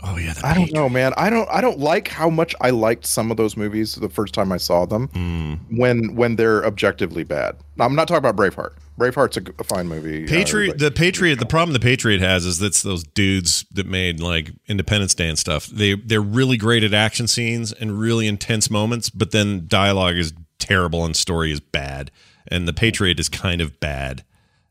Oh 0.06 0.16
yeah, 0.18 0.34
the 0.34 0.46
I 0.46 0.54
don't 0.54 0.72
know, 0.72 0.88
man. 0.88 1.12
I 1.16 1.30
don't 1.30 1.48
I 1.50 1.60
don't 1.60 1.78
like 1.78 2.08
how 2.08 2.28
much 2.28 2.54
I 2.60 2.70
liked 2.70 3.06
some 3.06 3.30
of 3.30 3.36
those 3.36 3.56
movies 3.56 3.94
the 3.94 4.08
first 4.08 4.34
time 4.34 4.52
I 4.52 4.58
saw 4.58 4.84
them 4.84 5.08
Hmm. 5.08 5.54
when 5.76 6.14
when 6.14 6.36
they're 6.36 6.64
objectively 6.66 7.24
bad. 7.24 7.56
I'm 7.80 7.94
not 7.94 8.06
talking 8.08 8.18
about 8.18 8.36
Braveheart. 8.36 8.74
Braveheart's 8.98 9.38
a 9.58 9.64
fine 9.64 9.88
movie. 9.88 10.24
Uh, 10.24 10.28
Patriot, 10.28 10.78
the 10.78 10.90
Patriot, 10.90 11.40
the 11.40 11.46
problem 11.46 11.72
the 11.72 11.80
Patriot 11.80 12.20
has 12.20 12.44
is 12.44 12.58
that's 12.58 12.82
those 12.82 13.02
dudes 13.02 13.64
that 13.72 13.86
made 13.86 14.20
like 14.20 14.50
Independence 14.68 15.14
Day 15.14 15.28
and 15.28 15.38
stuff. 15.38 15.66
They 15.66 15.94
they're 15.94 16.20
really 16.20 16.56
great 16.56 16.84
at 16.84 16.94
action 16.94 17.26
scenes 17.26 17.72
and 17.72 17.98
really 17.98 18.26
intense 18.28 18.70
moments, 18.70 19.10
but 19.10 19.30
then 19.32 19.64
dialogue 19.66 20.16
is 20.16 20.32
terrible 20.58 21.04
and 21.04 21.16
story 21.16 21.50
is 21.50 21.60
bad. 21.60 22.10
And 22.46 22.68
the 22.68 22.72
Patriot 22.74 23.18
is 23.18 23.28
kind 23.30 23.60
of 23.60 23.80
bad 23.80 24.22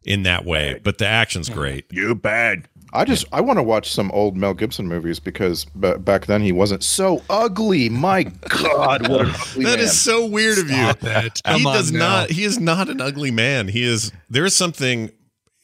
in 0.05 0.23
that 0.23 0.45
way, 0.45 0.79
but 0.83 0.97
the 0.99 1.07
action's 1.07 1.49
great. 1.49 1.85
You 1.91 2.13
bad. 2.13 2.67
I 2.95 3.05
just 3.05 3.25
I 3.31 3.41
want 3.41 3.57
to 3.57 3.63
watch 3.63 3.91
some 3.91 4.11
old 4.11 4.37
Mel 4.37 4.53
Gibson 4.53 4.87
movies 4.87 5.19
because 5.19 5.65
b- 5.65 5.95
back 5.97 6.27
then 6.27 6.41
he 6.41 6.51
wasn't 6.51 6.83
so 6.83 7.23
ugly. 7.29 7.89
My 7.89 8.23
God, 8.23 9.09
what 9.09 9.21
an 9.21 9.31
ugly 9.33 9.65
That 9.65 9.77
man. 9.77 9.79
is 9.79 9.99
so 9.99 10.25
weird 10.27 10.59
of 10.59 10.69
you. 10.69 10.93
That. 11.01 11.41
he 11.45 11.63
Come 11.63 11.63
does 11.63 11.91
now. 11.91 11.99
not. 11.99 12.29
He 12.29 12.43
is 12.43 12.59
not 12.59 12.89
an 12.89 13.01
ugly 13.01 13.31
man. 13.31 13.67
He 13.67 13.83
is. 13.83 14.11
There 14.29 14.45
is 14.45 14.55
something 14.55 15.11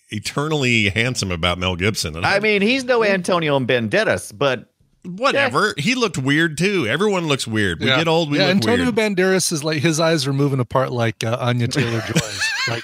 eternally 0.10 0.90
handsome 0.90 1.32
about 1.32 1.60
Mel 1.60 1.76
Gibson. 1.76 2.16
And 2.16 2.26
I 2.26 2.40
mean, 2.40 2.62
he's 2.62 2.84
no 2.84 3.04
Antonio 3.04 3.60
Banderas, 3.60 4.36
but 4.36 4.66
whatever. 5.04 5.76
He 5.78 5.94
looked 5.96 6.18
weird 6.18 6.58
too. 6.58 6.88
Everyone 6.88 7.28
looks 7.28 7.48
weird. 7.48 7.80
We 7.80 7.88
Yeah. 7.88 7.98
get 7.98 8.08
old. 8.08 8.32
We 8.32 8.38
yeah, 8.40 8.46
look 8.48 8.56
Antonio 8.56 8.92
weird. 8.92 8.96
Banderas 8.96 9.52
is 9.52 9.64
like 9.64 9.82
his 9.84 10.00
eyes 10.00 10.26
are 10.26 10.34
moving 10.34 10.60
apart 10.60 10.92
like 10.92 11.24
uh, 11.24 11.38
Anya 11.40 11.68
Taylor 11.68 12.02
Joy's. 12.02 12.42
like 12.70 12.84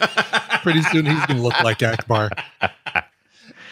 pretty 0.61 0.81
soon 0.83 1.05
he's 1.07 1.25
gonna 1.25 1.41
look 1.41 1.59
like 1.63 1.79
Ackbar. 1.79 2.29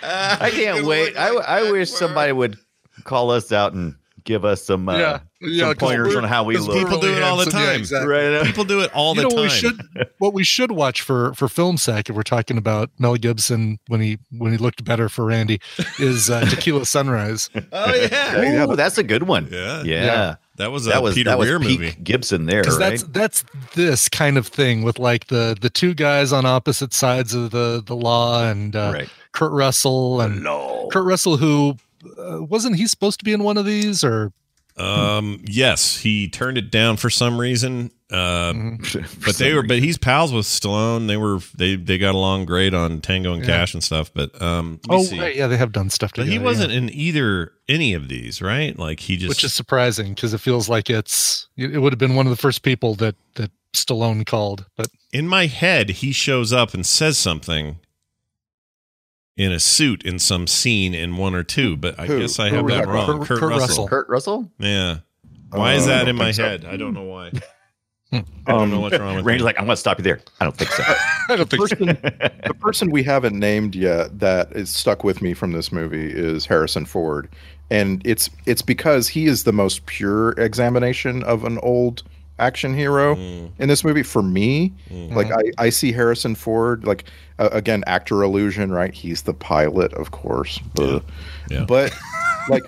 I 0.04 0.50
can't 0.52 0.86
wait. 0.86 1.16
I, 1.18 1.30
I 1.30 1.72
wish 1.72 1.90
somebody 1.92 2.32
would 2.32 2.58
call 3.04 3.32
us 3.32 3.52
out 3.52 3.74
and 3.74 3.96
give 4.26 4.46
us 4.46 4.64
some 4.64 4.88
uh, 4.88 4.98
yeah, 4.98 5.20
yeah. 5.42 5.66
some 5.66 5.74
'cause 5.76 5.90
pointers 5.90 6.16
on 6.16 6.24
how 6.24 6.44
we 6.46 6.56
'cause 6.56 6.68
look. 6.68 6.78
People 6.78 7.00
do 7.00 7.14
it 7.14 7.22
all 7.24 7.36
the 7.38 7.44
handsome. 7.44 7.60
Yeah, 7.60 7.66
time. 7.68 7.80
exactly. 7.80 8.08
Right. 8.14 8.46
People 8.46 8.64
do 8.64 8.80
it 8.80 8.94
all 8.94 9.16
you 9.16 9.22
the 9.24 9.28
know 9.30 9.36
what 9.36 9.42
we 9.44 9.50
time. 9.50 9.58
should 9.58 9.82
what 10.20 10.34
we 10.34 10.44
should 10.46 10.72
watch 10.72 11.02
for 11.02 11.34
for 11.34 11.48
film 11.50 11.76
sack 11.78 12.10
if 12.10 12.16
we're 12.16 12.24
talking 12.24 12.58
about 12.58 12.90
Mel 13.00 13.16
Gibson 13.16 13.80
when 13.88 14.00
he 14.00 14.20
when 14.38 14.52
he 14.54 14.58
looked 14.58 14.86
better 14.86 15.10
for 15.10 15.26
Randy 15.26 15.60
is 16.00 16.30
uh, 16.30 16.46
Tequila 16.50 16.86
Sunrise. 16.86 17.50
oh 17.74 17.94
yeah, 18.12 18.66
Ooh, 18.72 18.76
that's 18.78 18.98
a 18.98 19.04
good 19.04 19.24
one. 19.24 19.50
Yeah. 19.52 19.84
yeah. 19.84 20.06
Yeah. 20.06 20.36
that 20.56 20.72
was 20.72 20.88
a 20.88 20.92
That 20.92 21.04
was 21.04 21.16
Peter 21.16 21.30
that 21.32 21.40
was 21.40 21.50
Weir 21.50 21.60
peak 21.60 21.80
movie. 21.82 21.98
Gibson 22.02 22.46
there, 22.46 22.62
Because 22.62 22.80
right? 22.80 22.90
that's 22.92 23.04
that's 23.44 23.44
this 23.76 24.08
kind 24.08 24.38
of 24.38 24.48
thing 24.48 24.84
with 24.84 25.00
like 25.00 25.28
the 25.28 25.58
the 25.60 25.70
two 25.70 25.94
guys 25.94 26.32
on 26.32 26.46
opposite 26.46 26.94
sides 26.94 27.34
of 27.34 27.52
the 27.52 27.84
the 27.86 27.96
law 27.96 28.48
and 28.48 28.74
uh, 28.74 28.92
right. 28.94 29.10
Kurt 29.34 29.52
Russell 29.52 30.22
and 30.22 30.42
No. 30.44 30.88
Kurt 30.92 31.06
Russell 31.06 31.38
who 31.38 31.76
uh, 32.18 32.42
wasn't 32.44 32.76
he 32.78 32.88
supposed 32.88 33.20
to 33.20 33.26
be 33.26 33.34
in 33.34 33.44
one 33.44 33.58
of 33.58 33.66
these 33.66 34.04
or 34.04 34.32
Um, 34.78 35.44
yes, 35.48 35.98
he 36.00 36.28
turned 36.30 36.58
it 36.58 36.72
down 36.72 36.98
for 36.98 37.10
some 37.12 37.40
reason. 37.40 37.92
Uh, 38.12 38.54
Mhm. 38.54 39.26
but 39.26 39.36
they 39.38 39.54
were, 39.54 39.64
but 39.64 39.80
he's 39.80 39.98
pals 39.98 40.32
with 40.34 40.46
Stallone. 40.46 41.08
They 41.08 41.18
were, 41.18 41.40
they 41.56 41.76
they 41.76 41.98
got 41.98 42.14
along 42.16 42.46
great 42.46 42.74
on 42.74 43.00
Tango 43.02 43.34
and 43.34 43.42
Yeah. 43.44 43.48
Cash 43.58 43.74
and 43.76 43.84
stuff. 43.84 44.12
But 44.14 44.40
um, 44.42 44.80
oh 44.90 45.04
see. 45.04 45.20
right, 45.20 45.36
yeah 45.36 45.48
they 45.48 45.58
have 45.58 45.72
done 45.72 45.90
stuff 45.90 46.12
together. 46.14 46.26
but 46.28 46.32
together 46.32 46.40
he 46.42 46.46
wasn't 46.46 46.72
yeah. 46.72 46.78
in 46.78 46.90
either 46.94 47.52
any 47.70 47.94
of 47.94 48.10
these, 48.10 48.42
right? 48.42 48.78
Like 48.78 49.00
he 49.00 49.16
just 49.18 49.30
which 49.30 49.44
is 49.44 49.54
surprising 49.54 50.14
because 50.14 50.34
it 50.34 50.40
feels 50.42 50.68
like 50.70 50.90
it's 50.90 51.48
it 51.58 51.80
would 51.82 51.94
have 51.94 52.00
been 52.00 52.16
one 52.16 52.26
of 52.28 52.32
the 52.32 52.38
first 52.42 52.62
people 52.64 52.94
that 52.96 53.16
that 53.36 53.52
Stallone 53.74 54.26
called 54.26 54.66
but 54.78 54.88
in 55.12 55.28
my 55.28 55.46
head. 55.48 55.90
He 55.90 56.12
shows 56.12 56.52
up 56.54 56.74
and 56.76 56.86
says 56.86 57.18
something 57.18 57.78
in 59.38 59.52
a 59.52 59.60
suit 59.60 60.04
in 60.04 60.20
some 60.20 60.46
scene 60.48 60.94
in 60.94 61.18
one 61.18 61.34
or 61.36 61.44
two. 61.44 61.76
But 61.78 62.00
I 62.00 62.06
Who? 62.08 62.20
guess 62.20 62.40
I 62.40 62.50
Who 62.50 62.56
have 62.58 62.64
are 62.64 62.68
we 62.68 62.74
that 62.74 62.88
wrong. 62.88 63.10
about? 63.16 63.28
Kurt, 63.28 63.40
Kurt 63.40 63.50
Russell. 63.50 63.68
Russell. 63.68 63.88
Kurt 63.88 64.10
Russell? 64.10 64.52
Yeah. 64.60 64.98
Why 65.52 65.74
is 65.76 65.84
Uh, 65.84 65.88
that 65.88 66.08
in 66.08 66.16
my 66.16 66.26
think 66.26 66.36
so. 66.36 66.44
head? 66.44 66.66
I 66.66 66.78
don't 66.78 66.94
know 66.94 67.04
why. 67.04 67.32
I 68.12 68.24
don't 68.46 68.70
know 68.70 68.80
what's 68.80 69.00
wrong 69.00 69.16
with 69.16 69.26
Randy's 69.26 69.42
me. 69.42 69.46
like, 69.46 69.58
I'm 69.60 69.66
going 69.66 69.74
to 69.76 69.80
stop 69.80 69.98
you 69.98 70.04
there. 70.04 70.20
I 70.40 70.44
don't 70.46 70.56
think 70.56 70.70
so. 70.70 70.84
I 71.30 71.36
don't 71.36 71.50
think 71.50 71.68
so. 71.68 71.76
person, 71.76 71.88
the 72.46 72.56
person 72.60 72.92
we 72.92 73.02
haven't 73.02 73.38
named 73.40 73.74
yet 73.74 74.20
that 74.20 74.52
is 74.52 74.70
stuck 74.70 75.04
with 75.04 75.20
me 75.24 75.34
from 75.34 75.52
this 75.52 75.72
movie 75.72 76.12
is 76.12 76.46
Harrison 76.46 76.86
Ford, 76.86 77.28
and 77.72 78.04
it's 78.06 78.30
it's 78.46 78.62
because 78.62 79.08
he 79.08 79.26
is 79.26 79.46
the 79.46 79.52
most 79.52 79.88
pure 79.88 80.34
examination 80.34 81.24
of 81.24 81.44
an 81.44 81.58
old 81.64 82.04
action 82.40 82.74
hero 82.76 83.16
Mm. 83.16 83.52
in 83.60 83.70
this 83.70 83.84
movie 83.84 84.04
for 84.04 84.24
me. 84.24 84.74
Mm. 84.90 85.14
Like 85.14 85.32
I, 85.32 85.66
I 85.66 85.70
see 85.70 85.92
Harrison 85.92 86.36
Ford 86.36 86.86
like 86.86 87.06
uh, 87.40 87.50
again 87.52 87.84
actor 87.88 88.24
illusion, 88.24 88.72
right? 88.72 88.94
He's 88.94 89.22
the 89.24 89.34
pilot, 89.34 89.94
of 89.94 90.12
course, 90.12 90.60
Ugh. 90.80 91.04
Yeah. 91.50 91.66
but 91.66 91.96
like 92.50 92.64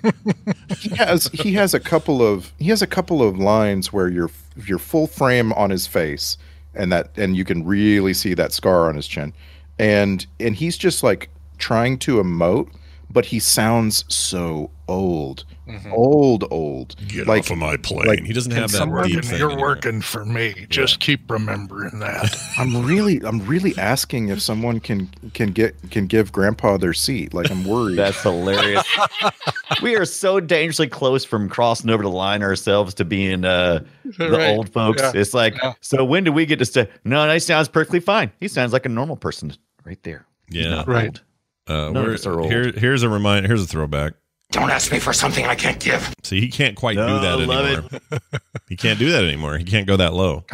he 0.78 0.94
has 0.96 1.24
he 1.32 1.52
has 1.54 1.74
a 1.74 1.80
couple 1.80 2.22
of 2.22 2.52
he 2.58 2.68
has 2.68 2.80
a 2.82 2.86
couple 2.86 3.22
of 3.22 3.38
lines 3.38 3.92
where 3.92 4.08
you're 4.08 4.30
you're 4.66 4.78
full 4.78 5.06
frame 5.06 5.52
on 5.54 5.70
his 5.70 5.86
face 5.86 6.38
and 6.74 6.92
that 6.92 7.10
and 7.16 7.36
you 7.36 7.44
can 7.44 7.64
really 7.64 8.14
see 8.14 8.34
that 8.34 8.52
scar 8.52 8.88
on 8.88 8.94
his 8.96 9.06
chin 9.06 9.32
and 9.78 10.26
and 10.40 10.54
he's 10.56 10.76
just 10.78 11.02
like 11.02 11.28
trying 11.58 11.98
to 11.98 12.16
emote 12.22 12.68
but 13.10 13.26
he 13.26 13.38
sounds 13.38 14.04
so 14.08 14.70
old 14.88 15.44
old 15.92 16.44
old 16.52 16.94
Get 17.08 17.26
like 17.26 17.40
off 17.40 17.50
of 17.50 17.58
my 17.58 17.76
plane. 17.76 18.06
like, 18.06 18.22
he 18.24 18.32
doesn't 18.32 18.52
have 18.52 18.70
that 18.70 18.76
someone- 18.78 19.08
deep 19.08 19.24
thing. 19.24 19.38
you're 19.38 19.50
anymore. 19.50 19.70
working 19.70 20.00
for 20.00 20.24
me. 20.24 20.66
Just 20.68 21.00
keep 21.00 21.28
remembering 21.30 21.98
that. 21.98 22.36
i'm 22.58 22.86
really 22.86 23.20
i'm 23.24 23.40
really 23.46 23.76
asking 23.78 24.28
if 24.28 24.40
someone 24.40 24.78
can 24.78 25.08
can 25.34 25.50
get 25.50 25.74
can 25.90 26.06
give 26.06 26.30
grandpa 26.30 26.76
their 26.76 26.92
seat 26.92 27.34
like 27.34 27.50
i'm 27.50 27.64
worried 27.64 27.96
That's 27.98 28.22
hilarious. 28.22 28.84
we 29.82 29.96
are 29.96 30.04
so 30.04 30.38
dangerously 30.40 30.86
close 30.88 31.24
from 31.24 31.48
crossing 31.48 31.90
over 31.90 32.02
the 32.04 32.08
line 32.08 32.42
ourselves 32.42 32.94
to 32.94 33.04
being 33.04 33.44
uh, 33.44 33.80
the 34.18 34.30
Right. 34.30 34.50
old 34.56 34.72
folks. 34.72 35.02
Yeah. 35.02 35.12
It's 35.14 35.34
like, 35.34 35.54
Yeah. 35.62 35.72
so 35.80 36.04
when 36.04 36.22
do 36.24 36.32
we 36.32 36.46
get 36.46 36.58
to 36.60 36.64
say, 36.64 36.88
no, 37.04 37.26
that 37.26 37.42
sounds 37.42 37.68
perfectly 37.68 38.00
fine. 38.00 38.30
He 38.40 38.46
sounds 38.48 38.72
like 38.72 38.86
a 38.86 38.88
normal 38.88 39.16
person 39.16 39.52
right 39.84 40.00
there. 40.04 40.26
Yeah. 40.48 40.84
Right. 40.86 41.06
old. 41.06 41.22
Uh, 41.66 41.90
None 41.90 42.04
we're- 42.04 42.14
us 42.14 42.24
are 42.26 42.38
old. 42.38 42.50
Here, 42.50 42.70
here's 42.72 43.02
a 43.02 43.08
reminder. 43.08 43.48
Here's 43.48 43.62
a 43.62 43.66
throwback. 43.66 44.14
Don't 44.52 44.70
ask 44.70 44.90
me 44.92 44.98
for 44.98 45.12
something 45.12 45.44
I 45.46 45.54
can't 45.54 45.80
give. 45.80 46.14
See, 46.22 46.40
he 46.40 46.48
can't 46.48 46.76
quite 46.76 46.96
No, 46.96 47.06
do 47.06 47.20
that 47.20 47.46
love 47.48 47.66
anymore. 47.66 48.20
he 48.68 48.76
can't 48.76 48.98
do 48.98 49.10
that 49.10 49.24
anymore. 49.24 49.58
He 49.58 49.64
can't 49.64 49.86
go 49.86 49.96
that 49.96 50.14
low. 50.14 50.44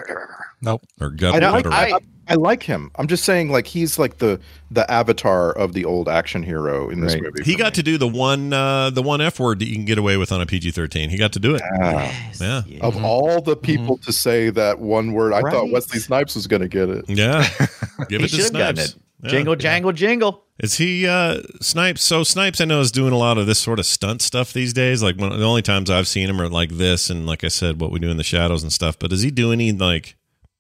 Nope. 0.61 0.83
or 1.01 1.11
gut. 1.11 1.35
I, 1.43 1.51
like, 1.51 1.65
whatever. 1.67 1.75
I, 1.95 1.99
I 2.29 2.35
like 2.35 2.63
him. 2.63 2.91
I'm 2.97 3.09
just 3.09 3.25
saying, 3.25 3.51
like 3.51 3.67
he's 3.67 3.99
like 3.99 4.19
the 4.19 4.41
the 4.71 4.89
avatar 4.91 5.53
of 5.53 5.73
the 5.75 5.85
old 5.85 6.09
action 6.09 6.43
hero 6.43 6.89
in 6.89 7.01
this 7.01 7.15
Right. 7.15 7.23
movie. 7.25 7.43
he 7.45 7.57
got 7.57 7.73
me. 7.73 7.77
to 7.77 7.83
do 7.83 7.99
the 7.99 8.07
one 8.09 8.53
uh, 8.53 8.91
the 8.91 9.03
one 9.03 9.21
F 9.21 9.39
word 9.41 9.59
that 9.59 9.67
you 9.67 9.75
can 9.75 9.85
get 9.85 9.99
away 9.99 10.17
with 10.17 10.31
on 10.33 10.41
a 10.41 10.47
PG 10.47 10.71
thirteen. 10.71 11.11
He 11.11 11.19
got 11.19 11.33
to 11.35 11.41
do 11.41 11.55
it. 11.57 11.63
Yeah. 11.81 12.63
Of 12.81 13.05
all 13.05 13.43
the 13.43 13.57
people 13.57 13.99
to 13.99 14.13
say 14.13 14.51
that 14.51 14.79
one 14.79 15.13
word, 15.13 15.33
I 15.33 15.41
thought 15.43 15.65
Mm-hmm. 15.65 15.73
Wesley 15.75 15.99
Snipes 15.99 16.35
was 16.37 16.47
going 16.47 16.63
to 16.63 16.69
get 16.69 16.89
it. 16.89 17.05
Yeah. 17.09 17.47
Give 18.09 18.23
it 18.23 18.29
to 18.29 18.37
should 18.37 18.45
have 18.45 18.53
gotten 18.53 18.77
Snipes. 18.77 18.95
it. 18.95 19.03
Yeah. 19.23 19.31
Jingle, 19.31 19.55
jangle, 19.57 19.93
jingle. 19.93 20.45
Is 20.59 20.79
he 20.79 21.07
uh 21.07 21.43
Snipes? 21.61 22.03
So 22.03 22.23
Snipes, 22.25 22.61
I 22.61 22.65
know, 22.65 22.81
is 22.81 22.91
doing 22.93 23.13
a 23.13 23.17
lot 23.19 23.39
of 23.39 23.47
this 23.47 23.59
sort 23.59 23.79
of 23.79 23.87
stunt 23.87 24.21
stuff 24.23 24.53
these 24.53 24.73
days. 24.73 25.03
Like 25.03 25.17
one, 25.17 25.31
the 25.39 25.45
only 25.45 25.63
times 25.63 25.91
I've 25.91 26.09
seen 26.09 26.29
him 26.29 26.41
are 26.41 26.49
like 26.49 26.71
this, 26.71 27.09
and 27.11 27.27
like 27.27 27.45
I 27.45 27.49
said, 27.49 27.81
what 27.81 27.91
we 27.93 27.99
do 28.01 28.11
in 28.11 28.17
the 28.17 28.25
shadows 28.25 28.63
and 28.63 28.73
stuff. 28.73 28.99
But 28.99 29.11
does 29.11 29.23
he 29.23 29.31
do 29.31 29.53
any 29.53 29.73
like 29.73 30.17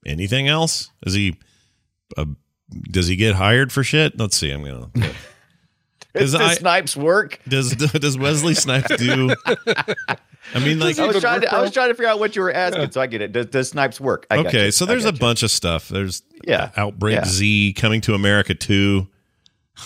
anything 0.06 0.48
else? 0.48 0.90
Is 1.04 1.14
he? 1.14 1.36
Uh, 2.16 2.26
does 2.90 3.06
he 3.08 3.16
get 3.16 3.34
hired 3.34 3.72
for 3.72 3.82
shit? 3.84 4.18
Let's 4.18 4.36
see. 4.36 4.50
I'm 4.50 4.64
gonna. 4.64 4.88
It's 4.94 5.14
Because 6.12 6.34
I- 6.34 6.54
Snipes 6.54 6.96
work. 6.96 7.40
Does 7.48 7.70
does 7.76 8.16
Wesley 8.18 8.54
Snipes 8.54 8.96
do? 8.96 9.34
I 10.55 10.59
mean, 10.59 10.78
like 10.78 10.99
I 10.99 11.07
was 11.07 11.20
trying 11.20 11.40
to. 11.43 11.55
I 11.55 11.61
was 11.61 11.70
trying 11.70 11.88
to 11.88 11.95
figure 11.95 12.09
out 12.09 12.18
what 12.18 12.34
you 12.36 12.43
were 12.43 12.53
asking, 12.53 12.90
so 12.90 13.01
I 13.01 13.07
get 13.07 13.20
it. 13.22 13.32
Does, 13.32 13.47
does 13.47 13.68
Snipes 13.70 14.01
work? 14.01 14.26
I 14.30 14.38
okay, 14.38 14.66
you. 14.66 14.70
so 14.72 14.84
I 14.84 14.88
there's 14.88 15.05
a 15.05 15.12
you. 15.12 15.18
bunch 15.18 15.43
of 15.43 15.51
stuff. 15.51 15.88
There's 15.88 16.22
Yeah. 16.45 16.70
Outbreak 16.76 17.14
Yeah. 17.16 17.24
Z 17.24 17.74
coming 17.76 18.01
to 18.03 18.14
America 18.14 18.55
too. 18.55 19.09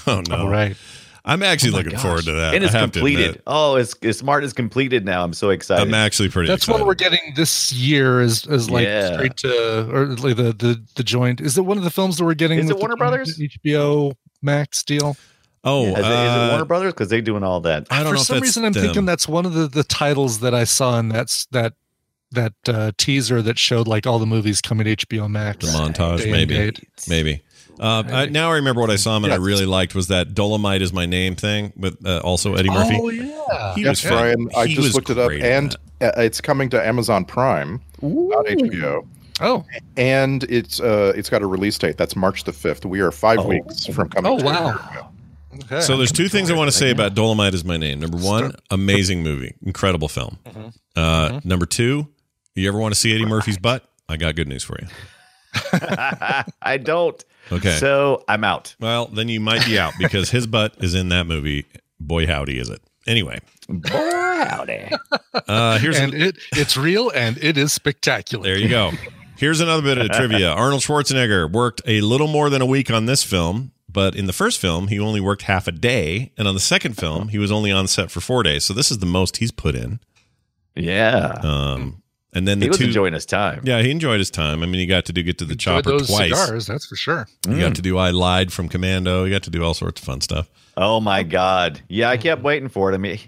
Oh 0.06 0.22
no! 0.28 0.36
All 0.36 0.48
right. 0.48 0.76
I'm 1.24 1.42
actually 1.42 1.72
Oh 1.72 1.76
looking 1.78 1.92
gosh. 1.92 2.02
forward 2.02 2.24
to 2.26 2.32
that. 2.34 2.54
And 2.54 2.62
it's 2.64 2.72
I 2.74 2.78
have 2.78 2.92
to 2.92 3.00
completed. 3.00 3.42
Oh, 3.48 3.74
it's, 3.76 3.96
it's 4.00 4.20
smart 4.20 4.44
is 4.44 4.52
completed 4.52 5.04
now. 5.04 5.24
I'm 5.24 5.32
so 5.32 5.50
excited. 5.50 5.82
I'm 5.82 5.92
actually 5.92 6.28
pretty. 6.28 6.46
That's 6.48 6.62
excited. 6.64 6.80
what 6.82 6.86
we're 6.86 6.94
getting 6.94 7.18
this 7.34 7.72
year 7.72 8.20
is 8.20 8.46
is 8.46 8.70
like 8.70 8.84
Yeah. 8.84 9.12
straight 9.14 9.36
to 9.38 9.90
or 9.92 10.06
like 10.06 10.36
the 10.36 10.52
the 10.52 10.82
the 10.94 11.02
joint. 11.02 11.40
Is 11.40 11.58
it 11.58 11.62
one 11.64 11.78
of 11.78 11.84
the 11.84 11.90
films 11.90 12.16
that 12.18 12.24
we're 12.24 12.34
getting? 12.34 12.58
Is 12.60 12.70
it 12.70 12.74
with 12.74 12.80
Warner 12.82 12.94
the 12.94 12.98
Brothers? 12.98 13.38
HBO 13.38 14.12
Max 14.42 14.82
deal? 14.84 15.16
Oh, 15.66 15.82
is, 15.86 15.88
it, 15.94 15.98
is 15.98 16.06
it 16.06 16.12
uh, 16.12 16.48
Warner 16.50 16.64
Brothers? 16.64 16.92
Because 16.94 17.08
they're 17.08 17.20
doing 17.20 17.42
all 17.42 17.60
that. 17.60 17.86
I 17.90 17.96
don't 18.02 18.06
For 18.10 18.14
know. 18.14 18.20
if 18.20 18.26
some 18.26 18.36
that's 18.36 18.42
reason, 18.46 18.64
I'm 18.64 18.72
them. 18.72 18.82
thinking 18.84 19.04
that's 19.04 19.26
one 19.28 19.44
of 19.44 19.52
the 19.54 19.66
the 19.66 19.84
titles 19.84 20.40
that 20.40 20.54
I 20.54 20.64
saw 20.64 20.98
in 20.98 21.08
that's 21.08 21.46
that 21.46 21.74
that 22.32 22.52
uh, 22.68 22.92
teaser 22.96 23.42
that 23.42 23.58
showed 23.58 23.86
like 23.88 24.06
all 24.06 24.18
the 24.18 24.26
movies 24.26 24.60
coming 24.60 24.84
to 24.86 24.96
HBO 24.96 25.28
Max. 25.30 25.64
the 25.64 25.72
montage, 25.76 26.18
Day 26.22 26.30
maybe, 26.32 26.54
date. 26.54 26.80
maybe. 27.08 27.42
Uh, 27.78 28.02
I, 28.06 28.26
now 28.26 28.50
I 28.52 28.54
remember 28.54 28.80
what 28.80 28.88
I 28.90 28.96
saw 28.96 29.16
him 29.18 29.24
and 29.24 29.32
I 29.34 29.36
really 29.36 29.66
liked 29.66 29.94
was 29.94 30.08
that 30.08 30.32
Dolomite 30.34 30.80
is 30.80 30.94
my 30.94 31.04
name 31.04 31.34
thing 31.36 31.74
with 31.76 31.98
uh, 32.06 32.20
also 32.20 32.54
Eddie 32.54 32.70
Murphy. 32.70 32.98
Oh 32.98 33.10
yeah. 33.10 33.74
He 33.74 33.82
Yes, 33.82 34.02
was 34.02 34.10
Brian. 34.12 34.48
I 34.56 34.66
just 34.66 34.94
looked 34.94 35.10
it 35.10 35.18
up, 35.18 35.30
and 35.30 35.76
that. 35.98 36.16
uh, 36.18 36.22
it's 36.22 36.40
coming 36.40 36.70
to 36.70 36.84
Amazon 36.84 37.24
Prime, 37.26 37.82
not 38.00 38.46
HBO, 38.46 39.06
Oh. 39.42 39.64
and 39.98 40.42
it's 40.44 40.80
uh, 40.80 41.12
it's 41.16 41.28
got 41.28 41.42
a 41.42 41.46
release 41.46 41.76
date. 41.76 41.96
That's 41.98 42.16
March 42.16 42.44
the 42.44 42.52
fifth. 42.52 42.86
We 42.86 43.00
are 43.00 43.10
five 43.12 43.40
Oh. 43.40 43.46
weeks 43.48 43.84
from 43.86 44.08
coming. 44.08 44.32
Oh 44.32 44.38
to 44.38 44.44
wow. 44.44 45.10
Okay. 45.64 45.80
So 45.80 45.96
there's 45.96 46.12
two 46.12 46.28
things 46.28 46.50
I 46.50 46.54
want 46.54 46.70
to 46.70 46.76
say 46.76 46.90
about 46.90 47.14
Dolomite 47.14 47.54
is 47.54 47.64
my 47.64 47.76
name. 47.76 48.00
Number 48.00 48.18
one, 48.18 48.52
amazing 48.70 49.22
movie, 49.22 49.54
incredible 49.62 50.08
film. 50.08 50.38
Mm-hmm. 50.44 50.68
Uh, 50.94 51.40
Number 51.44 51.66
two, 51.66 52.08
you 52.54 52.68
ever 52.68 52.78
want 52.78 52.94
to 52.94 53.00
see 53.00 53.14
Eddie 53.14 53.26
Murphy's 53.26 53.58
butt? 53.58 53.84
I 54.08 54.16
got 54.16 54.34
good 54.36 54.48
news 54.48 54.62
for 54.64 54.78
you. 54.80 54.86
I 56.62 56.78
don't. 56.82 57.22
Okay. 57.50 57.76
So 57.76 58.24
I'm 58.28 58.44
out. 58.44 58.74
Well, 58.80 59.06
then 59.06 59.28
you 59.28 59.40
might 59.40 59.64
be 59.64 59.78
out 59.78 59.94
because 59.98 60.30
his 60.30 60.46
butt 60.46 60.74
is 60.78 60.94
in 60.94 61.08
that 61.10 61.26
movie. 61.26 61.66
Boy, 62.00 62.26
howdy, 62.26 62.58
is 62.58 62.68
it? 62.68 62.82
Anyway, 63.06 63.38
Boy, 63.68 63.88
howdy. 63.90 64.90
uh, 65.46 65.78
here's 65.78 65.98
and 65.98 66.12
an, 66.12 66.20
it 66.22 66.38
it's 66.52 66.76
real 66.76 67.10
and 67.10 67.38
it 67.38 67.56
is 67.56 67.72
spectacular. 67.72 68.42
there 68.44 68.58
you 68.58 68.68
go. 68.68 68.90
Here's 69.36 69.60
another 69.60 69.82
bit 69.82 69.98
of 69.98 70.10
trivia. 70.10 70.50
Arnold 70.50 70.82
Schwarzenegger 70.82 71.50
worked 71.50 71.82
a 71.86 72.00
little 72.00 72.26
more 72.26 72.48
than 72.50 72.62
a 72.62 72.66
week 72.66 72.90
on 72.90 73.06
this 73.06 73.22
film, 73.22 73.70
but 73.96 74.14
in 74.14 74.26
the 74.26 74.32
first 74.34 74.58
film, 74.60 74.88
he 74.88 75.00
only 75.00 75.22
worked 75.22 75.42
half 75.42 75.66
a 75.66 75.72
day, 75.72 76.30
and 76.36 76.46
on 76.46 76.52
the 76.52 76.60
second 76.60 76.98
film, 76.98 77.28
he 77.28 77.38
was 77.38 77.50
only 77.50 77.72
on 77.72 77.86
set 77.88 78.10
for 78.10 78.20
four 78.20 78.42
days. 78.42 78.62
So 78.62 78.74
this 78.74 78.90
is 78.90 78.98
the 78.98 79.06
most 79.06 79.38
he's 79.38 79.50
put 79.50 79.74
in. 79.74 80.00
Yeah. 80.74 81.40
Um, 81.42 82.02
and 82.34 82.46
then 82.46 82.58
the 82.58 82.66
he 82.66 82.68
was 82.68 82.78
two, 82.78 82.84
enjoying 82.84 83.14
his 83.14 83.24
time. 83.24 83.62
yeah, 83.64 83.80
he 83.80 83.90
enjoyed 83.90 84.18
his 84.18 84.30
time. 84.30 84.62
I 84.62 84.66
mean, 84.66 84.80
he 84.80 84.84
got 84.86 85.06
to 85.06 85.14
do 85.14 85.22
get 85.22 85.38
to 85.38 85.46
the 85.46 85.52
Enjoy 85.52 85.76
chopper 85.78 85.90
those 85.92 86.08
twice. 86.08 86.28
cigars, 86.38 86.66
that's 86.66 86.84
for 86.84 86.94
sure. 86.96 87.26
He 87.48 87.58
got 87.58 87.74
to 87.76 87.82
do 87.82 87.96
I 87.96 88.10
lied 88.10 88.52
from 88.52 88.68
Commando. 88.68 89.24
He 89.24 89.30
got 89.30 89.44
to 89.44 89.50
do 89.50 89.64
all 89.64 89.72
sorts 89.72 90.00
of 90.02 90.06
fun 90.06 90.20
stuff. 90.20 90.50
Oh 90.76 91.00
my 91.00 91.22
God. 91.22 91.80
Yeah, 91.88 92.10
I 92.10 92.18
kept 92.18 92.42
waiting 92.42 92.68
for 92.68 92.92
it. 92.92 92.94
I 92.94 92.98
mean, 92.98 93.18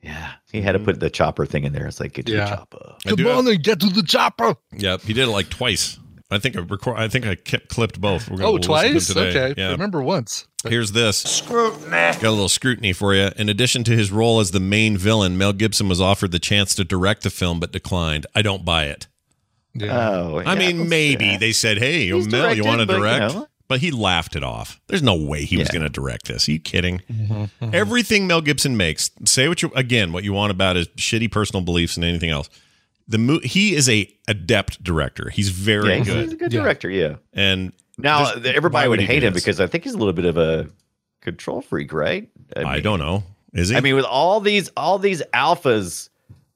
yeah, 0.00 0.34
he 0.52 0.62
had 0.62 0.72
to 0.72 0.78
put 0.78 1.00
the 1.00 1.10
chopper 1.10 1.44
thing 1.46 1.64
in 1.64 1.72
there. 1.72 1.88
It's 1.88 1.98
like 1.98 2.12
get 2.12 2.26
to 2.26 2.32
Yeah. 2.32 2.44
the 2.44 2.56
chopper. 2.56 2.94
Come 3.04 3.16
do 3.16 3.26
have- 3.26 3.38
on 3.38 3.48
and 3.48 3.60
get 3.62 3.80
to 3.80 3.88
the 3.88 4.04
chopper. 4.04 4.54
Yep, 4.76 5.00
he 5.02 5.12
did 5.12 5.26
it 5.26 5.32
like 5.32 5.48
twice. 5.50 5.98
I 6.32 6.38
think 6.38 6.56
I 6.56 6.60
record. 6.60 6.96
I 6.98 7.08
think 7.08 7.26
I 7.26 7.34
kept 7.34 7.68
clipped 7.68 8.00
both. 8.00 8.28
We're 8.30 8.38
gonna 8.38 8.48
Oh, 8.48 8.52
we'll 8.52 8.60
twice? 8.62 9.06
today. 9.08 9.28
Okay. 9.28 9.54
Yeah. 9.60 9.68
I 9.68 9.72
remember 9.72 10.02
once. 10.02 10.46
Here's 10.66 10.92
this. 10.92 11.18
Scrutiny. 11.18 11.90
Got 11.90 12.22
a 12.24 12.30
little 12.30 12.48
scrutiny 12.48 12.92
for 12.92 13.14
you. 13.14 13.30
In 13.36 13.48
addition 13.48 13.84
to 13.84 13.92
his 13.92 14.10
role 14.12 14.40
as 14.40 14.52
the 14.52 14.60
main 14.60 14.96
villain, 14.96 15.36
Mel 15.36 15.52
Gibson 15.52 15.88
was 15.88 16.00
offered 16.00 16.30
the 16.32 16.38
chance 16.38 16.74
to 16.76 16.84
direct 16.84 17.22
the 17.24 17.30
film 17.30 17.58
but 17.60 17.72
declined. 17.72 18.26
I 18.34 18.42
don't 18.42 18.64
buy 18.64 18.84
it. 18.86 19.08
Yeah. 19.74 20.10
Oh, 20.10 20.38
I 20.38 20.52
yeah, 20.52 20.58
mean, 20.58 20.88
maybe 20.88 21.36
they 21.36 21.52
said, 21.52 21.78
"Hey, 21.78 22.10
He's 22.10 22.28
Mel, 22.28 22.54
you 22.54 22.64
want 22.64 22.80
to 22.80 22.86
but, 22.86 22.94
you 22.94 22.98
direct?" 23.00 23.34
know. 23.34 23.46
But 23.68 23.80
he 23.80 23.90
laughed 23.90 24.36
it 24.36 24.44
off. 24.44 24.78
There's 24.88 25.02
no 25.02 25.14
way 25.14 25.44
he 25.44 25.56
was 25.56 25.68
going 25.68 25.82
to 25.82 25.88
direct 25.88 26.26
this. 26.26 26.46
Are 26.46 26.52
you 26.52 26.58
kidding? 26.60 27.00
Mm-hmm, 27.10 27.70
Everything 27.74 28.26
Mel 28.26 28.42
Gibson 28.42 28.76
makes, 28.76 29.10
say 29.24 29.48
what 29.48 29.62
you 29.62 29.72
again, 29.74 30.12
what 30.12 30.24
you 30.24 30.34
want 30.34 30.50
about 30.50 30.76
his 30.76 30.88
shitty 30.88 31.32
personal 31.32 31.62
beliefs 31.64 31.96
and 31.96 32.04
anything 32.04 32.28
else. 32.28 32.50
The 33.08 33.18
mo- 33.18 33.40
he 33.42 33.74
is 33.74 33.88
a 33.88 34.08
adept 34.28 34.82
director. 34.82 35.30
He's 35.30 35.48
very 35.50 35.88
Yeah, 35.90 35.96
he's, 35.98 36.06
good. 36.06 36.22
he's 36.24 36.32
a 36.32 36.36
good 36.36 36.52
Yeah. 36.52 36.60
director. 36.62 36.90
Yeah. 36.90 37.16
And 37.32 37.72
Now 37.98 38.32
everybody 38.32 38.88
would 38.88 39.00
would 39.00 39.06
hate 39.06 39.22
him 39.24 39.32
because 39.34 39.60
I 39.60 39.66
think 39.66 39.84
he's 39.84 39.94
a 39.94 39.98
little 39.98 40.12
bit 40.12 40.24
of 40.24 40.36
a 40.38 40.68
control 41.20 41.60
freak, 41.62 41.92
right? 41.92 42.28
I, 42.56 42.74
mean- 42.74 42.82
don't 42.82 42.98
know. 42.98 43.24
Is 43.52 43.68
he? 43.68 43.76
I 43.76 43.80
mean, 43.80 43.96
with 43.96 44.04
all 44.06 44.40
these 44.40 44.70
all 44.76 44.98
these 44.98 45.22
alphas 45.34 46.08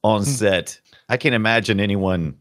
on 0.03 0.23
Hmm. 0.23 0.29
set, 0.31 0.81
I 1.09 1.17
can't 1.19 1.35
imagine 1.35 1.79
anyone. 1.81 2.37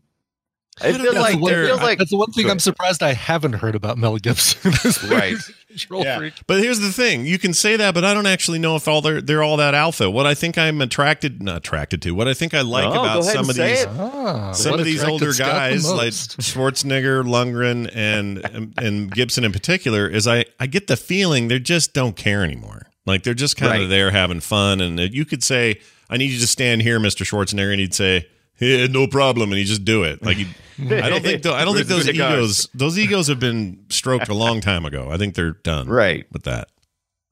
It 0.83 0.91
don't 0.91 1.01
feels 1.03 1.15
like 1.15 1.23
That's 1.23 1.35
the 1.35 1.39
one- 1.41 1.53
it 1.53 1.65
feels 1.67 1.81
like 1.81 1.97
that's 1.99 2.11
the 2.11 2.17
one 2.17 2.31
thing 2.33 2.49
I'm 2.49 2.59
surprised 2.59 3.01
I 3.01 3.13
haven't 3.13 3.53
heard 3.53 3.75
about 3.75 3.97
Mel 3.97 4.17
Gibson. 4.17 4.73
Right. 5.09 5.35
Yeah. 5.91 6.17
freak. 6.19 6.33
But 6.47 6.61
here's 6.63 6.79
the 6.79 6.89
thing: 6.93 7.25
you 7.25 7.37
can 7.37 7.53
say 7.53 7.75
that, 7.75 7.93
but 7.93 8.05
I 8.05 8.13
don't 8.13 8.25
actually 8.27 8.59
know 8.59 8.77
if 8.77 8.87
all 8.87 9.01
they're 9.01 9.19
they're 9.21 9.43
all 9.43 9.57
that 9.57 9.73
alpha. 9.73 10.09
What 10.09 10.25
I 10.25 10.33
think 10.33 10.57
I'm 10.57 10.79
attracted, 10.79 11.43
not 11.43 11.57
attracted 11.57 12.01
to, 12.03 12.11
what 12.11 12.29
I 12.29 12.33
think 12.33 12.53
I 12.53 12.61
like 12.61 12.85
Oh, 12.85 12.91
about 12.91 13.25
some 13.25 13.49
of 13.49 13.57
these. 13.57 13.85
Ah, 13.85 14.53
some 14.53 14.79
of 14.79 14.85
these 14.85 15.03
older 15.03 15.33
Scott 15.33 15.47
the 15.47 15.51
guys 15.51 15.89
like 15.91 15.97
most? 16.05 16.37
Schwarzenegger, 16.39 17.23
Lundgren, 17.25 17.91
and, 17.93 18.37
and 18.53 18.73
and 18.77 19.11
Gibson 19.11 19.43
in 19.43 19.51
particular 19.51 20.07
is 20.07 20.27
I 20.29 20.45
I 20.61 20.67
get 20.67 20.87
the 20.87 20.95
feeling 20.95 21.49
they 21.49 21.59
just 21.59 21.93
don't 21.93 22.15
care 22.15 22.41
anymore. 22.41 22.87
Like 23.05 23.23
they're 23.23 23.33
just 23.33 23.57
kind 23.57 23.71
Right. 23.73 23.81
of 23.81 23.89
there 23.89 24.11
having 24.11 24.39
fun, 24.39 24.79
and 24.79 24.97
you 25.13 25.25
could 25.25 25.43
say, 25.43 25.81
"I 26.09 26.15
need 26.15 26.31
you 26.31 26.39
to 26.39 26.47
stand 26.47 26.83
here, 26.83 27.01
Mister 27.01 27.25
Schwarzenegger," 27.25 27.71
and 27.71 27.81
he'd 27.81 27.93
say. 27.93 28.29
Yeah, 28.59 28.87
no 28.87 29.07
problem, 29.07 29.51
and 29.51 29.59
he 29.59 29.65
just 29.65 29.83
do 29.83 30.03
it. 30.03 30.23
Like 30.23 30.37
he, 30.37 30.47
I 30.79 31.09
don't 31.09 31.21
think. 31.21 31.41
tho- 31.43 31.53
I 31.53 31.65
don't 31.65 31.75
think 31.75 31.87
those 31.87 32.07
egos. 32.07 32.69
Those 32.73 32.97
egos 32.97 33.27
have 33.27 33.39
been 33.39 33.85
stroked 33.89 34.29
a 34.29 34.33
long 34.33 34.61
time 34.61 34.85
ago. 34.85 35.09
I 35.11 35.17
think 35.17 35.35
they're 35.35 35.51
done. 35.63 35.87
Right. 35.87 36.25
with 36.31 36.43
that. 36.43 36.69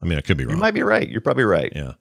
I 0.02 0.06
mean, 0.06 0.18
I 0.18 0.22
could 0.22 0.36
be 0.38 0.46
wrong. 0.46 0.56
You 0.58 0.62
might 0.62 0.74
be 0.74 0.84
right. 0.84 1.08
You're 1.08 1.22
probably 1.22 1.46
right. 1.46 1.72
Yeah. 1.74 1.94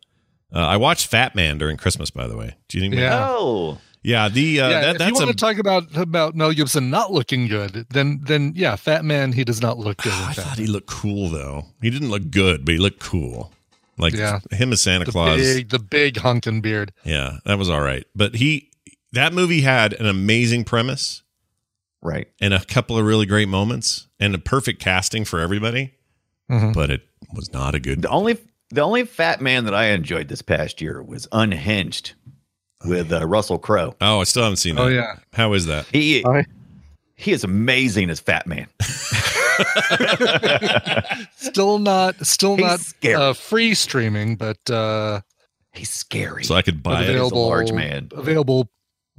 Uh, 0.55 0.59
I 0.59 0.77
watched 0.77 1.07
Fat 1.07 1.35
Man 1.37 1.57
during 1.57 1.77
Christmas, 1.77 2.11
by 2.11 2.27
the 2.27 2.37
way. 2.37 2.57
Do 2.69 2.79
you 2.79 2.83
think? 2.83 2.95
Yeah. 2.97 3.27
Oh, 3.29 3.79
Yeah. 4.03 4.29
The 4.29 4.61
uh, 4.61 4.69
yeah, 4.69 4.81
that, 4.81 4.91
if 4.95 4.99
that's 4.99 5.11
you 5.13 5.17
a. 5.17 5.27
want 5.27 5.39
to 5.39 5.45
talk 5.45 5.59
about 5.59 5.97
about 5.97 6.35
Mel 6.35 6.53
Gibson 6.53 6.91
not 6.91 7.13
looking 7.13 7.47
good, 7.47 7.87
then 7.91 8.21
then 8.25 8.53
yeah, 8.57 8.75
Fat 8.77 9.05
Man 9.05 9.33
he 9.33 9.45
does 9.45 9.63
not 9.63 9.79
look 9.79 9.99
good. 9.99 10.13
I 10.17 10.27
with 10.29 10.37
that. 10.37 10.43
thought 10.47 10.59
he 10.59 10.67
looked 10.67 10.89
cool 10.89 11.29
though. 11.31 11.67
He 11.81 11.91
didn't 11.91 12.11
look 12.11 12.29
good, 12.31 12.65
but 12.65 12.73
he 12.73 12.79
looked 12.79 12.99
cool. 13.01 13.53
Like 13.99 14.15
Yeah. 14.15 14.41
him 14.51 14.73
as 14.73 14.81
Santa 14.81 15.05
the 15.05 15.13
Claus. 15.13 15.37
big 15.39 15.69
the 15.69 15.79
big 15.79 16.17
hunking 16.17 16.61
beard. 16.61 16.93
Yeah, 17.05 17.39
that 17.45 17.57
was 17.57 17.71
all 17.71 17.81
right. 17.83 18.05
But 18.17 18.35
he 18.35 18.69
that 19.13 19.33
movie 19.33 19.61
had 19.63 19.93
an 19.95 20.07
amazing 20.07 20.65
premise 20.65 21.23
right. 22.01 22.29
and 22.41 22.55
a 22.55 22.65
couple 22.65 22.97
of 22.99 23.05
really 23.05 23.27
great 23.27 23.49
moments 23.49 24.09
and 24.19 24.35
a 24.35 24.39
perfect 24.39 24.81
casting 24.81 25.25
for 25.25 25.41
everybody. 25.41 25.95
Mhm. 26.51 26.75
But 26.75 26.91
it 26.91 27.03
was 27.35 27.53
not 27.53 27.75
a 27.75 27.81
good. 27.81 28.03
The 28.03 28.09
only 28.09 28.39
the 28.71 28.81
only 28.83 29.05
fat 29.05 29.41
man 29.41 29.65
that 29.65 29.75
I 29.75 29.87
enjoyed 29.89 30.29
this 30.29 30.43
past 30.43 30.81
year 30.81 31.03
was 31.03 31.29
Unhinged 31.33 32.13
with 32.87 33.13
uh, 33.13 33.27
Russell 33.27 33.59
Crowe. 33.59 33.95
Oh, 34.01 34.21
I 34.21 34.25
still 34.25 34.43
haven't 34.43 34.57
seen 34.57 34.75
that. 34.77 34.83
Oh 34.83 34.89
yeah, 34.89 35.17
How 35.33 35.53
is 35.53 35.67
that? 35.67 35.87
He 35.87 36.25
I- 36.25 36.45
he 37.15 37.31
is 37.33 37.45
amazing 37.45 38.11
as 38.11 38.19
Fat 38.21 38.47
Man. 38.49 38.67
still 41.37 41.79
not 41.79 42.25
still 42.27 42.57
He's 42.57 42.65
not 42.67 42.81
scary. 42.81 43.15
uh, 43.15 43.33
free 43.35 43.75
streaming, 43.75 44.37
but 44.37 44.59
uh, 44.71 45.21
He's 45.73 45.91
scary. 45.91 46.45
So 46.45 46.55
I 46.55 46.63
could 46.63 46.83
buy 46.83 47.05
it. 47.05 47.11
available 47.11 47.47
large 47.47 47.73
man. 47.73 48.09
available 48.13 48.69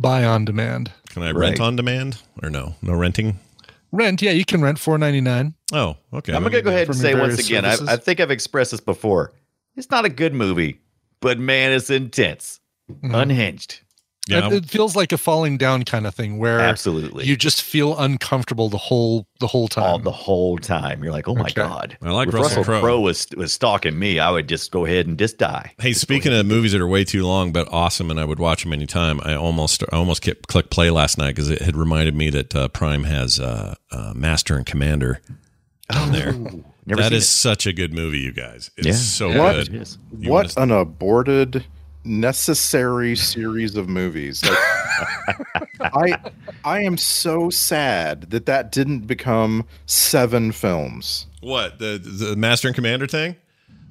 buy 0.04 0.24
on 0.24 0.45
demand. 0.45 0.91
Can 1.10 1.24
I 1.24 1.32
rent 1.32 1.60
on 1.60 1.76
demand 1.76 2.22
or 2.43 2.51
no? 2.51 2.76
No 2.84 2.93
renting. 2.93 3.39
Rent, 3.91 4.22
yeah, 4.22 4.32
you 4.32 4.45
can 4.45 4.62
rent 4.62 4.78
four 4.78 4.97
ninety 4.99 5.22
nine. 5.22 5.56
Oh, 5.72 5.95
okay. 6.14 6.34
I'm 6.34 6.43
gonna 6.43 6.62
go 6.62 6.70
ahead 6.70 6.88
and 6.88 6.95
say 6.95 7.16
once 7.16 7.39
again. 7.39 7.66
I. 7.66 7.78
I 7.88 7.97
think 7.97 8.20
I've 8.20 8.32
expressed 8.32 8.72
this 8.72 8.80
before. 8.80 9.34
It's 9.76 9.89
not 9.89 10.06
a 10.06 10.10
good 10.10 10.34
movie, 10.36 10.80
but 11.20 11.39
man, 11.39 11.72
it's 11.72 11.89
intense. 11.89 12.60
Mhm. 12.91 13.16
Unhinged. 13.20 13.80
Yeah. 14.30 14.48
It, 14.48 14.54
it 14.54 14.66
feels 14.70 14.96
like 14.96 15.12
a 15.12 15.18
falling 15.18 15.58
down 15.58 15.84
kind 15.84 16.08
of 16.08 16.16
thing 16.16 16.38
where 16.38 16.62
Absolutely. 16.62 17.26
you 17.26 17.36
just 17.36 17.62
feel 17.62 17.98
uncomfortable 18.00 18.70
the 18.70 18.78
whole 18.78 19.28
the 19.42 19.48
whole 19.48 19.68
time. 19.68 19.84
all 19.84 20.00
the 20.00 20.12
whole 20.12 20.58
time. 20.58 21.04
You're 21.04 21.12
like, 21.12 21.28
oh 21.28 21.36
my 21.36 21.42
Okay. 21.42 21.54
god. 21.56 21.98
I 22.02 22.12
like 22.12 22.30
if 22.30 22.34
Russell 22.34 22.50
Russell 22.60 22.64
Crowe. 22.64 22.80
Crowe 22.82 23.00
was 23.02 23.28
was 23.36 23.52
stalking 23.52 24.00
me, 24.00 24.20
I 24.20 24.32
would 24.32 24.48
just 24.48 24.72
go 24.72 24.86
ahead 24.86 25.08
and 25.08 25.20
just 25.20 25.38
die. 25.40 25.74
Hey, 25.78 25.92
speaking 25.92 26.32
of 26.34 26.46
movies 26.46 26.72
that 26.72 26.80
are 26.80 26.88
way 26.88 27.04
too 27.04 27.26
long 27.28 27.52
but 27.52 27.68
awesome, 27.72 28.10
and 28.10 28.18
I 28.20 28.24
would 28.24 28.40
watch 28.40 28.64
them 28.64 28.72
anytime. 28.72 29.20
I 29.24 29.34
almost, 29.36 29.84
I 29.92 29.98
almost 29.98 30.22
kept, 30.22 30.48
clicked 30.48 30.70
play 30.70 30.90
last 30.90 31.18
night 31.18 31.36
because 31.36 31.50
it 31.50 31.62
had 31.62 31.76
reminded 31.76 32.16
me 32.16 32.30
that 32.30 32.56
uh, 32.56 32.68
Prime 32.70 33.04
has 33.04 33.42
uh, 33.42 33.76
uh, 33.92 34.14
Master 34.16 34.56
and 34.56 34.66
Commander 34.66 35.20
on 35.94 36.14
there. 36.14 36.32
Never 36.86 37.02
That 37.02 37.10
seen 37.10 37.18
is 37.18 37.24
it. 37.24 37.28
such 37.28 37.66
a 37.68 37.74
good 37.74 37.94
movie, 37.94 38.20
you 38.20 38.32
guys. 38.32 38.72
It's 38.78 38.88
Yeah. 38.88 38.94
so 38.94 39.30
Yeah, 39.30 39.52
good. 39.54 39.68
it 39.70 39.74
is. 39.82 39.98
What 40.12 40.56
an 40.58 40.72
aborted 40.72 41.66
necessary 42.06 43.16
series 43.16 43.76
of 43.76 43.88
movies 43.89 44.43
Like, 44.43 44.54
i 45.95 46.18
i 46.66 46.82
am 46.82 46.97
so 46.97 47.49
sad 47.49 48.30
that 48.32 48.45
that 48.45 48.72
didn't 48.72 49.01
become 49.08 49.66
seven 49.86 50.51
films 50.51 51.28
what 51.41 51.80
the 51.80 51.97
the 52.04 52.36
Master 52.36 52.68
and 52.70 52.76
Commander 52.76 53.06
thing? 53.08 53.36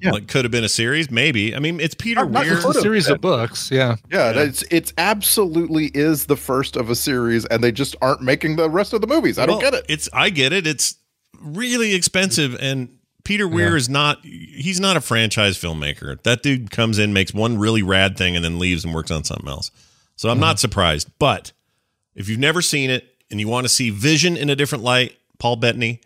Yeah. 0.01 0.11
like 0.11 0.27
could 0.27 0.43
have 0.43 0.51
been 0.51 0.65
a 0.65 0.69
series, 0.69 1.09
maybe. 1.09 1.55
I 1.55 1.59
mean, 1.59 1.79
it's 1.79 1.95
Peter 1.95 2.21
Not- 2.23 2.31
not 2.31 2.43
Weir. 2.45 2.55
it's 2.55 2.65
a 2.65 2.73
series 2.81 3.07
of 3.07 3.21
books. 3.21 3.71
Yeah. 3.71 3.95
yeah, 4.11 4.31
It's 4.31 4.61
it's 4.69 4.91
absolutely 4.97 5.91
is 5.93 6.25
the 6.25 6.35
first 6.35 6.75
of 6.75 6.89
a 6.89 6.95
series 6.95 7.45
and 7.45 7.63
they 7.63 7.71
just 7.71 7.95
aren't 8.01 8.21
making 8.21 8.57
the 8.57 8.69
rest 8.69 8.91
of 8.91 8.99
the 8.99 9.07
movies 9.07 9.37
i 9.39 9.45
don't 9.45 9.61
get 9.61 9.73
it 9.73 9.85
It's 9.87 10.09
I 10.11 10.29
get 10.29 10.51
it. 10.51 10.67
It's 10.67 10.95
really 11.39 11.93
expensive, 11.93 12.55
and 12.59 12.97
Peter 13.23 13.47
Weir 13.47 13.75
is 13.77 13.87
not. 13.89 14.23
He's 14.23 14.79
not 14.79 14.97
a 14.97 15.01
franchise 15.01 15.57
filmmaker. 15.57 16.21
That 16.23 16.43
dude 16.43 16.71
comes 16.71 16.99
in, 16.99 17.13
makes 17.13 17.33
one 17.33 17.57
really 17.57 17.81
rad 17.83 18.17
thing, 18.17 18.35
and 18.35 18.43
then 18.43 18.59
leaves 18.59 18.83
and 18.83 18.93
works 18.93 19.11
on 19.11 19.23
something 19.23 19.47
else. 19.47 19.71
So 20.15 20.29
I'm 20.29 20.39
not 20.39 20.59
surprised. 20.59 21.09
But 21.19 21.51
if 22.15 22.27
you've 22.29 22.39
never 22.39 22.61
seen 22.61 22.89
it 22.89 23.15
and 23.31 23.39
you 23.39 23.47
want 23.47 23.65
to 23.65 23.69
see 23.69 23.89
Vision 23.89 24.35
in 24.37 24.49
a 24.49 24.55
different 24.55 24.83
light, 24.83 25.17
Paul 25.39 25.55
Bettany. 25.57 26.01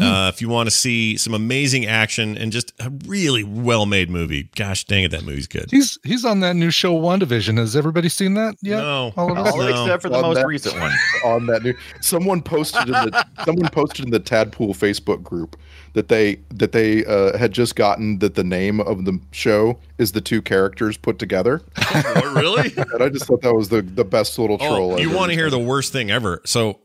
Uh, 0.00 0.30
if 0.32 0.40
you 0.40 0.48
want 0.48 0.68
to 0.68 0.70
see 0.70 1.16
some 1.16 1.34
amazing 1.34 1.84
action 1.84 2.38
and 2.38 2.52
just 2.52 2.72
a 2.78 2.88
really 3.06 3.42
well-made 3.42 4.08
movie, 4.08 4.48
gosh 4.54 4.84
dang 4.84 5.02
it, 5.02 5.10
that 5.10 5.24
movie's 5.24 5.48
good. 5.48 5.66
He's 5.68 5.98
he's 6.04 6.24
on 6.24 6.38
that 6.40 6.54
new 6.54 6.70
show 6.70 6.92
WandaVision. 6.94 7.58
Has 7.58 7.74
everybody 7.74 8.08
seen 8.08 8.34
that 8.34 8.54
yet? 8.62 8.76
No. 8.78 9.12
All 9.16 9.32
of? 9.32 9.38
All 9.48 9.58
No. 9.58 9.66
except 9.66 10.02
for 10.02 10.08
the 10.08 10.14
On 10.14 10.22
most 10.22 10.36
that- 10.36 10.46
recent 10.46 10.78
one. 10.78 10.92
on 11.24 11.46
that 11.46 11.64
new 11.64 11.74
someone 12.00 12.40
posted 12.40 12.82
in 12.86 12.92
the 12.92 13.26
someone 13.44 13.68
posted 13.70 14.04
in 14.04 14.12
the 14.12 14.20
Tadpool 14.20 14.76
Facebook 14.78 15.24
group 15.24 15.56
that 15.94 16.08
they 16.08 16.36
that 16.54 16.72
they 16.72 17.04
uh, 17.04 17.36
had 17.36 17.52
just 17.52 17.76
gotten 17.76 18.18
that 18.20 18.34
the 18.34 18.44
name 18.44 18.80
of 18.80 19.04
the 19.04 19.18
show 19.32 19.78
is 19.98 20.12
the 20.12 20.20
two 20.20 20.40
characters 20.42 20.96
put 20.96 21.18
together, 21.18 21.62
Oh, 21.94 22.34
really? 22.36 22.72
and 22.76 23.02
I 23.02 23.08
just 23.08 23.26
thought 23.26 23.42
that 23.42 23.54
was 23.54 23.68
the 23.70 23.82
the 23.82 24.04
best 24.04 24.38
little 24.38 24.58
troll. 24.58 24.92
Oh, 24.94 24.98
you 24.98 25.10
want 25.10 25.30
to 25.30 25.36
hear 25.36 25.50
the 25.50 25.58
worst 25.58 25.92
thing 25.92 26.10
ever? 26.10 26.40
So 26.44 26.78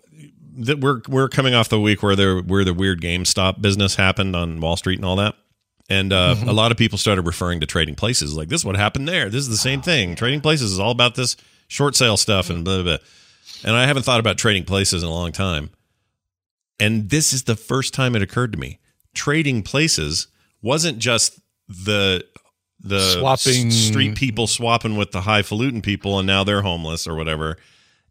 that 0.57 0.79
we're 0.79 1.01
we're 1.07 1.29
coming 1.29 1.53
off 1.53 1.69
the 1.69 1.79
week 1.79 2.01
where 2.01 2.15
there 2.15 2.39
where 2.39 2.63
the 2.63 2.73
weird 2.73 3.01
GameStop 3.01 3.61
business 3.61 3.95
happened 3.95 4.35
on 4.35 4.59
Wall 4.61 4.77
Street 4.77 4.97
and 4.99 5.05
all 5.05 5.17
that. 5.17 5.35
And 5.87 6.11
uh, 6.11 6.33
Mm-hmm. 6.35 6.49
a 6.49 6.53
lot 6.53 6.71
of 6.71 6.77
people 6.77 6.97
started 6.97 7.27
referring 7.27 7.59
to 7.59 7.67
trading 7.67 7.93
places 7.93 8.35
like 8.35 8.47
this. 8.49 8.61
is 8.61 8.65
What 8.65 8.75
happened 8.75 9.07
there? 9.07 9.29
This 9.29 9.41
is 9.41 9.49
the 9.49 9.57
same 9.57 9.81
thing. 9.83 10.15
Trading 10.15 10.41
places 10.41 10.71
is 10.71 10.79
all 10.79 10.89
about 10.91 11.13
this 11.15 11.37
short 11.67 11.95
sale 11.95 12.17
stuff 12.17 12.49
and 12.49 12.63
blah 12.65 12.81
blah. 12.81 12.97
blah. 12.97 12.97
And 13.63 13.75
I 13.75 13.85
haven't 13.85 14.03
thought 14.03 14.19
about 14.19 14.37
trading 14.39 14.63
places 14.63 15.03
in 15.03 15.09
a 15.09 15.11
long 15.11 15.31
time. 15.31 15.69
And 16.79 17.09
this 17.09 17.33
is 17.33 17.43
the 17.43 17.55
first 17.55 17.93
time 17.93 18.15
it 18.15 18.21
occurred 18.21 18.51
to 18.53 18.57
me. 18.57 18.79
Trading 19.15 19.63
places 19.63 20.27
wasn't 20.61 20.99
just 20.99 21.39
the 21.67 22.23
the 22.81 22.99
Swapping- 23.13 23.71
street 23.71 24.15
people 24.15 24.45
swapping 24.45 24.95
with 24.95 25.11
the 25.11 25.21
highfalutin 25.21 25.81
people, 25.81 26.19
and 26.19 26.27
now 26.27 26.43
they're 26.43 26.61
homeless 26.61 27.07
or 27.07 27.15
whatever. 27.15 27.57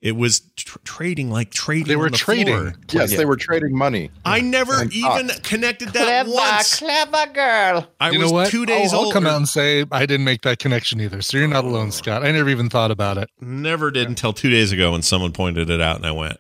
It 0.00 0.16
was 0.16 0.40
tr- 0.56 0.78
trading 0.84 1.30
like 1.30 1.50
trading. 1.50 1.86
They 1.86 1.96
were 1.96 2.06
on 2.06 2.12
the 2.12 2.18
trading. 2.18 2.46
floor. 2.56 2.74
Yes, 2.92 3.16
they 3.16 3.24
were 3.24 3.36
trading 3.36 3.74
money. 3.76 4.10
I 4.24 4.40
never 4.40 4.82
And 4.82 4.92
even 4.92 5.28
cops. 5.28 5.40
connected 5.40 5.90
that 5.90 6.26
once. 6.26 6.78
clever 6.78 7.26
girl. 7.32 7.86
I 8.00 8.10
you 8.10 8.18
was 8.18 8.28
know 8.30 8.34
what? 8.34 8.50
two 8.50 8.66
days 8.66 8.92
I'll, 8.92 8.98
I'll 9.00 9.04
old. 9.06 9.14
come 9.14 9.26
out 9.26 9.36
and 9.36 9.48
say 9.48 9.86
I 9.92 10.04
didn't 10.04 10.24
make 10.24 10.42
that 10.42 10.58
connection 10.58 11.00
either. 11.00 11.22
So 11.22 11.38
you're 11.38 11.48
not 11.48 11.64
alone, 11.64 11.90
Scott. 11.92 12.22
I 12.24 12.32
never 12.32 12.50
even 12.50 12.68
thought 12.68 12.90
about 12.90 13.16
it. 13.16 13.30
Never 13.40 13.90
did 13.90 14.08
until 14.08 14.32
two 14.34 14.50
days 14.50 14.72
ago 14.72 14.92
when 14.92 15.00
someone 15.02 15.32
pointed 15.32 15.70
it 15.70 15.80
out, 15.80 15.96
and 15.96 16.04
I 16.04 16.12
went, 16.12 16.38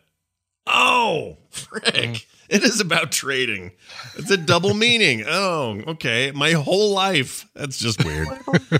"Oh, 0.66 1.38
frick! 1.50 1.84
Mm. 1.84 2.24
It 2.54 2.62
is 2.62 2.80
about 2.80 3.10
trading. 3.10 3.72
It's 4.16 4.30
a 4.30 4.36
double 4.36 4.74
meaning. 4.86 5.24
Oh, 5.26 5.80
okay. 5.88 6.30
My 6.32 6.52
whole 6.52 6.94
life. 6.94 7.46
That's 7.54 7.78
just 7.78 8.04
weird." 8.04 8.28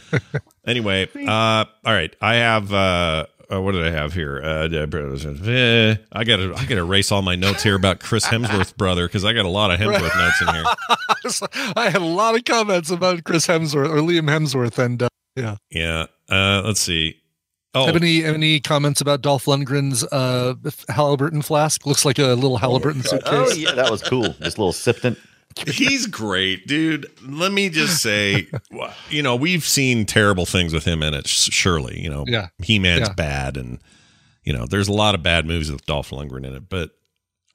anyway, 0.66 1.08
uh, 1.26 1.64
all 1.84 1.92
right. 1.92 2.14
I 2.20 2.34
have. 2.36 2.72
Uh, 2.72 3.26
uh, 3.52 3.60
what 3.60 3.72
did 3.72 3.84
I 3.84 3.90
have 3.90 4.14
here? 4.14 4.40
Uh, 4.40 4.68
eh, 4.68 5.96
I 6.12 6.24
got 6.24 6.36
to 6.36 6.54
I 6.54 6.64
got 6.64 6.68
to 6.68 6.78
erase 6.78 7.10
all 7.10 7.22
my 7.22 7.34
notes 7.34 7.64
here 7.64 7.74
about 7.74 7.98
Chris 7.98 8.24
Hemsworth 8.24 8.76
brother 8.76 9.08
because 9.08 9.24
I 9.24 9.32
got 9.32 9.44
a 9.44 9.50
lot 9.50 9.72
of 9.72 9.80
Hemsworth 9.80 10.16
notes 10.16 10.40
in 10.40 10.48
here. 10.54 11.72
I 11.76 11.90
had 11.90 12.00
a 12.00 12.06
lot 12.06 12.36
of 12.36 12.44
comments 12.44 12.90
about 12.90 13.24
Chris 13.24 13.46
Hemsworth 13.46 13.90
or 13.90 13.96
Liam 13.96 14.30
Hemsworth, 14.30 14.78
and 14.78 15.02
uh, 15.02 15.08
yeah. 15.34 15.56
Yeah. 15.70 16.06
Uh, 16.28 16.62
let's 16.64 16.80
see. 16.80 17.20
Oh, 17.74 17.86
Have 17.86 17.96
any 17.96 18.20
have 18.22 18.34
any 18.36 18.60
comments 18.60 19.00
about 19.00 19.20
Dolph 19.20 19.46
Lundgren's 19.46 20.04
uh, 20.04 20.54
Halliburton 20.88 21.42
flask? 21.42 21.84
Looks 21.86 22.04
like 22.04 22.18
a 22.18 22.34
little 22.34 22.56
Halliburton 22.58 23.02
suitcase. 23.02 23.32
Oh 23.32 23.52
yeah, 23.52 23.72
that 23.72 23.90
was 23.90 24.02
cool. 24.02 24.34
This 24.38 24.56
little 24.58 24.72
sifting. 24.72 25.16
He's 25.66 26.06
great, 26.06 26.66
dude. 26.66 27.06
Let 27.24 27.52
me 27.52 27.68
just 27.70 28.02
say, 28.02 28.48
you 29.10 29.22
know, 29.22 29.36
we've 29.36 29.64
seen 29.64 30.04
terrible 30.04 30.46
things 30.46 30.72
with 30.72 30.84
him 30.84 31.02
in 31.02 31.14
it. 31.14 31.28
Surely, 31.28 32.00
you 32.00 32.10
know, 32.10 32.24
Yeah. 32.26 32.48
He 32.62 32.78
Man's 32.80 33.08
Yeah. 33.08 33.14
bad, 33.14 33.56
and 33.56 33.78
you 34.44 34.52
know, 34.52 34.66
there's 34.66 34.88
a 34.88 34.92
lot 34.92 35.14
of 35.14 35.22
bad 35.22 35.46
movies 35.46 35.70
with 35.72 35.84
Dolph 35.86 36.10
Lundgren 36.10 36.44
in 36.46 36.54
it. 36.54 36.68
But 36.68 36.90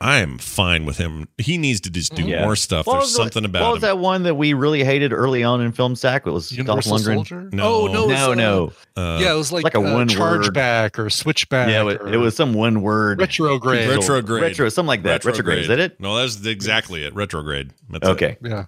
I 0.02 0.20
am 0.20 0.38
fine 0.38 0.86
with 0.86 0.98
him. 0.98 1.28
He 1.38 1.58
needs 1.58 1.82
to 1.82 1.90
just 1.90 2.16
do 2.16 2.24
Yeah. 2.24 2.46
more 2.46 2.56
stuff. 2.56 2.88
What 2.88 2.94
There's 2.94 3.04
was 3.06 3.12
the- 3.14 3.18
something 3.24 3.44
What 3.44 3.50
about 3.50 3.74
was 3.74 3.78
him. 3.84 3.88
that 3.90 3.98
one 4.00 4.24
that 4.24 4.36
we 4.36 4.54
really 4.54 4.82
hated 4.86 5.12
early 5.12 5.44
on 5.44 5.60
in 5.60 5.74
film 5.74 5.94
sack? 5.98 6.26
It 6.26 6.32
was 6.32 6.54
Universal 6.54 6.92
Dolph 7.00 7.02
Lundgren. 7.02 7.16
Soldier. 7.16 7.50
No. 7.52 7.64
Oh 7.64 7.88
no, 7.88 8.06
it 8.06 8.14
No, 8.14 8.32
uh, 8.32 8.36
no. 8.36 8.72
Uh, 8.96 9.20
yeah, 9.22 9.34
it 9.34 9.36
was 9.38 9.52
like, 9.52 9.66
like 9.66 9.76
a 9.76 9.80
uh, 9.80 9.82
one 9.82 9.94
word- 9.94 10.10
chargeback 10.10 10.98
or 10.98 11.10
switchback. 11.10 11.68
Yeah, 11.68 11.86
it, 11.90 12.00
or 12.02 12.14
it 12.14 12.18
was 12.18 12.34
some 12.34 12.54
one 12.54 12.82
word. 12.82 13.20
retrograde. 13.20 13.90
Retrograde. 13.90 14.42
Retro, 14.44 14.70
something 14.70 14.88
like 14.88 15.04
that. 15.04 15.26
Retrograde. 15.26 15.60
Is 15.60 15.68
that 15.68 15.80
it? 15.80 16.00
No, 16.00 16.16
that's 16.16 16.46
exactly 16.46 17.04
it. 17.04 17.14
Retrograde. 17.14 17.72
That's 17.90 18.08
it. 18.08 18.12
Okay. 18.12 18.38
Yeah, 18.42 18.66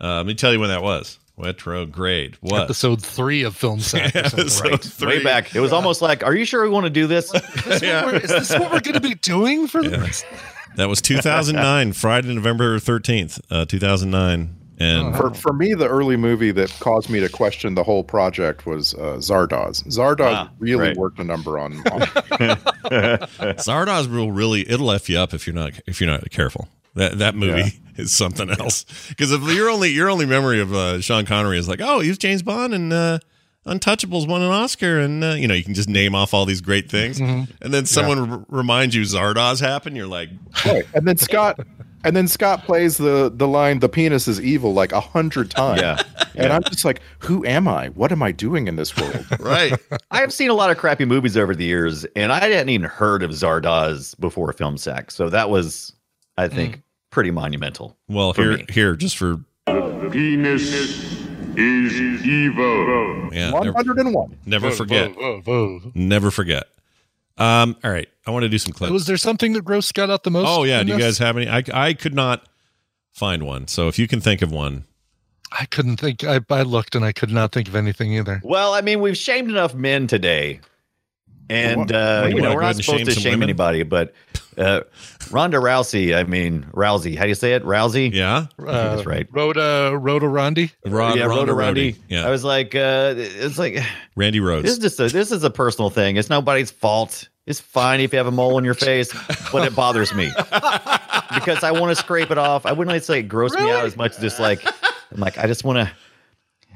Uh, 0.00 0.16
let 0.16 0.26
me 0.26 0.34
tell 0.34 0.52
you 0.52 0.58
when 0.58 0.70
that 0.70 0.82
was. 0.82 1.18
Retrograde. 1.38 2.36
What? 2.40 2.62
episode 2.62 3.00
three 3.02 3.42
of 3.44 3.54
Film 3.56 3.78
Sack. 3.80 4.14
or. 4.16 4.18
Episode 4.18 4.70
Right. 4.70 4.80
three. 4.82 5.06
Way 5.18 5.22
back. 5.22 5.54
It 5.54 5.60
was 5.60 5.72
almost 5.72 6.02
like, 6.02 6.24
are 6.24 6.34
you 6.34 6.44
sure 6.44 6.62
we 6.64 6.68
want 6.70 6.84
to 6.86 6.90
do 6.90 7.06
this? 7.06 7.32
Yeah. 7.80 8.10
Is 8.10 8.28
this 8.28 8.50
what 8.50 8.72
we're 8.72 8.80
going 8.80 8.94
to 8.94 9.00
be 9.00 9.14
doing 9.14 9.68
for 9.68 9.82
this? 9.82 10.24
That 10.76 10.88
was 10.88 11.00
2009, 11.02 11.92
Friday, 11.94 12.34
November 12.34 12.78
13th, 12.78 13.40
uh, 13.50 13.64
2009. 13.66 14.56
And 14.78 15.16
For 15.16 15.32
for 15.32 15.52
me, 15.52 15.74
the 15.74 15.86
early 15.86 16.16
movie 16.16 16.50
that 16.52 16.70
caused 16.80 17.08
me 17.08 17.20
to 17.20 17.28
question 17.28 17.74
the 17.74 17.84
whole 17.84 18.02
project 18.02 18.66
was 18.66 18.94
uh, 18.94 19.18
Zardoz. 19.18 19.84
Zardoz 19.86 20.32
Ah, 20.34 20.50
really 20.58 20.88
right. 20.88 20.96
worked 20.96 21.20
a 21.20 21.24
number 21.24 21.58
on. 21.58 21.74
on 21.92 22.00
Zardoz 23.60 24.10
will 24.10 24.32
really 24.32 24.68
it'll 24.68 24.90
f 24.90 25.08
you 25.08 25.18
up 25.18 25.34
if 25.34 25.46
you're 25.46 25.54
not 25.54 25.72
if 25.86 26.00
you're 26.00 26.10
not 26.10 26.28
careful. 26.30 26.68
That 26.94 27.18
that 27.18 27.34
movie 27.36 27.80
is 27.96 28.12
something 28.12 28.50
else. 28.50 28.84
Because 29.08 29.30
if 29.30 29.42
your 29.54 29.70
only 29.70 29.90
your 29.90 30.10
only 30.10 30.26
memory 30.26 30.60
of 30.60 30.72
uh, 30.74 31.00
Sean 31.00 31.26
Connery 31.26 31.58
is 31.58 31.68
like, 31.68 31.80
oh, 31.80 32.00
he 32.00 32.08
was 32.08 32.18
James 32.18 32.42
Bond 32.42 32.74
and 32.74 32.92
uh, 32.92 33.18
Untouchables 33.66 34.26
won 34.26 34.42
an 34.42 34.50
Oscar, 34.50 34.98
and 34.98 35.22
uh, 35.22 35.28
you 35.30 35.46
know 35.46 35.54
you 35.54 35.62
can 35.62 35.74
just 35.74 35.88
name 35.88 36.14
off 36.16 36.34
all 36.34 36.44
these 36.44 36.60
great 36.60 36.90
things, 36.90 37.20
and 37.20 37.46
then 37.60 37.86
someone 37.86 38.30
r- 38.30 38.44
reminds 38.48 38.94
you 38.94 39.02
Zardoz 39.02 39.60
happened, 39.60 39.96
you're 39.96 40.08
like, 40.08 40.30
Right. 40.66 40.84
And 40.94 41.06
then 41.06 41.16
Scott, 41.16 41.60
and 42.04 42.16
then 42.16 42.26
Scott 42.26 42.64
plays 42.64 42.96
the 42.96 43.30
the 43.32 43.46
line 43.46 43.78
"the 43.78 43.88
penis 43.88 44.26
is 44.26 44.40
evil" 44.40 44.74
like 44.74 44.90
a 44.90 45.00
hundred 45.00 45.50
times. 45.52 45.80
Yeah. 45.80 46.02
And 46.34 46.52
I'm 46.52 46.62
just 46.64 46.84
like, 46.84 47.02
who 47.18 47.44
am 47.44 47.68
I? 47.68 47.90
What 47.90 48.10
am 48.10 48.22
I 48.22 48.32
doing 48.32 48.66
in 48.66 48.76
this 48.76 48.96
world? 48.96 49.26
right, 49.38 49.74
I 50.10 50.20
have 50.20 50.32
seen 50.32 50.50
a 50.50 50.54
lot 50.54 50.70
of 50.70 50.78
crappy 50.78 51.04
movies 51.04 51.36
over 51.36 51.54
the 51.54 51.64
years, 51.64 52.04
and 52.16 52.32
I 52.32 52.40
hadn't 52.40 52.70
even 52.70 52.88
heard 52.88 53.22
of 53.22 53.30
Zardoz 53.30 54.18
before 54.18 54.52
film 54.54 54.76
sack. 54.78 55.10
So 55.12 55.28
that 55.28 55.50
was, 55.50 55.92
I 56.36 56.48
think, 56.48 56.82
pretty 57.10 57.30
monumental. 57.30 57.96
well 58.08 58.32
here 58.32 58.56
me. 58.56 58.66
here 58.70 58.96
just 58.96 59.16
for 59.16 59.36
Penis 60.10 61.21
is 61.56 62.24
evil. 62.26 63.30
yeah, 63.32 63.52
One 63.52 63.64
never, 63.64 63.76
hundred 63.76 63.98
and 63.98 64.14
one. 64.14 64.36
never 64.46 64.70
forget, 64.70 65.12
never 65.94 66.30
forget. 66.30 66.64
Um, 67.38 67.76
all 67.82 67.90
right, 67.90 68.08
I 68.26 68.30
want 68.30 68.42
to 68.44 68.48
do 68.48 68.58
some 68.58 68.72
clips. 68.72 68.92
Was 68.92 69.06
there 69.06 69.16
something 69.16 69.52
that 69.54 69.64
Gross 69.64 69.90
got 69.92 70.10
out 70.10 70.22
the 70.22 70.30
most? 70.30 70.46
Oh 70.48 70.64
yeah, 70.64 70.80
in 70.80 70.86
do 70.86 70.92
you 70.92 70.98
guys 70.98 71.18
have 71.18 71.36
any? 71.36 71.48
I 71.48 71.62
I 71.72 71.94
could 71.94 72.14
not 72.14 72.46
find 73.12 73.44
one. 73.44 73.68
So 73.68 73.88
if 73.88 73.98
you 73.98 74.06
can 74.06 74.20
think 74.20 74.42
of 74.42 74.52
one, 74.52 74.84
I 75.50 75.64
couldn't 75.66 75.96
think. 75.98 76.24
I, 76.24 76.40
I 76.50 76.62
looked 76.62 76.94
and 76.94 77.04
I 77.04 77.12
could 77.12 77.30
not 77.30 77.52
think 77.52 77.68
of 77.68 77.74
anything 77.76 78.12
either. 78.12 78.40
Well, 78.44 78.74
I 78.74 78.80
mean, 78.82 79.00
we've 79.00 79.16
shamed 79.16 79.48
enough 79.50 79.74
men 79.74 80.06
today. 80.06 80.60
And 81.48 81.92
uh, 81.92 82.26
you 82.28 82.36
you 82.36 82.42
know, 82.42 82.54
we're 82.54 82.62
not 82.62 82.76
supposed 82.76 82.98
shame 82.98 83.06
to 83.06 83.12
shame 83.12 83.32
women? 83.32 83.44
anybody, 83.44 83.82
but 83.82 84.14
uh, 84.56 84.80
Ronda 85.30 85.58
Rousey, 85.58 86.14
I 86.16 86.24
mean 86.24 86.66
Rousey, 86.72 87.16
how 87.16 87.24
do 87.24 87.28
you 87.28 87.34
say 87.34 87.54
it? 87.54 87.64
Rousey? 87.64 88.12
Yeah. 88.12 88.46
I 88.58 88.62
think 88.62 88.68
that's 88.68 89.06
right. 89.06 89.26
Rhoda 89.30 89.96
Rhoda 89.98 90.26
Rondi. 90.26 90.72
Rod, 90.86 91.16
yeah, 91.16 91.24
Ronda 91.24 91.52
Rhoda 91.54 91.74
Rousey. 91.74 91.92
Rousey. 91.94 91.98
Yeah. 92.08 92.26
I 92.26 92.30
was 92.30 92.44
like, 92.44 92.74
uh, 92.74 93.14
it's 93.16 93.58
like 93.58 93.78
Randy 94.16 94.40
Rhodes. 94.40 94.64
this 94.64 94.72
is 94.72 94.78
just 94.78 95.00
a, 95.00 95.08
this 95.08 95.32
is 95.32 95.44
a 95.44 95.50
personal 95.50 95.90
thing. 95.90 96.16
It's 96.16 96.30
nobody's 96.30 96.70
fault. 96.70 97.28
It's 97.46 97.60
fine 97.60 98.00
if 98.00 98.12
you 98.12 98.18
have 98.18 98.28
a 98.28 98.30
mole 98.32 98.56
on 98.56 98.64
your 98.64 98.74
face, 98.74 99.12
but 99.50 99.66
it 99.66 99.74
bothers 99.74 100.14
me 100.14 100.30
because 101.34 101.64
I 101.64 101.72
want 101.72 101.90
to 101.90 101.96
scrape 101.96 102.30
it 102.30 102.38
off. 102.38 102.66
I 102.66 102.72
wouldn't 102.72 102.94
like 102.94 103.02
say 103.02 103.18
it 103.18 103.24
gross 103.24 103.52
me 103.54 103.68
out 103.68 103.84
as 103.84 103.96
much 103.96 104.12
as 104.12 104.18
just 104.20 104.38
like 104.38 104.64
I'm 105.12 105.18
like 105.20 105.38
I 105.38 105.46
just 105.46 105.64
want 105.64 105.78
to. 105.78 105.92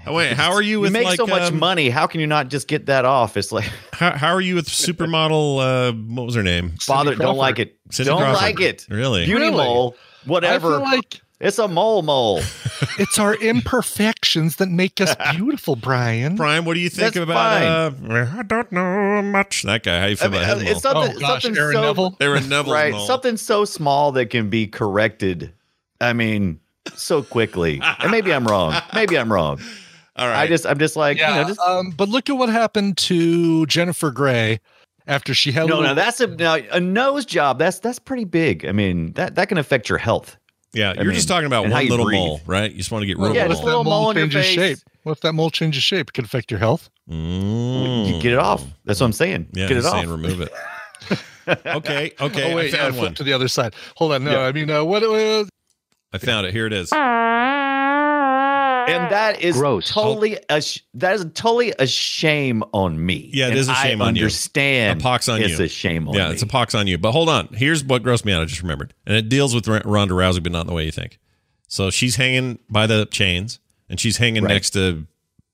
Oh, 0.07 0.15
wait, 0.15 0.35
how 0.35 0.53
are 0.53 0.63
you 0.63 0.71
You 0.73 0.81
with 0.81 0.93
make 0.93 1.05
like 1.05 1.17
so 1.17 1.27
much 1.27 1.51
um, 1.51 1.59
money. 1.59 1.91
How 1.91 2.07
can 2.07 2.21
you 2.21 2.27
not 2.27 2.49
just 2.49 2.69
get 2.69 2.87
that 2.87 3.05
off? 3.05 3.37
It's 3.37 3.51
like 3.51 3.65
How, 3.93 4.17
how 4.17 4.33
are 4.33 4.41
you 4.41 4.55
with 4.55 4.69
supermodel? 4.69 5.59
Uh, 5.59 5.93
what 6.15 6.27
was 6.27 6.35
her 6.37 6.43
name? 6.43 6.75
bother. 6.87 7.15
Don't 7.15 7.37
like 7.37 7.59
it. 7.59 7.77
Cindy 7.91 8.11
don't 8.11 8.21
Crawford. 8.21 8.43
like 8.43 8.61
it. 8.61 8.87
Really? 8.89 9.25
Beauty 9.25 9.45
Really? 9.47 9.57
mole. 9.57 9.97
I 10.25 10.29
Whatever. 10.29 10.71
feel 10.79 10.81
like 10.81 11.21
it's 11.41 11.59
a 11.59 11.69
mole 11.69 12.03
mole. 12.03 12.39
it's 12.99 13.19
our 13.19 13.35
imperfections 13.35 14.57
that 14.57 14.69
make 14.69 15.01
us 15.01 15.15
beautiful, 15.33 15.77
Brian. 15.77 16.37
Brian, 16.37 16.65
what 16.65 16.75
do 16.75 16.81
you 16.81 16.89
think 16.89 17.15
That's 17.15 17.25
about? 17.25 17.63
Uh, 18.11 18.27
I 18.39 18.43
don't 18.43 18.71
know 18.73 19.23
much. 19.23 19.63
That 19.63 19.83
guy. 19.83 20.01
How 20.01 20.07
you 20.07 20.13
I 20.13 20.15
feel 20.17 20.31
mean, 20.31 20.43
about 20.43 20.59
him? 20.59 20.67
it's 20.69 20.83
something. 20.83 21.17
Oh 21.17 21.21
gosh, 21.21 21.43
something 21.43 21.59
Aaron 21.61 21.75
so, 21.75 21.83
Neville. 21.83 22.17
They 22.19 22.29
were 22.29 22.41
Neville's 22.41 22.73
right. 22.73 22.93
mole. 22.93 23.07
Something 23.07 23.37
so 23.37 23.65
small 23.65 24.13
that 24.13 24.27
can 24.31 24.51
be 24.51 24.67
corrected. 24.67 25.53
I 26.01 26.13
mean, 26.13 26.61
so 26.95 27.23
quickly. 27.23 27.81
and 27.83 28.11
maybe 28.11 28.33
I'm 28.33 28.47
wrong. 28.47 28.75
Maybe 28.95 29.19
I'm 29.19 29.33
wrong. 29.33 29.61
All 30.17 30.27
right. 30.29 30.43
I 30.43 30.47
just, 30.47 30.67
I'm 30.67 30.79
just 30.79 30.97
like, 30.97 31.19
Yeah, 31.19 31.37
you 31.37 31.43
know, 31.43 31.49
just 31.49 31.61
um, 31.61 31.91
but 31.91 32.09
look 32.09 32.29
at 32.31 32.33
what 32.37 32.49
happened 32.49 32.97
to 32.99 33.67
Jennifer 33.67 34.11
Grey 34.11 34.61
after 35.07 35.35
she 35.35 35.53
had 35.53 35.67
no, 35.69 35.77
little, 35.77 35.83
no. 35.83 35.95
That's 35.95 36.21
a 36.21 36.27
now 36.27 36.55
a 36.55 36.81
nose 36.81 37.25
job. 37.27 37.59
That's 37.59 37.79
that's 37.81 37.99
pretty 37.99 38.25
big. 38.25 38.65
I 38.67 38.73
mean, 38.73 39.13
that 39.13 39.35
that 39.37 39.49
can 39.49 39.59
affect 39.59 39.89
your 39.89 39.99
health. 39.99 40.37
yeah, 40.73 40.95
I 40.99 41.03
you're 41.03 41.13
just 41.13 41.29
mean, 41.29 41.35
talking 41.37 41.47
about 41.47 41.69
one 41.71 41.87
little 41.89 42.07
breathe. 42.07 42.19
mole, 42.19 42.41
right? 42.47 42.71
You 42.71 42.79
just 42.79 42.91
want 42.91 43.03
to 43.03 43.07
get 43.07 43.17
rid 43.19 43.23
Well, 43.23 43.31
of 43.31 43.37
Yeah, 43.37 43.45
a 43.45 43.49
what 43.49 43.53
just 43.53 43.63
if 43.63 43.69
a 43.69 43.71
mole. 43.71 43.75
that 43.75 43.79
little 43.79 43.85
mole 43.85 44.01
mole 44.01 44.09
on 44.11 44.17
your 44.17 44.27
changes 44.29 44.47
face. 44.47 44.55
shape? 44.55 44.79
What 45.05 45.13
if 45.13 45.21
that 45.21 45.33
mole 45.35 45.51
changes 45.51 45.83
shape? 45.83 46.09
It 46.09 46.13
could 46.15 46.25
affect 46.25 46.51
your 46.51 46.59
health. 46.59 46.89
Mm. 47.09 48.07
You 48.17 48.21
get 48.23 48.33
it 48.33 48.39
off. 48.39 48.65
That's 48.85 48.99
what 49.01 49.07
I'm 49.07 49.13
saying. 49.13 49.49
Yeah, 49.53 49.69
get 49.69 49.77
he's 49.77 49.85
it 49.87 49.91
saying 49.91 50.07
off. 50.07 50.11
remove 50.11 50.41
it. 50.41 50.53
okay, 51.67 52.13
okay. 52.21 52.53
oh 52.53 52.57
wait, 52.57 52.75
I 52.75 52.77
yeah, 52.77 52.83
found 52.85 52.95
flip 52.95 53.05
one. 53.11 53.15
to 53.15 53.23
the 53.23 53.33
other 53.33 53.47
side. 53.49 53.75
Hold 53.97 54.13
on, 54.15 54.25
no, 54.25 54.41
I 54.41 54.51
mean, 54.51 54.69
uh, 54.71 54.83
what? 54.83 55.03
Uh, 55.05 55.45
I 56.13 56.19
found 56.19 56.47
it. 56.47 56.53
Here 56.53 56.67
it 56.67 56.73
is. 56.73 56.91
And 58.87 59.11
that 59.13 59.41
is 59.43 59.57
Gross. 59.57 59.89
totally 59.91 60.39
a 60.49 60.61
sh- 60.63 60.81
that 60.95 61.15
is 61.15 61.27
totally 61.35 61.73
a 61.79 61.87
shame 61.87 62.63
on 62.73 63.05
me. 63.05 63.31
Yeah, 63.33 63.47
it 63.47 63.51
And 63.51 63.59
is 63.59 63.69
a 63.69 63.75
shame 63.75 64.01
I 64.03 64.07
on 64.07 64.17
you. 64.17 64.23
understand. 64.23 65.01
A 65.01 65.03
pox 65.03 65.29
on 65.29 65.41
it's 65.43 65.59
you. 65.59 65.65
a 65.65 65.69
shame 65.69 66.09
on 66.09 66.15
yeah, 66.15 66.29
me. 66.29 66.35
it's 66.35 66.43
a 66.43 66.47
pox 66.47 66.75
on 66.75 66.87
you. 66.87 66.97
But 66.99 67.13
hold 67.13 67.29
on. 67.29 67.49
Here's 67.55 67.83
what 67.85 68.03
grossed 68.03 68.25
me 68.25 68.33
out. 68.33 68.43
I 68.43 68.45
just 68.45 68.63
remembered, 68.63 68.95
and 69.07 69.17
it 69.17 69.29
deals 69.29 69.55
with 69.55 69.69
R- 69.69 69.83
Ronda 69.85 70.15
Rousey, 70.15 70.43
but 70.43 70.53
not 70.53 70.63
in 70.63 70.67
the 70.69 70.73
way 70.75 70.85
you 70.85 70.93
think. 70.93 71.19
So 71.69 71.91
she's 71.91 72.17
hanging 72.17 72.59
by 72.71 72.87
the 72.87 73.07
chains, 73.07 73.59
and 73.89 73.99
she's 73.99 74.19
hanging 74.19 74.45
Right. 74.45 74.53
next 74.53 74.71
to 74.71 75.07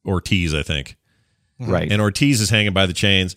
Ortiz, 0.07 0.55
I 0.55 0.63
think. 0.63 0.97
right. 1.61 1.91
And 1.91 2.03
Ortiz 2.03 2.41
is 2.41 2.51
hanging 2.51 2.73
by 2.73 2.87
the 2.87 2.93
chains, 2.93 3.37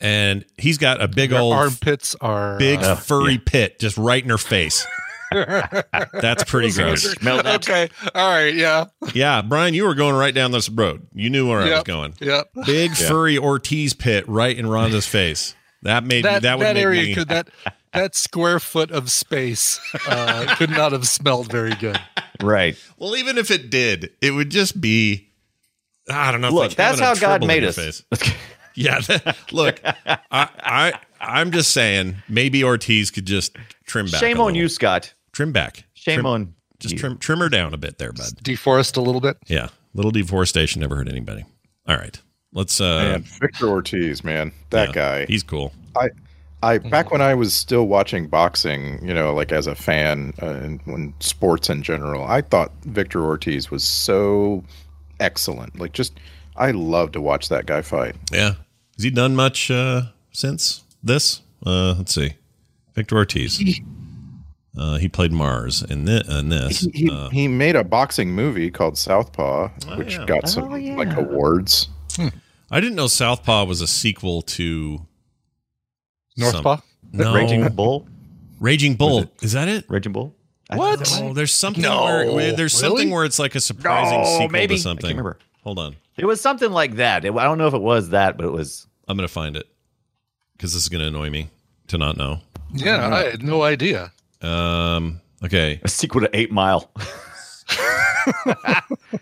and 0.00 0.44
he's 0.58 0.78
got 0.78 1.00
a 1.00 1.08
big 1.08 1.30
your 1.30 1.40
old, 1.40 1.54
armpits 1.54 2.14
are 2.20 2.58
big 2.58 2.80
uh, 2.80 2.94
furry 2.96 3.38
pit 3.38 3.78
just 3.78 3.96
right 3.96 4.22
in 4.22 4.28
her 4.30 4.38
face. 4.38 4.86
That's 5.32 6.44
pretty 6.44 6.72
gross. 6.72 7.02
Smell 7.12 7.46
okay, 7.46 7.88
all 8.14 8.30
right, 8.30 8.54
yeah, 8.54 8.86
Yeah, 9.14 9.42
Brian, 9.42 9.74
you 9.74 9.84
were 9.84 9.94
going 9.94 10.14
right 10.14 10.34
down 10.34 10.52
this 10.52 10.68
road. 10.68 11.06
You 11.12 11.30
knew 11.30 11.48
where 11.48 11.60
I 11.60 11.74
was 11.74 11.82
going. 11.84 12.14
yep. 12.20 12.50
Big 12.66 12.92
furry 12.92 13.38
Ortiz 13.38 13.94
pit 13.94 14.28
right 14.28 14.56
in 14.56 14.66
Rhonda's 14.66 15.06
face. 15.06 15.54
That 15.82 16.04
made 16.04 16.24
That 16.24 16.42
that, 16.42 16.58
that, 16.58 16.58
would 16.58 16.76
area 16.78 17.02
me, 17.02 17.14
could 17.14 17.28
that 17.28 17.48
that 17.92 18.14
square 18.14 18.58
foot 18.58 18.90
of 18.90 19.10
space 19.10 19.78
uh, 20.08 20.54
could 20.56 20.70
not 20.70 20.92
have 20.92 21.06
smelled 21.06 21.50
very 21.50 21.74
good. 21.74 22.00
Right. 22.42 22.76
Well, 22.98 23.16
even 23.16 23.38
if 23.38 23.50
it 23.50 23.70
did, 23.70 24.10
it 24.20 24.30
would 24.32 24.50
just 24.50 24.80
be. 24.80 25.30
I 26.10 26.32
don't 26.32 26.40
know. 26.40 26.50
Look, 26.50 26.70
like 26.70 26.76
that's 26.76 27.00
how 27.00 27.14
God 27.14 27.46
made 27.46 27.64
us. 27.64 27.76
face. 27.76 28.02
Yeah. 28.74 29.00
that- 29.00 29.36
look, 29.52 29.80
I, 29.84 30.18
I, 30.30 30.92
I'm 31.26 31.50
just 31.52 31.70
saying, 31.72 32.16
maybe 32.28 32.62
Ortiz 32.64 33.10
could 33.10 33.26
just 33.26 33.56
trim 33.86 34.06
back. 34.06 34.20
Shame 34.20 34.36
a 34.38 34.40
on 34.40 34.46
little. 34.46 34.60
you, 34.62 34.68
Scott. 34.68 35.14
Trim 35.32 35.52
back. 35.52 35.84
Shame 35.94 36.16
Trim- 36.16 36.26
on 36.26 36.54
Just 36.78 36.92
you. 36.94 36.98
trim, 37.00 37.18
trim 37.18 37.38
her 37.40 37.48
down 37.48 37.72
a 37.74 37.76
bit 37.76 37.98
there, 37.98 38.12
bud. 38.12 38.26
Deforest 38.42 38.96
a 38.96 39.00
little 39.00 39.20
bit. 39.20 39.36
Yeah, 39.46 39.68
little 39.94 40.10
deforestation 40.10 40.80
never 40.80 40.96
hurt 40.96 41.08
anybody. 41.08 41.44
All 41.88 41.96
right, 41.96 42.20
let's. 42.52 42.80
uh 42.80 42.98
Man, 43.12 43.22
Victor 43.40 43.68
Ortiz, 43.68 44.22
man, 44.24 44.52
that 44.70 44.88
yeah, 44.88 44.94
guy. 44.94 45.26
He's 45.26 45.42
cool. 45.42 45.72
I, 45.96 46.08
I 46.62 46.78
back 46.78 47.10
when 47.10 47.20
I 47.20 47.34
was 47.34 47.52
still 47.54 47.86
watching 47.86 48.26
boxing, 48.26 49.04
you 49.06 49.12
know, 49.14 49.34
like 49.34 49.52
as 49.52 49.66
a 49.66 49.74
fan 49.74 50.32
uh, 50.42 50.46
and 50.46 50.80
when 50.84 51.12
sports 51.20 51.68
in 51.68 51.82
general, 51.82 52.24
I 52.24 52.40
thought 52.42 52.72
Victor 52.84 53.22
Ortiz 53.24 53.70
was 53.70 53.84
so 53.84 54.64
excellent. 55.20 55.78
Like, 55.78 55.92
just 55.92 56.18
I 56.56 56.70
love 56.70 57.12
to 57.12 57.20
watch 57.20 57.48
that 57.48 57.66
guy 57.66 57.82
fight. 57.82 58.14
Yeah. 58.32 58.54
Has 58.96 59.02
he 59.04 59.10
done 59.10 59.34
much 59.36 59.70
uh 59.70 60.02
since 60.32 60.83
this? 61.04 61.42
Uh 61.64 61.94
Let's 61.98 62.14
see. 62.14 62.34
Victor 62.94 63.16
Ortiz. 63.16 63.60
Uh, 64.76 64.96
he 64.98 65.08
played 65.08 65.30
Mars 65.32 65.82
in, 65.82 66.04
thi- 66.06 66.22
in 66.28 66.48
this. 66.48 66.80
He, 66.80 66.90
he, 67.04 67.10
Uh, 67.10 67.28
he 67.30 67.46
made 67.46 67.76
a 67.76 67.84
boxing 67.84 68.32
movie 68.32 68.70
called 68.72 68.98
Southpaw, 68.98 69.68
which 69.96 70.14
yeah. 70.18 70.24
got 70.26 70.48
some 70.48 70.72
Oh, 70.72 70.74
yeah. 70.74 70.96
like 70.96 71.16
awards. 71.16 71.88
I 72.70 72.80
didn't 72.80 72.96
know 72.96 73.06
Southpaw 73.06 73.64
was 73.66 73.80
a 73.80 73.86
sequel 73.86 74.42
to 74.42 75.06
Northpaw. 76.38 76.82
No, 77.12 77.34
Raging 77.34 77.68
Bull. 77.68 78.08
Raging 78.58 78.94
Bull. 78.96 79.30
Is 79.42 79.52
that 79.52 79.68
it? 79.68 79.84
Raging 79.88 80.12
Bull. 80.12 80.34
I- 80.70 80.76
What? 80.76 81.00
is 81.02 81.12
that 81.18 81.22
Oh, 81.24 81.32
there's 81.34 81.54
something 81.54 81.82
No. 81.82 82.04
where, 82.04 82.32
where 82.32 82.52
there's 82.56 82.72
something 82.72 82.98
Really? 82.98 83.12
where 83.12 83.24
it's 83.24 83.38
like 83.38 83.54
a 83.54 83.60
surprising 83.60 84.18
No, 84.22 84.24
sequel 84.24 84.48
maybe. 84.48 84.62
I 84.62 84.66
to 84.66 84.68
can't 84.74 84.80
something. 84.82 85.08
remember. 85.10 85.38
Hold 85.62 85.78
on, 85.78 85.96
It 86.16 86.24
was 86.26 86.40
something 86.40 86.70
like 86.72 86.96
that. 86.96 87.24
It- 87.24 87.34
I 87.34 87.44
don't 87.44 87.58
know 87.58 87.66
if 87.68 87.74
it 87.74 87.82
was 87.82 88.10
that, 88.10 88.36
but 88.36 88.46
it 88.46 88.52
was. 88.52 88.86
I'm 89.06 89.16
gonna 89.16 89.28
find 89.28 89.56
it 89.56 89.66
because 90.64 90.72
this 90.72 90.84
is 90.84 90.88
gonna 90.88 91.04
annoy 91.08 91.28
me 91.28 91.50
to 91.88 91.98
not 91.98 92.16
know. 92.16 92.40
Yeah, 92.72 93.14
I 93.14 93.24
had 93.24 93.42
no 93.42 93.62
idea. 93.64 94.10
Um. 94.40 95.20
Okay. 95.44 95.78
A 95.82 95.88
sequel 95.88 96.22
to 96.22 96.30
Eight 96.34 96.50
Mile. 96.50 96.90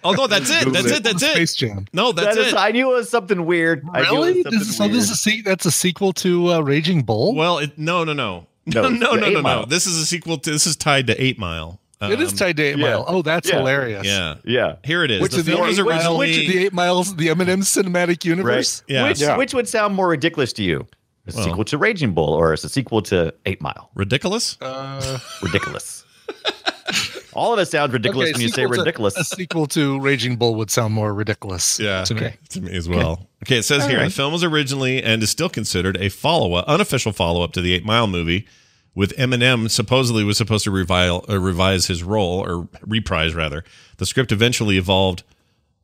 Oh 0.04 0.12
no, 0.12 0.26
that's 0.28 0.48
it. 0.50 0.72
That's 0.72 0.90
it. 0.90 1.02
That's 1.02 1.22
it. 1.22 1.32
Space 1.32 1.54
Jam. 1.56 1.86
No, 1.92 2.12
that's 2.12 2.36
That 2.36 2.46
is, 2.46 2.52
it. 2.52 2.56
I 2.58 2.70
knew 2.70 2.92
it 2.92 2.94
was 2.94 3.08
something 3.10 3.44
weird. 3.46 3.84
I 3.92 4.02
knew 4.02 4.06
it 4.06 4.10
was 4.10 4.26
Really? 4.28 4.42
something 4.42 4.58
This 4.60 4.68
is, 4.68 4.76
so 4.76 4.84
weird. 4.84 4.94
this 4.96 5.04
is 5.04 5.10
a 5.10 5.16
se- 5.16 5.40
that's 5.42 5.66
a 5.66 5.70
sequel 5.72 6.12
to 6.14 6.52
uh, 6.52 6.60
Raging 6.60 7.02
Bull. 7.02 7.34
Well, 7.34 7.58
it, 7.58 7.76
no, 7.78 8.04
no, 8.04 8.12
no, 8.12 8.46
no, 8.66 8.82
No, 8.82 8.88
no, 8.88 9.14
no, 9.14 9.28
no, 9.30 9.40
no. 9.40 9.64
This 9.64 9.86
is 9.86 9.98
a 9.98 10.06
sequel 10.06 10.38
to. 10.38 10.50
This 10.52 10.66
is 10.68 10.76
tied 10.76 11.08
to 11.08 11.20
Eight 11.22 11.38
Mile. 11.38 11.80
it 12.00 12.20
is 12.20 12.30
Um, 12.32 12.36
tied 12.38 12.56
to 12.58 12.62
Eight 12.62 12.78
yeah. 12.78 12.84
Mile. 12.90 13.04
Oh, 13.08 13.22
that's 13.22 13.48
Yeah. 13.48 13.58
hilarious. 13.58 14.06
Yeah. 14.06 14.36
Yeah. 14.44 14.76
Here 14.84 15.02
it 15.04 15.10
is. 15.10 15.20
Which 15.20 15.32
the 15.32 15.38
is 15.38 15.44
the 15.46 15.52
film 15.52 15.68
eight 15.68 15.76
mile, 15.78 15.88
originally. 15.88 16.18
which 16.18 16.36
the 16.48 16.58
Eight 16.64 16.72
Miles, 16.72 17.16
the 17.16 17.26
Eminem 17.28 17.62
cinematic 17.62 18.24
universe. 18.24 18.82
yeah. 18.88 19.08
Which, 19.08 19.20
Yeah. 19.20 19.36
which 19.36 19.52
would 19.54 19.68
sound 19.68 19.94
more 19.94 20.08
ridiculous 20.08 20.52
to 20.54 20.62
you? 20.62 20.86
A 21.26 21.32
Well- 21.34 21.44
sequel 21.44 21.64
to 21.66 21.78
Raging 21.78 22.14
Bull 22.14 22.34
or 22.34 22.52
it's 22.52 22.64
a 22.64 22.68
sequel 22.68 23.02
to 23.02 23.32
Eight 23.46 23.60
Mile? 23.60 23.90
Ridiculous. 23.94 24.56
Uh, 24.60 25.18
Ridiculous. 25.42 26.04
All 27.34 27.54
of 27.54 27.58
it 27.58 27.66
sounds 27.66 27.92
ridiculous 27.94 28.28
okay, 28.28 28.32
when 28.34 28.42
you 28.42 28.48
say 28.48 28.62
sequel 28.62 28.74
to- 28.74 28.80
ridiculous. 28.80 29.16
a 29.16 29.24
sequel 29.24 29.66
to 29.68 29.98
Raging 30.00 30.36
Bull 30.36 30.54
would 30.56 30.70
sound 30.70 30.92
more 30.92 31.14
ridiculous. 31.14 31.78
Yeah, 31.80 32.04
to 32.04 32.14
me. 32.14 32.32
to 32.50 32.60
me 32.60 32.76
as 32.76 32.88
well. 32.88 33.26
Okay, 33.44 33.56
it 33.58 33.62
says 33.64 33.84
All 33.84 33.88
here 33.88 33.98
right. 33.98 34.04
the 34.04 34.10
film 34.10 34.32
was 34.34 34.44
originally 34.44 35.02
and 35.02 35.22
is 35.22 35.30
still 35.30 35.48
considered 35.48 35.96
a 35.96 36.10
follow-up, 36.10 36.66
unofficial 36.68 37.12
follow-up 37.12 37.52
to 37.52 37.62
the 37.62 37.72
Eight 37.72 37.84
Mile 37.86 38.06
movie, 38.06 38.46
with 38.94 39.16
Eminem 39.16 39.70
supposedly 39.70 40.24
was 40.24 40.36
supposed 40.36 40.64
to 40.64 40.70
revile, 40.70 41.24
uh, 41.28 41.38
revise 41.40 41.86
his 41.86 42.02
role 42.02 42.40
or 42.46 42.68
reprise 42.86 43.34
rather. 43.34 43.64
The 43.96 44.04
script 44.04 44.30
eventually 44.32 44.76
evolved 44.76 45.22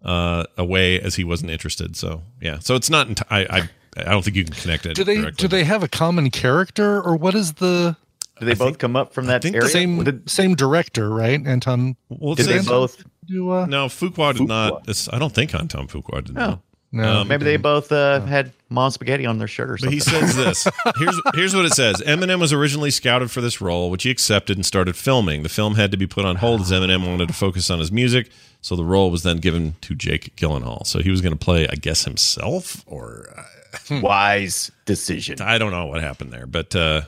uh, 0.05 0.45
away 0.59 1.01
as 1.01 1.15
he 1.15 1.25
wasn't 1.25 1.51
interested. 1.51 1.97
So 1.97 2.23
yeah, 2.43 2.59
so 2.59 2.75
it's 2.75 2.91
not. 2.91 3.09
Enti- 3.09 3.27
I, 3.31 3.41
I 3.49 3.71
I 4.07 4.11
don't 4.11 4.23
think 4.25 4.37
you 4.37 4.45
can 4.45 4.55
connect 4.55 4.87
it. 4.87 4.95
Do 4.95 5.05
they 5.05 5.17
directly. 5.17 5.33
do 5.37 5.49
they 5.49 5.65
have 5.65 5.83
a 5.83 5.89
common 5.89 6.31
character 6.31 7.01
or 7.03 7.17
what 7.17 7.35
is 7.35 7.55
the 7.55 7.97
Do 8.41 8.47
they 8.47 8.55
both 8.55 8.79
come 8.79 8.97
up 8.97 9.13
from 9.13 9.27
that 9.27 9.43
think 9.43 9.53
the 9.55 9.59
area? 9.59 9.71
same 9.71 10.05
Did, 10.05 10.29
same 10.31 10.55
director? 10.55 11.11
Right, 11.11 11.45
Anton. 11.47 11.97
Well, 12.09 12.35
did 12.35 12.47
they 12.47 12.61
both? 12.63 13.03
Do, 13.27 13.51
uh, 13.51 13.67
No, 13.67 13.87
Fuqua 13.87 14.35
did 14.37 14.49
not. 14.49 14.89
It's, 14.89 15.09
I 15.13 15.19
don't 15.19 15.35
think 15.35 15.55
Anton 15.55 15.87
Fuqua 15.87 16.25
did 16.25 16.35
not. 16.35 16.61
No. 16.93 17.03
no, 17.03 17.21
Um, 17.21 17.29
Maybe 17.29 17.45
they 17.45 17.59
both 17.59 17.93
uh, 17.93 18.21
had 18.23 18.53
mom 18.71 18.91
spaghetti 18.91 19.27
on 19.27 19.37
their 19.37 19.47
shirt 19.49 19.69
or 19.69 19.73
But 19.75 19.81
something. 19.81 19.93
he 19.93 20.01
says 20.01 20.35
this. 20.37 20.67
Here's 20.99 21.21
here's 21.35 21.55
what 21.55 21.67
it 21.67 21.75
says. 21.75 21.97
Eminem 22.07 22.41
was 22.41 22.53
originally 22.55 22.91
scouted 22.91 23.31
for 23.31 23.43
this 23.43 23.61
role, 23.61 23.91
which 23.91 24.05
he 24.05 24.11
accepted 24.11 24.57
and 24.57 24.65
started 24.65 24.97
filming. 24.97 25.43
The 25.43 25.51
film 25.51 25.75
had 25.75 25.91
to 25.91 25.99
be 25.99 26.07
put 26.07 26.25
on 26.25 26.37
hold 26.37 26.63
as 26.63 26.71
Eminem 26.71 27.07
wanted 27.07 27.29
to 27.29 27.35
focus 27.35 27.69
on 27.69 27.79
his 27.81 27.93
music, 27.93 28.31
so 28.63 28.75
the 28.75 28.85
role 28.85 29.11
was 29.11 29.23
then 29.25 29.37
given 29.39 29.75
to 29.83 29.95
Jake 29.95 30.35
Gyllenhaal. 30.37 30.87
So 30.87 31.01
he 31.01 31.11
was 31.11 31.21
going 31.21 31.33
to 31.37 31.39
play, 31.39 31.69
I 31.69 31.75
guess, 31.75 32.05
himself, 32.05 32.83
or 32.87 33.29
uh, 33.37 33.43
Hmm. 33.89 34.01
Wise 34.01 34.71
decision. 34.85 35.41
I 35.41 35.59
don't 35.59 35.73
know 35.73 35.87
what 35.87 36.01
happened 36.01 36.33
there. 36.33 36.47
But 36.47 36.75
uh, 36.75 37.03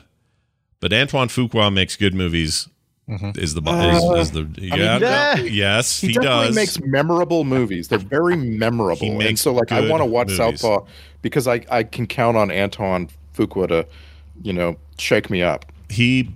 but 0.79 0.93
Antoine 0.93 1.27
Fuqua 1.27 1.73
makes 1.73 1.95
good 1.95 2.13
movies 2.13 2.67
mm-hmm. 3.09 3.39
Is 3.39 3.53
the 3.53 3.61
is, 3.61 4.03
uh, 4.03 4.13
is 4.15 4.31
the 4.31 4.49
yeah 4.57 4.97
yeah. 4.97 5.35
no, 5.37 5.43
yes 5.43 5.99
He, 5.99 6.07
does 6.07 6.15
he, 6.15 6.21
definitely 6.21 6.45
does 6.47 6.55
makes 6.55 6.79
memorable 6.81 7.43
movies. 7.43 7.87
They're 7.87 7.99
very 7.99 8.35
memorable. 8.35 9.19
He 9.19 9.27
and 9.27 9.39
so 9.39 9.53
like 9.53 9.71
I 9.71 9.89
want 9.89 10.01
to 10.01 10.05
watch 10.05 10.27
movies. 10.27 10.61
Southpaw 10.61 10.85
because 11.21 11.47
I, 11.47 11.61
I 11.69 11.83
can 11.83 12.07
count 12.07 12.37
on 12.37 12.51
Anton 12.51 13.09
Fuqua 13.35 13.67
to, 13.67 13.87
you 14.41 14.53
know, 14.53 14.77
shake 14.97 15.29
me 15.29 15.41
up. 15.41 15.65
He 15.91 16.29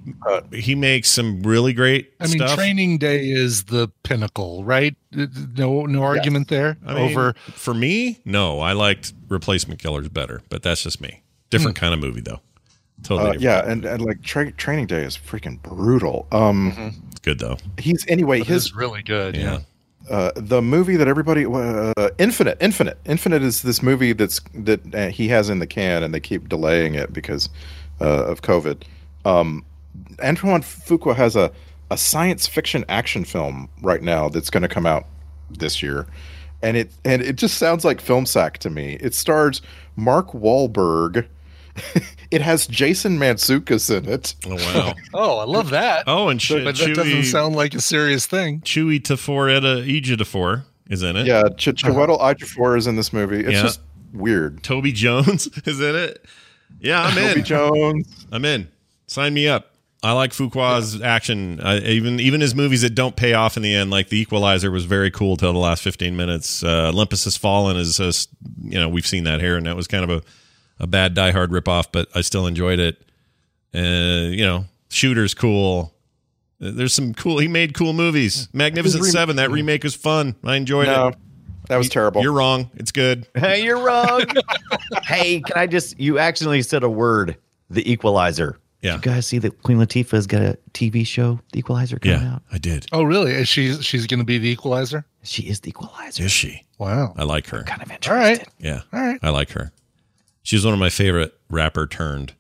he 0.54 0.76
makes 0.76 1.10
some 1.10 1.42
really 1.44 1.74
great 1.74 2.14
I 2.20 2.28
mean, 2.28 2.38
stuff. 2.38 2.56
Training 2.56 2.98
Day 2.98 3.30
is 3.30 3.64
the 3.66 3.88
pinnacle, 4.04 4.64
right? 4.64 4.96
Uh, 5.18 5.28
No, 5.58 5.86
no 5.86 6.04
argument 6.04 6.50
there. 6.50 6.78
I 6.86 6.94
mean, 6.94 7.04
Over 7.10 7.34
for 7.54 7.74
me, 7.74 8.20
no, 8.26 8.60
I 8.60 8.74
liked 8.74 9.14
Replacement 9.30 9.80
Killers 9.80 10.10
better, 10.10 10.42
but 10.50 10.62
that's 10.62 10.84
just 10.84 11.00
me. 11.02 11.22
Different 11.50 11.76
kind 11.78 11.94
of 11.94 12.00
movie 12.00 12.22
though. 12.22 12.42
Totally 13.04 13.30
Uh, 13.30 13.34
different. 13.34 13.42
yeah, 13.44 13.72
and, 13.72 13.86
and 13.86 14.02
like 14.06 14.22
tra- 14.24 14.52
Training 14.54 14.88
Day 14.88 15.04
is 15.04 15.18
freaking 15.18 15.62
brutal. 15.62 16.28
Um, 16.32 17.02
It's 17.12 17.20
good 17.22 17.40
though. 17.40 17.58
he's 17.78 18.06
anyway 18.08 18.42
It 18.42 18.48
his 18.48 18.74
really 18.76 19.04
good. 19.04 19.36
Yeah. 19.36 19.60
Yeah. 20.10 20.16
uh, 20.16 20.32
the 20.36 20.62
movie 20.62 20.96
that 20.98 21.08
everybody 21.08 21.46
uh, 21.46 21.94
Infinite 22.18 22.58
Infinite 22.62 22.98
Infinite 23.06 23.42
is 23.44 23.62
this 23.64 23.82
movie 23.84 24.14
that's 24.14 24.40
that 24.54 24.80
uh, 24.96 25.08
he 25.10 25.28
has 25.30 25.50
in 25.50 25.60
the 25.60 25.68
can 25.68 26.04
and 26.04 26.14
they 26.14 26.20
keep 26.20 26.48
delaying 26.50 26.96
it 26.96 27.12
because 27.14 27.50
uh, 28.02 28.26
of 28.26 28.42
COVID. 28.42 28.84
Um, 29.26 29.66
Antoine 30.24 30.62
Fuqua 30.62 31.16
has 31.16 31.36
a 31.36 31.52
a 31.92 31.98
science 31.98 32.48
fiction 32.48 32.84
action 32.90 33.24
film 33.26 33.70
right 33.82 34.02
now 34.02 34.28
that's 34.30 34.50
going 34.50 34.64
to 34.64 34.70
come 34.70 34.86
out 34.86 35.06
this 35.52 35.84
year, 35.84 36.08
and 36.64 36.76
it 36.78 36.92
and 37.04 37.22
it 37.22 37.36
just 37.36 37.58
sounds 37.58 37.86
like 37.86 38.02
film 38.02 38.26
sack 38.26 38.58
to 38.60 38.70
me. 38.70 38.98
It 39.02 39.14
stars 39.14 39.62
Mark 39.96 40.32
Wahlberg. 40.32 41.28
it 42.32 42.42
has 42.42 42.68
Jason 42.68 43.18
Mantzoukas 43.20 43.96
in 43.96 44.08
it. 44.10 44.34
Oh 44.46 44.56
wow. 44.56 44.94
Oh, 45.14 45.38
I 45.40 45.44
love 45.44 45.70
that. 45.72 46.06
Oh, 46.08 46.30
and 46.30 46.40
Ch- 46.40 46.50
but 46.64 46.76
that 46.78 46.96
doesn't 46.96 47.24
sound 47.24 47.56
like 47.56 47.74
a 47.76 47.82
serious 47.82 48.26
thing. 48.26 48.62
Chewy 48.62 49.00
Tafor 49.02 49.56
Eda 49.56 49.84
Ejiofor 49.84 50.64
is 50.90 51.04
in 51.04 51.16
it. 51.18 51.26
Yeah, 51.28 51.44
Ch- 51.58 51.68
Chiwetel 51.76 52.20
Ejiofor 52.20 52.78
is 52.78 52.88
in 52.88 52.96
this 52.96 53.12
movie. 53.12 53.40
It's 53.42 53.54
Yeah. 53.54 53.62
just 53.64 53.82
weird. 54.14 54.64
Toby 54.64 54.92
Jones 54.94 55.48
is 55.66 55.80
in 55.82 55.96
it. 55.96 56.26
Yeah, 56.80 57.02
I'm 57.04 57.18
in. 57.18 57.30
Toby. 57.30 57.42
Jones. 57.42 58.26
I'm 58.32 58.46
in. 58.46 58.68
Sign 59.08 59.34
me 59.34 59.48
up. 59.48 59.72
I 60.04 60.12
like 60.12 60.32
Fuqua's 60.32 61.02
action. 61.02 61.60
Uh, 61.60 61.80
even 61.84 62.20
even 62.20 62.40
his 62.42 62.54
movies 62.54 62.82
that 62.82 62.92
don't 62.94 63.16
pay 63.16 63.34
off 63.34 63.58
in 63.58 63.64
the 63.64 63.74
end, 63.74 63.90
like 63.90 64.10
The 64.10 64.20
Equalizer, 64.20 64.70
was 64.70 64.86
very 64.86 65.10
cool 65.10 65.36
till 65.36 65.52
the 65.54 65.58
last 65.60 65.82
15 65.84 66.16
minutes. 66.16 66.64
Uh, 66.64 66.90
Olympus 66.94 67.24
Has 67.24 67.38
Fallen 67.38 67.76
is, 67.78 67.98
just, 67.98 68.30
you 68.62 68.80
know, 68.80 68.88
we've 68.88 69.08
seen 69.08 69.24
that 69.24 69.40
here, 69.42 69.58
and 69.58 69.66
that 69.66 69.76
was 69.76 69.88
kind 69.88 70.04
of 70.04 70.10
a, 70.12 70.22
a 70.84 70.86
bad 70.88 71.16
Die 71.16 71.32
Hard 71.32 71.50
ripoff, 71.50 71.86
but 71.92 72.08
I 72.14 72.22
still 72.22 72.46
enjoyed 72.46 72.80
it. 72.80 73.02
Uh, 73.74 74.30
you 74.30 74.46
know, 74.46 74.66
Shooter's 74.90 75.34
cool. 75.34 75.92
Uh, 76.62 76.70
There's 76.72 76.94
some 76.94 77.14
cool. 77.16 77.40
He 77.40 77.48
made 77.48 77.74
cool 77.74 77.94
movies. 77.94 78.48
Magnificent 78.54 79.02
rem- 79.04 79.12
Seven. 79.12 79.36
That 79.38 79.50
remake 79.50 79.84
was 79.84 79.96
fun. 79.96 80.36
I 80.44 80.56
enjoyed 80.56 80.86
No, 80.88 81.08
it. 81.10 81.16
that 81.70 81.78
was 81.78 81.90
terrible. 81.90 82.22
You're 82.22 82.32
wrong. 82.34 82.70
It's 82.76 82.92
good. 82.92 83.28
Hey, 83.36 83.64
you're 83.64 83.84
wrong. 83.84 84.24
hey, 85.04 85.42
can 85.42 85.58
I 85.58 85.66
just? 85.68 86.00
You 86.00 86.20
accidentally 86.20 86.62
said 86.62 86.84
a 86.84 86.90
word. 86.90 87.38
The 87.72 87.92
Equalizer. 87.92 88.60
Yeah. 88.86 88.98
Did 88.98 89.06
you 89.06 89.12
guys 89.14 89.28
see 89.28 89.38
that 89.40 89.64
Queen 89.64 89.78
Latifah's 89.78 90.28
got 90.28 90.42
a 90.42 90.58
TV 90.74 91.06
show, 91.06 91.40
The 91.52 91.60
Equalizer, 91.60 91.98
coming 92.00 92.22
Yeah, 92.22 92.34
out? 92.36 92.42
I 92.52 92.58
did. 92.58 92.86
Oh, 92.92 93.04
really? 93.04 93.32
Is 93.32 93.48
she 93.50 93.74
she's 93.82 94.06
going 94.08 94.20
to 94.20 94.26
be 94.26 94.38
the 94.38 94.50
equalizer? 94.50 95.06
She 95.24 95.44
is 95.44 95.60
the 95.62 95.70
Equalizer. 95.70 96.24
Is 96.24 96.32
she? 96.32 96.64
Wow. 96.78 97.14
I 97.18 97.24
like 97.24 97.48
her. 97.48 97.64
Kind 97.64 97.82
of 97.82 97.90
interested. 97.92 98.12
All 98.12 98.18
right. 98.18 98.48
Yeah. 98.60 98.82
All 98.94 99.00
right. 99.02 99.20
I 99.24 99.30
like 99.32 99.52
her. 99.52 99.72
She's 100.44 100.64
one 100.64 100.74
of 100.74 100.80
my 100.80 100.90
favorite 100.90 101.34
rapper 101.50 101.88
turned 101.88 102.34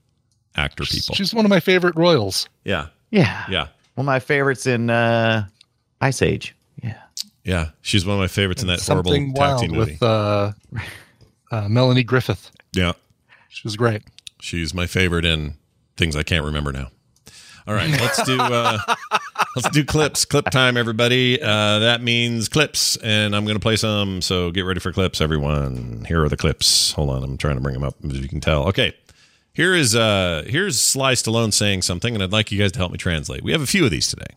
actor 0.55 0.83
people. 0.83 1.15
She's 1.15 1.33
one 1.33 1.45
of 1.45 1.49
my 1.49 1.59
favorite 1.59 1.95
royals. 1.95 2.47
yeah. 2.63 2.87
Yeah. 3.11 3.45
Yeah. 3.49 3.67
One 3.95 4.03
of 4.03 4.05
my 4.05 4.19
favorites 4.19 4.67
in 4.67 4.89
uh, 4.89 5.45
Ice 6.01 6.21
Age. 6.21 6.53
Yeah. 6.83 7.01
Yeah. 7.43 7.69
She's 7.81 8.05
one 8.05 8.15
of 8.15 8.19
my 8.19 8.27
favorites 8.27 8.61
in 8.61 8.67
that 8.67 8.81
horrible 8.81 9.11
Something 9.11 9.33
tag 9.33 9.37
wild 9.39 9.61
team 9.61 9.71
movie. 9.71 9.91
with 9.93 10.03
uh, 10.03 10.51
uh, 11.51 11.67
Melanie 11.69 12.03
Griffith. 12.03 12.51
yeah. 12.73 12.91
She 13.49 13.61
was 13.63 13.75
great. 13.77 14.03
She's 14.41 14.73
my 14.73 14.85
favorite 14.85 15.23
in 15.25 15.55
things 15.97 16.15
I 16.15 16.23
can't 16.23 16.45
remember 16.45 16.71
now. 16.71 16.89
All 17.67 17.73
right, 17.73 17.89
let's 17.89 18.23
do 18.23 18.39
uh 18.39 18.77
let's 19.55 19.69
do 19.69 19.83
clips. 19.83 20.23
Clip 20.25 20.45
time, 20.51 20.77
everybody. 20.77 21.41
Uh 21.41 21.79
that 21.79 22.01
means 22.03 22.47
clips, 22.47 22.95
and 22.97 23.35
I'm 23.35 23.45
gonna 23.45 23.59
play 23.59 23.75
some, 23.75 24.21
so 24.21 24.51
get 24.51 24.61
ready 24.61 24.79
for 24.79 24.91
clips, 24.91 25.19
everyone. 25.19 26.05
Here 26.07 26.23
are 26.23 26.29
the 26.29 26.37
clips. 26.37 26.91
Hold 26.91 27.09
on, 27.09 27.23
I'm 27.23 27.37
trying 27.37 27.55
to 27.55 27.61
bring 27.61 27.73
them 27.73 27.83
up 27.83 27.95
as 28.05 28.19
you 28.19 28.27
can 28.29 28.39
tell. 28.39 28.67
Okay. 28.67 28.93
Here 29.53 29.73
is 29.73 29.95
uh 29.95 30.43
here's 30.47 30.79
Sly 30.79 31.13
Stallone 31.13 31.53
saying 31.53 31.81
something, 31.81 32.13
and 32.13 32.21
I'd 32.21 32.31
like 32.31 32.51
you 32.51 32.59
guys 32.59 32.71
to 32.73 32.79
help 32.79 32.91
me 32.91 32.97
translate. 32.97 33.43
We 33.43 33.51
have 33.51 33.61
a 33.61 33.67
few 33.67 33.85
of 33.85 33.91
these 33.91 34.07
today. 34.07 34.35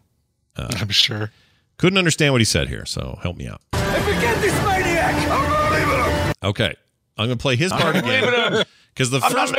I'm 0.56 0.88
sure. 0.88 1.30
Couldn't 1.76 1.98
understand 1.98 2.32
what 2.34 2.40
he 2.40 2.44
said 2.44 2.68
here, 2.68 2.84
so 2.84 3.18
help 3.22 3.36
me 3.36 3.46
out. 3.46 3.60
I 3.72 4.00
forget 4.00 4.40
this 4.40 4.52
maniac. 4.64 6.34
Okay, 6.42 6.74
I'm 7.18 7.26
gonna 7.26 7.36
play 7.36 7.56
his 7.56 7.72
part 7.72 7.96
again 7.96 8.64
because 8.94 9.10
the 9.10 9.20
first 9.20 9.52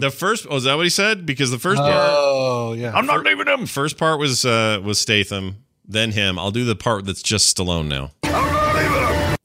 the 0.00 0.10
first 0.10 0.46
oh 0.50 0.56
is 0.56 0.64
that 0.64 0.74
what 0.76 0.84
he 0.84 0.90
said? 0.90 1.24
Because 1.26 1.50
the 1.50 1.58
first 1.58 1.80
part 1.80 1.92
Oh, 1.94 2.74
yeah. 2.74 2.92
I'm 2.92 3.06
not 3.06 3.24
leaving 3.24 3.46
him. 3.46 3.66
First 3.66 3.96
part 3.96 4.20
was 4.20 4.44
uh 4.44 4.80
was 4.84 4.98
Statham, 4.98 5.64
then 5.84 6.12
him. 6.12 6.38
I'll 6.38 6.50
do 6.50 6.64
the 6.64 6.76
part 6.76 7.06
that's 7.06 7.22
just 7.22 7.56
Stallone 7.56 7.88
now. 7.88 8.10
I'm 8.24 8.32
not 8.32 8.74
leaving 8.76 9.08
him. 9.30 9.36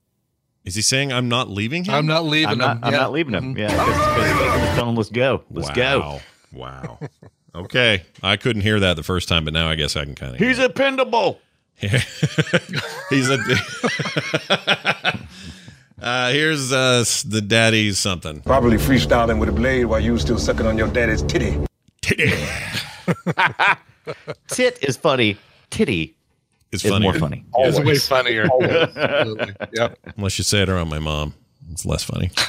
Is 0.65 0.75
he 0.75 0.81
saying 0.81 1.11
I'm 1.13 1.29
not 1.29 1.49
leaving 1.49 1.85
him? 1.85 1.93
I'm 1.93 2.05
not 2.05 2.25
leaving 2.25 2.49
I'm 2.49 2.57
not, 2.57 2.77
him. 2.77 2.83
I'm 2.83 2.93
Yeah. 2.93 2.99
not 2.99 3.11
leaving 3.13 3.33
him. 3.33 3.57
Yeah. 3.57 3.67
Because 3.69 4.75
telling 4.75 4.89
him, 4.89 4.95
let's 4.95 5.09
go. 5.09 5.43
Let's 5.49 5.69
go. 5.71 5.99
Wow. 5.99 6.19
Wow. 6.53 6.99
okay, 7.55 8.03
I 8.21 8.35
couldn't 8.35 8.61
hear 8.63 8.79
that 8.81 8.95
the 8.97 9.03
first 9.03 9.29
time, 9.29 9.45
but 9.45 9.53
now 9.53 9.69
I 9.69 9.75
guess 9.75 9.95
I 9.95 10.03
can 10.03 10.15
kind 10.15 10.33
of. 10.33 10.39
He's 10.39 10.59
appendable. 10.59 11.37
Yeah. 11.81 11.99
He's 13.09 13.29
a. 13.29 13.37
uh, 16.01 16.31
here's 16.31 16.71
uh, 16.71 17.03
the 17.25 17.41
daddy's 17.41 17.99
something. 17.99 18.41
Probably 18.41 18.77
freestyling 18.77 19.39
with 19.39 19.49
a 19.49 19.53
blade 19.53 19.85
while 19.85 19.99
you 19.99 20.13
was 20.13 20.21
still 20.21 20.39
sucking 20.39 20.65
on 20.65 20.77
your 20.77 20.87
daddy's 20.87 21.21
titty. 21.23 21.57
Titty. 22.01 22.31
Tit 24.47 24.79
is 24.81 24.97
funny. 24.97 25.37
Titty 25.69 26.15
It's 26.71 26.83
is 26.83 26.91
funny. 26.91 27.03
more 27.03 27.13
funny. 27.13 27.45
It's 27.57 27.79
way 27.79 27.95
funnier. 27.97 28.47
Yep. 29.73 29.97
Unless 30.17 30.37
you 30.37 30.43
say 30.43 30.61
it 30.63 30.69
around 30.69 30.89
my 30.89 30.99
mom, 30.99 31.33
it's 31.71 31.85
less 31.85 32.03
funny. 32.03 32.31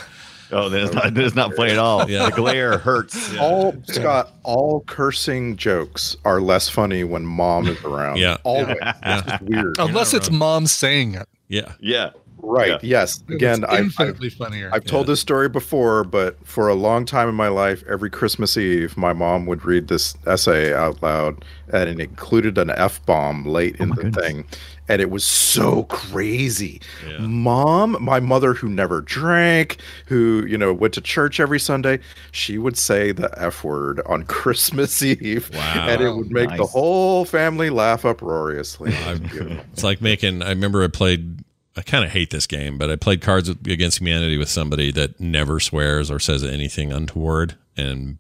Oh, 0.55 0.69
then 0.69 0.85
it's 0.85 0.93
not, 0.93 1.15
then 1.15 1.25
it's 1.25 1.35
not 1.35 1.55
funny 1.55 1.71
at 1.73 1.79
all. 1.79 2.11
Yeah. 2.11 2.27
The 2.29 2.37
glare 2.37 2.77
hurts. 2.77 3.35
All 3.39 3.75
Scott, 3.85 4.35
all 4.43 4.81
cursing 4.83 5.57
jokes 5.57 6.15
are 6.27 6.43
less 6.43 6.69
funny 6.69 7.05
when 7.05 7.25
mom 7.25 7.69
is 7.69 7.83
around. 7.85 8.19
Yeah. 8.19 8.37
always. 8.45 8.77
It's 8.83 9.41
weird. 9.41 9.77
Unless 9.79 10.13
it's 10.13 10.31
mom 10.31 10.67
saying 10.67 11.15
it. 11.15 11.27
Yeah. 11.49 11.73
Yeah. 11.81 12.11
Right. 12.45 12.71
Yeah. 12.71 12.79
Yes. 12.83 13.23
Again, 13.29 13.65
it's 13.69 13.99
I, 13.99 14.05
I've, 14.05 14.33
funnier. 14.35 14.71
I've 14.73 14.85
told 14.85 15.07
this 15.07 15.21
story 15.21 15.49
before, 15.49 16.03
but 16.03 16.45
for 16.45 16.69
a 16.69 16.75
long 16.75 17.07
time 17.07 17.29
in 17.29 17.37
my 17.37 17.47
life, 17.49 17.85
every 17.89 18.11
Christmas 18.11 18.57
Eve, 18.57 18.97
my 18.97 19.13
mom 19.13 19.47
would 19.47 19.65
read 19.65 19.87
this 19.87 20.17
essay 20.27 20.75
out 20.75 21.01
loud, 21.03 21.45
and 21.73 21.89
it 21.89 22.01
included 22.01 22.59
an 22.59 22.71
f 22.71 23.05
bomb 23.07 23.45
late 23.47 23.77
oh 23.79 23.85
in 23.85 23.91
the 23.91 24.11
thing, 24.11 24.45
and 24.89 25.01
it 25.01 25.09
was 25.09 25.25
so 25.25 25.85
crazy. 25.85 26.81
Mom, 27.21 27.97
my 28.01 28.19
mother, 28.19 28.55
who 28.55 28.69
never 28.69 29.01
drank, 29.01 29.77
who 30.07 30.45
you 30.47 30.59
know 30.59 30.73
went 30.73 30.95
to 30.95 31.01
church 31.01 31.39
every 31.39 31.61
Sunday, 31.61 32.01
she 32.33 32.59
would 32.59 32.77
say 32.77 33.13
the 33.13 33.31
f 33.41 33.63
word 33.63 34.01
on 34.07 34.25
Christmas 34.27 35.01
Eve, 35.01 35.49
Wow. 35.55 35.87
and 35.89 36.03
it 36.03 36.11
would 36.13 36.33
make 36.33 36.51
the 36.57 36.67
whole 36.67 37.25
family 37.25 37.71
laugh 37.71 38.05
uproariously. 38.05 38.93
It. 39.03 39.61
It's 39.73 39.85
like 39.85 40.01
making. 40.03 40.43
I 40.43 40.49
remember 40.51 40.83
I 40.83 40.89
played. 40.89 41.45
I 41.77 41.83
kind 41.83 42.05
of 42.05 42.11
hate 42.11 42.31
this 42.31 42.47
game, 42.47 42.77
but 42.77 42.91
I 42.91 42.97
played 42.97 43.23
Cards 43.23 43.49
Against 43.49 43.99
Humanity 44.01 44.37
with 44.37 44.49
somebody 44.51 44.93
that 44.93 45.19
never 45.21 45.59
swears 45.59 46.11
or 46.11 46.19
says 46.19 46.45
anything 46.45 46.93
untoward, 46.93 47.57
and 47.77 48.19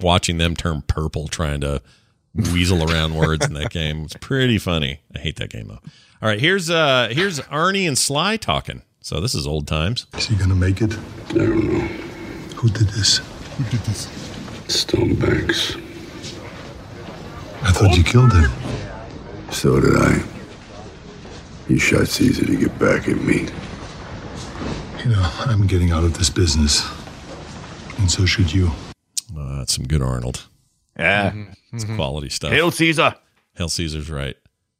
watching 0.00 0.38
them 0.38 0.56
turn 0.56 0.82
purple 0.86 1.28
trying 1.28 1.60
to 1.60 1.82
weasel 2.34 2.90
around 2.90 3.14
words 3.16 3.46
in 3.46 3.52
that 3.54 3.70
game 3.70 4.04
was 4.04 4.14
pretty 4.14 4.58
funny. 4.58 5.00
I 5.14 5.18
hate 5.18 5.36
that 5.36 5.50
game 5.50 5.68
though. 5.68 5.80
All 6.22 6.28
right, 6.28 6.40
here's 6.40 6.70
uh 6.70 7.08
here's 7.12 7.40
Arnie 7.40 7.86
and 7.86 7.98
Sly 7.98 8.36
talking. 8.38 8.82
So 9.00 9.20
this 9.20 9.34
is 9.34 9.46
old 9.46 9.68
times. 9.68 10.06
Is 10.16 10.26
he 10.26 10.36
gonna 10.36 10.54
make 10.54 10.80
it? 10.80 10.96
I 11.30 11.32
don't 11.34 11.64
know. 11.72 11.80
Who 12.56 12.70
did 12.70 12.88
this? 12.88 13.18
Who 13.18 13.64
did 13.64 13.80
this? 13.80 14.06
Stonebanks. 14.66 15.76
I 17.62 17.70
thought 17.72 17.96
you 17.96 18.02
killed 18.04 18.32
him. 18.32 18.50
So 19.50 19.78
did 19.80 19.96
I. 19.96 20.22
He 21.68 21.78
shot 21.78 22.08
Caesar 22.08 22.44
to 22.46 22.56
get 22.56 22.78
back 22.78 23.08
at 23.08 23.16
me. 23.18 23.48
You 25.02 25.10
know, 25.10 25.30
I'm 25.40 25.66
getting 25.66 25.90
out 25.92 26.04
of 26.04 26.16
this 26.18 26.30
business. 26.30 26.86
And 27.98 28.10
so 28.10 28.26
should 28.26 28.52
you. 28.52 28.70
Uh, 29.36 29.58
that's 29.58 29.74
some 29.74 29.86
good 29.86 30.02
Arnold. 30.02 30.46
Yeah. 30.98 31.32
It's 31.72 31.84
quality 31.84 32.28
stuff. 32.28 32.52
Hail 32.52 32.70
Caesar. 32.70 33.14
Hail 33.54 33.68
Caesar's 33.68 34.10
right. 34.10 34.36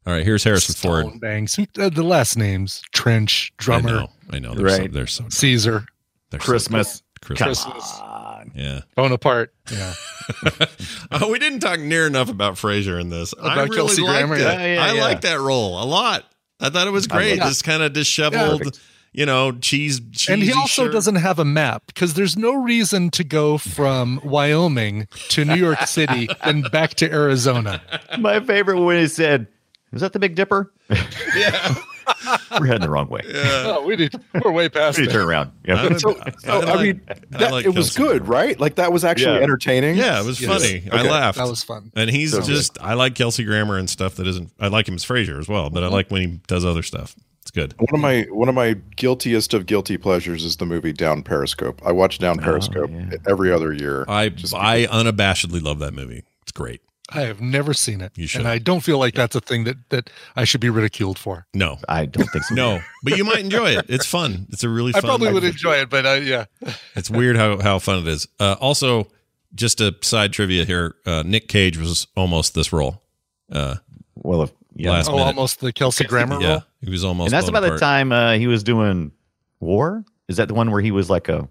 All 0.07 0.13
right, 0.13 0.23
here's 0.23 0.43
Harrison 0.43 0.75
Ford. 0.75 1.05
Stonebanks. 1.07 1.55
Who- 1.55 1.81
uh, 1.81 1.89
the 1.89 2.03
last 2.03 2.37
names 2.37 2.81
Trench, 2.93 3.51
Drummer. 3.57 3.87
I 3.89 3.91
Drummer, 3.91 4.01
know. 4.01 4.09
I 4.31 4.39
know. 4.39 4.53
They're 4.53 4.69
so, 4.69 4.77
Right. 4.77 4.93
they're 4.93 5.07
so 5.07 5.25
Caesar. 5.29 5.85
they're 6.29 6.39
so 6.39 6.45
Christmas. 6.45 7.01
good. 7.21 7.37
Come 7.37 7.37
Christmas. 7.47 7.63
Christmas. 7.63 7.99
on. 8.01 8.51
Yeah. 8.55 8.81
Bonaparte. 8.95 9.51
Yeah. 9.71 9.93
Oh, 11.11 11.29
we 11.31 11.37
didn't 11.39 11.59
talk 11.59 11.79
near 11.79 12.07
enough 12.07 12.29
about 12.29 12.55
Frasier 12.55 12.99
in 12.99 13.09
this. 13.09 13.33
I 13.41 13.53
About 13.53 13.65
really 13.69 13.75
Kelsey 13.77 14.01
liked 14.01 14.27
Grammer, 14.27 14.35
it. 14.35 14.41
yeah. 14.41 14.53
Yeah, 14.59 14.73
yeah, 14.75 14.83
I 14.83 14.93
yeah. 14.93 15.01
liked 15.03 15.21
that 15.21 15.39
role 15.39 15.81
a 15.81 15.85
lot. 15.85 16.25
I 16.59 16.69
thought 16.69 16.87
it 16.87 16.91
was 16.91 17.07
great. 17.07 17.39
love 17.39 17.49
This 17.49 17.61
kind 17.61 17.83
of 17.83 17.93
disheveled, 17.93 18.79
you 19.11 19.25
know, 19.25 19.51
cheese. 19.51 19.99
and 20.29 20.41
he 20.41 20.51
also 20.53 20.83
shirt. 20.85 20.93
doesn't 20.93 21.15
have 21.15 21.37
a 21.39 21.45
map 21.45 21.83
because 21.87 22.13
there's 22.13 22.37
no 22.37 22.53
reason 22.53 23.09
to 23.11 23.23
go 23.23 23.57
from 23.57 24.19
Wyoming 24.23 25.07
to 25.29 25.45
New 25.45 25.55
York 25.55 25.81
City 25.87 26.27
and 26.41 26.69
back 26.71 26.95
to 26.95 27.11
Arizona. 27.11 27.81
My 28.19 28.39
favorite 28.39 28.79
when 28.81 28.99
he 28.99 29.07
said, 29.07 29.47
"Was 29.91 30.01
that 30.01 30.13
the 30.13 30.19
Big 30.19 30.35
Dipper?" 30.35 30.71
Yeah. 31.35 31.75
We're 32.59 32.67
heading 32.67 32.81
the 32.81 32.89
wrong 32.89 33.09
way. 33.09 33.21
Oh, 33.67 33.85
we 33.85 33.95
need, 33.95 34.13
we're 34.43 34.51
way 34.51 34.69
past 34.69 34.97
We 34.97 35.03
need 35.03 35.09
to 35.11 35.15
it. 35.15 35.19
turn 35.19 35.27
around. 35.27 35.51
Yeah. 35.65 35.81
I- 35.81 35.97
So, 35.97 36.13
so, 36.39 36.51
I, 36.51 36.59
like- 36.59 36.79
mean, 36.81 37.01
I 37.09 37.37
that, 37.37 37.51
like 37.51 37.65
it 37.65 37.69
was 37.69 37.95
Kelsey 37.95 38.13
good, 38.19 38.27
right? 38.27 38.59
Like 38.59 38.75
that 38.75 38.91
was 38.93 39.03
actually 39.03 39.37
Yeah. 39.37 39.43
entertaining. 39.43 39.95
Yeah, 39.97 40.21
it 40.21 40.25
was 40.25 40.39
Yes. 40.39 40.51
funny. 40.51 40.83
I 40.91 41.01
laughed. 41.03 41.37
That 41.37 41.47
was 41.47 41.63
fun. 41.63 41.91
And 41.95 42.09
he's 42.09 42.31
So 42.31 42.41
just, 42.41 42.77
I 42.81 42.93
like 42.93 43.15
Kelsey 43.15 43.43
Grammer 43.43 43.77
and 43.77 43.89
stuff 43.89 44.15
that 44.15 44.27
isn't, 44.27 44.51
I 44.59 44.67
like 44.67 44.87
him 44.87 44.95
as 44.95 45.05
Frasier 45.05 45.39
as 45.39 45.47
well, 45.47 45.69
but 45.69 45.83
I 45.83 45.87
mm-hmm. 45.87 45.95
like 45.95 46.11
when 46.11 46.21
he 46.21 46.39
does 46.47 46.63
other 46.65 46.83
stuff. 46.83 47.15
It's 47.41 47.51
good. 47.51 47.75
One 47.77 47.93
of 47.93 47.99
my 47.99 48.21
one 48.31 48.49
of 48.49 48.55
my 48.55 48.75
guiltiest 48.95 49.53
of 49.53 49.67
guilty 49.67 49.97
pleasures 49.97 50.43
is 50.43 50.57
the 50.57 50.65
movie 50.65 50.91
Down 50.91 51.21
Periscope. 51.21 51.79
I 51.85 51.91
watch 51.91 52.17
Down 52.17 52.39
oh, 52.39 52.43
Periscope 52.43 52.89
yeah. 52.91 53.17
every 53.27 53.51
other 53.51 53.71
year. 53.71 54.03
I, 54.07 54.29
Just 54.29 54.55
I 54.55 54.87
unabashedly 54.87 55.61
love 55.61 55.77
that 55.77 55.93
movie. 55.93 56.23
It's 56.41 56.51
great. 56.51 56.81
I 57.09 57.21
have 57.21 57.39
never 57.39 57.73
seen 57.73 58.01
it, 58.01 58.11
You 58.15 58.25
should. 58.25 58.41
and 58.41 58.47
I 58.47 58.57
don't 58.57 58.81
feel 58.81 58.97
like 58.97 59.13
that's 59.13 59.35
a 59.35 59.41
thing 59.41 59.63
that 59.65 59.77
that 59.89 60.09
I 60.35 60.43
should 60.43 60.61
be 60.61 60.69
ridiculed 60.71 61.19
for. 61.19 61.45
No, 61.53 61.77
I 61.87 62.05
don't 62.07 62.25
think 62.27 62.43
so. 62.45 62.55
no, 62.55 62.79
but 63.03 63.15
you 63.17 63.23
might 63.23 63.39
enjoy 63.39 63.77
it. 63.77 63.85
It's 63.89 64.07
fun. 64.07 64.47
It's 64.49 64.63
a 64.63 64.69
really 64.69 64.91
I 64.95 65.01
fun. 65.01 65.09
probably 65.09 65.31
would 65.31 65.43
enjoy 65.43 65.75
it, 65.75 65.89
but 65.89 66.05
I, 66.07 66.15
yeah, 66.17 66.45
It's 66.95 67.09
weird 67.09 67.35
how 67.37 67.59
how 67.61 67.77
fun 67.79 67.99
it 67.99 68.07
is. 68.07 68.27
Uh, 68.39 68.55
also, 68.59 69.07
just 69.53 69.81
a 69.81 69.93
side 70.01 70.33
trivia 70.33 70.65
here: 70.65 70.95
uh, 71.05 71.21
Nick 71.25 71.47
Cage 71.47 71.77
was 71.77 72.07
almost 72.15 72.55
this 72.55 72.73
role. 72.73 73.03
Uh, 73.51 73.75
Well, 74.15 74.41
if, 74.43 74.51
yeah. 74.73 74.91
Last 74.91 75.07
oh, 75.09 75.11
minute. 75.13 75.25
almost 75.27 75.59
the 75.59 75.71
Kelsey 75.71 76.05
Grammer 76.05 76.41
yeah, 76.41 76.49
role. 76.49 76.63
he 76.81 76.89
was 76.89 77.03
almost. 77.03 77.27
and 77.31 77.33
that's 77.33 77.47
about 77.49 77.61
the 77.69 77.77
time 77.77 78.11
uh, 78.11 78.33
he 78.33 78.47
was 78.47 78.63
doing 78.63 79.11
War. 79.59 80.03
Is 80.27 80.37
that 80.37 80.47
the 80.47 80.55
one 80.55 80.71
where 80.71 80.81
he 80.81 80.89
was 80.89 81.07
like 81.07 81.29
a 81.29 81.47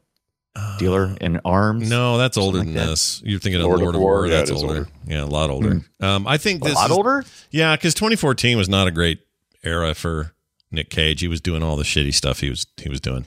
dealer 0.79 1.17
in 1.21 1.41
arms? 1.45 1.89
No, 1.89 2.19
that's 2.19 2.37
older 2.37 2.59
Something 2.59 2.75
than 2.75 2.85
that. 2.87 2.91
this. 2.91 3.23
You're 3.25 3.41
thinking 3.41 3.61
of 3.61 3.67
Lord 3.67 3.81
Lord, 3.81 3.95
of 3.95 3.99
of 3.99 4.03
War. 4.03 4.13
War, 4.21 4.29
that's 4.29 4.51
it 4.51 4.55
is 4.55 4.63
older. 4.63 4.77
older. 4.79 4.89
Yeah, 5.07 5.25
a 5.25 5.27
lot 5.27 5.51
older. 5.51 5.81
Um, 6.01 6.27
I 6.27 6.37
think 6.39 6.63
a 6.63 6.69
this 6.69 6.75
lot 6.75 6.91
is- 6.91 6.97
older. 6.97 7.25
Yeah, 7.51 7.75
because 7.77 7.95
2014 7.95 8.57
was 8.57 8.69
not 8.69 8.87
a 8.87 8.91
great 8.91 9.21
era 9.63 9.95
for 9.95 10.33
Nick 10.71 10.91
Cage. 10.91 11.21
He 11.21 11.29
was 11.29 11.41
doing 11.41 11.63
all 11.63 11.77
the 11.77 11.85
shitty 11.85 12.13
stuff 12.15 12.41
he 12.41 12.51
was 12.51 12.67
he 12.77 12.89
was 12.89 13.01
doing. 13.01 13.27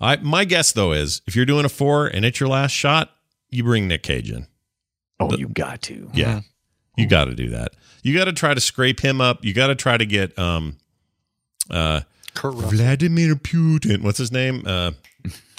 I 0.00 0.16
my 0.16 0.44
guess 0.44 0.72
though 0.72 0.92
is 0.92 1.22
if 1.26 1.34
you're 1.34 1.46
doing 1.46 1.64
a 1.64 1.68
four 1.68 2.06
and 2.06 2.24
it's 2.24 2.38
your 2.40 2.48
last 2.48 2.72
shot, 2.72 3.10
you 3.50 3.64
bring 3.64 3.88
Nick 3.88 4.02
Cage 4.02 4.30
in. 4.30 4.46
Oh, 5.20 5.34
you 5.36 5.48
got 5.48 5.82
to. 5.82 6.08
Yeah, 6.14 6.42
you 6.96 7.06
got 7.08 7.24
to 7.24 7.34
do 7.34 7.48
that. 7.50 7.72
You 8.04 8.16
got 8.16 8.26
to 8.26 8.32
try 8.32 8.54
to 8.54 8.60
scrape 8.60 9.00
him 9.00 9.20
up. 9.20 9.44
You 9.44 9.52
got 9.52 9.66
to 9.68 9.74
try 9.74 9.96
to 9.96 10.06
get 10.06 10.38
um, 10.38 10.76
uh, 11.68 12.02
Kurt 12.34 12.54
Vladimir 12.54 13.34
Putin. 13.34 14.02
What's 14.02 14.18
his 14.18 14.30
name? 14.30 14.62
Uh, 14.64 14.92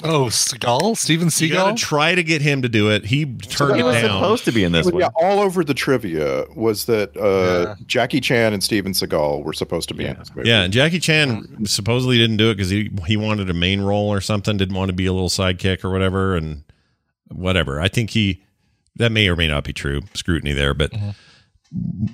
Oh, 0.03 0.25
Seagal, 0.27 0.95
Steven 0.97 1.29
you 1.35 1.53
got 1.53 1.73
Seagal. 1.73 1.75
to 1.77 1.81
try 1.83 2.15
to 2.15 2.23
get 2.23 2.41
him 2.41 2.61
to 2.61 2.69
do 2.69 2.89
it. 2.89 3.05
He 3.05 3.25
turned 3.25 3.75
He 3.75 3.81
it 3.81 3.83
was 3.83 3.95
down. 3.95 4.03
supposed 4.21 4.45
to 4.45 4.51
be 4.53 4.63
in 4.63 4.71
this 4.71 4.85
Well, 4.85 4.93
one. 4.93 5.01
yeah, 5.01 5.09
all 5.15 5.39
over 5.39 5.63
the 5.63 5.73
trivia 5.73 6.45
was 6.55 6.85
that 6.85 7.15
uh, 7.17 7.69
Yeah. 7.69 7.75
Jackie 7.85 8.21
Chan 8.21 8.53
and 8.53 8.63
Steven 8.63 8.93
Seagal 8.93 9.43
were 9.43 9.51
supposed 9.53 9.89
to 9.89 9.93
be 9.95 10.05
in 10.05 10.17
this 10.17 10.33
movie. 10.33 10.47
Yeah, 10.47 10.61
and 10.63 10.71
Jackie 10.71 10.99
Chan 10.99 11.65
supposedly 11.65 12.17
didn't 12.17 12.37
do 12.37 12.49
it 12.49 12.55
because 12.55 12.69
he 12.69 12.89
he 13.07 13.17
wanted 13.17 13.49
a 13.49 13.53
main 13.53 13.81
role 13.81 14.07
or 14.07 14.21
something, 14.21 14.55
didn't 14.55 14.75
want 14.75 14.87
to 14.89 14.95
be 14.95 15.05
a 15.05 15.11
little 15.13 15.27
sidekick 15.29 15.83
or 15.83 15.89
whatever, 15.91 16.35
and 16.35 16.63
whatever. 17.29 17.81
I 17.81 17.89
think 17.89 18.11
he 18.11 18.41
that 18.95 19.11
may 19.11 19.27
or 19.27 19.35
may 19.35 19.47
not 19.49 19.63
be 19.65 19.73
true. 19.73 20.01
Scrutiny 20.13 20.53
there, 20.53 20.73
but 20.73 20.93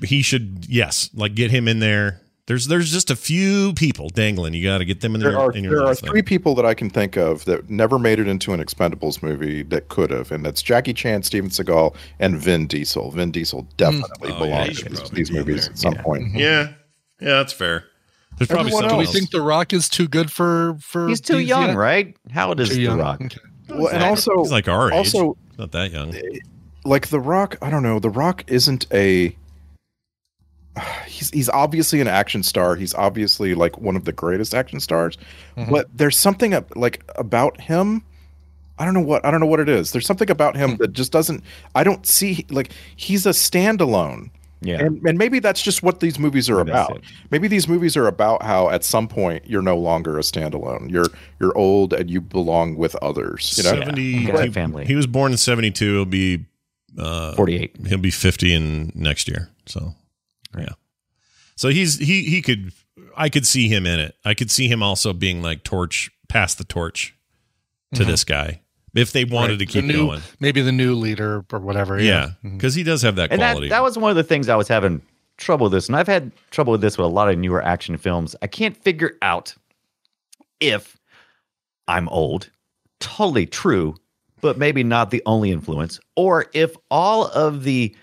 he 0.04 0.22
should 0.22 0.66
yes, 0.68 1.10
like 1.14 1.36
get 1.36 1.52
him 1.52 1.68
in 1.68 1.80
there. 1.80 2.22
There's 2.48 2.68
there's 2.68 2.92
just 2.92 3.10
a 3.10 3.16
few 3.16 3.74
people 3.74 4.10
dangling. 4.10 4.54
You 4.54 4.64
got 4.64 4.78
to 4.78 4.86
get 4.86 5.02
them 5.02 5.16
in 5.16 5.22
There 5.22 5.32
there. 5.32 5.40
are 5.40 5.52
in 5.52 5.64
your 5.64 5.72
there 5.74 5.80
are 5.82 5.88
little 5.90 5.96
thing. 6.02 6.10
three 6.12 6.22
people 6.22 6.54
that 6.56 6.66
I 6.66 6.76
can 6.76 6.92
think 6.92 7.18
of 7.18 7.46
that 7.46 7.70
never 7.72 7.98
made 7.98 8.20
it 8.20 8.28
into 8.28 8.54
an 8.54 8.64
Expendables 8.64 9.24
movie 9.24 9.64
that 9.64 9.90
could 9.90 10.12
have, 10.12 10.32
and 10.32 10.46
that's 10.46 10.62
Jackie 10.62 10.94
Chan, 10.94 11.24
Steven 11.24 11.50
Seagal, 11.50 11.96
and 12.20 12.38
Vin 12.38 12.68
Diesel. 12.68 13.10
Vin 13.12 13.32
Diesel 13.32 13.62
hmm. 13.62 13.68
definitely 13.78 14.30
Oh, 14.32 14.34
yeah, 14.34 14.40
belongs 14.40 14.78
should 14.78 14.86
in 14.88 14.92
these, 14.94 15.00
probably 15.02 15.18
these 15.18 15.30
be 15.32 15.38
in 15.38 15.46
movies 15.46 15.62
there. 15.64 15.72
at 15.72 15.78
some 15.80 15.96
point. 15.96 16.24
Yeah, 16.36 16.74
yeah, 17.20 17.30
that's 17.38 17.54
fair. 17.54 17.86
There's 18.38 18.48
probably 18.48 18.74
Everyone 18.74 18.90
someone 18.90 19.06
Do 19.06 19.10
we 19.12 19.14
think 19.20 19.32
The 19.32 19.42
Rock 19.42 19.74
is 19.74 19.90
too 19.90 20.08
good 20.08 20.30
for 20.32 20.78
for? 20.82 21.08
He's 21.08 21.22
too 21.22 21.40
young, 21.40 21.70
yet? 21.70 21.78
right? 21.78 22.16
How 22.32 22.50
old 22.50 22.60
is 22.60 22.70
The. 22.70 22.88
Rock? 22.90 23.22
Okay. 23.22 23.38
Well, 23.70 23.88
and 23.88 24.04
also, 24.04 24.44
He's 24.44 24.52
like 24.52 24.68
our 24.68 24.90
age. 24.90 24.94
also 24.94 25.36
not 25.58 25.72
that 25.72 25.92
young. 25.92 26.14
Eh, 26.14 26.22
like 26.84 27.08
The 27.08 27.20
Rock, 27.20 27.58
I 27.64 27.72
don't 27.72 27.82
know. 27.82 27.98
The 27.98 28.12
Rock 28.12 28.44
isn't 28.48 28.86
a. 28.94 29.36
He's 31.08 31.30
he's 31.32 31.50
obviously 31.50 32.02
an 32.02 32.08
action 32.08 32.44
star. 32.44 32.76
He's 32.76 32.94
obviously 32.94 33.56
like 33.56 33.78
one 33.80 33.96
of 33.96 34.06
the 34.06 34.12
greatest 34.12 34.54
action 34.54 34.80
stars, 34.80 35.18
Mm-hmm. 35.58 35.72
but 35.72 35.88
there's 35.96 36.18
something 36.18 36.54
ab- 36.54 36.72
like 36.76 37.04
about 37.16 37.60
him. 37.62 38.04
I 38.78 38.84
don't 38.84 38.94
know 38.94 39.00
what 39.02 39.26
I 39.26 39.32
don't 39.32 39.40
know 39.40 39.46
what 39.46 39.62
it 39.62 39.70
is. 39.70 39.92
There's 39.94 40.06
something 40.06 40.30
about 40.30 40.58
him 40.58 40.76
that 40.78 40.92
just 40.92 41.12
doesn't. 41.14 41.44
I 41.76 41.84
don't 41.86 42.06
see 42.06 42.46
like 42.50 42.72
he's 42.98 43.26
a 43.26 43.30
standalone. 43.30 44.32
Yeah. 44.62 44.80
And, 44.80 45.02
and 45.08 45.18
maybe 45.18 45.40
that's 45.40 45.62
just 45.62 45.84
what 45.84 46.00
these 46.00 46.18
movies 46.18 46.50
are 46.50 46.60
about. 46.60 47.02
Maybe 47.30 47.48
these 47.48 47.68
movies 47.68 47.96
are 47.96 48.08
about 48.08 48.42
how 48.42 48.70
at 48.70 48.84
some 48.84 49.08
point 49.08 49.48
you're 49.48 49.62
no 49.62 49.78
longer 49.78 50.18
a 50.18 50.22
standalone. 50.22 50.90
You're 50.92 51.08
you're 51.40 51.56
old 51.58 51.94
and 51.94 52.10
you 52.10 52.20
belong 52.20 52.76
with 52.76 52.96
others. 52.96 53.54
You 53.58 53.64
know, 53.64 53.80
Seventy. 53.80 54.04
Yeah. 54.04 54.44
he, 54.44 54.52
Family. 54.52 54.86
He 54.86 54.96
was 54.96 55.08
born 55.08 55.32
in 55.32 55.38
seventy 55.38 55.72
two. 55.72 55.94
He'll 55.94 56.06
be 56.06 56.46
uh, 56.98 57.34
48. 57.36 57.78
He'll 57.88 57.98
be 57.98 58.12
fifty 58.12 58.54
in 58.54 58.92
next 58.96 59.28
year. 59.28 59.50
So 59.68 59.94
yeah. 60.58 60.74
So 61.56 61.70
he's 61.70 61.98
he 62.00 62.24
he 62.24 62.42
could 62.42 62.72
I 63.16 63.30
could 63.30 63.46
see 63.46 63.68
him 63.68 63.86
in 63.86 64.00
it. 64.00 64.16
I 64.26 64.34
could 64.34 64.52
see 64.52 64.68
him 64.68 64.84
also 64.84 65.14
being 65.14 65.42
like 65.42 65.64
torch 65.64 66.12
pass 66.28 66.56
the 66.56 66.64
torch 66.64 67.16
to 67.94 68.02
mm-hmm. 68.02 68.12
this 68.12 68.24
guy 68.24 68.62
if 68.94 69.12
they 69.12 69.26
wanted 69.26 69.54
Right. 69.54 69.60
to 69.60 69.66
keep 69.66 69.86
new, 69.86 70.08
going. 70.08 70.22
Maybe 70.40 70.62
the 70.62 70.72
new 70.72 70.96
leader 70.96 71.46
or 71.52 71.60
whatever. 71.60 72.00
Yeah, 72.00 72.04
Yeah. 72.04 72.26
Mm-hmm. 72.26 72.58
because 72.58 72.76
he 72.76 72.84
does 72.84 73.02
have 73.02 73.16
that 73.18 73.32
And 73.32 73.42
that, 73.42 73.54
quality. 73.54 73.70
that 73.70 73.84
was 73.84 73.98
one 73.98 74.10
of 74.10 74.18
the 74.18 74.24
things 74.24 74.50
I 74.50 74.56
was 74.56 74.68
having 74.68 75.02
trouble 75.38 75.66
with 75.66 75.74
this. 75.74 75.88
And 75.88 75.96
I've 75.96 76.08
had 76.08 76.32
trouble 76.52 76.72
with 76.72 76.82
this 76.82 76.98
with 76.98 77.06
a 77.06 77.10
lot 77.10 77.30
of 77.30 77.38
newer 77.38 77.62
action 77.62 77.98
films. 77.98 78.36
I 78.42 78.48
can't 78.48 78.76
figure 78.76 79.18
out 79.22 79.54
if 80.60 80.98
I'm 81.88 82.08
old, 82.10 82.50
totally 83.00 83.46
true, 83.46 83.96
but 84.42 84.58
maybe 84.58 84.84
not 84.84 85.12
the 85.12 85.22
only 85.26 85.52
influence, 85.52 86.00
or 86.16 86.46
if 86.54 86.76
all 86.90 87.28
of 87.28 87.64
the 87.64 87.96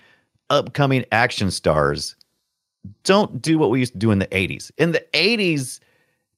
upcoming 0.49 1.05
action 1.11 1.49
stars 1.51 2.15
don't 3.03 3.41
do 3.41 3.57
what 3.57 3.69
we 3.69 3.79
used 3.79 3.93
to 3.93 3.99
do 3.99 4.11
in 4.11 4.19
the 4.19 4.27
80s. 4.27 4.71
In 4.77 4.91
the 4.91 5.03
80s, 5.13 5.79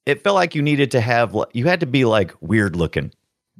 it 0.06 0.24
felt 0.24 0.36
like 0.36 0.54
you 0.56 0.62
needed 0.62 0.92
to 0.92 1.02
have, 1.02 1.36
you 1.54 1.66
had 1.66 1.80
to 1.80 1.86
be 1.86 2.06
like 2.06 2.34
weird 2.42 2.76
looking. 2.76 3.12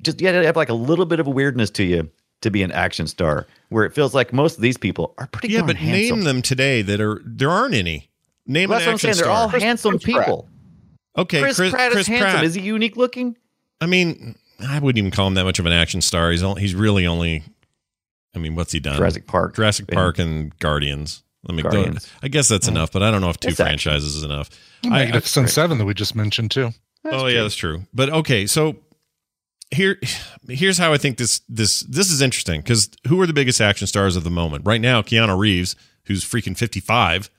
Just 0.02 0.20
you 0.22 0.28
had 0.28 0.34
to 0.40 0.46
have 0.46 0.56
like 0.56 0.70
a 0.70 0.74
little 0.74 1.06
bit 1.06 1.20
of 1.20 1.28
a 1.28 1.30
weirdness 1.30 1.70
to 1.72 1.84
you 1.84 2.10
to 2.42 2.52
be 2.52 2.62
an 2.64 2.72
action 2.72 3.08
star, 3.08 3.48
where 3.70 3.86
it 3.86 3.94
feels 3.94 4.14
like 4.14 4.34
most 4.34 4.56
of 4.58 4.62
these 4.62 4.78
people 4.78 5.16
are 5.18 5.28
pretty 5.28 5.54
yeah, 5.54 5.62
but 5.64 5.76
handsome. 5.78 6.18
name 6.20 6.26
them 6.26 6.42
today 6.42 6.82
that 6.82 7.00
are 7.00 7.22
there 7.26 7.50
aren't 7.50 7.74
any. 7.74 8.10
Name 8.46 8.70
Well, 8.70 8.78
an 8.80 8.86
that's 8.86 8.88
what 8.88 8.92
I'm 8.92 8.94
action 8.96 9.14
saying. 9.14 9.24
They're 9.24 9.34
all 9.34 9.48
star. 9.50 9.60
handsome 9.62 9.92
Chris 10.00 10.04
Pratt. 10.14 10.26
people. 10.26 10.50
okay, 11.18 11.42
Chris, 11.42 11.56
Chris, 11.56 11.72
Pratt 11.72 11.92
Chris 11.92 12.02
is 12.02 12.08
handsome. 12.08 12.30
Pratt. 12.32 12.44
Is 12.44 12.54
he 12.56 12.62
unique 12.62 12.98
looking? 12.98 13.38
I 13.82 13.86
mean, 13.88 14.36
I 14.60 14.78
wouldn't 14.80 15.00
even 15.00 15.12
call 15.12 15.28
him 15.28 15.34
that 15.36 15.46
much 15.46 15.58
of 15.60 15.66
an 15.66 15.72
action 15.72 16.02
star. 16.02 16.30
He's 16.32 16.44
only, 16.44 16.62
he's 16.62 16.76
really 16.76 17.08
only. 17.08 17.44
I 18.36 18.38
mean, 18.40 18.54
what's 18.54 18.74
he 18.74 18.80
done? 18.82 18.98
Jurassic 18.98 19.26
Park. 19.28 19.56
Jurassic 19.56 19.86
And- 19.88 19.96
Park, 19.96 20.20
and 20.20 20.58
Guardians. 20.60 21.24
Let 21.48 21.56
me 21.56 21.64
go. 21.64 21.94
I 22.24 22.28
guess 22.28 22.48
that's 22.48 22.68
mm. 22.68 22.72
enough, 22.72 22.92
but 22.92 23.04
I 23.04 23.12
don't 23.12 23.22
know 23.22 23.30
if 23.30 23.40
two 23.40 23.50
It's 23.50 23.60
action. 23.60 23.92
franchises 23.92 24.16
is 24.16 24.24
enough. 24.24 24.50
I- 24.84 24.88
I- 24.88 25.06
Magnificent 25.06 25.50
Seven 25.50 25.78
that 25.78 25.86
we 25.86 25.94
just 25.94 26.16
mentioned 26.16 26.52
too. 26.52 26.72
oh 27.06 27.28
yeah, 27.28 27.44
that's 27.44 27.56
true. 27.56 27.84
But 27.94 28.10
okay, 28.10 28.48
so 28.48 28.78
here, 29.72 30.00
here's 30.48 30.78
how 30.78 30.94
I 30.94 30.98
think 30.98 31.18
this 31.18 31.42
this 31.48 31.82
this 31.82 32.12
is 32.12 32.22
interesting 32.22 32.62
because 32.62 32.90
who 33.08 33.20
are 33.22 33.28
the 33.28 33.34
biggest 33.34 33.62
action 33.62 33.88
stars 33.88 34.16
of 34.16 34.24
the 34.24 34.30
moment 34.32 34.66
right 34.66 34.82
now? 34.82 35.02
Keanu 35.02 35.38
Reeves, 35.38 35.76
who's 36.06 36.24
freaking 36.24 36.58
fifty 36.58 36.80
five, 36.80 37.30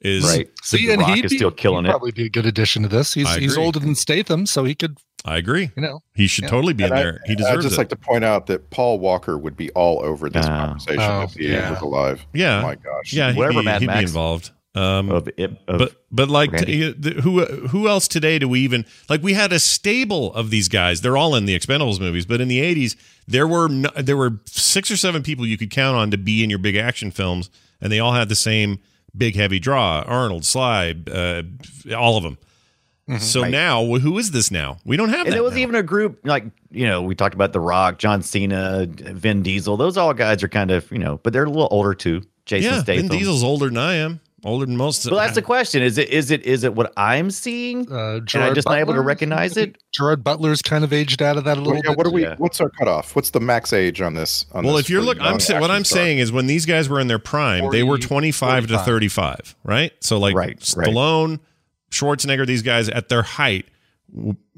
is 0.00 0.24
Right. 0.24 0.50
See, 0.62 0.90
and 0.90 1.00
Rock 1.00 1.14
he'd 1.14 1.24
is 1.24 1.30
be, 1.32 1.36
still 1.38 1.50
killing 1.50 1.84
he'd 1.84 1.90
it. 1.90 1.92
Probably 1.92 2.12
be 2.12 2.26
a 2.26 2.30
good 2.30 2.46
addition 2.46 2.82
to 2.82 2.88
this. 2.88 3.14
He's 3.14 3.32
he's 3.36 3.56
older 3.56 3.78
than 3.78 3.94
Statham, 3.94 4.46
so 4.46 4.64
he 4.64 4.74
could, 4.74 4.98
I 5.24 5.36
agree. 5.38 5.70
you 5.74 5.82
know. 5.82 6.00
He 6.14 6.26
should 6.26 6.44
Yeah. 6.44 6.50
totally 6.50 6.74
be 6.74 6.84
in 6.84 6.90
And 6.90 6.98
I- 6.98 7.02
there. 7.02 7.20
he 7.26 7.32
I'd 7.32 7.38
deserves 7.38 7.64
just 7.64 7.74
it. 7.76 7.78
like 7.78 7.88
to 7.88 7.96
point 7.96 8.24
out 8.24 8.46
that 8.48 8.68
Paul 8.70 8.98
Walker 8.98 9.38
would 9.38 9.56
be 9.56 9.70
all 9.70 10.02
over 10.04 10.28
this 10.28 10.44
Oh. 10.44 10.48
conversation 10.48 11.00
Oh, 11.00 11.22
if 11.22 11.32
he 11.34 11.48
yeah. 11.50 11.70
was 11.70 11.80
alive. 11.80 12.26
Yeah. 12.34 12.58
Oh 12.58 12.62
my 12.62 12.74
gosh. 12.74 13.12
yeah, 13.12 13.30
he'd, 13.32 13.38
Whatever, 13.38 13.60
be, 13.60 13.64
Mad 13.64 13.80
he'd 13.80 13.90
be 13.90 13.98
involved. 14.00 14.50
Um, 14.76 15.08
Of, 15.10 15.28
of, 15.38 15.56
but 15.78 15.92
but 16.10 16.28
like 16.28 16.50
t- 16.66 16.92
who 17.22 17.44
who 17.44 17.88
else 17.88 18.08
today 18.08 18.40
do 18.40 18.48
we 18.48 18.58
even 18.62 18.84
like 19.08 19.22
we 19.22 19.34
had 19.34 19.52
a 19.52 19.60
stable 19.60 20.34
of 20.34 20.50
these 20.50 20.68
guys 20.68 21.00
they're 21.00 21.16
all 21.16 21.36
in 21.36 21.46
the 21.46 21.56
expendables 21.56 22.00
movies 22.00 22.26
but 22.26 22.40
in 22.40 22.48
the 22.48 22.58
80s 22.60 22.96
there 23.28 23.46
were 23.46 23.68
no, 23.68 23.88
there 23.96 24.16
were 24.16 24.40
six 24.46 24.90
or 24.90 24.96
seven 24.96 25.22
people 25.22 25.46
you 25.46 25.56
could 25.56 25.70
count 25.70 25.96
on 25.96 26.10
to 26.10 26.18
be 26.18 26.42
in 26.42 26.50
your 26.50 26.58
big 26.58 26.74
action 26.74 27.12
films 27.12 27.50
and 27.80 27.92
they 27.92 28.00
all 28.00 28.14
had 28.14 28.28
the 28.28 28.34
same 28.34 28.80
big 29.16 29.36
heavy 29.36 29.60
draw 29.60 30.00
arnold 30.08 30.44
sly 30.44 30.92
uh, 31.08 31.42
all 31.96 32.16
of 32.16 32.24
them 32.24 32.36
So 33.18 33.42
Right. 33.42 33.50
now, 33.50 33.84
who 33.84 34.18
is 34.18 34.30
this 34.30 34.50
now? 34.50 34.78
We 34.86 34.96
don't 34.96 35.10
have 35.10 35.20
And 35.20 35.28
that. 35.28 35.32
there 35.32 35.42
was 35.42 35.52
now. 35.54 35.58
even 35.60 35.74
a 35.74 35.82
group 35.82 36.20
like 36.24 36.44
you 36.70 36.86
know 36.86 37.02
we 37.02 37.14
talked 37.14 37.34
about 37.34 37.52
The 37.52 37.60
Rock, 37.60 37.98
John 37.98 38.22
Cena, 38.22 38.86
Vin 38.88 39.42
Diesel. 39.42 39.76
Those 39.76 39.96
all 39.98 40.14
guys 40.14 40.42
are 40.42 40.48
kind 40.48 40.70
of 40.70 40.90
you 40.90 40.98
know, 40.98 41.20
but 41.22 41.32
they're 41.32 41.44
a 41.44 41.48
little 41.50 41.68
older 41.70 41.92
too. 41.94 42.22
Jason 42.46 42.72
yeah, 42.72 42.82
Statham. 42.82 43.08
Vin 43.08 43.18
Diesel's 43.18 43.42
older 43.44 43.66
than 43.66 43.76
I 43.78 43.94
am. 43.94 44.20
Older 44.46 44.66
than 44.66 44.76
most. 44.76 45.06
Well, 45.10 45.18
that's 45.20 45.34
the 45.34 45.40
question. 45.42 45.82
Is 45.82 45.96
it 45.96 46.10
is 46.10 46.30
it 46.30 46.44
is 46.44 46.64
it 46.64 46.74
what 46.74 46.92
I'm 46.98 47.30
seeing? 47.30 47.90
Uh, 47.90 47.94
and 47.94 48.16
I'm 48.20 48.26
Gerard 48.26 48.54
just 48.54 48.68
not 48.68 48.78
able 48.78 48.92
to 48.92 49.00
recognize 49.00 49.56
it. 49.56 49.76
Gerard 49.92 50.22
Butler's 50.22 50.60
kind 50.60 50.84
of 50.84 50.92
aged 50.92 51.22
out 51.22 51.38
of 51.38 51.44
that 51.44 51.56
a 51.56 51.60
little 51.60 51.72
Well, 51.72 51.82
yeah, 51.82 51.90
bit. 51.92 51.96
what 51.98 52.06
are 52.06 52.10
we? 52.10 52.22
yeah. 52.24 52.34
What's 52.36 52.60
our 52.60 52.68
cutoff? 52.68 53.16
What's 53.16 53.30
the 53.30 53.40
max 53.40 53.72
age 53.72 54.02
on 54.02 54.12
this? 54.12 54.44
On 54.52 54.62
well, 54.64 54.74
this 54.76 54.84
if 54.86 54.90
you're 54.90 55.00
for 55.00 55.06
looking, 55.06 55.22
I'm 55.22 55.32
young 55.32 55.40
saying 55.40 55.60
what 55.62 55.70
I'm 55.70 55.84
star? 55.84 55.96
saying 56.02 56.18
is 56.18 56.30
when 56.30 56.46
these 56.46 56.66
guys 56.66 56.90
were 56.90 57.00
in 57.00 57.06
their 57.06 57.18
prime, 57.18 57.70
they 57.70 57.82
were 57.82 57.96
40, 57.96 58.06
25 58.06 58.66
to 58.66 58.78
35, 58.80 59.56
right? 59.64 59.92
So 60.00 60.18
like 60.18 60.34
Right, 60.34 60.72
right. 60.76 60.88
Stallone, 61.94 62.16
Schwarzenegger, 62.16 62.46
these 62.46 62.62
guys 62.62 62.88
at 62.88 63.08
their 63.08 63.22
height, 63.22 63.66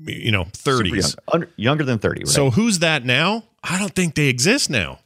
you 0.05 0.31
know, 0.33 0.47
Super 0.55 0.85
30s. 0.85 0.95
young, 0.95 1.13
under, 1.33 1.51
younger 1.57 1.85
than 1.85 1.99
thirty. 1.99 2.21
Right? 2.21 2.29
So 2.29 2.51
who's 2.51 2.81
that 2.81 3.05
now? 3.05 3.45
I 3.63 3.79
don't 3.79 3.95
think 3.95 4.15
they 4.15 4.27
exist 4.29 4.71
now. 4.71 5.01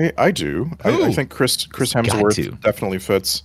I, 0.00 0.12
I 0.18 0.30
do. 0.32 0.70
I, 0.84 0.90
I 1.04 1.12
think 1.12 1.30
Chris 1.30 1.66
Chris 1.66 1.94
Hemsworth 1.94 2.60
definitely 2.60 2.98
fits. 2.98 3.42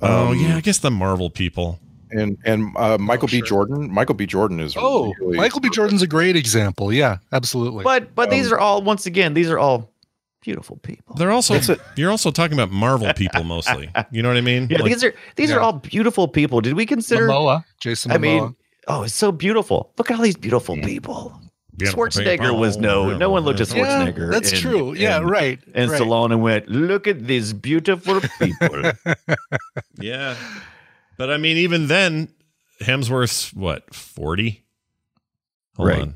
oh 0.00 0.28
Um, 0.30 0.38
yeah, 0.38 0.56
I 0.56 0.60
guess 0.60 0.78
the 0.78 0.90
Marvel 0.90 1.28
people. 1.28 1.80
and 2.12 2.38
and 2.44 2.72
uh, 2.76 2.98
Michael 2.98 3.28
B. 3.28 3.40
Jordan. 3.42 3.92
Michael 3.92 4.14
B. 4.14 4.26
Jordan 4.26 4.60
is 4.60 4.74
Oh, 4.76 5.12
really- 5.20 5.36
Michael 5.38 5.60
B. 5.60 5.70
Jordan's 5.70 6.02
a 6.02 6.06
great 6.06 6.36
example. 6.36 6.92
Yeah, 6.92 7.18
absolutely. 7.32 7.82
but 7.84 8.14
but 8.14 8.30
these 8.30 8.46
Um, 8.48 8.54
are 8.54 8.60
all 8.60 8.82
once 8.82 9.06
again 9.06 9.34
these 9.34 9.50
are 9.50 9.58
all 9.58 9.91
beautiful 10.42 10.76
people. 10.76 11.14
They're 11.16 11.30
also 11.30 11.54
a- 11.54 11.76
you're 11.96 12.10
also 12.10 12.30
talking 12.30 12.52
about 12.58 12.70
Marvel 12.70 13.12
people 13.16 13.44
mostly. 13.44 13.90
You 14.10 14.22
know 14.22 14.28
what 14.28 14.36
I 14.36 14.42
mean? 14.42 14.68
Yeah, 14.70 14.78
Like, 14.82 14.92
these 14.92 15.04
are 15.04 15.14
these 15.36 15.50
are 15.50 15.60
all 15.60 15.72
beautiful 15.72 16.28
people. 16.28 16.60
Did 16.60 16.74
we 16.74 16.84
consider? 16.86 17.28
Momoa, 17.28 17.64
Jason 17.80 18.10
Momoa. 18.10 18.14
I 18.14 18.18
mean, 18.18 18.56
oh, 18.88 19.02
it's 19.04 19.14
so 19.14 19.32
beautiful. 19.32 19.92
Look 19.98 20.10
at 20.10 20.16
all 20.18 20.22
these 20.22 20.36
beautiful 20.36 20.76
people. 20.76 21.32
beautiful 21.76 22.04
Schwarzenegger 22.04 22.40
people. 22.40 22.58
was 22.58 22.76
no 22.76 23.16
no 23.16 23.30
one 23.30 23.44
looked 23.44 23.60
at 23.60 23.74
yeah, 23.74 24.04
Schwarzenegger. 24.04 24.30
that's 24.30 24.52
and- 24.52 24.60
true. 24.60 24.94
Yeah, 24.94 25.16
and- 25.18 25.30
right. 25.30 25.58
And 25.74 25.90
right. 25.90 26.00
Stallone 26.00 26.32
and 26.32 26.42
went, 26.42 26.68
look 26.68 27.06
at 27.06 27.26
these 27.26 27.52
beautiful 27.52 28.20
people. 28.38 28.92
Yeah. 29.98 30.36
But 31.18 31.30
I 31.30 31.36
mean, 31.36 31.56
even 31.58 31.86
then, 31.86 32.28
Hemsworth's 32.80 33.52
what, 33.54 33.94
40? 33.94 34.64
Hold 35.76 35.88
Right. 35.88 36.00
on. 36.02 36.14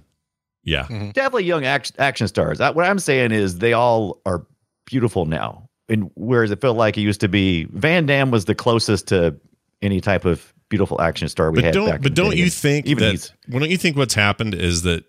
Yeah. 0.66 0.82
Mm-hmm. 0.84 1.10
Definitely 1.12 1.44
young 1.44 1.64
action, 1.64 1.96
action 1.98 2.28
stars. 2.28 2.60
I, 2.60 2.70
what 2.70 2.84
I'm 2.84 2.98
saying 2.98 3.32
is 3.32 3.58
they 3.58 3.72
all 3.72 4.20
are 4.26 4.44
beautiful 4.84 5.24
now. 5.24 5.70
And 5.88 6.10
whereas 6.16 6.50
it 6.50 6.60
felt 6.60 6.76
like 6.76 6.98
it 6.98 7.02
used 7.02 7.20
to 7.22 7.28
be, 7.28 7.64
Van 7.70 8.04
Damme 8.04 8.30
was 8.32 8.44
the 8.44 8.54
closest 8.54 9.06
to 9.08 9.36
any 9.80 10.00
type 10.00 10.24
of 10.24 10.52
beautiful 10.68 11.00
action 11.00 11.28
star 11.28 11.50
we 11.52 11.56
But 11.58 11.64
had. 11.66 11.74
don't 11.74 11.88
back 11.88 12.02
but 12.02 12.08
in 12.10 12.14
don't 12.14 12.30
day. 12.32 12.38
you 12.38 12.50
think 12.50 12.86
even 12.86 13.04
that 13.04 13.10
he's- 13.12 13.32
well, 13.48 13.60
don't 13.60 13.70
you 13.70 13.76
think 13.78 13.96
what's 13.96 14.14
happened 14.14 14.54
is 14.54 14.82
that 14.82 15.04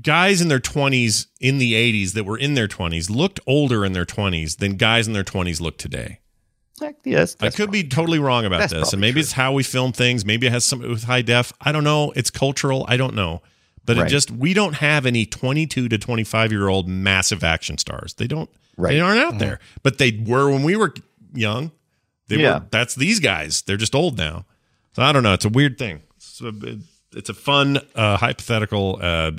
guys 0.00 0.40
in 0.40 0.48
their 0.48 0.60
20s 0.60 1.26
in 1.40 1.58
the 1.58 1.72
80s 1.74 2.12
that 2.14 2.24
were 2.24 2.38
in 2.38 2.54
their 2.54 2.68
20s 2.68 3.10
looked 3.10 3.40
older 3.46 3.84
in 3.84 3.92
their 3.92 4.04
20s 4.06 4.58
than 4.58 4.76
guys 4.76 5.06
in 5.06 5.12
their 5.12 5.24
20s 5.24 5.60
look 5.60 5.78
today. 5.78 6.20
Heck, 6.80 6.96
yes, 7.04 7.36
I 7.40 7.44
that's 7.46 7.56
could 7.56 7.70
be 7.70 7.84
totally 7.84 8.18
wrong 8.18 8.44
about 8.44 8.70
this, 8.70 8.92
and 8.92 9.00
maybe 9.00 9.14
true. 9.14 9.20
it's 9.20 9.32
how 9.32 9.52
we 9.52 9.62
film 9.62 9.92
things. 9.92 10.24
Maybe 10.24 10.46
it 10.48 10.52
has 10.52 10.64
something 10.64 10.90
with 10.90 11.04
high 11.04 11.22
def. 11.22 11.52
I 11.60 11.70
don't 11.70 11.84
know. 11.84 12.12
It's 12.16 12.30
cultural. 12.30 12.84
I 12.88 12.96
don't 12.96 13.14
know. 13.14 13.40
But 13.84 13.98
it 13.98 14.08
just 14.08 14.30
we 14.30 14.54
don't 14.54 14.74
have 14.74 15.06
any 15.06 15.26
22 15.26 15.88
to 15.88 15.98
25 15.98 16.52
year 16.52 16.68
old 16.68 16.88
massive 16.88 17.42
action 17.42 17.78
stars. 17.78 18.14
They 18.14 18.26
don't. 18.26 18.48
Right. 18.76 18.92
They 18.92 19.00
aren't 19.00 19.20
out 19.20 19.38
there. 19.38 19.58
But 19.82 19.98
they 19.98 20.22
were 20.24 20.50
when 20.50 20.62
we 20.62 20.76
were 20.76 20.94
young. 21.34 21.72
They 22.28 22.36
Yeah. 22.40 22.60
were. 22.60 22.66
That's 22.70 22.94
these 22.94 23.18
guys. 23.20 23.62
They're 23.62 23.76
just 23.76 23.94
old 23.94 24.16
now. 24.16 24.46
So 24.94 25.02
I 25.02 25.12
don't 25.12 25.22
know. 25.22 25.32
It's 25.34 25.44
a 25.44 25.48
weird 25.50 25.78
thing. 25.78 26.02
It's 26.16 26.40
a, 26.40 26.52
it's 27.14 27.28
a 27.28 27.34
fun 27.34 27.78
uh, 27.94 28.16
hypothetical 28.18 28.98
uh, 29.02 29.04
uh, 29.04 29.30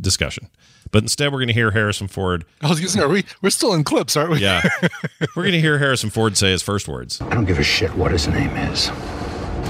discussion. 0.00 0.48
But 0.90 1.02
instead, 1.02 1.32
we're 1.32 1.38
going 1.38 1.48
to 1.48 1.54
hear 1.54 1.70
Harrison 1.70 2.08
Ford. 2.08 2.44
I 2.62 2.68
was 2.68 2.80
gonna 2.80 2.88
say, 2.88 3.00
are 3.00 3.08
we? 3.08 3.24
We're 3.42 3.50
still 3.50 3.74
in 3.74 3.84
clips, 3.84 4.16
aren't 4.16 4.30
we? 4.30 4.38
Yeah, 4.40 4.62
we're 5.36 5.42
going 5.42 5.52
to 5.52 5.60
hear 5.60 5.78
Harrison 5.78 6.08
Ford 6.10 6.36
say 6.36 6.50
his 6.50 6.62
first 6.62 6.88
words. 6.88 7.20
I 7.20 7.28
don't 7.34 7.44
give 7.44 7.58
a 7.58 7.62
shit 7.62 7.94
what 7.94 8.10
his 8.10 8.26
name 8.26 8.56
is. 8.56 8.88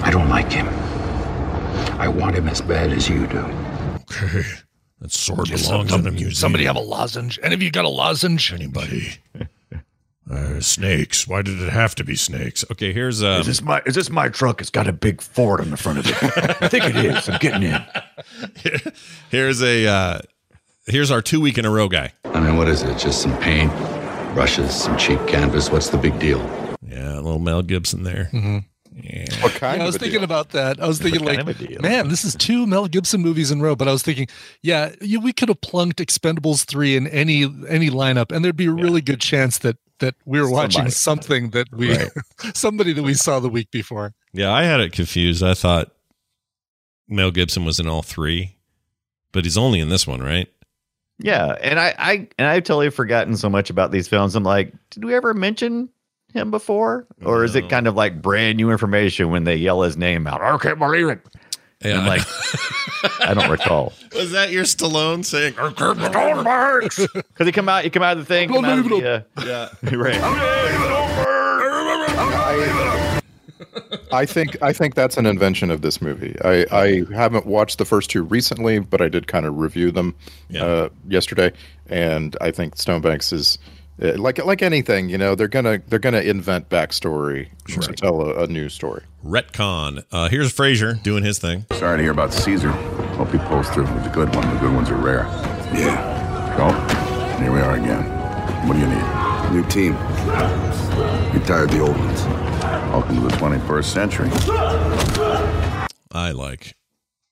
I 0.02 0.10
don't 0.12 0.28
like 0.28 0.50
him. 0.52 0.68
I 1.98 2.06
want 2.08 2.36
him 2.36 2.46
as 2.48 2.60
bad 2.60 2.92
as 2.92 3.08
you 3.08 3.26
do. 3.26 3.44
Okay. 4.10 4.44
That 5.00 5.12
sword 5.12 5.48
belongs 5.48 5.92
in 5.92 6.06
a 6.06 6.10
museum. 6.10 6.32
Somebody 6.32 6.64
have 6.64 6.76
a 6.76 6.80
lozenge. 6.80 7.38
Any 7.42 7.54
of 7.54 7.62
you 7.62 7.70
got 7.70 7.84
a 7.84 7.88
lozenge? 7.88 8.52
anybody. 8.52 9.18
Uh, 10.30 10.60
snakes. 10.60 11.26
Why 11.26 11.40
did 11.40 11.58
it 11.58 11.70
have 11.70 11.94
to 11.94 12.04
be 12.04 12.14
snakes? 12.14 12.62
Okay, 12.70 12.92
here's 12.92 13.22
um, 13.22 13.40
Is 13.40 13.46
this 13.46 13.62
my 13.62 13.80
is 13.86 13.94
this 13.94 14.10
my 14.10 14.28
truck? 14.28 14.60
It's 14.60 14.68
got 14.68 14.86
a 14.86 14.92
big 14.92 15.22
Ford 15.22 15.58
on 15.58 15.70
the 15.70 15.78
front 15.78 16.00
of 16.00 16.06
it. 16.06 16.14
I 16.62 16.68
think 16.68 16.84
it 16.84 16.96
is. 16.96 17.30
I'm 17.30 17.38
getting 17.38 17.62
in. 17.62 17.82
here's 19.30 19.62
a 19.62 19.86
uh, 19.86 20.18
here's 20.86 21.10
our 21.10 21.22
two 21.22 21.40
week 21.40 21.56
in 21.56 21.64
a 21.64 21.70
row 21.70 21.88
guy. 21.88 22.12
I 22.26 22.40
mean, 22.40 22.58
what 22.58 22.68
is 22.68 22.82
it? 22.82 22.98
Just 22.98 23.22
some 23.22 23.38
paint, 23.38 23.72
brushes, 24.34 24.74
some 24.74 24.98
cheap 24.98 25.18
canvas. 25.26 25.70
What's 25.70 25.88
the 25.88 25.96
big 25.96 26.18
deal? 26.18 26.40
Yeah, 26.82 27.14
a 27.14 27.22
little 27.22 27.38
Mel 27.38 27.62
Gibson 27.62 28.02
there. 28.02 28.28
Yeah. 29.02 29.26
What 29.42 29.52
kind 29.52 29.78
Yeah, 29.78 29.84
I 29.84 29.86
was 29.86 29.96
a 29.96 29.98
thinking 29.98 30.18
deal? 30.20 30.24
about 30.24 30.50
that. 30.50 30.80
I 30.80 30.86
was 30.86 30.98
thinking, 31.00 31.24
kind 31.24 31.46
like, 31.46 31.60
of 31.60 31.82
man, 31.82 32.08
this 32.08 32.24
is 32.24 32.34
two 32.34 32.66
Mel 32.66 32.86
Gibson 32.88 33.20
movies 33.20 33.50
in 33.50 33.60
a 33.60 33.62
row. 33.62 33.76
But 33.76 33.88
I 33.88 33.92
was 33.92 34.02
thinking, 34.02 34.26
yeah, 34.62 34.92
you, 35.00 35.20
we 35.20 35.32
could 35.32 35.48
have 35.48 35.60
plunked 35.60 35.98
Expendables 35.98 36.64
three 36.64 36.96
in 36.96 37.06
any 37.08 37.44
any 37.68 37.90
lineup, 37.90 38.32
and 38.32 38.44
there'd 38.44 38.56
be 38.56 38.66
a 38.66 38.72
really 38.72 39.00
good 39.00 39.20
chance 39.20 39.58
that 39.58 39.76
that 40.00 40.14
we 40.24 40.40
were 40.40 40.50
watching 40.50 40.88
something 40.90 41.50
that 41.50 41.68
we 41.72 41.96
somebody 42.54 42.92
that 42.92 43.02
we 43.02 43.14
saw 43.14 43.40
the 43.40 43.48
week 43.48 43.70
before. 43.70 44.14
yeah, 44.32 44.52
I 44.52 44.62
had 44.64 44.80
it 44.80 44.92
confused. 44.92 45.42
I 45.42 45.54
thought 45.54 45.92
Mel 47.08 47.30
Gibson 47.30 47.64
was 47.64 47.80
in 47.80 47.88
all 47.88 48.02
three, 48.02 48.56
but 49.32 49.44
he's 49.44 49.58
only 49.58 49.80
in 49.80 49.88
this 49.88 50.06
one, 50.06 50.20
right? 50.20 50.48
Yeah, 51.20 51.56
and 51.60 51.80
I, 51.80 51.94
I 51.98 52.12
and 52.38 52.46
I've 52.46 52.62
totally 52.62 52.90
forgotten 52.90 53.36
so 53.36 53.48
much 53.48 53.70
about 53.70 53.90
these 53.90 54.06
films. 54.06 54.36
I'm 54.36 54.44
like, 54.44 54.72
did 54.90 55.04
we 55.04 55.14
ever 55.14 55.34
mention 55.34 55.88
him 56.34 56.50
before, 56.50 57.06
or 57.24 57.44
is 57.44 57.54
it 57.54 57.68
kind 57.68 57.86
of 57.86 57.94
like 57.96 58.20
brand 58.20 58.56
new 58.56 58.70
information 58.70 59.30
when 59.30 59.44
they 59.44 59.56
yell 59.56 59.82
his 59.82 59.96
name 59.96 60.26
out? 60.26 60.40
I 60.40 60.56
can't 60.58 60.78
believe 60.78 61.08
it. 61.08 61.20
Yeah, 61.84 62.00
I'm 62.00 62.06
like, 62.06 62.22
I 63.20 63.34
don't 63.34 63.48
recall 63.50 63.92
was 64.14 64.32
that 64.32 64.50
your 64.50 64.64
Stallone 64.64 65.24
saying? 65.24 65.52
because 65.54 65.86
he 67.46 67.52
come 67.52 67.68
out, 67.68 67.84
he 67.84 67.90
come 67.90 68.02
out 68.02 68.16
of 68.16 68.18
the 68.18 68.24
thing, 68.24 68.48
come 68.48 68.64
out 68.64 68.78
of 68.80 68.88
the, 68.88 69.24
uh, 69.38 69.68
yeah, 69.84 69.94
right. 69.94 70.18
I 74.10 74.24
think 74.26 74.60
I 74.62 74.72
think 74.72 74.94
that's 74.94 75.16
an 75.16 75.26
invention 75.26 75.70
of 75.70 75.82
this 75.82 76.00
movie. 76.02 76.34
I, 76.44 76.64
I 76.72 77.04
haven't 77.14 77.46
watched 77.46 77.78
the 77.78 77.84
first 77.84 78.10
two 78.10 78.22
recently, 78.22 78.78
but 78.78 79.00
I 79.00 79.08
did 79.08 79.26
kind 79.26 79.44
of 79.46 79.56
review 79.58 79.90
them 79.90 80.14
Yeah. 80.48 80.64
uh, 80.64 80.88
yesterday, 81.06 81.52
and 81.88 82.36
I 82.40 82.50
think 82.50 82.76
Stonebanks 82.76 83.32
is 83.32 83.58
uh, 83.58 83.77
like 83.98 84.44
like 84.44 84.62
anything. 84.62 85.08
You 85.08 85.18
know, 85.18 85.34
they're 85.34 85.48
gonna 85.48 85.80
they're 85.88 85.98
gonna 85.98 86.20
invent 86.20 86.68
backstory 86.68 87.48
to 87.66 87.92
tell 87.92 88.20
a, 88.22 88.44
a 88.44 88.46
new 88.46 88.68
story. 88.68 89.02
retcon. 89.24 90.04
Uh, 90.12 90.28
here's 90.28 90.52
Frasier 90.54 91.02
doing 91.02 91.24
his 91.24 91.38
thing. 91.38 91.66
Sorry 91.72 91.98
to 91.98 92.02
hear 92.02 92.12
about 92.12 92.32
Caesar. 92.32 92.70
Hope 92.70 93.30
he 93.32 93.38
pulls 93.38 93.68
through 93.70 93.84
with 93.92 94.04
the 94.04 94.10
good 94.10 94.34
one. 94.34 94.48
The 94.54 94.60
good 94.60 94.74
ones 94.74 94.90
are 94.90 94.96
rare. 94.96 95.24
Yeah. 95.74 96.16
So, 96.56 97.42
here 97.42 97.52
we 97.52 97.60
are 97.60 97.74
again. 97.76 98.04
What 98.68 98.74
do 98.74 98.80
you 98.80 98.86
need? 98.86 99.52
New 99.52 99.68
team. 99.68 99.94
Retired 101.32 101.70
the 101.70 101.80
old 101.80 101.96
ones. 101.96 102.22
Welcome 102.92 103.16
to 103.16 103.22
the 103.22 103.28
21st 103.36 103.84
century. 103.84 104.28
I 106.12 106.32
like, 106.32 106.74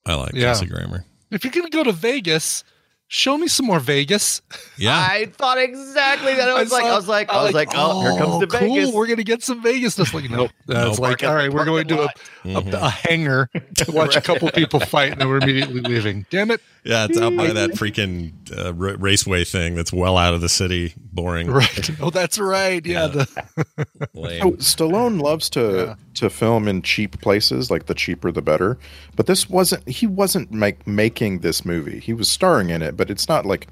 I 0.04 0.14
like 0.14 0.32
Yeah. 0.34 0.46
Kelsey 0.52 0.66
Grammer. 0.66 1.04
If 1.30 1.44
you're 1.44 1.52
gonna 1.52 1.70
go 1.70 1.82
to 1.84 1.92
Vegas, 1.92 2.62
show 3.08 3.38
me 3.38 3.46
some 3.48 3.66
more 3.66 3.80
Vegas. 3.80 4.42
Yeah, 4.78 4.96
I 5.10 5.26
thought 5.26 5.58
exactly 5.58 6.34
that. 6.34 6.48
I 6.48 6.60
was 6.60 6.72
like, 6.72 6.84
I 6.84 6.94
was 6.96 7.08
like, 7.08 7.30
I 7.30 7.42
was 7.44 7.54
like, 7.54 7.68
oh, 7.74 8.00
here 8.02 8.18
comes 8.18 8.40
the 8.40 8.46
cool, 8.46 8.74
Vegas. 8.74 8.92
We're 8.94 9.06
gonna 9.06 9.22
get 9.24 9.42
some 9.42 9.62
Vegas. 9.62 9.96
Just 9.96 10.14
like 10.14 10.28
nope. 10.30 10.50
That's 10.66 10.90
Nope. 10.90 10.98
like 10.98 11.24
all 11.24 11.34
right, 11.34 11.52
we're 11.52 11.64
going 11.64 11.88
to 11.88 12.02
a, 12.04 12.08
Mhm. 12.44 12.72
a, 12.72 12.84
a 12.86 12.88
hangar 12.90 13.50
to 13.76 13.92
watch 13.92 14.16
a 14.16 14.20
couple 14.20 14.50
people 14.50 14.80
fight, 14.80 15.12
and 15.12 15.20
then 15.20 15.28
we're 15.28 15.38
immediately 15.38 15.80
leaving. 15.80 16.26
Damn 16.30 16.50
it! 16.50 16.60
yeah, 16.84 17.06
it's 17.08 17.18
out 17.18 17.36
by 17.36 17.48
that 17.52 17.70
freaking 17.74 18.32
uh, 18.56 18.72
ra- 18.74 18.94
raceway 18.98 19.44
thing 19.44 19.74
that's 19.74 19.92
well 19.92 20.16
out 20.16 20.34
of 20.34 20.40
the 20.40 20.48
city, 20.48 20.94
boring. 20.96 21.50
Right. 21.50 21.90
Oh, 22.00 22.10
that's 22.10 22.38
right. 22.38 22.84
Yeah. 22.86 23.08
The, 23.08 23.86
lame. 24.14 24.40
So 24.60 24.86
Stallone 24.86 25.20
loves 25.20 25.48
to 25.50 25.96
to 26.14 26.30
film 26.30 26.68
in 26.68 26.82
cheap 26.82 27.20
places, 27.20 27.70
like 27.70 27.86
the 27.86 27.94
cheaper 27.94 28.30
the 28.32 28.42
better. 28.42 28.78
But 29.16 29.26
this 29.26 29.48
wasn't. 29.50 29.88
He 29.88 30.06
wasn't 30.06 30.50
make, 30.52 30.86
making 30.86 31.40
this 31.40 31.64
movie. 31.64 31.98
He 32.00 32.12
was 32.12 32.28
starring 32.28 32.70
in 32.70 32.82
it, 32.82 32.95
but 32.96 33.10
it's 33.10 33.28
not 33.28 33.44
like 33.46 33.68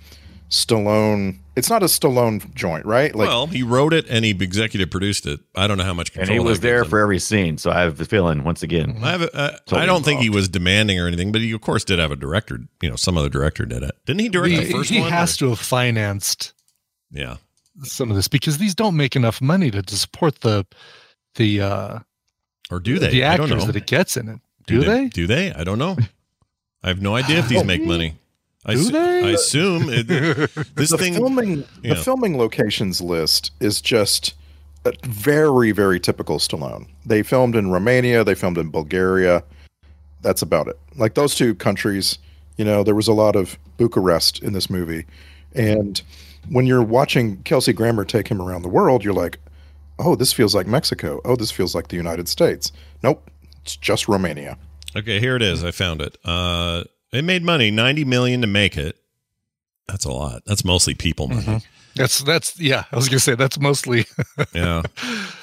Stallone. 0.50 1.38
It's 1.56 1.70
not 1.70 1.82
a 1.82 1.86
Stallone 1.86 2.52
joint, 2.54 2.84
right? 2.86 3.14
Like 3.14 3.28
well, 3.28 3.46
he 3.46 3.62
wrote 3.62 3.92
it 3.92 4.06
and 4.08 4.24
he 4.24 4.30
executive 4.32 4.90
produced 4.90 5.26
it. 5.26 5.40
I 5.54 5.66
don't 5.66 5.78
know 5.78 5.84
how 5.84 5.94
much 5.94 6.12
control 6.12 6.30
and 6.38 6.40
he 6.46 6.48
was 6.48 6.60
there 6.60 6.78
gives 6.80 6.86
him. 6.86 6.90
for 6.90 7.00
every 7.00 7.18
scene. 7.18 7.58
So 7.58 7.70
I 7.70 7.80
have 7.80 7.96
the 7.96 8.04
feeling 8.04 8.44
once 8.44 8.62
again. 8.62 8.98
I 9.02 9.10
have. 9.10 9.22
A, 9.22 9.34
uh, 9.36 9.50
Totally 9.66 9.82
I 9.82 9.86
don't 9.86 10.04
think 10.04 10.20
he 10.20 10.30
was 10.30 10.48
demanding 10.48 11.00
or 11.00 11.06
anything, 11.06 11.32
but 11.32 11.40
he 11.40 11.50
of 11.52 11.60
course 11.60 11.82
did 11.84 11.98
have 11.98 12.10
a 12.12 12.16
director. 12.16 12.60
You 12.82 12.90
know, 12.90 12.96
some 12.96 13.16
other 13.16 13.28
director 13.28 13.64
did 13.64 13.82
it. 13.82 13.92
Didn't 14.06 14.20
he 14.20 14.28
direct 14.28 14.52
he 14.52 14.64
the 14.64 14.72
first 14.72 14.90
he 14.90 15.00
one? 15.00 15.08
He 15.08 15.12
has 15.14 15.34
or- 15.36 15.38
to 15.38 15.48
have 15.50 15.58
financed 15.60 16.52
Yeah. 17.10 17.36
some 17.82 18.10
of 18.10 18.16
this 18.16 18.28
because 18.28 18.58
these 18.58 18.74
don't 18.74 18.96
make 18.96 19.16
enough 19.16 19.40
money 19.40 19.70
to, 19.70 19.82
to 19.82 19.96
support 19.96 20.40
the 20.42 20.66
the 21.36 21.60
uh 21.62 21.98
Or 22.70 22.80
do 22.80 22.98
they? 22.98 23.10
the 23.10 23.24
I 23.24 23.36
don't 23.36 23.46
actors 23.46 23.62
know. 23.66 23.72
that 23.72 23.76
it 23.76 23.86
gets 23.86 24.16
in 24.16 24.28
it. 24.28 24.40
Do 24.66 24.80
they? 24.82 25.08
Do 25.08 25.26
they? 25.26 25.52
I 25.52 25.64
don't 25.64 25.78
know. 25.78 25.96
I 26.82 26.88
have 26.88 27.00
no 27.02 27.16
idea 27.16 27.38
if 27.38 27.48
these 27.48 27.64
make 27.72 27.82
money. 27.84 28.16
I, 28.66 28.74
Do 28.74 28.80
assu- 28.80 28.92
they? 28.92 29.28
I 29.28 29.30
assume 29.32 29.88
it, 29.88 30.06
this 30.74 30.90
the 30.90 30.98
thing. 30.98 31.14
filming 31.14 31.64
yeah. 31.82 31.94
the 31.94 31.96
filming 31.96 32.38
locations 32.38 33.00
list 33.00 33.52
is 33.60 33.80
just 33.80 34.34
a 34.84 34.92
very 35.04 35.72
very 35.72 36.00
typical 36.00 36.38
Stallone. 36.38 36.86
They 37.04 37.22
filmed 37.22 37.56
in 37.56 37.70
Romania, 37.70 38.24
they 38.24 38.34
filmed 38.34 38.58
in 38.58 38.70
Bulgaria. 38.70 39.42
That's 40.22 40.40
about 40.42 40.68
it. 40.68 40.78
Like 40.96 41.14
those 41.14 41.34
two 41.34 41.54
countries, 41.54 42.18
you 42.56 42.64
know, 42.64 42.82
there 42.82 42.94
was 42.94 43.08
a 43.08 43.12
lot 43.12 43.36
of 43.36 43.58
Bucharest 43.76 44.42
in 44.42 44.54
this 44.54 44.70
movie. 44.70 45.04
And 45.54 46.00
when 46.48 46.64
you're 46.66 46.82
watching 46.82 47.42
Kelsey 47.42 47.74
Grammer 47.74 48.04
take 48.04 48.28
him 48.28 48.40
around 48.40 48.62
the 48.62 48.68
world, 48.68 49.04
you're 49.04 49.12
like, 49.12 49.38
"Oh, 49.98 50.14
this 50.14 50.32
feels 50.32 50.54
like 50.54 50.66
Mexico. 50.66 51.20
Oh, 51.24 51.36
this 51.36 51.50
feels 51.50 51.74
like 51.74 51.88
the 51.88 51.96
United 51.96 52.28
States." 52.28 52.72
Nope, 53.02 53.30
it's 53.62 53.76
just 53.76 54.08
Romania. 54.08 54.56
Okay, 54.96 55.20
here 55.20 55.36
it 55.36 55.42
is. 55.42 55.64
I 55.64 55.70
found 55.70 56.00
it. 56.00 56.16
Uh, 56.24 56.84
it 57.14 57.22
made 57.22 57.42
money, 57.42 57.70
ninety 57.70 58.04
million 58.04 58.40
to 58.40 58.46
make 58.46 58.76
it. 58.76 58.96
That's 59.86 60.04
a 60.04 60.10
lot. 60.12 60.42
That's 60.46 60.64
mostly 60.64 60.94
people 60.94 61.28
money. 61.28 61.60
That's 61.94 62.20
that's 62.20 62.58
yeah. 62.58 62.84
I 62.90 62.96
was 62.96 63.08
gonna 63.08 63.20
say 63.20 63.34
that's 63.34 63.58
mostly 63.60 64.06
yeah. 64.54 64.82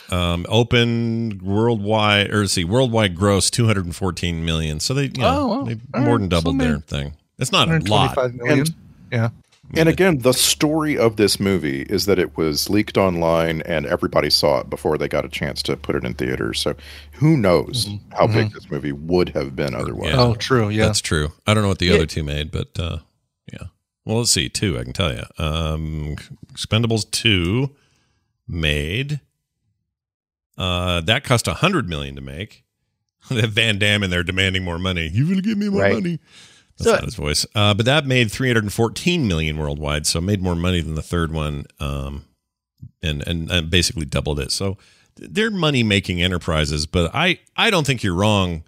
Um, 0.09 0.45
open 0.49 1.39
worldwide, 1.43 2.29
or 2.31 2.41
let's 2.41 2.53
see, 2.53 2.63
worldwide 2.65 3.15
gross 3.15 3.49
two 3.49 3.65
hundred 3.67 3.85
and 3.85 3.95
fourteen 3.95 4.43
million. 4.43 4.79
So 4.79 4.93
they, 4.93 5.03
you 5.03 5.11
know, 5.21 5.37
Oh, 5.39 5.47
wow. 5.47 5.63
they 5.63 5.75
more 5.99 6.13
right. 6.13 6.19
than 6.19 6.29
doubled 6.29 6.59
So 6.59 6.65
their 6.67 6.79
thing. 6.79 7.13
It's 7.37 7.51
not 7.51 7.69
a 7.69 7.79
lot. 7.89 8.15
125 8.17 8.35
million. 8.35 8.59
And- 8.59 8.75
yeah. 9.11 9.29
And 9.75 9.87
again, 9.89 10.19
the 10.19 10.33
story 10.33 10.97
of 10.97 11.15
this 11.15 11.39
movie 11.39 11.83
is 11.83 12.05
that 12.05 12.19
it 12.19 12.35
was 12.37 12.69
leaked 12.69 12.97
online 12.97 13.61
and 13.61 13.85
everybody 13.85 14.29
saw 14.29 14.59
it 14.59 14.69
before 14.69 14.97
they 14.97 15.07
got 15.07 15.23
a 15.25 15.29
chance 15.29 15.61
to 15.63 15.77
put 15.77 15.95
it 15.95 16.03
in 16.03 16.13
theaters. 16.13 16.59
So 16.59 16.75
who 17.13 17.37
knows 17.37 17.87
how 18.11 18.27
big 18.27 18.51
this 18.53 18.69
movie 18.69 18.91
would 18.91 19.29
have 19.29 19.55
been 19.55 19.73
otherwise. 19.73 20.09
Yeah. 20.09 20.19
Oh, 20.21 20.35
true. 20.35 20.69
Yeah. 20.69 20.85
That's 20.87 21.01
true. 21.01 21.31
I 21.47 21.53
don't 21.53 21.63
know 21.63 21.69
what 21.69 21.79
the 21.79 21.93
other 21.93 22.05
two 22.05 22.23
made, 22.23 22.51
but 22.51 22.77
uh, 22.79 22.97
yeah. 23.51 23.67
Well, 24.05 24.17
let's 24.17 24.31
see. 24.31 24.49
Two, 24.49 24.77
I 24.79 24.83
can 24.83 24.93
tell 24.93 25.13
you. 25.13 25.23
Um, 25.37 26.15
Expendables 26.53 27.09
two 27.09 27.69
made. 28.47 29.21
Uh, 30.57 31.01
that 31.01 31.23
cost 31.23 31.47
a 31.47 31.53
hundred 31.55 31.87
million 31.87 32.15
to 32.15 32.21
make. 32.21 32.63
That 33.29 33.49
Van 33.51 33.77
Damme 33.79 34.03
in 34.03 34.09
there 34.09 34.23
demanding 34.23 34.63
more 34.63 34.79
money. 34.79 35.07
You 35.07 35.27
will 35.27 35.41
give 35.41 35.57
me 35.57 35.69
more 35.69 35.81
Right. 35.81 35.93
money. 35.93 36.19
That's 36.83 36.89
So- 36.91 36.95
not 36.95 37.05
his 37.05 37.15
voice. 37.15 37.45
Uh, 37.55 37.73
but 37.73 37.85
that 37.85 38.05
made 38.05 38.31
314 38.31 39.27
million 39.27 39.57
worldwide, 39.57 40.05
so 40.05 40.21
made 40.21 40.41
more 40.41 40.55
money 40.55 40.81
than 40.81 40.95
the 40.95 41.01
third 41.01 41.31
one, 41.31 41.65
um, 41.79 42.25
and, 43.01 43.25
and 43.27 43.49
and 43.51 43.69
basically 43.69 44.05
doubled 44.05 44.39
it. 44.39 44.51
So 44.51 44.77
they're 45.15 45.51
money 45.51 45.83
making 45.83 46.21
enterprises. 46.21 46.85
But 46.85 47.11
I 47.13 47.39
I 47.55 47.69
don't 47.69 47.85
think 47.85 48.03
you're 48.03 48.15
wrong. 48.15 48.63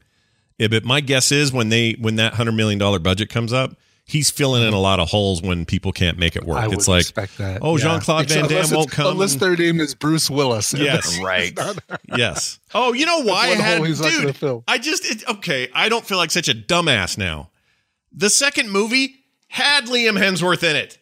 But 0.60 0.84
my 0.85 1.02
guess 1.02 1.31
is 1.31 1.52
when 1.52 1.69
they 1.69 1.94
when 1.94 2.15
that 2.18 2.34
hundred 2.35 2.53
million 2.53 2.80
dollar 2.80 2.99
budget 2.99 3.30
comes 3.30 3.52
up, 3.52 3.76
he's 4.06 4.30
filling 4.30 4.64
in 4.65 4.73
a 4.73 4.80
lot 4.80 4.99
of 4.99 5.10
holes 5.10 5.41
when 5.41 5.65
people 5.65 5.91
can't 5.91 6.18
make 6.18 6.35
it 6.35 6.45
work. 6.45 6.57
I 6.60 6.68
would 6.68 6.77
it's 6.77 6.88
like, 6.88 7.02
expect 7.02 7.38
that. 7.40 7.60
oh, 7.61 7.76
yeah. 7.77 7.84
Jean 7.84 7.99
Claude 8.02 8.27
Van 8.30 8.45
Except 8.45 8.49
Damme 8.49 8.57
unless 8.57 8.72
won't 8.73 8.91
come. 8.91 9.07
unless 9.07 9.35
their 9.35 9.56
name 9.57 9.80
is 9.81 9.95
Bruce 9.95 10.30
Willis. 10.30 10.73
Yes. 10.73 11.19
Right. 11.19 11.57
yes. 12.15 12.60
Oh, 12.73 12.94
you 12.94 13.06
know 13.06 13.23
why 13.23 13.48
I 13.48 13.56
had 13.56 13.77
hole 13.80 13.85
he's 13.88 13.99
not 14.02 14.11
gonna 14.11 14.31
dude? 14.34 14.64
I 14.68 14.77
just 14.77 15.06
it, 15.10 15.27
okay. 15.30 15.69
I 15.73 15.90
don't 15.90 16.06
feel 16.06 16.18
like 16.18 16.31
such 16.31 16.48
a 16.48 16.53
dumbass 16.53 17.18
now. 17.18 17.49
The 18.14 18.30
second 18.30 18.69
movie 18.69 19.15
had 19.48 19.85
Liam 19.85 20.18
Hemsworth 20.19 20.64
in 20.64 20.76
it. 20.76 20.98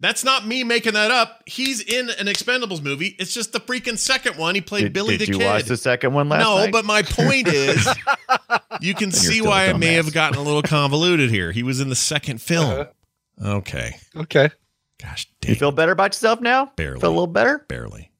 That's 0.00 0.24
not 0.24 0.46
me 0.46 0.64
making 0.64 0.94
that 0.94 1.10
up. 1.10 1.42
He's 1.46 1.80
in 1.80 2.10
an 2.10 2.26
Expendables 2.26 2.82
movie. 2.82 3.14
It's 3.18 3.32
just 3.32 3.52
the 3.52 3.60
freaking 3.60 3.96
second 3.96 4.36
one. 4.36 4.54
He 4.54 4.60
played 4.60 4.82
Did, 4.82 4.92
Billy 4.92 5.16
did 5.16 5.28
the 5.28 5.32
you 5.32 5.38
Kid. 5.38 5.46
watch 5.46 5.64
the 5.64 5.76
second 5.76 6.12
one 6.12 6.28
last 6.28 6.40
no, 6.42 6.56
night? 6.58 6.72
but 6.72 6.84
my 6.84 7.02
point 7.02 7.48
is, 7.48 7.88
you 8.80 8.94
can 8.94 9.12
see 9.12 9.40
why 9.40 9.68
I 9.68 9.72
may 9.72 9.94
dumbass. 9.94 10.04
have 10.04 10.12
gotten 10.12 10.38
a 10.38 10.42
little 10.42 10.62
convoluted 10.62 11.30
here. 11.30 11.52
He 11.52 11.62
was 11.62 11.80
in 11.80 11.88
the 11.88 11.96
second 11.96 12.42
film. 12.42 12.70
Uh-huh. 12.70 13.56
Okay. 13.58 13.96
Okay. 14.16 14.50
Gosh, 15.00 15.26
you 15.46 15.54
feel 15.54 15.72
better 15.72 15.92
about 15.92 16.12
yourself 16.12 16.40
now? 16.40 16.66
Barely. 16.76 17.00
Feel 17.00 17.10
a 17.10 17.10
little 17.10 17.26
better? 17.26 17.64
barely. 17.68 18.10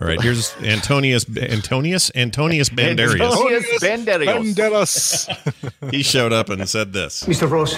All 0.00 0.06
right, 0.06 0.20
here's 0.20 0.54
Antonius 0.62 1.26
Antonius 1.36 2.10
Antonius 2.14 2.70
Bandarius. 2.70 3.20
Antonius 3.20 3.82
Banderas. 3.82 4.54
Banderas. 4.54 5.90
He 5.90 6.02
showed 6.02 6.32
up 6.32 6.48
and 6.48 6.66
said 6.68 6.92
this. 6.92 7.24
Mr. 7.24 7.50
Ross, 7.50 7.74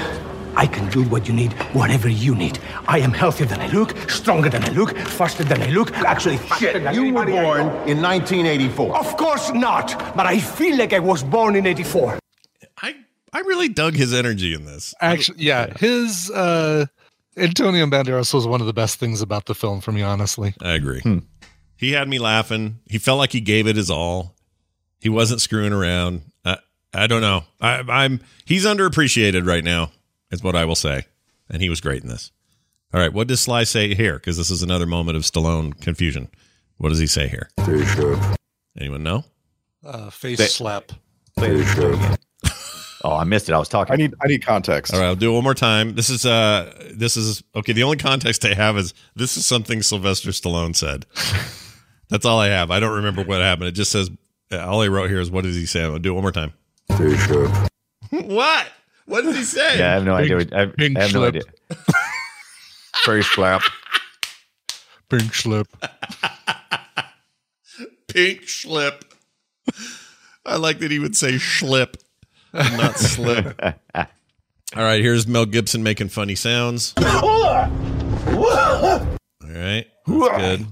I 0.54 0.66
can 0.66 0.88
do 0.90 1.02
what 1.04 1.26
you 1.26 1.34
need, 1.34 1.52
whatever 1.72 2.08
you 2.08 2.34
need. 2.34 2.58
I 2.86 2.98
am 3.00 3.12
healthier 3.12 3.46
than 3.46 3.60
I 3.60 3.66
look, 3.68 3.96
stronger 4.10 4.48
than 4.48 4.62
I 4.64 4.68
look, 4.68 4.96
faster 4.96 5.42
than 5.42 5.62
I 5.62 5.70
look, 5.70 5.92
actually 5.94 6.36
faster 6.36 6.78
than 6.78 6.94
You 6.94 7.12
were 7.12 7.26
born 7.26 7.66
in 7.88 8.00
1984. 8.00 8.96
Of 8.96 9.16
course 9.16 9.50
not, 9.52 10.14
but 10.14 10.26
I 10.26 10.38
feel 10.38 10.76
like 10.76 10.92
I 10.92 11.00
was 11.00 11.24
born 11.24 11.56
in 11.56 11.66
84. 11.66 12.18
I 12.82 12.94
I 13.32 13.40
really 13.40 13.68
dug 13.68 13.94
his 13.94 14.14
energy 14.14 14.54
in 14.54 14.64
this. 14.64 14.94
Actually, 15.00 15.42
yeah, 15.42 15.76
his 15.76 16.30
uh 16.30 16.86
Antonio 17.36 17.86
Banderas 17.86 18.32
was 18.34 18.46
one 18.46 18.60
of 18.60 18.66
the 18.68 18.74
best 18.74 19.00
things 19.00 19.22
about 19.22 19.46
the 19.46 19.54
film 19.54 19.80
for 19.80 19.90
me, 19.90 20.02
honestly. 20.02 20.54
I 20.60 20.74
agree. 20.74 21.00
He 21.82 21.90
had 21.92 22.09
me 22.09 22.20
laughing. 22.20 22.78
He 22.86 22.98
felt 22.98 23.18
like 23.18 23.32
he 23.32 23.40
gave 23.40 23.66
it 23.66 23.74
his 23.74 23.90
all. 23.90 24.36
He 25.00 25.09
wasn't 25.09 25.40
screwing 25.40 25.72
around. 25.72 26.22
I, 26.44 26.59
I 26.94 27.09
don't 27.09 27.22
know. 27.22 27.42
I, 27.60 27.82
I'm 27.88 28.20
he's 28.44 28.64
underappreciated 28.64 29.44
right 29.48 29.64
now, 29.64 29.90
is 30.30 30.44
what 30.44 30.54
I 30.54 30.64
will 30.64 30.76
say. 30.76 31.06
And 31.50 31.60
he 31.60 31.68
was 31.68 31.80
great 31.80 32.00
in 32.04 32.09
this. 32.09 32.30
All 32.94 33.00
right, 33.00 33.12
what 33.12 33.26
does 33.26 33.40
Sly 33.40 33.64
say 33.64 33.96
here? 33.96 34.14
Because 34.14 34.36
this 34.36 34.48
is 34.48 34.62
another 34.62 34.86
moment 34.86 35.16
of 35.16 35.24
Stallone 35.24 35.78
confusion. 35.80 36.28
What 36.76 36.90
does 36.90 37.00
he 37.00 37.09
say 37.09 37.26
here? 37.26 37.48
Very 37.62 37.84
sharp. 37.84 38.20
Anyone 38.78 39.02
know? 39.02 39.24
Uh, 39.84 40.09
face 40.10 40.38
They- 40.38 40.46
slap. 40.46 40.92
Very 41.36 41.64
sharp. 41.64 41.98
Oh, 43.04 43.16
I 43.16 43.24
missed 43.24 43.48
it. 43.48 43.52
I 43.52 43.59
was 43.59 43.68
talking. 43.68 43.92
I 43.92 43.96
need 43.96 44.14
I 44.22 44.28
need 44.28 44.46
context. 44.46 44.94
All 44.94 45.00
right, 45.00 45.06
I'll 45.06 45.16
do 45.16 45.32
it 45.32 45.34
one 45.34 45.42
more 45.42 45.54
time. 45.56 45.96
This 45.96 46.09
is 46.09 46.24
uh 46.24 46.72
this 46.94 47.16
is 47.16 47.42
okay, 47.56 47.72
the 47.72 47.82
only 47.82 47.96
context 47.96 48.44
I 48.44 48.54
have 48.54 48.76
is 48.78 48.94
this 49.16 49.36
is 49.36 49.44
something 49.44 49.82
Sylvester 49.82 50.30
Stallone 50.30 50.76
said. 50.76 51.04
That's 52.12 52.26
all 52.26 52.39
I 52.39 52.48
have. 52.48 52.70
I 52.70 52.78
don't 52.78 52.97
remember 52.97 53.22
what 53.22 53.40
happened. 53.40 53.68
It 53.68 53.72
just 53.72 53.90
says 53.90 54.10
all 54.52 54.82
I 54.82 54.89
wrote 54.89 55.09
here 55.09 55.18
is 55.18 55.30
what 55.30 55.44
does 55.44 55.56
he 55.56 55.64
say? 55.64 55.82
I'll 55.82 55.98
do 55.98 56.10
it 56.10 56.12
one 56.12 56.22
more 56.22 56.30
time. 56.30 56.52
Very 56.90 57.16
sharp. 57.16 57.51
what? 58.10 58.66
What 59.06 59.22
does 59.22 59.34
he 59.34 59.44
say? 59.44 59.78
yeah, 59.78 59.93
I 59.93 59.94
have 59.94 60.05
no 60.05 60.18
Pink- 60.18 60.32
idea. 60.32 60.48
I 60.55 60.60
have, 60.60 60.76
pink 60.76 60.98
I 60.98 61.02
have 61.05 61.14
no 61.14 61.24
idea. 61.24 61.40
First 63.05 63.32
slap. 63.32 63.62
Pink 65.09 65.34
slip. 65.34 65.68
Pink 68.09 68.47
slip. 68.47 69.06
I 70.44 70.56
like 70.56 70.80
that 70.80 70.90
he 70.90 70.98
would 70.98 71.16
say 71.16 71.39
slip, 71.39 71.97
and 72.52 72.76
not 72.76 72.98
slip. 72.98 73.59
All 73.94 74.05
right, 74.76 75.01
here's 75.01 75.26
Mel 75.26 75.47
Gibson 75.47 75.82
making 75.82 76.10
funny 76.10 76.34
sounds. 76.34 76.93
All 76.98 77.70
right, 79.40 79.86
that's 80.06 80.06
good. 80.06 80.66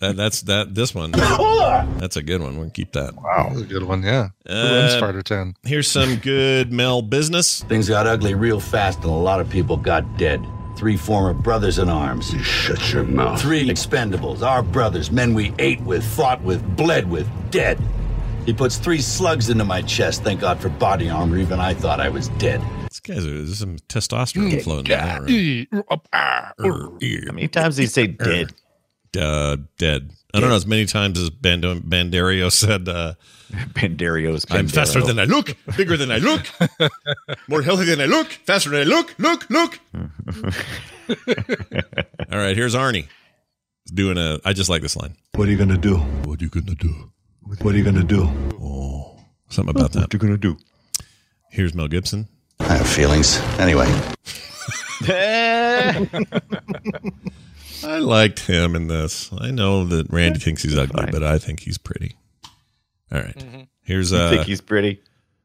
That, 0.00 0.16
that's 0.16 0.42
that. 0.42 0.74
This 0.74 0.94
one, 0.94 1.12
that's 1.12 2.16
a 2.16 2.22
good 2.22 2.40
one. 2.42 2.58
We'll 2.58 2.70
keep 2.70 2.92
that. 2.92 3.14
Wow, 3.14 3.50
was 3.52 3.62
a 3.62 3.66
good 3.66 3.84
one, 3.84 4.02
yeah. 4.02 4.28
Who 4.46 4.52
Uh, 4.52 4.80
runs 4.80 4.94
Bartertown? 5.22 5.54
Here's 5.62 5.88
some 5.90 6.16
good 6.16 6.72
Mel 6.72 7.02
business. 7.02 7.62
Things 7.64 7.88
got 7.88 8.06
ugly 8.06 8.34
real 8.34 8.60
fast, 8.60 8.98
and 8.98 9.06
a 9.06 9.10
lot 9.10 9.40
of 9.40 9.48
people 9.48 9.76
got 9.76 10.16
dead. 10.18 10.44
Three 10.76 10.96
former 10.96 11.32
brothers 11.32 11.78
in 11.78 11.88
arms. 11.88 12.34
Shut 12.44 12.92
your 12.92 13.04
mouth. 13.04 13.40
Three 13.40 13.68
expendables. 13.68 14.42
Our 14.42 14.62
brothers, 14.62 15.10
men 15.10 15.32
we 15.34 15.54
ate 15.58 15.80
with, 15.82 16.04
fought 16.04 16.42
with, 16.42 16.62
bled 16.76 17.08
with, 17.08 17.28
dead. 17.50 17.78
He 18.44 18.52
puts 18.52 18.76
three 18.76 19.00
slugs 19.00 19.48
into 19.50 19.64
my 19.64 19.82
chest. 19.82 20.22
Thank 20.22 20.40
God 20.40 20.60
for 20.60 20.68
body 20.68 21.08
armor. 21.08 21.38
Even 21.38 21.58
I 21.60 21.74
thought 21.74 21.98
I 22.00 22.08
was 22.10 22.28
dead. 22.38 22.60
This 22.88 23.00
guy's 23.00 23.24
there's 23.24 23.58
some 23.58 23.76
testosterone 23.88 24.62
floating 24.62 24.84
down 24.84 25.26
there. 25.26 25.84
Up, 25.90 26.06
How 26.12 26.52
many 26.58 27.48
times 27.48 27.76
did 27.76 27.82
he 27.82 27.86
say 27.88 28.06
dead? 28.06 28.52
Uh, 29.16 29.56
dead. 29.78 30.10
I 30.34 30.40
don't 30.40 30.50
know 30.50 30.56
as 30.56 30.66
many 30.66 30.84
times 30.86 31.18
as 31.18 31.30
Bando- 31.30 31.80
Bandario 31.80 32.50
said. 32.52 32.88
Uh, 32.88 33.14
Banderios. 33.74 34.44
I'm 34.50 34.66
faster 34.68 35.00
than 35.00 35.18
I 35.20 35.24
look, 35.24 35.56
bigger 35.76 35.96
than 35.96 36.10
I 36.10 36.18
look, 36.18 36.42
more 37.48 37.62
healthy 37.62 37.84
than 37.84 38.00
I 38.00 38.06
look, 38.06 38.26
faster 38.26 38.70
than 38.70 38.80
I 38.80 38.84
look. 38.84 39.14
Look, 39.18 39.48
look. 39.48 39.78
All 42.32 42.38
right, 42.38 42.56
here's 42.56 42.74
Arnie 42.74 43.06
doing 43.94 44.18
a. 44.18 44.40
I 44.44 44.52
just 44.52 44.68
like 44.68 44.82
this 44.82 44.96
line. 44.96 45.14
What 45.36 45.46
are 45.48 45.52
you 45.52 45.56
gonna 45.56 45.78
do? 45.78 45.96
What 45.96 46.40
are 46.40 46.44
you 46.44 46.50
gonna 46.50 46.74
do? 46.74 47.12
What 47.62 47.74
are 47.74 47.78
you 47.78 47.84
gonna 47.84 48.02
do? 48.02 48.24
Oh, 48.60 49.16
something 49.48 49.74
about 49.74 49.92
that. 49.92 50.00
What 50.00 50.14
are 50.14 50.16
you 50.16 50.20
gonna 50.20 50.36
do? 50.38 50.56
Here's 51.50 51.72
Mel 51.72 51.86
Gibson. 51.88 52.26
I 52.58 52.74
have 52.76 52.88
feelings. 52.88 53.38
Anyway, 53.60 53.86
I 57.86 57.98
liked 57.98 58.40
him 58.40 58.74
in 58.74 58.88
this. 58.88 59.30
I 59.38 59.50
know 59.50 59.84
that 59.84 60.10
Randy 60.10 60.40
thinks 60.40 60.62
he's 60.62 60.76
ugly, 60.76 61.04
Fine. 61.04 61.12
but 61.12 61.22
I 61.22 61.38
think 61.38 61.60
he's 61.60 61.78
pretty. 61.78 62.16
All 63.12 63.20
right. 63.20 63.36
Mm-hmm. 63.36 63.60
Here's 63.82 64.12
I 64.12 64.24
uh, 64.24 64.30
think 64.30 64.46
he's 64.46 64.60
pretty. 64.60 65.00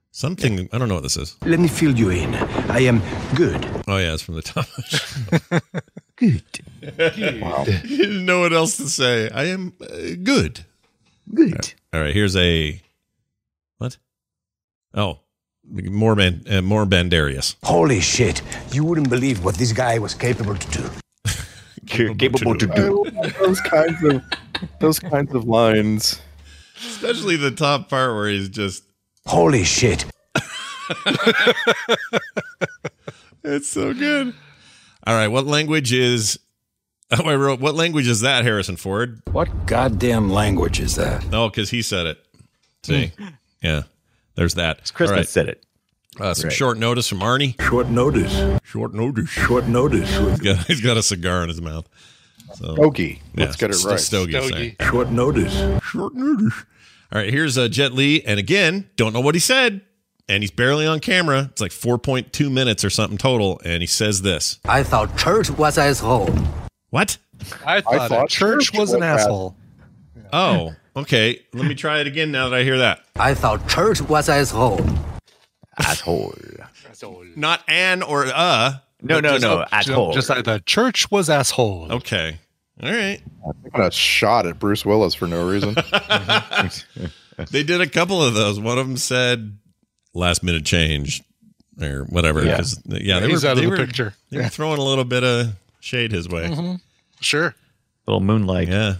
something. 0.09 0.67
I 0.73 0.77
don't 0.79 0.87
know 0.87 0.95
what 0.95 1.03
this 1.03 1.17
is. 1.17 1.37
Let 1.45 1.59
me 1.59 1.67
fill 1.67 1.95
you 1.95 2.09
in. 2.09 2.33
I 2.33 2.79
am 2.79 3.01
good. 3.35 3.63
Oh 3.87 3.97
yeah, 3.97 4.13
it's 4.13 4.23
from 4.23 4.35
the 4.35 4.41
Thomas. 4.41 5.61
Good. 6.17 6.43
he 7.87 7.97
didn't 7.97 8.25
know 8.27 8.41
what 8.41 8.53
else 8.53 8.77
to 8.77 8.87
say. 8.87 9.27
I 9.31 9.45
am 9.45 9.73
uh, 9.81 9.87
good. 10.21 10.65
Good. 11.33 11.73
All 11.91 11.99
right, 11.99 12.13
here's 12.13 12.35
a 12.35 12.79
what? 13.79 13.97
Oh, 14.93 15.21
more 15.67 16.15
man, 16.15 16.43
uh, 16.47 16.61
more 16.61 16.85
Bandarius. 16.85 17.55
Holy 17.63 18.01
shit. 18.01 18.43
You 18.71 18.83
wouldn't 18.83 19.09
believe 19.09 19.43
what 19.43 19.55
this 19.55 19.73
guy 19.73 19.97
was 19.97 20.13
capable 20.13 20.55
to 20.55 20.67
do. 20.79 20.87
Capable 22.17 22.57
to 22.57 22.71
I 22.71 22.75
do. 22.75 23.03
love 23.03 23.35
those 23.39 23.59
kinds 23.61 24.03
of 24.03 24.23
those 24.79 24.99
kinds 24.99 25.33
of 25.33 25.45
lines. 25.45 26.21
Especially 26.77 27.35
the 27.35 27.51
top 27.51 27.89
part 27.89 28.15
where 28.15 28.29
he's 28.29 28.49
just. 28.49 28.83
Holy 29.27 29.63
shit. 29.63 30.05
It's 33.43 33.67
so 33.67 33.93
good. 33.93 34.33
All 35.05 35.15
right, 35.15 35.27
what 35.27 35.45
language 35.45 35.91
is? 35.93 36.39
Oh, 37.11 37.23
I 37.27 37.35
wrote. 37.35 37.59
What 37.59 37.75
language 37.75 38.07
is 38.07 38.21
that, 38.21 38.43
Harrison 38.43 38.75
Ford? 38.77 39.21
What 39.31 39.65
goddamn 39.65 40.29
language 40.29 40.79
is 40.79 40.95
that? 40.95 41.25
Oh, 41.33 41.49
because 41.49 41.69
he 41.71 41.81
said 41.81 42.05
it. 42.05 42.25
See, 42.83 43.11
hmm. 43.17 43.27
yeah. 43.61 43.83
There's 44.35 44.53
that. 44.55 44.79
It's 44.79 44.91
Christmas 44.91 45.29
said 45.29 45.49
it. 45.49 45.65
Uh, 46.21 46.33
some 46.35 46.47
Right. 46.49 46.53
short 46.55 46.77
notice 46.77 47.07
from 47.07 47.19
Arnie. 47.19 47.59
Short 47.61 47.87
notice. 47.89 48.59
Short 48.63 48.93
notice. 48.93 49.29
Short 49.29 49.65
notice. 49.67 50.09
He's 50.09 50.39
got, 50.39 50.65
he's 50.67 50.81
got 50.81 50.97
a 50.97 51.03
cigar 51.03 51.41
in 51.43 51.49
his 51.49 51.61
mouth. 51.61 51.87
So, 52.55 52.75
Stogie. 52.75 53.21
Let's 53.35 53.55
get 53.55 53.71
it 53.71 53.75
St- 53.75 53.91
right. 53.91 53.99
Stogie. 53.99 54.31
sorry. 54.49 54.75
Short 54.81 55.09
notice. 55.09 55.81
Short 55.83 56.13
notice. 56.13 56.53
All 57.11 57.19
right, 57.19 57.29
here's 57.33 57.57
uh, 57.57 57.67
Jet 57.67 57.93
Li, 57.93 58.23
and 58.25 58.39
again, 58.39 58.89
don't 58.95 59.13
know 59.13 59.19
what 59.19 59.35
he 59.35 59.39
said, 59.39 59.81
and 60.29 60.43
he's 60.43 60.51
barely 60.51 60.85
on 60.85 60.99
camera. 60.99 61.47
It's 61.51 61.59
like 61.61 61.71
4.2 61.71 62.51
minutes 62.51 62.85
or 62.85 62.89
something 62.89 63.17
total, 63.17 63.59
and 63.65 63.81
he 63.81 63.87
says 63.87 64.21
this. 64.21 64.59
I 64.65 64.83
thought 64.83 65.17
church 65.17 65.49
was 65.49 65.77
asshole. 65.77 66.29
What? 66.89 67.17
I 67.65 67.81
thought, 67.81 68.09
thought 68.09 68.29
church 68.29 68.67
church 68.67 68.77
was 68.79 68.93
an 68.93 68.99
was 68.99 69.07
bad. 69.07 69.19
asshole. 69.21 69.55
Oh, 70.31 70.73
okay. 70.95 71.41
Let 71.53 71.65
me 71.65 71.75
try 71.75 71.99
it 71.99 72.07
again 72.07 72.31
now 72.31 72.47
that 72.49 72.59
I 72.59 72.63
hear 72.63 72.77
that. 72.77 73.03
I 73.15 73.33
thought 73.33 73.67
church 73.67 74.01
was 74.01 74.29
asshole. 74.29 74.85
Asshole. 75.85 76.33
Not 77.35 77.61
an 77.67 78.03
or 78.03 78.25
uh. 78.27 78.73
No, 79.03 79.15
but 79.15 79.21
no, 79.23 79.29
just- 79.31 79.41
no. 79.41 79.65
Asshole. 79.71 80.13
Just 80.13 80.29
like 80.29 80.43
the 80.45 80.61
church 80.65 81.09
was 81.11 81.29
asshole. 81.29 81.91
Okay. 81.91 82.37
All 82.83 82.91
right. 82.91 83.21
Taking 83.63 83.81
a 83.81 83.91
shot 83.91 84.45
at 84.45 84.59
Bruce 84.59 84.85
Willis 84.85 85.13
for 85.15 85.27
no 85.27 85.47
reason. 85.49 85.75
They 87.49 87.63
did 87.63 87.81
a 87.81 87.87
couple 87.87 88.21
of 88.23 88.35
those. 88.35 88.59
One 88.59 88.77
of 88.77 88.87
them 88.87 88.97
said 88.97 89.57
last 90.13 90.43
minute 90.43 90.63
change 90.63 91.23
or 91.81 92.03
whatever. 92.03 92.43
Yeah. 92.45 92.57
'cause, 92.57 92.79
yeah, 92.85 93.19
they 93.19 93.29
He's 93.29 93.43
were, 93.43 93.49
out 93.49 93.53
of 93.53 93.57
they 93.59 93.65
the 93.65 93.71
were- 93.71 93.77
picture. 93.77 94.13
They 94.29 94.37
were 94.37 94.47
throwing 94.49 94.77
a 94.79 94.83
little 94.83 95.05
bit 95.05 95.23
of 95.23 95.53
shade 95.79 96.11
his 96.11 96.29
way. 96.29 96.77
Sure. 97.19 97.47
A 97.47 98.11
little 98.11 98.19
moonlight. 98.19 98.67
Yeah. 98.67 98.95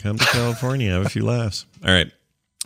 Come 0.00 0.18
to 0.18 0.24
California, 0.24 0.90
have 0.90 1.06
a 1.06 1.08
few 1.08 1.24
laughs. 1.24 1.64
All 1.84 1.92
right. 1.92 2.10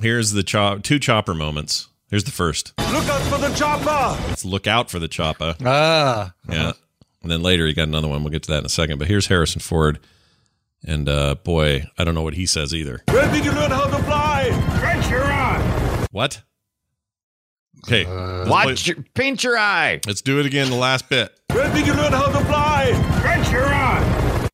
Here's 0.01 0.31
the 0.31 0.43
chop 0.43 0.82
two 0.85 0.99
chopper 0.99 1.35
moments. 1.35 1.89
Here's 2.11 2.24
the 2.24 2.32
first. 2.32 2.73
Look 2.78 3.09
out 3.09 3.23
for 3.23 3.39
the 3.39 3.55
chopper! 3.55 4.20
Let's 4.28 4.45
look 4.45 4.66
out 4.66 4.91
for 4.91 4.99
the 4.99 5.07
chopper. 5.09 5.55
Ah. 5.65 6.35
Yeah. 6.49 6.73
And 7.23 7.31
then 7.31 7.43
later 7.43 7.66
he 7.66 7.73
got 7.74 7.87
another 7.89 8.09
one. 8.09 8.23
We'll 8.24 8.32
get 8.32 8.43
to 8.45 8.51
that 8.53 8.59
in 8.59 8.66
a 8.66 8.70
second. 8.70 8.99
But 8.99 9.07
here's 9.09 9.27
Harrison 9.28 9.61
Ford. 9.61 10.01
And 10.85 11.09
uh 11.09 11.35
boy, 11.37 11.85
I 11.99 12.05
don't 12.05 12.15
know 12.15 12.23
what 12.23 12.35
he 12.35 12.47
says 12.47 12.74
either. 12.74 13.03
Where 13.11 13.31
did 13.31 13.45
you 13.45 13.53
learn 13.53 13.70
how 13.70 13.85
to 13.87 14.03
fly? 14.05 14.49
Ventura! 14.81 16.07
What? 16.11 16.43
Okay. 17.87 18.05
let's 18.07 18.51
Watch 18.51 18.85
play- 18.87 18.95
your, 18.95 19.05
paint 19.15 19.45
your 19.45 19.57
eye. 19.59 20.01
let's 20.07 20.20
do 20.23 20.41
it 20.41 20.47
again 20.47 20.69
the 20.70 20.77
last 20.77 21.09
bit. 21.09 21.32
Where 21.53 21.73
did 21.73 21.87
you 21.87 21.95
learn 21.95 22.12
how 22.12 22.27
to 22.27 22.45
fly? 22.47 22.91
Ventura! 23.23 24.49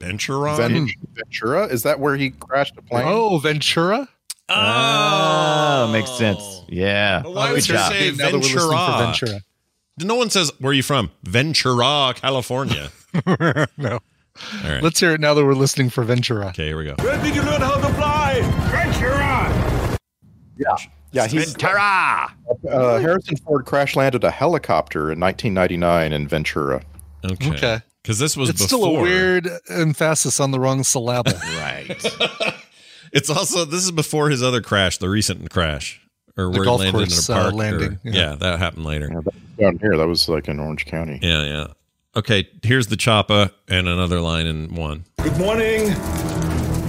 Venturon? 0.00 0.56
Ven- 0.56 0.88
Ventura? 1.14 1.66
Is 1.66 1.82
that 1.84 2.00
where 2.00 2.16
he 2.16 2.30
crashed 2.30 2.74
a 2.76 2.82
plane? 2.82 3.04
Oh, 3.06 3.38
Ventura? 3.38 4.08
Oh, 4.54 5.90
makes 5.92 6.10
sense. 6.10 6.62
Yeah. 6.68 7.22
Why 7.22 7.48
Good 7.48 7.54
would 7.54 7.68
you 7.68 7.76
say 7.78 8.10
we're 8.12 8.30
listening 8.38 8.58
for 8.58 8.68
Ventura? 8.70 8.98
Ventura. 8.98 9.40
No 10.00 10.14
one 10.16 10.30
says 10.30 10.50
where 10.58 10.70
are 10.70 10.74
you 10.74 10.82
from? 10.82 11.10
Ventura, 11.24 12.14
California. 12.16 12.90
no. 13.26 13.66
All 13.84 13.98
right. 14.64 14.82
Let's 14.82 14.98
hear 15.00 15.12
it 15.12 15.20
now 15.20 15.34
that 15.34 15.44
we're 15.44 15.52
listening 15.54 15.90
for 15.90 16.02
Ventura. 16.04 16.46
okay, 16.48 16.66
here 16.68 16.76
we 16.78 16.84
go. 16.84 16.94
Where 17.00 17.22
did 17.22 17.34
you 17.34 17.42
learn 17.42 17.60
how 17.60 17.76
to 17.76 17.94
fly? 17.94 18.40
Ventura! 18.70 19.98
Yeah, 21.12 21.26
he's 21.26 21.52
Ventura. 21.52 22.32
uh, 22.70 22.98
Harrison 23.00 23.36
Ford 23.36 23.66
crash 23.66 23.94
landed 23.96 24.24
a 24.24 24.30
helicopter 24.30 25.12
in 25.12 25.20
1999 25.20 26.12
in 26.12 26.26
Ventura. 26.28 26.82
Okay. 27.24 27.50
Okay. 27.50 27.80
Because 28.02 28.18
this 28.18 28.36
was 28.36 28.48
It's 28.48 28.62
before. 28.62 28.78
still 28.78 28.96
a 28.96 29.02
weird 29.02 29.48
emphasis 29.68 30.40
on 30.40 30.50
the 30.50 30.58
wrong 30.58 30.82
syllable. 30.82 31.32
Right. 31.56 31.94
It's 33.12 33.28
also 33.28 33.64
this 33.64 33.84
is 33.84 33.92
before 33.92 34.30
his 34.30 34.42
other 34.42 34.62
crash, 34.62 34.98
the 34.98 35.08
recent 35.08 35.50
crash, 35.50 36.00
or 36.36 36.50
where 36.50 36.64
golf 36.64 36.80
he 36.80 36.86
landed 36.86 37.08
course, 37.08 37.28
in 37.28 37.34
a 37.34 37.38
uh, 37.38 37.42
park. 37.42 37.52
or- 37.52 37.56
landing, 37.56 37.98
yeah. 38.04 38.12
yeah. 38.12 38.34
that 38.36 38.58
happened 38.58 38.86
later. 38.86 39.10
Yeah, 39.12 39.20
down 39.58 39.78
here, 39.78 39.96
that 39.96 40.06
was 40.06 40.28
like 40.28 40.48
in 40.48 40.58
Orange 40.58 40.86
County. 40.86 41.18
Yeah, 41.22 41.44
yeah. 41.44 41.66
Okay, 42.16 42.48
here's 42.62 42.88
the 42.88 42.96
choppa 42.96 43.52
and 43.68 43.88
another 43.88 44.20
line 44.20 44.46
in 44.46 44.74
one. 44.74 45.04
Good 45.22 45.36
morning. 45.38 45.88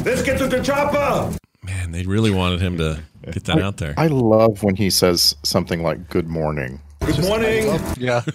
Let's 0.04 0.22
get 0.22 0.38
to 0.40 0.48
the 0.48 0.62
chopper! 0.62 1.38
Man, 1.64 1.92
they 1.92 2.04
really 2.04 2.32
wanted 2.32 2.60
him 2.60 2.78
to 2.78 3.02
get 3.32 3.46
that 3.46 3.62
out 3.62 3.78
there. 3.78 3.94
I 3.98 4.08
love 4.08 4.64
when 4.64 4.76
he 4.76 4.90
says 4.90 5.36
something 5.44 5.82
like 5.82 6.10
"Good 6.10 6.28
morning." 6.28 6.82
Good 7.06 7.22
morning. 7.22 7.80
yeah. 7.98 8.22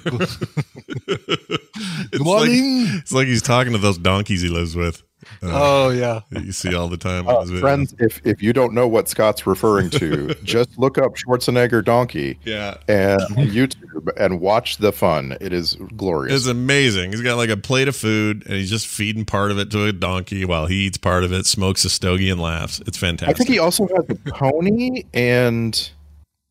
It's 2.11 2.25
morning. 2.25 2.85
Like, 2.85 2.95
it's 2.95 3.13
like 3.13 3.27
he's 3.27 3.43
talking 3.43 3.73
to 3.73 3.79
those 3.79 3.99
donkeys 3.99 4.41
he 4.43 4.49
lives 4.49 4.75
with. 4.75 5.03
Uh, 5.43 5.51
Oh, 5.53 5.89
yeah. 5.91 6.21
you 6.31 6.53
see 6.53 6.75
all 6.75 6.89
the 6.89 6.97
time. 6.97 7.29
Uh, 7.29 7.45
friends, 7.61 7.95
if 7.99 8.21
if 8.25 8.43
you 8.43 8.53
don't 8.53 8.75
know 8.75 8.87
what 8.89 9.09
Scott's 9.09 9.47
referring 9.47 9.91
to, 9.91 10.35
just 10.45 10.79
look 10.79 10.99
up 10.99 11.15
Schwarzenegger 11.15 11.85
donkey 11.85 12.39
Yeah. 12.45 12.77
and 12.89 13.21
YouTube 13.37 14.09
and 14.17 14.41
watch 14.41 14.79
the 14.79 14.93
fun. 14.93 15.37
It 15.41 15.53
is 15.53 15.77
glorious. 15.97 16.35
It's 16.37 16.47
amazing. 16.47 17.13
He's 17.13 17.21
got 17.23 17.37
like 17.37 17.51
a 17.51 17.57
plate 17.57 17.89
of 17.89 17.97
food 17.97 18.45
and 18.47 18.55
he's 18.57 18.71
just 18.71 18.87
feeding 18.87 19.25
part 19.25 19.51
of 19.51 19.59
it 19.59 19.71
to 19.73 19.85
a 19.85 19.93
donkey 19.93 20.45
while 20.45 20.67
he 20.67 20.87
eats 20.87 20.99
part 20.99 21.25
of 21.25 21.33
it, 21.33 21.47
smokes 21.47 21.85
a 21.85 21.91
stogie 21.91 22.31
and 22.31 22.41
laughs. 22.41 22.81
It's 22.87 22.99
fantastic. 22.99 23.35
I 23.35 23.39
think 23.39 23.51
he 23.51 23.59
also 23.59 23.87
has 23.89 24.05
a 24.09 24.15
pony 24.33 25.05
and 25.15 25.91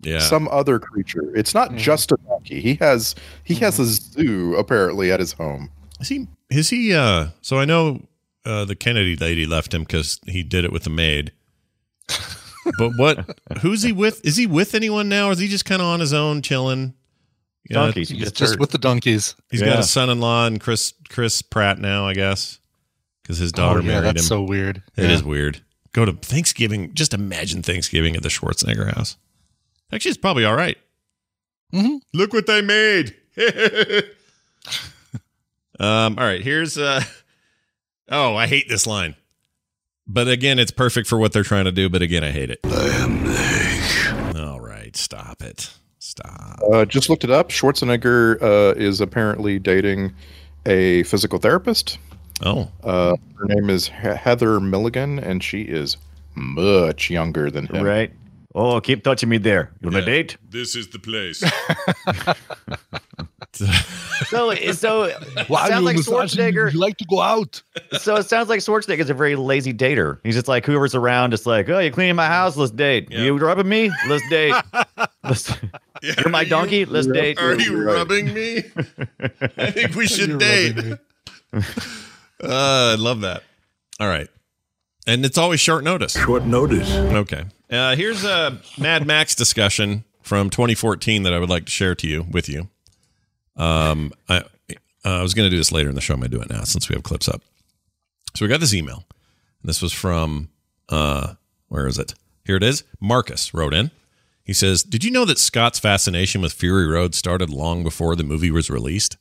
yeah. 0.02 0.20
some 0.20 0.48
other 0.50 0.80
creature. 0.80 1.36
It's 1.36 1.54
not 1.54 1.76
just 1.76 2.12
a 2.12 2.18
donkey. 2.28 2.62
He 2.62 2.76
has 2.76 3.16
he 3.44 3.56
has 3.56 3.80
a 3.80 3.86
zoo 3.86 4.56
apparently 4.56 5.12
at 5.12 5.20
his 5.20 5.34
home. 5.34 5.72
Is 6.00 6.10
he? 6.10 6.28
Is 6.50 6.70
he? 6.70 6.94
Uh. 6.94 7.30
So 7.42 7.58
I 7.58 7.66
know 7.66 8.02
uh, 8.48 8.66
the 8.66 8.76
Kennedy 8.76 9.16
lady 9.16 9.46
left 9.46 9.74
him 9.74 9.84
because 9.84 10.20
he 10.26 10.44
did 10.44 10.64
it 10.66 10.72
with 10.72 10.84
the 10.84 10.90
maid. 10.90 11.32
but 12.78 12.92
what? 12.98 13.40
Who's 13.62 13.84
he 13.84 13.92
with? 13.92 14.26
Is 14.26 14.38
he 14.38 14.48
with 14.48 14.74
anyone 14.76 15.10
now? 15.10 15.28
Or 15.30 15.32
is 15.34 15.40
he 15.40 15.48
just 15.48 15.66
kind 15.66 15.82
of 15.82 15.88
on 15.88 16.00
his 16.00 16.14
own, 16.14 16.42
chilling? 16.42 16.94
You 17.70 17.74
Donkeys. 17.74 18.10
You 18.12 18.18
It's 18.18 18.26
just 18.26 18.36
just 18.36 18.52
heard. 18.54 18.60
with 18.62 18.72
the 18.72 18.78
donkeys. 18.78 19.36
He's 19.52 19.60
Yeah. 19.62 19.68
got 19.68 19.80
a 19.80 19.84
son-in-law 19.84 20.48
and 20.48 20.62
Chris 20.62 20.94
Chris 21.10 21.42
Pratt 21.42 21.80
now, 21.80 22.08
I 22.08 22.14
guess, 22.14 22.60
because 23.22 23.38
his 23.40 23.52
daughter 23.52 23.80
oh, 23.80 23.82
yeah, 23.84 23.88
married 23.90 24.06
that's 24.06 24.22
him. 24.22 24.28
so 24.28 24.42
weird. 24.44 24.82
It 24.96 25.12
is 25.12 25.22
Yeah. 25.22 25.28
weird. 25.28 25.62
Go 25.92 26.06
to 26.06 26.14
Thanksgiving. 26.14 26.94
Just 26.94 27.14
imagine 27.14 27.62
Thanksgiving 27.64 28.16
at 28.16 28.24
the 28.24 28.30
Schwarzenegger 28.30 28.94
house. 28.96 29.18
Actually, 29.92 30.12
it's 30.12 30.18
probably 30.18 30.46
all 30.46 30.56
right. 30.56 30.78
Mhm. 31.74 32.00
Look 32.14 32.32
what 32.34 32.46
they 32.48 32.62
made. 32.62 33.16
um. 35.80 36.18
All 36.18 36.26
right. 36.26 36.42
Here's. 36.42 36.78
uh 36.78 37.04
Oh, 38.10 38.36
I 38.36 38.48
hate 38.48 38.70
this 38.70 38.88
line. 38.88 39.16
But 40.08 40.28
again, 40.30 40.60
it's 40.60 40.72
perfect 40.72 41.08
for 41.08 41.18
what 41.18 41.34
they're 41.34 41.44
trying 41.44 41.66
to 41.66 41.72
do. 41.72 41.90
But 41.90 42.02
again, 42.02 42.24
I 42.24 42.32
hate 42.32 42.50
it. 42.50 42.60
I 42.64 44.34
am 44.34 44.38
All 44.38 44.62
right. 44.62 44.96
Stop 44.96 45.42
it. 45.42 45.74
Stop. 46.00 46.60
Uh, 46.72 46.86
just 46.86 47.10
looked 47.10 47.26
it 47.26 47.32
up. 47.32 47.50
Schwarzenegger 47.50 48.42
uh, 48.42 48.74
is 48.78 49.02
apparently 49.02 49.60
dating 49.60 50.14
a 50.66 51.04
physical 51.04 51.40
therapist. 51.40 51.98
Oh. 52.44 52.72
Uh, 52.84 53.18
her 53.38 53.46
name 53.46 53.70
is 53.70 53.88
He- 53.88 53.94
Heather 54.08 54.60
Milligan, 54.62 55.20
and 55.20 55.44
she 55.44 55.64
is 55.64 55.98
much 56.36 57.10
younger 57.10 57.52
than 57.52 57.68
him. 57.68 57.84
Right. 57.84 58.14
Oh, 58.56 58.80
keep 58.80 59.04
touching 59.04 59.28
me 59.28 59.38
there. 59.38 59.72
You 59.82 59.90
want 59.90 59.98
a 59.98 60.06
date? 60.06 60.38
This 60.50 60.76
is 60.76 60.88
the 60.90 61.00
place. 61.00 61.44
So, 63.54 63.66
so 64.28 64.50
it 64.52 64.60
Why 65.48 65.68
sounds 65.70 65.80
you 65.80 65.86
like 65.86 65.96
misogyny? 65.98 66.52
Schwarzenegger. 66.52 66.74
You 66.74 66.80
like 66.80 66.98
to 66.98 67.06
go 67.06 67.22
out. 67.22 67.62
So 68.00 68.16
it 68.18 68.24
sounds 68.28 68.50
like 68.50 68.60
Schwarzenegger 68.60 69.00
is 69.00 69.10
a 69.10 69.14
very 69.14 69.36
lazy 69.36 69.74
dater. 69.74 70.20
He's 70.24 70.36
just 70.36 70.48
like 70.48 70.66
whoever's 70.66 70.94
around, 70.94 71.32
just 71.32 71.46
like, 71.46 71.70
oh, 71.70 71.80
you 71.80 71.90
cleaning 71.92 72.16
my 72.16 72.28
house? 72.28 72.58
Let's 72.58 72.72
date. 72.72 73.08
Yeah. 73.10 73.22
You 73.22 73.38
rubbing 73.38 73.68
me? 73.70 73.92
Let's 74.08 74.28
date. 74.30 74.54
Let's, 75.24 75.54
you're 76.04 76.30
my 76.30 76.44
donkey? 76.44 76.86
Let's 76.86 77.08
date. 77.08 77.40
Are 77.40 77.56
you 77.56 77.82
Right. 77.82 77.94
rubbing 77.96 78.34
me? 78.34 78.64
I 79.58 79.72
think 79.72 79.96
we 79.96 80.06
should 80.08 80.30
You're 80.30 80.38
date. 80.38 80.78
Uh, 81.54 81.62
I 82.44 82.96
love 82.96 83.22
that. 83.22 83.44
All 84.00 84.08
right. 84.08 84.28
And 85.08 85.26
it's 85.26 85.38
always 85.38 85.60
short 85.62 85.84
notice. 85.84 86.14
Short 86.14 86.44
notice. 86.46 86.94
Okay. 86.94 87.46
Uh, 87.70 87.96
here's 87.96 88.24
a 88.26 88.60
Mad 88.78 89.08
Max 89.08 89.34
discussion 89.34 90.04
from 90.22 90.50
2014 90.50 91.24
that 91.24 91.34
I 91.34 91.40
would 91.40 91.50
like 91.50 91.66
to 91.66 91.72
share 91.72 91.96
to 91.96 92.08
you 92.08 92.26
with 92.30 92.50
you. 92.50 92.70
Um, 93.58 94.14
I, 94.30 94.38
uh, 94.38 94.44
I 95.04 95.22
was 95.22 95.34
going 95.34 95.48
to 95.48 95.50
do 95.50 95.58
this 95.58 95.72
later 95.72 95.90
in 95.90 95.96
the 95.96 96.02
show. 96.02 96.14
I'm 96.14 96.20
going 96.20 96.32
to 96.32 96.38
do 96.38 96.44
it 96.44 96.50
now 96.50 96.64
since 96.64 96.90
we 96.90 96.96
have 96.96 97.04
clips 97.04 97.28
up. 97.28 97.42
So 98.36 98.46
we 98.46 98.50
got 98.50 98.60
this 98.60 98.74
email. 98.74 99.04
This 99.64 99.82
was 99.82 99.94
from, 99.94 100.50
uh, 100.90 101.34
where 101.68 101.88
is 101.88 101.98
it? 101.98 102.14
Here 102.46 102.56
it 102.56 102.64
is. 102.64 102.84
Marcus 103.02 103.54
wrote 103.54 103.74
in. 103.74 103.92
He 104.44 104.54
says, 104.54 104.82
"Did 104.84 105.04
you 105.04 105.12
know 105.12 105.26
that 105.26 105.38
Scott's 105.38 105.80
fascination 105.80 106.42
with 106.42 106.54
Fury 106.54 106.88
Road 106.88 107.14
started 107.14 107.50
long 107.50 107.84
before 107.84 108.16
the 108.16 108.24
movie 108.24 108.52
was 108.52 108.70
released? 108.70 109.18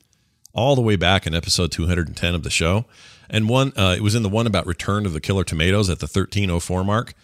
All 0.53 0.77
the 0.77 0.83
way 0.83 0.95
back 0.95 1.27
in 1.27 1.35
episode 1.35 1.73
210 1.73 2.35
of 2.35 2.45
the 2.45 2.51
show, 2.51 2.85
and 3.29 3.49
one 3.49 3.73
uh, 3.77 3.95
it 3.97 4.03
was 4.03 4.15
in 4.15 4.23
the 4.23 4.29
one 4.29 4.47
about 4.47 4.67
Return 4.67 5.05
of 5.05 5.13
the 5.13 5.21
Killer 5.21 5.43
Tomatoes 5.43 5.91
at 5.91 5.99
the 5.99 6.05
1304 6.07 6.85
mark." 6.85 7.15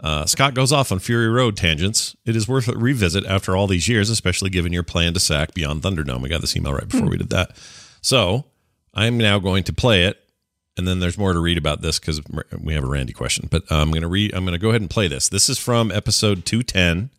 Uh, 0.00 0.26
Scott 0.26 0.54
goes 0.54 0.72
off 0.72 0.92
on 0.92 0.98
Fury 0.98 1.28
Road 1.28 1.56
tangents. 1.56 2.16
It 2.26 2.36
is 2.36 2.48
worth 2.48 2.68
a 2.68 2.72
revisit 2.72 3.24
after 3.26 3.56
all 3.56 3.66
these 3.66 3.88
years, 3.88 4.10
especially 4.10 4.50
given 4.50 4.72
your 4.72 4.82
plan 4.82 5.14
to 5.14 5.20
sack 5.20 5.54
Beyond 5.54 5.82
Thunderdome. 5.82 6.20
We 6.20 6.28
got 6.28 6.40
this 6.40 6.56
email 6.56 6.74
right 6.74 6.88
before 6.88 7.08
we 7.08 7.16
did 7.16 7.30
that. 7.30 7.56
So 8.00 8.44
I'm 8.92 9.16
now 9.16 9.38
going 9.38 9.64
to 9.64 9.72
play 9.72 10.04
it, 10.04 10.18
and 10.76 10.86
then 10.86 11.00
there's 11.00 11.16
more 11.16 11.32
to 11.32 11.38
read 11.38 11.56
about 11.58 11.80
this 11.80 11.98
because 11.98 12.20
we 12.60 12.74
have 12.74 12.84
a 12.84 12.88
Randy 12.88 13.12
question. 13.12 13.48
But 13.50 13.62
I'm 13.70 13.90
going 13.90 14.02
to 14.02 14.08
read. 14.08 14.34
I'm 14.34 14.44
going 14.44 14.52
to 14.52 14.58
go 14.58 14.70
ahead 14.70 14.80
and 14.80 14.90
play 14.90 15.08
this. 15.08 15.28
This 15.28 15.48
is 15.48 15.58
from 15.58 15.90
episode 15.90 16.44
210 16.44 17.10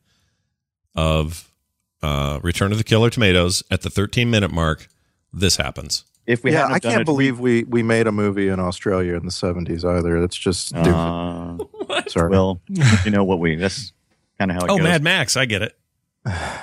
of 0.96 1.50
uh, 2.04 2.40
Return 2.44 2.72
of 2.72 2.78
the 2.78 2.84
Killer 2.84 3.10
Tomatoes. 3.10 3.64
At 3.72 3.82
the 3.82 3.90
13 3.90 4.30
minute 4.30 4.52
mark, 4.52 4.88
this 5.34 5.58
happens. 5.58 6.04
If 6.28 6.44
we 6.44 6.52
yeah, 6.52 6.62
hadn't 6.62 6.74
I 6.76 6.80
done 6.80 6.92
can't 6.92 7.02
it, 7.02 7.06
believe 7.06 7.40
we 7.40 7.64
we 7.66 7.84
made 7.84 8.08
a 8.08 8.12
movie 8.12 8.48
in 8.48 8.60
Australia 8.60 9.16
in 9.16 9.26
the 9.26 9.32
seventies 9.32 9.86
either. 9.86 10.20
That's 10.20 10.36
just 10.36 10.70
stupid. 10.70 10.88
Uh, 10.92 11.58
Sorry. 12.08 12.30
well, 12.30 12.62
you 12.70 13.12
know 13.12 13.24
what 13.24 13.40
we 13.40 13.56
that's 13.56 13.92
kind 14.40 14.52
of 14.52 14.56
how 14.58 14.66
it 14.66 14.68
goes. 14.68 14.76
Oh, 14.76 14.78
goes. 14.78 14.84
Mad 14.84 15.04
Max, 15.04 15.36
I 15.38 15.46
get 15.46 15.62
it. 15.62 15.78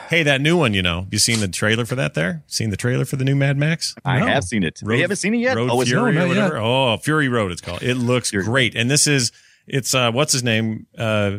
hey, 0.08 0.24
that 0.24 0.40
new 0.40 0.56
one, 0.56 0.74
you 0.74 0.82
know, 0.82 1.06
you 1.12 1.18
seen 1.18 1.38
the 1.40 1.46
trailer 1.48 1.84
for 1.84 1.94
that? 1.94 2.14
There, 2.14 2.42
seen 2.48 2.70
the 2.70 2.76
trailer 2.76 3.04
for 3.04 3.14
the 3.16 3.24
new 3.24 3.36
Mad 3.36 3.56
Max? 3.56 3.94
I 4.04 4.18
have 4.18 4.42
seen 4.44 4.64
it. 4.64 4.80
Road- 4.82 4.96
you 4.96 5.02
haven't 5.02 5.16
seen 5.18 5.34
it 5.34 5.38
yet? 5.38 5.56
Road 5.56 5.70
oh, 5.70 5.80
it's 5.80 5.90
Fury 5.90 6.12
no, 6.12 6.24
or 6.24 6.26
not 6.28 6.34
yet. 6.34 6.42
whatever. 6.44 6.56
Oh, 6.58 6.96
Fury 6.96 7.28
Road, 7.28 7.52
it's 7.52 7.60
called. 7.60 7.82
It 7.82 7.94
looks 7.94 8.30
great, 8.32 8.74
and 8.74 8.90
this 8.90 9.06
is 9.06 9.30
it's 9.68 9.94
uh, 9.94 10.10
what's 10.10 10.32
his 10.32 10.42
name 10.42 10.86
uh, 10.98 11.36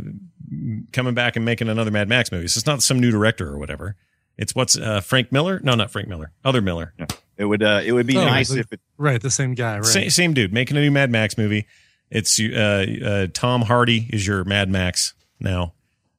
coming 0.94 1.14
back 1.14 1.36
and 1.36 1.44
making 1.44 1.68
another 1.70 1.92
Mad 1.92 2.08
Max 2.08 2.32
movie. 2.32 2.48
So 2.48 2.60
it's 2.60 2.68
not 2.68 2.82
some 2.82 3.00
new 3.00 3.12
director 3.12 3.48
or 3.50 3.58
whatever. 3.58 3.96
It's 4.38 4.56
what's 4.56 4.78
uh, 4.78 5.02
Frank 5.02 5.32
Miller? 5.32 5.60
No, 5.62 5.76
not 5.76 5.92
Frank 5.92 6.08
Miller. 6.08 6.32
Other 6.46 6.62
Miller. 6.62 6.94
It 7.38 7.46
would 7.46 7.62
uh, 7.62 7.82
it 7.84 7.92
would 7.92 8.08
be 8.08 8.18
Oh, 8.18 8.24
nice 8.26 8.50
the- 8.50 8.60
if 8.60 8.72
it 8.72 8.80
right, 8.98 9.22
the 9.22 9.30
same 9.32 9.54
guy, 9.54 9.76
right? 9.76 9.86
Same, 9.86 10.10
same 10.10 10.34
dude 10.34 10.54
making 10.54 10.78
a 10.78 10.80
new 10.82 10.92
Mad 10.92 11.12
Max 11.12 11.38
movie. 11.38 11.68
It's 12.14 12.40
uh, 12.40 12.86
uh, 13.06 13.28
Tom 13.34 13.62
Hardy 13.64 14.08
is 14.12 14.26
your 14.26 14.44
Mad 14.44 14.70
Max 14.70 15.14
now, 15.40 15.74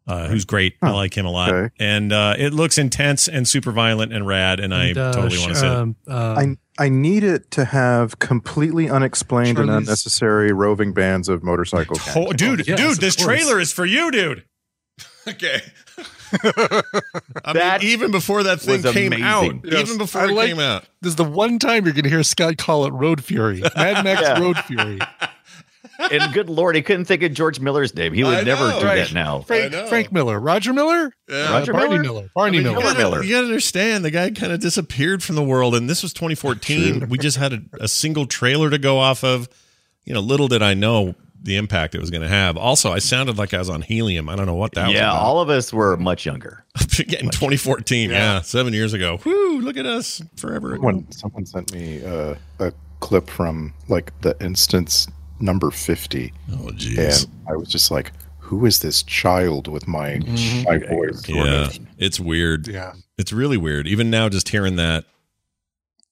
uh, 0.08 0.26
who's 0.28 0.44
great. 0.44 0.74
I 0.82 0.90
like 0.90 1.16
him 1.16 1.24
a 1.24 1.30
lot, 1.30 1.52
okay. 1.52 1.74
and 1.78 2.12
uh, 2.12 2.34
it 2.36 2.52
looks 2.52 2.78
intense 2.78 3.28
and 3.28 3.48
super 3.48 3.70
violent 3.72 4.12
and 4.12 4.26
rad, 4.26 4.58
and, 4.60 4.72
And, 4.74 4.98
I 4.98 5.00
uh, 5.00 5.12
totally 5.12 5.38
want 5.38 5.52
to 5.52 5.56
see 5.60 5.66
it. 5.66 5.72
um, 5.72 5.96
uh, 6.08 6.34
I 6.36 6.56
I 6.84 6.88
need 6.88 7.22
it 7.22 7.50
to 7.52 7.64
have 7.64 8.18
completely 8.18 8.90
unexplained 8.90 9.58
and 9.60 9.70
unnecessary 9.70 10.50
roving 10.52 10.92
bands 10.92 11.28
of 11.28 11.44
motorcycle 11.44 11.94
gangs. 11.96 12.16
Oh, 12.16 12.32
dude, 12.32 12.66
yes, 12.66 12.76
dude, 12.76 12.98
this 12.98 13.14
course. 13.14 13.26
trailer 13.26 13.60
is 13.60 13.72
for 13.72 13.84
you, 13.86 14.10
dude. 14.10 14.44
okay. 15.28 15.60
I 17.44 17.52
That 17.52 17.82
mean, 17.82 17.90
even 17.92 18.10
before 18.10 18.42
that 18.44 18.60
thing 18.60 18.82
was 18.82 18.92
came 18.92 19.12
out. 19.12 19.64
Yes, 19.64 19.82
even 19.86 19.98
before 19.98 20.22
I 20.22 20.24
it 20.28 20.32
like- 20.32 20.48
came 20.48 20.58
out. 20.58 20.84
This 21.00 21.10
is 21.10 21.16
the 21.16 21.24
one 21.24 21.58
time 21.60 21.84
you're 21.84 21.92
going 21.94 22.04
to 22.04 22.10
hear 22.10 22.22
Scott 22.24 22.56
call 22.58 22.86
it 22.86 22.92
Road 22.92 23.22
Fury. 23.22 23.60
Mad 23.76 24.04
Max 24.04 24.20
Yeah. 24.22 24.40
Road 24.40 24.58
Fury. 24.64 24.98
And 25.98 26.32
good 26.32 26.48
lord, 26.48 26.76
he 26.76 26.82
couldn't 26.82 27.04
think 27.04 27.22
of 27.22 27.32
George 27.32 27.60
Miller's 27.60 27.94
name. 27.94 28.12
He 28.12 28.24
would 28.24 28.34
I 28.34 28.42
never 28.42 28.68
know, 28.68 28.80
do 28.80 28.86
right. 28.86 28.96
that 28.96 29.12
now. 29.12 29.40
Frank. 29.40 29.72
Frank 29.88 30.12
Miller. 30.12 30.38
Roger 30.38 30.72
Miller? 30.72 31.12
Yeah. 31.28 31.52
Roger 31.52 31.72
Barney 31.72 31.98
Miller? 31.98 32.02
Miller. 32.02 32.30
Barney 32.34 32.58
I 32.58 32.62
mean, 32.62 32.72
Miller. 32.72 32.76
You 32.76 32.82
gotta, 32.82 32.98
Miller. 32.98 33.22
you 33.22 33.34
gotta 33.34 33.46
understand, 33.46 34.04
the 34.04 34.10
guy 34.10 34.30
kind 34.30 34.52
of 34.52 34.60
disappeared 34.60 35.22
from 35.22 35.36
the 35.36 35.44
world, 35.44 35.74
and 35.74 35.88
this 35.88 36.02
was 36.02 36.12
2014. 36.12 37.08
we 37.08 37.18
just 37.18 37.36
had 37.36 37.52
a, 37.52 37.60
a 37.80 37.88
single 37.88 38.26
trailer 38.26 38.70
to 38.70 38.78
go 38.78 38.98
off 38.98 39.24
of. 39.24 39.48
You 40.04 40.12
know, 40.12 40.20
little 40.20 40.48
did 40.48 40.62
I 40.62 40.74
know 40.74 41.14
the 41.44 41.56
impact 41.56 41.94
it 41.94 42.00
was 42.00 42.10
going 42.10 42.22
to 42.22 42.28
have. 42.28 42.56
Also, 42.56 42.90
I 42.90 42.98
sounded 42.98 43.36
like 43.36 43.52
I 43.54 43.58
was 43.58 43.68
on 43.68 43.82
helium. 43.82 44.28
I 44.28 44.36
don't 44.36 44.46
know 44.46 44.54
what 44.54 44.72
that 44.72 44.88
was 44.88 44.96
yeah, 44.96 45.12
all 45.12 45.40
of 45.40 45.50
us 45.50 45.72
were 45.72 45.96
much 45.96 46.26
younger. 46.26 46.64
Yeah, 46.96 47.18
in 47.18 47.30
2014. 47.30 48.10
Yeah. 48.10 48.40
seven 48.42 48.72
years 48.72 48.92
ago. 48.92 49.18
Whoo! 49.24 49.60
Look 49.60 49.76
at 49.76 49.84
us, 49.84 50.22
forever. 50.36 50.74
ago. 50.74 50.76
Someone, 50.76 51.10
someone 51.10 51.44
sent 51.44 51.72
me 51.72 52.04
uh, 52.04 52.36
a 52.60 52.72
clip 53.00 53.28
from 53.28 53.74
like 53.88 54.12
the 54.20 54.36
instance 54.40 55.08
number 55.40 55.70
50. 55.70 56.32
Oh, 56.52 56.54
jeez. 56.72 57.24
And 57.24 57.32
I 57.48 57.56
was 57.56 57.68
just 57.68 57.90
like, 57.90 58.12
who 58.38 58.66
is 58.66 58.80
this 58.80 59.02
child 59.02 59.68
with 59.68 59.88
my, 59.88 60.20
my 60.64 60.78
voice? 60.78 61.28
Yeah, 61.28 61.66
of? 61.66 61.78
it's 61.98 62.20
weird. 62.20 62.68
Yeah. 62.68 62.92
It's 63.16 63.32
really 63.32 63.56
weird. 63.56 63.86
Even 63.86 64.10
now, 64.10 64.28
just 64.28 64.48
hearing 64.48 64.76
that. 64.76 65.04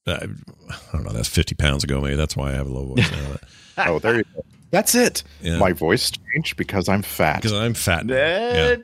Uh, 0.06 0.26
I 0.70 0.92
don't 0.92 1.04
know. 1.04 1.12
That's 1.12 1.28
50 1.28 1.54
pounds 1.54 1.84
ago. 1.84 2.00
Maybe 2.00 2.16
that's 2.16 2.36
why 2.36 2.50
I 2.50 2.52
have 2.52 2.66
a 2.66 2.72
low 2.72 2.94
voice 2.94 3.10
now. 3.10 3.36
Oh, 3.78 3.98
there 3.98 4.16
you 4.16 4.24
go. 4.34 4.44
That's 4.70 4.94
it. 4.94 5.22
Yeah. 5.40 5.56
My 5.56 5.72
voice 5.72 6.10
changed 6.10 6.58
because 6.58 6.90
I'm 6.90 7.00
fat. 7.00 7.36
Because 7.36 7.54
I'm 7.54 7.72
fat. 7.72 8.06
Yeah. 8.06 8.76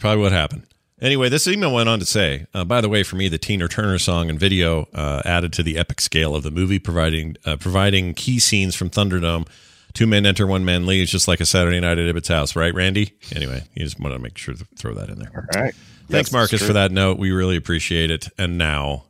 Probably 0.00 0.22
what 0.22 0.32
happened. 0.32 0.66
Anyway, 1.00 1.28
this 1.28 1.46
email 1.46 1.74
went 1.74 1.88
on 1.88 1.98
to 1.98 2.06
say, 2.06 2.46
uh, 2.54 2.64
by 2.64 2.80
the 2.80 2.88
way, 2.88 3.02
for 3.02 3.16
me, 3.16 3.28
the 3.28 3.38
Tina 3.38 3.68
Turner 3.68 3.98
song 3.98 4.30
and 4.30 4.40
video 4.40 4.88
uh, 4.94 5.22
added 5.24 5.52
to 5.52 5.62
the 5.62 5.76
epic 5.76 6.00
scale 6.00 6.34
of 6.34 6.44
the 6.44 6.50
movie, 6.50 6.78
providing 6.78 7.36
uh, 7.44 7.56
providing 7.56 8.14
key 8.14 8.38
scenes 8.38 8.74
from 8.74 8.90
Thunderdome. 8.90 9.46
Two 9.94 10.08
men 10.08 10.26
enter, 10.26 10.44
one 10.44 10.64
man 10.64 10.86
leaves, 10.86 11.08
just 11.10 11.28
like 11.28 11.38
a 11.38 11.46
Saturday 11.46 11.78
night 11.78 11.98
at 11.98 12.08
Ibbott's 12.08 12.26
house, 12.28 12.56
right, 12.56 12.74
Randy? 12.74 13.12
Anyway, 13.34 13.62
you 13.74 13.84
just 13.84 14.00
want 14.00 14.12
to 14.12 14.18
make 14.18 14.36
sure 14.36 14.52
to 14.52 14.64
throw 14.76 14.92
that 14.94 15.08
in 15.08 15.20
there. 15.20 15.30
All 15.54 15.62
right. 15.62 15.72
Thanks, 16.10 16.28
Yes, 16.28 16.32
Marcus, 16.32 16.66
for 16.66 16.72
that 16.72 16.90
note. 16.90 17.16
We 17.18 17.30
really 17.30 17.56
appreciate 17.56 18.10
it. 18.10 18.28
And 18.36 18.58
now, 18.58 19.04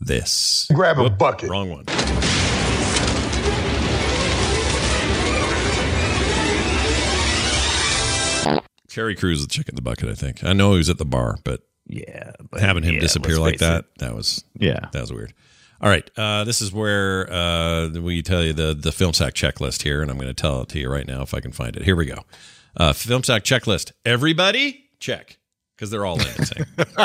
this. 0.00 0.68
Grab 0.74 0.98
a 0.98 1.04
Whoop, 1.04 1.16
bucket. 1.18 1.48
Wrong 1.48 1.70
one. 1.70 1.84
Terry 8.88 9.14
Crews, 9.14 9.38
is 9.40 9.46
the 9.46 9.52
chick 9.52 9.68
in 9.68 9.76
the 9.76 9.82
bucket, 9.82 10.08
I 10.08 10.14
think. 10.14 10.42
I 10.42 10.52
know 10.52 10.72
he 10.72 10.78
was 10.78 10.90
at 10.90 10.98
the 10.98 11.04
bar, 11.04 11.38
but 11.44 11.60
yeah, 11.86 12.32
but 12.50 12.60
having 12.60 12.82
him 12.82 12.94
yeah, 12.94 13.00
disappear 13.00 13.38
like 13.38 13.54
face 13.54 13.60
that, 13.60 13.78
it. 13.84 13.98
that 13.98 14.14
was 14.16 14.42
Yeah. 14.58 14.88
that 14.92 15.00
was 15.00 15.12
weird. 15.12 15.32
All 15.82 15.88
right, 15.88 16.08
uh, 16.16 16.44
this 16.44 16.60
is 16.60 16.72
where 16.72 17.32
uh, 17.32 17.88
we 17.88 18.20
tell 18.22 18.44
you 18.44 18.52
the 18.52 18.74
the 18.74 18.92
film 18.92 19.12
sack 19.14 19.32
checklist 19.34 19.82
here, 19.82 20.02
and 20.02 20.10
I'm 20.10 20.16
going 20.18 20.28
to 20.28 20.34
tell 20.34 20.60
it 20.62 20.68
to 20.70 20.78
you 20.78 20.90
right 20.90 21.06
now 21.06 21.22
if 21.22 21.32
I 21.32 21.40
can 21.40 21.52
find 21.52 21.74
it. 21.76 21.82
Here 21.84 21.96
we 21.96 22.04
go. 22.06 22.18
Uh, 22.76 22.92
film 22.92 23.22
sack 23.22 23.44
checklist. 23.44 23.92
Everybody 24.04 24.84
check 24.98 25.38
because 25.76 25.90
they're 25.90 26.04
all 26.04 26.20
in. 26.20 26.26
it, 26.26 26.46
saying. 26.46 26.66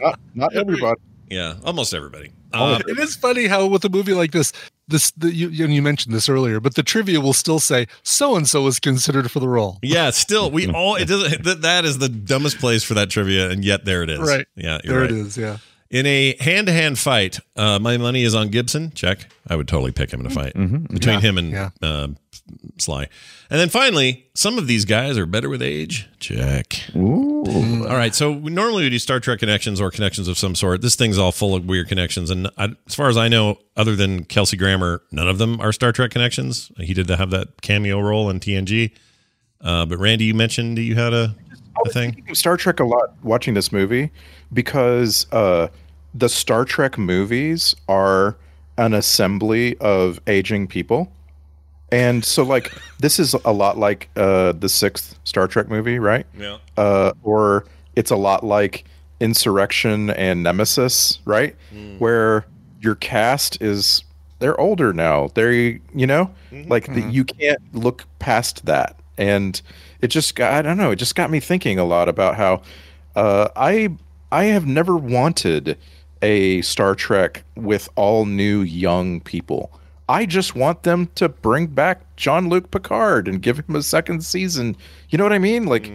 Not, 0.00 0.20
not 0.34 0.56
everybody. 0.56 1.00
yeah, 1.30 1.54
almost 1.64 1.94
everybody. 1.94 2.32
Um, 2.52 2.82
it 2.88 2.98
is 2.98 3.14
funny 3.16 3.46
how 3.46 3.66
with 3.66 3.84
a 3.84 3.88
movie 3.88 4.12
like 4.14 4.32
this, 4.32 4.52
this 4.88 5.10
the, 5.12 5.32
you, 5.32 5.48
you 5.48 5.80
mentioned 5.80 6.14
this 6.14 6.28
earlier, 6.28 6.60
but 6.60 6.74
the 6.74 6.82
trivia 6.82 7.20
will 7.20 7.32
still 7.32 7.58
say 7.60 7.86
so 8.02 8.36
and 8.36 8.46
so 8.48 8.66
is 8.66 8.78
considered 8.80 9.30
for 9.30 9.38
the 9.40 9.48
role. 9.48 9.78
yeah, 9.82 10.10
still 10.10 10.50
we 10.50 10.68
all 10.74 10.96
it 10.96 11.06
doesn't. 11.06 11.44
That, 11.44 11.62
that 11.62 11.84
is 11.84 11.98
the 11.98 12.08
dumbest 12.08 12.58
place 12.58 12.82
for 12.82 12.94
that 12.94 13.08
trivia, 13.10 13.48
and 13.50 13.64
yet 13.64 13.84
there 13.84 14.02
it 14.02 14.10
is. 14.10 14.18
Right. 14.18 14.46
Yeah, 14.56 14.80
you're 14.84 14.92
There 14.94 15.00
right. 15.02 15.10
it 15.10 15.16
is. 15.16 15.38
Yeah. 15.38 15.58
In 15.92 16.06
a 16.06 16.34
hand 16.40 16.66
to 16.68 16.72
hand 16.72 16.98
fight, 16.98 17.38
uh, 17.54 17.78
my 17.78 17.98
money 17.98 18.22
is 18.24 18.34
on 18.34 18.48
Gibson. 18.48 18.92
Check. 18.92 19.26
I 19.46 19.56
would 19.56 19.68
totally 19.68 19.92
pick 19.92 20.10
him 20.10 20.20
in 20.20 20.26
a 20.26 20.30
fight 20.30 20.54
between 20.54 21.16
Yeah, 21.16 21.20
him 21.20 21.36
and 21.38 21.50
yeah. 21.52 21.70
uh, 21.82 22.08
Sly. 22.78 23.08
And 23.50 23.60
then 23.60 23.68
finally, 23.68 24.24
some 24.34 24.56
of 24.56 24.66
these 24.66 24.86
guys 24.86 25.18
are 25.18 25.26
better 25.26 25.50
with 25.50 25.60
age. 25.60 26.08
Check. 26.18 26.80
Ooh. 26.96 27.84
All 27.86 27.94
right. 27.94 28.14
So 28.14 28.32
normally 28.32 28.84
we 28.84 28.88
do 28.90 28.98
Star 28.98 29.20
Trek 29.20 29.38
connections 29.38 29.82
or 29.82 29.90
connections 29.90 30.28
of 30.28 30.38
some 30.38 30.54
sort. 30.54 30.80
This 30.80 30.96
thing's 30.96 31.18
all 31.18 31.30
full 31.30 31.54
of 31.54 31.66
weird 31.66 31.88
connections. 31.88 32.30
And 32.30 32.48
I, 32.56 32.74
as 32.86 32.94
far 32.94 33.10
as 33.10 33.18
I 33.18 33.28
know, 33.28 33.58
other 33.76 33.94
than 33.94 34.24
Kelsey 34.24 34.56
Grammer, 34.56 35.02
none 35.12 35.28
of 35.28 35.36
them 35.36 35.60
are 35.60 35.72
Star 35.72 35.92
Trek 35.92 36.10
connections. 36.10 36.72
He 36.78 36.94
did 36.94 37.10
have 37.10 37.28
that 37.30 37.60
cameo 37.60 38.00
role 38.00 38.30
in 38.30 38.40
TNG. 38.40 38.92
Uh, 39.60 39.84
but 39.84 39.98
Randy, 39.98 40.24
you 40.24 40.34
mentioned 40.34 40.78
that 40.78 40.82
you 40.82 40.94
had 40.94 41.12
a, 41.12 41.36
a 41.84 41.90
thing. 41.90 42.12
thinking 42.14 42.30
of 42.30 42.36
Star 42.38 42.56
Trek 42.56 42.80
a 42.80 42.84
lot 42.84 43.14
watching 43.22 43.52
this 43.52 43.70
movie 43.70 44.10
because 44.52 45.26
uh, 45.32 45.68
the 46.14 46.28
Star 46.28 46.64
Trek 46.64 46.98
movies 46.98 47.74
are 47.88 48.36
an 48.78 48.94
assembly 48.94 49.76
of 49.78 50.20
aging 50.26 50.66
people. 50.66 51.12
And 51.90 52.24
so, 52.24 52.42
like, 52.42 52.72
this 52.98 53.18
is 53.18 53.34
a 53.34 53.52
lot 53.52 53.78
like 53.78 54.08
uh, 54.16 54.52
the 54.52 54.68
sixth 54.68 55.18
Star 55.24 55.46
Trek 55.46 55.68
movie, 55.68 55.98
right? 55.98 56.26
Yeah. 56.38 56.58
Uh, 56.76 57.12
or 57.22 57.66
it's 57.96 58.10
a 58.10 58.16
lot 58.16 58.44
like 58.44 58.84
Insurrection 59.20 60.10
and 60.10 60.42
Nemesis, 60.42 61.20
right? 61.24 61.54
Where 61.98 62.44
your 62.80 62.96
cast 62.96 63.62
is 63.62 64.02
they're 64.40 64.60
older 64.60 64.92
now. 64.92 65.28
They're 65.34 65.52
you 65.52 66.06
know 66.06 66.34
like 66.66 66.92
the, 66.92 67.00
you 67.02 67.24
can't 67.24 67.60
look 67.72 68.04
past 68.18 68.66
that, 68.66 68.96
and 69.16 69.62
it 70.00 70.08
just 70.08 70.34
got 70.34 70.52
I 70.52 70.62
don't 70.62 70.76
know. 70.76 70.90
It 70.90 70.96
just 70.96 71.14
got 71.14 71.30
me 71.30 71.38
thinking 71.38 71.78
a 71.78 71.84
lot 71.84 72.08
about 72.08 72.34
how 72.34 72.62
uh, 73.14 73.48
I 73.54 73.90
I 74.32 74.44
have 74.46 74.66
never 74.66 74.96
wanted 74.96 75.78
a 76.22 76.62
Star 76.62 76.94
Trek 76.94 77.44
with 77.56 77.88
all 77.96 78.24
new 78.24 78.62
young 78.62 79.20
people. 79.20 79.72
I 80.08 80.26
just 80.26 80.54
want 80.54 80.82
them 80.82 81.08
to 81.14 81.28
bring 81.28 81.68
back 81.68 82.16
Jean-Luc 82.16 82.70
Picard 82.70 83.28
and 83.28 83.40
give 83.40 83.58
him 83.58 83.76
a 83.76 83.82
second 83.82 84.24
season. 84.24 84.76
You 85.08 85.18
know 85.18 85.24
what 85.24 85.32
I 85.32 85.38
mean? 85.38 85.66
Like 85.66 85.90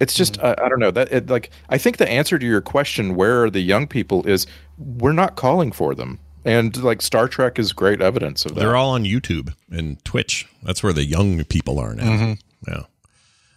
it's 0.00 0.14
just 0.14 0.38
uh, 0.40 0.54
I 0.58 0.68
don't 0.68 0.80
know 0.80 0.90
that 0.90 1.12
it, 1.12 1.28
like 1.28 1.50
I 1.68 1.78
think 1.78 1.98
the 1.98 2.08
answer 2.08 2.38
to 2.38 2.46
your 2.46 2.60
question 2.60 3.14
where 3.14 3.44
are 3.44 3.50
the 3.50 3.60
young 3.60 3.86
people 3.86 4.26
is 4.26 4.46
we're 4.78 5.12
not 5.12 5.36
calling 5.36 5.72
for 5.72 5.94
them. 5.94 6.18
And 6.44 6.76
like 6.82 7.00
Star 7.00 7.26
Trek 7.26 7.58
is 7.58 7.72
great 7.72 8.02
evidence 8.02 8.44
of 8.44 8.54
that. 8.54 8.60
They're 8.60 8.76
all 8.76 8.90
on 8.90 9.04
YouTube 9.04 9.54
and 9.70 10.02
Twitch. 10.04 10.46
That's 10.62 10.82
where 10.82 10.92
the 10.92 11.04
young 11.04 11.42
people 11.44 11.78
are 11.78 11.94
now. 11.94 12.36
Yeah. 12.68 12.82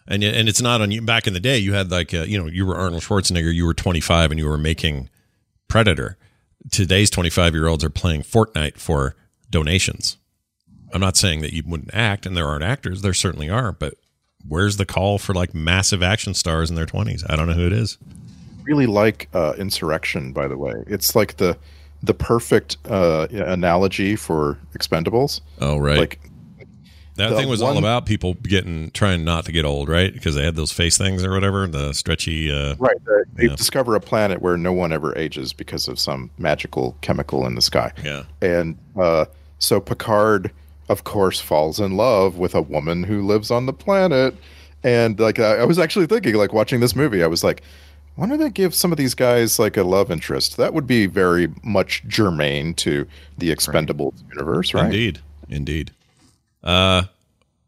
and 0.08 0.24
and 0.24 0.48
it's 0.48 0.62
not 0.62 0.82
on 0.82 0.92
you. 0.92 1.02
Back 1.02 1.28
in 1.28 1.34
the 1.34 1.40
day, 1.40 1.58
you 1.58 1.74
had 1.74 1.92
like 1.92 2.14
uh, 2.14 2.24
you 2.24 2.38
know 2.38 2.48
you 2.48 2.66
were 2.66 2.76
Arnold 2.76 3.04
Schwarzenegger, 3.04 3.54
you 3.54 3.66
were 3.66 3.74
25, 3.74 4.32
and 4.32 4.40
you 4.40 4.48
were 4.48 4.58
making 4.58 5.10
Predator. 5.68 6.18
Today's 6.72 7.10
25 7.10 7.54
year 7.54 7.68
olds 7.68 7.84
are 7.84 7.90
playing 7.90 8.22
Fortnite 8.24 8.78
for 8.78 9.16
donations. 9.50 10.18
I'm 10.94 11.02
not 11.02 11.18
saying 11.18 11.42
that 11.42 11.54
you 11.54 11.64
wouldn't 11.66 11.94
act, 11.94 12.26
and 12.26 12.36
there 12.36 12.48
aren't 12.48 12.64
actors. 12.64 13.02
There 13.02 13.14
certainly 13.14 13.50
are, 13.50 13.72
but 13.72 13.96
where's 14.48 14.78
the 14.78 14.86
call 14.86 15.18
for 15.18 15.34
like 15.34 15.54
massive 15.54 16.02
action 16.02 16.34
stars 16.34 16.70
in 16.70 16.76
their 16.76 16.86
20s? 16.86 17.24
I 17.30 17.36
don't 17.36 17.48
know 17.48 17.54
who 17.54 17.68
it 17.68 17.74
is. 17.74 17.98
really 18.64 18.86
like 18.86 19.30
uh, 19.34 19.54
Insurrection, 19.58 20.32
by 20.34 20.48
the 20.48 20.58
way. 20.58 20.74
It's 20.88 21.16
like 21.16 21.38
the 21.38 21.58
the 22.04 22.14
perfect 22.14 22.78
uh, 22.90 23.28
analogy 23.32 24.16
for 24.16 24.58
Expendables. 24.74 25.42
Oh 25.60 25.78
right. 25.78 25.98
Like 25.98 26.20
That 27.18 27.32
the 27.32 27.36
thing 27.36 27.50
was 27.50 27.62
all 27.62 27.78
about 27.78 28.06
people 28.06 28.36
getting 28.36 28.92
trying 28.92 29.24
not 29.26 29.46
to 29.46 29.52
get 29.52 29.66
old, 29.66 29.90
right? 29.90 30.14
Because 30.14 30.36
they 30.36 30.44
had 30.44 30.56
those 30.56 30.72
face 30.72 30.98
things 30.98 31.24
or 31.24 31.32
whatever, 31.32 31.68
the 31.68 31.94
stretchy. 31.94 32.52
Uh, 32.52 32.76
Right. 32.78 32.96
They 33.34 33.48
discover 33.48 33.96
a 33.96 34.00
planet 34.00 34.42
where 34.42 34.58
no 34.58 34.74
one 34.74 34.92
ever 34.92 35.18
ages 35.18 35.54
because 35.54 35.88
of 35.88 36.00
some 36.00 36.30
magical 36.38 36.96
chemical 37.02 37.46
in 37.46 37.56
the 37.56 37.62
sky. 37.62 37.92
Yeah. 38.04 38.24
And 38.42 38.78
uh, 38.96 39.26
so 39.60 39.80
Picard, 39.80 40.52
of 40.90 41.04
course, 41.04 41.40
falls 41.40 41.80
in 41.80 41.98
love 41.98 42.38
with 42.38 42.56
a 42.56 42.62
woman 42.62 43.04
who 43.04 43.26
lives 43.26 43.52
on 43.52 43.66
the 43.66 43.74
planet. 43.74 44.36
And 44.84 45.20
like 45.20 45.40
I, 45.40 45.58
I 45.58 45.66
was 45.66 45.78
actually 45.80 46.08
thinking, 46.08 46.36
like 46.36 46.54
watching 46.54 46.80
this 46.80 46.96
movie, 46.96 47.24
I 47.24 47.28
was 47.28 47.44
like, 47.44 47.62
why 48.16 48.28
don't 48.28 48.40
they 48.40 48.50
give 48.50 48.74
some 48.74 48.92
of 48.92 48.98
these 48.98 49.14
guys 49.14 49.60
like 49.60 49.78
a 49.78 49.84
love 49.84 50.12
interest? 50.12 50.58
That 50.58 50.74
would 50.74 50.88
be 50.88 51.06
very 51.06 51.50
much 51.64 52.04
germane 52.08 52.74
to 52.76 53.08
the 53.38 53.54
Expendables 53.54 54.16
universe, 54.30 54.74
right? 54.74 54.86
Indeed, 54.86 55.20
indeed. 55.50 55.92
Uh, 56.68 57.04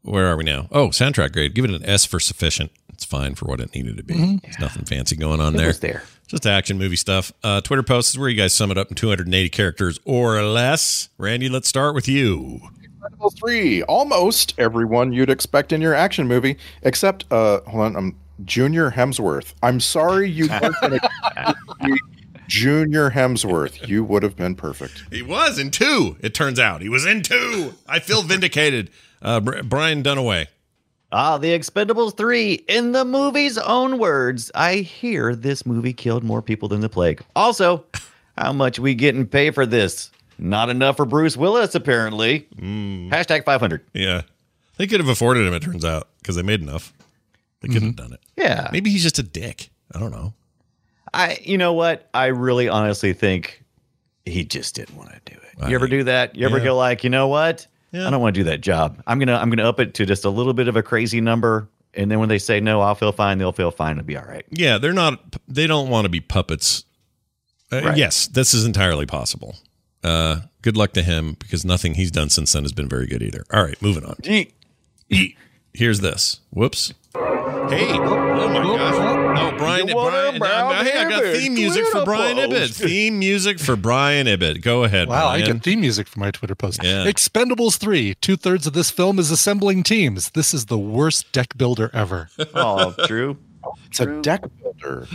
where 0.04 0.28
are 0.28 0.38
we 0.38 0.44
now? 0.44 0.68
Oh, 0.72 0.90
soundtrack 0.90 1.32
grade. 1.34 1.56
Give 1.56 1.66
it 1.66 1.72
an 1.72 1.84
S 1.86 2.06
for 2.06 2.20
sufficient. 2.20 2.72
It's 2.90 3.06
fine 3.06 3.34
for 3.36 3.46
what 3.46 3.60
it 3.62 3.74
needed 3.74 3.98
to 3.98 4.04
be. 4.04 4.14
Mhm. 4.14 4.42
There's 4.42 4.60
nothing 4.60 4.84
fancy 4.86 5.16
going 5.16 5.40
on 5.40 5.56
It 5.56 5.58
there. 5.58 5.74
there. 5.74 6.04
Just 6.28 6.46
action 6.46 6.78
movie 6.78 6.96
stuff. 6.98 7.32
Uh, 7.44 7.62
Twitter 7.62 7.82
posts 7.82 8.12
is 8.12 8.20
where 8.20 8.30
you 8.30 8.36
guys 8.38 8.54
sum 8.54 8.70
it 8.72 8.78
up 8.78 8.90
in 8.90 8.96
280 8.96 9.50
characters 9.50 10.00
or 10.06 10.44
less. 10.44 11.10
Randy, 11.18 11.48
let's 11.50 11.68
start 11.70 11.96
with 11.96 12.08
you. 12.08 12.60
Expendables 13.02 13.38
3, 13.40 13.84
almost 13.84 14.54
everyone 14.58 15.14
you'd 15.14 15.30
expect 15.30 15.72
in 15.72 15.80
your 15.82 15.96
action 15.96 16.28
movie, 16.28 16.58
except, 16.84 17.26
uh, 17.32 17.62
hold 17.62 17.84
on, 17.84 17.96
um, 17.96 18.16
Junior 18.46 18.92
Hemsworth. 18.92 19.54
I'm 19.64 19.80
sorry 19.80 20.30
you 20.30 20.48
weren't 20.50 20.76
going 20.82 21.00
to 21.00 21.98
Junior 22.50 23.12
Hemsworth. 23.12 23.88
You 23.88 24.04
would 24.04 24.24
have 24.24 24.36
been 24.36 24.56
perfect. 24.56 25.04
He 25.12 25.22
was 25.22 25.58
in 25.60 25.72
two. 25.72 26.18
It 26.22 26.34
turns 26.34 26.60
out 26.60 26.82
he 26.82 26.90
was 26.90 27.06
in 27.06 27.22
two. 27.22 27.74
I 27.88 28.00
feel 28.00 28.22
vindicated. 28.24 28.90
Uh, 29.22 29.40
Brian 29.40 30.02
Dunaway. 30.04 30.48
Ah, 31.12 31.38
The 31.38 31.50
Expendables 31.58 32.16
3. 32.16 32.54
In 32.68 32.92
the 32.92 33.04
movie's 33.06 33.58
own 33.58 33.98
words, 33.98 34.52
I 34.54 34.76
hear 34.78 35.36
this 35.36 35.66
movie 35.66 35.94
killed 35.94 36.24
more 36.24 36.42
people 36.42 36.68
than 36.70 36.82
the 36.82 36.90
plague. 36.90 37.22
Also, 37.36 37.86
how 38.38 38.54
much 38.54 38.80
we 38.80 38.94
getting 38.94 39.26
paid 39.26 39.56
for 39.56 39.66
this? 39.66 40.12
Not 40.38 40.70
enough 40.70 40.98
for 40.98 41.06
Bruce 41.06 41.36
Willis, 41.36 41.76
apparently. 41.76 42.48
Hashtag 42.60 43.44
500. 43.44 43.82
Yeah, 43.94 44.22
they 44.78 44.88
could 44.88 45.00
have 45.00 45.10
afforded 45.10 45.46
him. 45.48 45.54
It 45.54 45.62
turns 45.64 45.84
out 45.84 46.08
because 46.20 46.36
they 46.36 46.44
made 46.44 46.62
enough. 46.62 46.94
They 47.62 47.68
could 47.68 47.82
have 47.84 47.96
done 47.98 48.14
it. 48.14 48.22
Yeah. 48.38 48.70
Maybe 48.72 48.90
he's 48.90 49.04
just 49.04 49.20
a 49.20 49.24
dick. 49.24 49.70
I 49.94 50.00
don't 50.00 50.12
know. 50.12 50.34
I, 51.14 51.38
you 51.42 51.58
know 51.58 51.74
what? 51.74 52.10
I 52.14 52.28
really 52.28 52.70
honestly 52.70 53.14
think 53.14 53.64
he 54.26 54.44
just 54.44 54.76
didn't 54.76 54.96
want 54.98 55.10
to 55.12 55.34
do 55.34 55.40
it. 55.40 55.70
You 55.70 55.76
ever 55.76 55.88
do 55.88 56.04
that? 56.06 56.36
You 56.36 56.46
ever 56.46 56.58
Yeah. 56.60 56.64
go 56.66 56.78
like, 56.78 57.04
you 57.04 57.10
know 57.10 57.28
what? 57.28 57.68
I 57.94 58.10
don't 58.10 58.22
want 58.22 58.36
to 58.36 58.40
do 58.40 58.44
that 58.46 58.62
job. 58.62 59.02
I'm 59.08 59.18
gonna, 59.20 59.36
I'm 59.36 59.50
gonna 59.50 59.68
up 59.68 59.80
it 59.80 59.96
to 59.96 60.06
just 60.06 60.24
a 60.24 60.30
little 60.30 60.54
bit 60.54 60.68
of 60.68 60.76
a 60.76 60.84
crazy 60.84 61.20
number, 61.22 61.68
and 61.96 62.10
then 62.12 62.20
when 62.20 62.30
they 62.30 62.38
say 62.38 62.60
no, 62.60 62.82
I'll 62.82 62.94
feel 62.96 63.12
fine. 63.12 63.40
They'll 63.40 63.52
feel 63.52 63.72
fine. 63.72 63.94
It'll 63.98 64.06
be 64.06 64.16
all 64.16 64.26
right. 64.26 64.46
Yeah, 64.52 64.78
they're 64.78 64.94
not. 64.94 65.36
They 65.48 65.66
don't 65.66 65.90
want 65.90 66.06
to 66.06 66.10
be 66.10 66.20
puppets. 66.20 66.84
Uh, 67.72 67.82
Right. 67.84 67.98
Yes, 67.98 68.28
this 68.28 68.54
is 68.54 68.64
entirely 68.66 69.06
possible. 69.08 69.56
Uh, 70.04 70.42
good 70.62 70.78
luck 70.78 70.94
to 70.94 71.02
him 71.02 71.36
because 71.40 71.66
nothing 71.66 71.96
he's 71.96 72.12
done 72.12 72.30
since 72.30 72.54
then 72.54 72.64
has 72.64 72.74
been 72.74 72.88
very 72.90 73.08
good 73.08 73.22
either. 73.24 73.44
All 73.52 73.64
right, 73.64 73.80
moving 73.82 74.06
on. 74.06 74.16
Here's 75.74 76.00
this. 76.00 76.42
Whoops. 76.52 76.94
Hey. 77.70 77.92
Oh 78.00 78.48
my 78.50 78.64
gosh. 78.64 78.96
Oh, 79.54 79.58
Brian. 79.58 79.88
You 79.88 79.94
Brian 79.94 80.36
a 80.36 80.40
brown 80.40 80.72
uh, 80.74 80.84
hey, 80.84 80.98
I 81.00 81.10
got 81.10 81.24
theme 81.36 81.54
music 81.54 81.86
for 81.88 82.04
Brian 82.04 82.38
post. 82.38 82.52
Ibbott. 82.52 82.70
Theme 82.90 83.20
music 83.20 83.60
for 83.60 83.76
Brian 83.76 84.28
Ibbott. 84.28 84.62
Go 84.62 84.84
ahead. 84.84 85.08
Wow, 85.08 85.28
I 85.28 85.40
Brian. 85.40 85.58
get 85.58 85.64
theme 85.64 85.82
music 85.82 86.08
for 86.08 86.20
my 86.20 86.32
Twitter 86.32 86.56
post. 86.56 86.82
Yeah. 86.84 87.06
Expendables 87.06 87.78
3. 87.78 88.16
Two 88.16 88.36
thirds 88.36 88.66
of 88.66 88.74
this 88.74 88.90
film 88.90 89.20
is 89.20 89.30
assembling 89.32 89.84
teams. 89.84 90.32
This 90.32 90.54
is 90.54 90.66
the 90.66 90.78
worst 90.80 91.32
deck 91.32 91.58
builder 91.58 91.90
ever. 91.94 92.30
Oh, 92.56 92.94
true. 93.64 93.72
It's 93.88 94.00
a 94.00 94.22
deck 94.22 94.44
builder. 94.62 95.08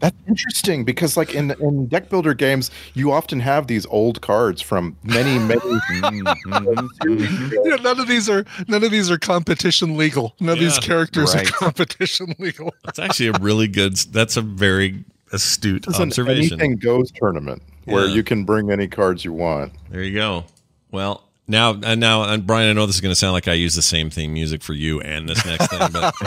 That's 0.00 0.16
interesting 0.28 0.84
because, 0.84 1.16
like 1.16 1.34
in 1.34 1.50
in 1.52 1.86
deck 1.86 2.08
builder 2.10 2.34
games, 2.34 2.70
you 2.94 3.12
often 3.12 3.40
have 3.40 3.66
these 3.66 3.86
old 3.86 4.20
cards 4.20 4.60
from 4.62 4.96
many, 5.02 5.38
many. 5.38 5.60
Mm-hmm, 5.96 6.86
mm-hmm. 7.08 7.54
Yeah, 7.64 7.76
none 7.76 7.98
of 8.00 8.08
these 8.08 8.28
are 8.28 8.44
none 8.68 8.84
of 8.84 8.90
these 8.90 9.10
are 9.10 9.18
competition 9.18 9.96
legal. 9.96 10.34
None 10.40 10.54
of 10.54 10.58
these 10.58 10.78
characters 10.78 11.34
right. 11.34 11.46
are 11.46 11.50
competition 11.52 12.34
legal. 12.38 12.74
That's 12.84 12.98
actually 12.98 13.28
a 13.28 13.32
really 13.40 13.68
good. 13.68 13.96
That's 13.96 14.36
a 14.36 14.42
very 14.42 15.04
astute 15.32 15.86
It's 15.88 15.98
an 15.98 16.08
observation. 16.08 16.60
anything 16.60 16.76
goes 16.76 17.10
tournament 17.10 17.62
where 17.84 18.06
Yeah. 18.06 18.14
you 18.14 18.22
can 18.22 18.44
bring 18.44 18.70
any 18.70 18.86
cards 18.88 19.24
you 19.24 19.32
want. 19.32 19.72
There 19.90 20.02
you 20.02 20.14
go. 20.14 20.44
Well, 20.92 21.24
now 21.48 21.72
and 21.82 22.00
now, 22.00 22.22
and 22.24 22.46
Brian, 22.46 22.70
I 22.70 22.72
know 22.72 22.86
this 22.86 22.96
is 22.96 23.00
going 23.00 23.12
to 23.12 23.16
sound 23.16 23.32
like 23.32 23.48
I 23.48 23.52
use 23.54 23.74
the 23.74 23.82
same 23.82 24.10
theme 24.10 24.32
music 24.32 24.62
for 24.62 24.72
you 24.72 25.00
and 25.00 25.28
this 25.28 25.44
next 25.46 25.68
thing, 25.68 25.80
but 25.92 26.14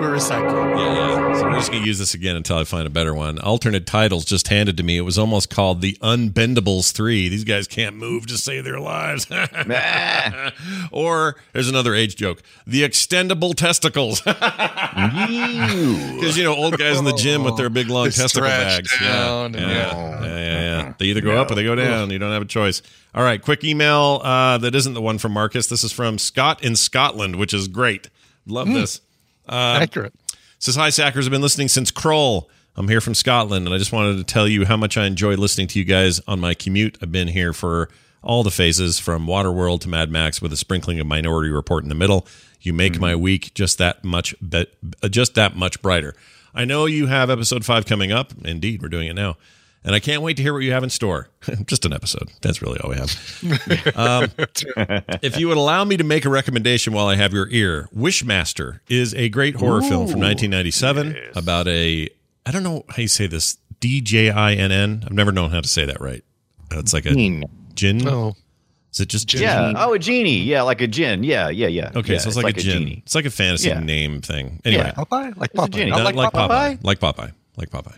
We're 0.00 0.14
recycling. 0.16 0.78
yeah, 0.78 0.94
yeah. 0.94 1.34
So 1.36 1.44
we're 1.44 1.54
just 1.54 1.70
going 1.70 1.82
to 1.82 1.86
use 1.86 1.98
this 1.98 2.14
again 2.14 2.36
until 2.36 2.58
I 2.58 2.64
find 2.64 2.86
a 2.86 2.90
better 2.90 3.14
one. 3.14 3.38
Alternate 3.38 3.86
titles 3.86 4.24
just 4.24 4.48
handed 4.48 4.76
to 4.76 4.82
me. 4.82 4.96
It 4.96 5.02
was 5.02 5.18
almost 5.18 5.50
called 5.50 5.80
the 5.80 5.94
Unbendables 6.02 6.92
Three. 6.92 7.28
These 7.28 7.44
guys 7.44 7.66
can't 7.66 7.96
move 7.96 8.26
to 8.28 8.38
save 8.38 8.64
their 8.64 8.80
lives. 8.80 9.26
or 10.92 11.36
there's 11.52 11.68
another 11.68 11.94
age 11.94 12.16
joke: 12.16 12.42
the 12.66 12.82
Extendable 12.82 13.54
Testicles. 13.54 14.22
Because 14.96 16.36
you 16.38 16.44
know, 16.44 16.54
old 16.54 16.78
guys 16.78 16.98
in 16.98 17.04
the 17.04 17.12
gym 17.12 17.44
with 17.44 17.56
their 17.56 17.68
big 17.68 17.88
long 17.88 18.10
testicle 18.10 18.48
bags. 18.48 18.92
yeah. 19.00 19.48
Yeah. 19.48 19.60
yeah, 19.60 20.20
yeah, 20.20 20.26
yeah. 20.28 20.94
They 20.98 21.06
either 21.06 21.20
go 21.20 21.36
up 21.36 21.50
or 21.50 21.54
they 21.54 21.64
go 21.64 21.74
down. 21.74 22.10
You 22.10 22.18
don't 22.18 22.32
have 22.32 22.42
a 22.42 22.46
choice. 22.46 22.82
All 23.16 23.22
right, 23.22 23.40
quick 23.40 23.64
email 23.64 24.20
uh, 24.22 24.58
that 24.58 24.74
isn't 24.74 24.92
the 24.92 25.00
one 25.00 25.16
from 25.16 25.32
Marcus. 25.32 25.68
This 25.68 25.82
is 25.82 25.90
from 25.90 26.18
Scott 26.18 26.62
in 26.62 26.76
Scotland, 26.76 27.36
which 27.36 27.54
is 27.54 27.66
great. 27.66 28.10
Love 28.46 28.68
this. 28.68 29.00
Uh, 29.48 29.78
Accurate. 29.80 30.12
says 30.58 30.76
hi 30.76 30.88
Sackers. 30.90 31.24
I've 31.24 31.30
been 31.30 31.40
listening 31.40 31.68
since 31.68 31.90
Krull. 31.90 32.46
I'm 32.76 32.88
here 32.88 33.00
from 33.00 33.14
Scotland, 33.14 33.64
and 33.64 33.74
I 33.74 33.78
just 33.78 33.90
wanted 33.90 34.18
to 34.18 34.24
tell 34.24 34.46
you 34.46 34.66
how 34.66 34.76
much 34.76 34.98
I 34.98 35.06
enjoy 35.06 35.34
listening 35.36 35.66
to 35.68 35.78
you 35.78 35.84
guys 35.86 36.20
on 36.28 36.40
my 36.40 36.52
commute. 36.52 36.98
I've 37.00 37.10
been 37.10 37.28
here 37.28 37.54
for 37.54 37.88
all 38.22 38.42
the 38.42 38.50
phases, 38.50 38.98
from 38.98 39.26
Waterworld 39.26 39.80
to 39.82 39.88
Mad 39.88 40.10
Max, 40.10 40.42
with 40.42 40.52
a 40.52 40.56
sprinkling 40.56 41.00
of 41.00 41.06
Minority 41.06 41.50
Report 41.50 41.84
in 41.84 41.88
the 41.88 41.94
middle. 41.94 42.26
You 42.60 42.74
make 42.74 43.00
my 43.00 43.16
week 43.16 43.54
just 43.54 43.78
that 43.78 44.04
much, 44.04 44.34
be- 44.46 44.66
just 45.08 45.36
that 45.36 45.56
much 45.56 45.80
brighter. 45.80 46.14
I 46.54 46.66
know 46.66 46.84
you 46.84 47.06
have 47.06 47.30
episode 47.30 47.64
five 47.64 47.86
coming 47.86 48.12
up. 48.12 48.32
Indeed, 48.44 48.82
we're 48.82 48.88
doing 48.88 49.08
it 49.08 49.14
now, 49.14 49.36
and 49.84 49.94
I 49.94 50.00
can't 50.00 50.22
wait 50.22 50.36
to 50.38 50.42
hear 50.42 50.52
what 50.52 50.60
you 50.62 50.72
have 50.72 50.82
in 50.82 50.90
store. 50.90 51.28
just 51.66 51.84
an 51.84 51.92
episode. 51.92 52.30
That's 52.42 52.60
really 52.62 52.78
all 52.80 52.90
we 52.90 52.96
have. 52.96 53.12
Um, 53.96 54.30
if 55.22 55.38
you 55.38 55.48
would 55.48 55.56
allow 55.56 55.84
me 55.84 55.96
to 55.96 56.04
make 56.04 56.24
a 56.24 56.28
recommendation 56.28 56.92
while 56.92 57.06
I 57.06 57.14
have 57.16 57.32
your 57.32 57.48
ear, 57.50 57.88
Wishmaster 57.96 58.80
is 58.88 59.14
a 59.14 59.28
great 59.28 59.56
horror 59.56 59.80
film 59.80 60.06
from 60.08 60.20
1997 60.20 61.16
about 61.34 61.66
a 61.68 62.08
I 62.44 62.50
don't 62.50 62.62
know 62.62 62.84
how 62.88 63.00
you 63.02 63.08
say 63.08 63.26
this 63.26 63.56
D 63.80 64.00
J 64.00 64.30
I 64.30 64.52
N 64.54 64.70
N. 64.72 65.02
I've 65.06 65.12
never 65.12 65.32
known 65.32 65.50
how 65.50 65.60
to 65.60 65.68
say 65.68 65.86
that 65.86 66.00
right. 66.00 66.22
It's 66.72 66.92
like 66.92 67.06
a 67.06 67.14
Gene. 67.14 67.44
gin. 67.74 68.06
Oh, 68.06 68.34
Is 68.92 69.00
it 69.00 69.08
just 69.08 69.32
Yeah. 69.34 69.72
Oh, 69.76 69.92
a 69.94 69.98
genie. 69.98 70.38
Yeah, 70.40 70.62
like 70.62 70.80
a 70.80 70.86
gin. 70.86 71.22
Yeah, 71.22 71.48
yeah, 71.48 71.68
yeah. 71.68 71.90
Okay, 71.94 72.14
Yeah, 72.14 72.18
so 72.18 72.28
it's, 72.28 72.36
like, 72.36 72.56
a 72.56 72.60
gin. 72.60 72.78
genie. 72.82 73.02
It's 73.04 73.14
like 73.14 73.24
a 73.24 73.30
fantasy 73.30 73.68
Yeah. 73.68 73.80
name 73.80 74.20
thing. 74.20 74.60
Anyway, 74.64 74.84
Yeah. 74.84 74.92
Popeye? 74.92 75.36
Like 75.36 75.54
a 75.54 75.56
Popeye. 75.58 75.70
genie. 75.70 75.90
Not 75.90 75.98
Not 76.02 76.14
like, 76.16 76.32
Popeye. 76.32 76.78
Like 76.82 76.98
Popeye. 77.00 77.32
Like 77.56 77.70
Popeye. 77.70 77.96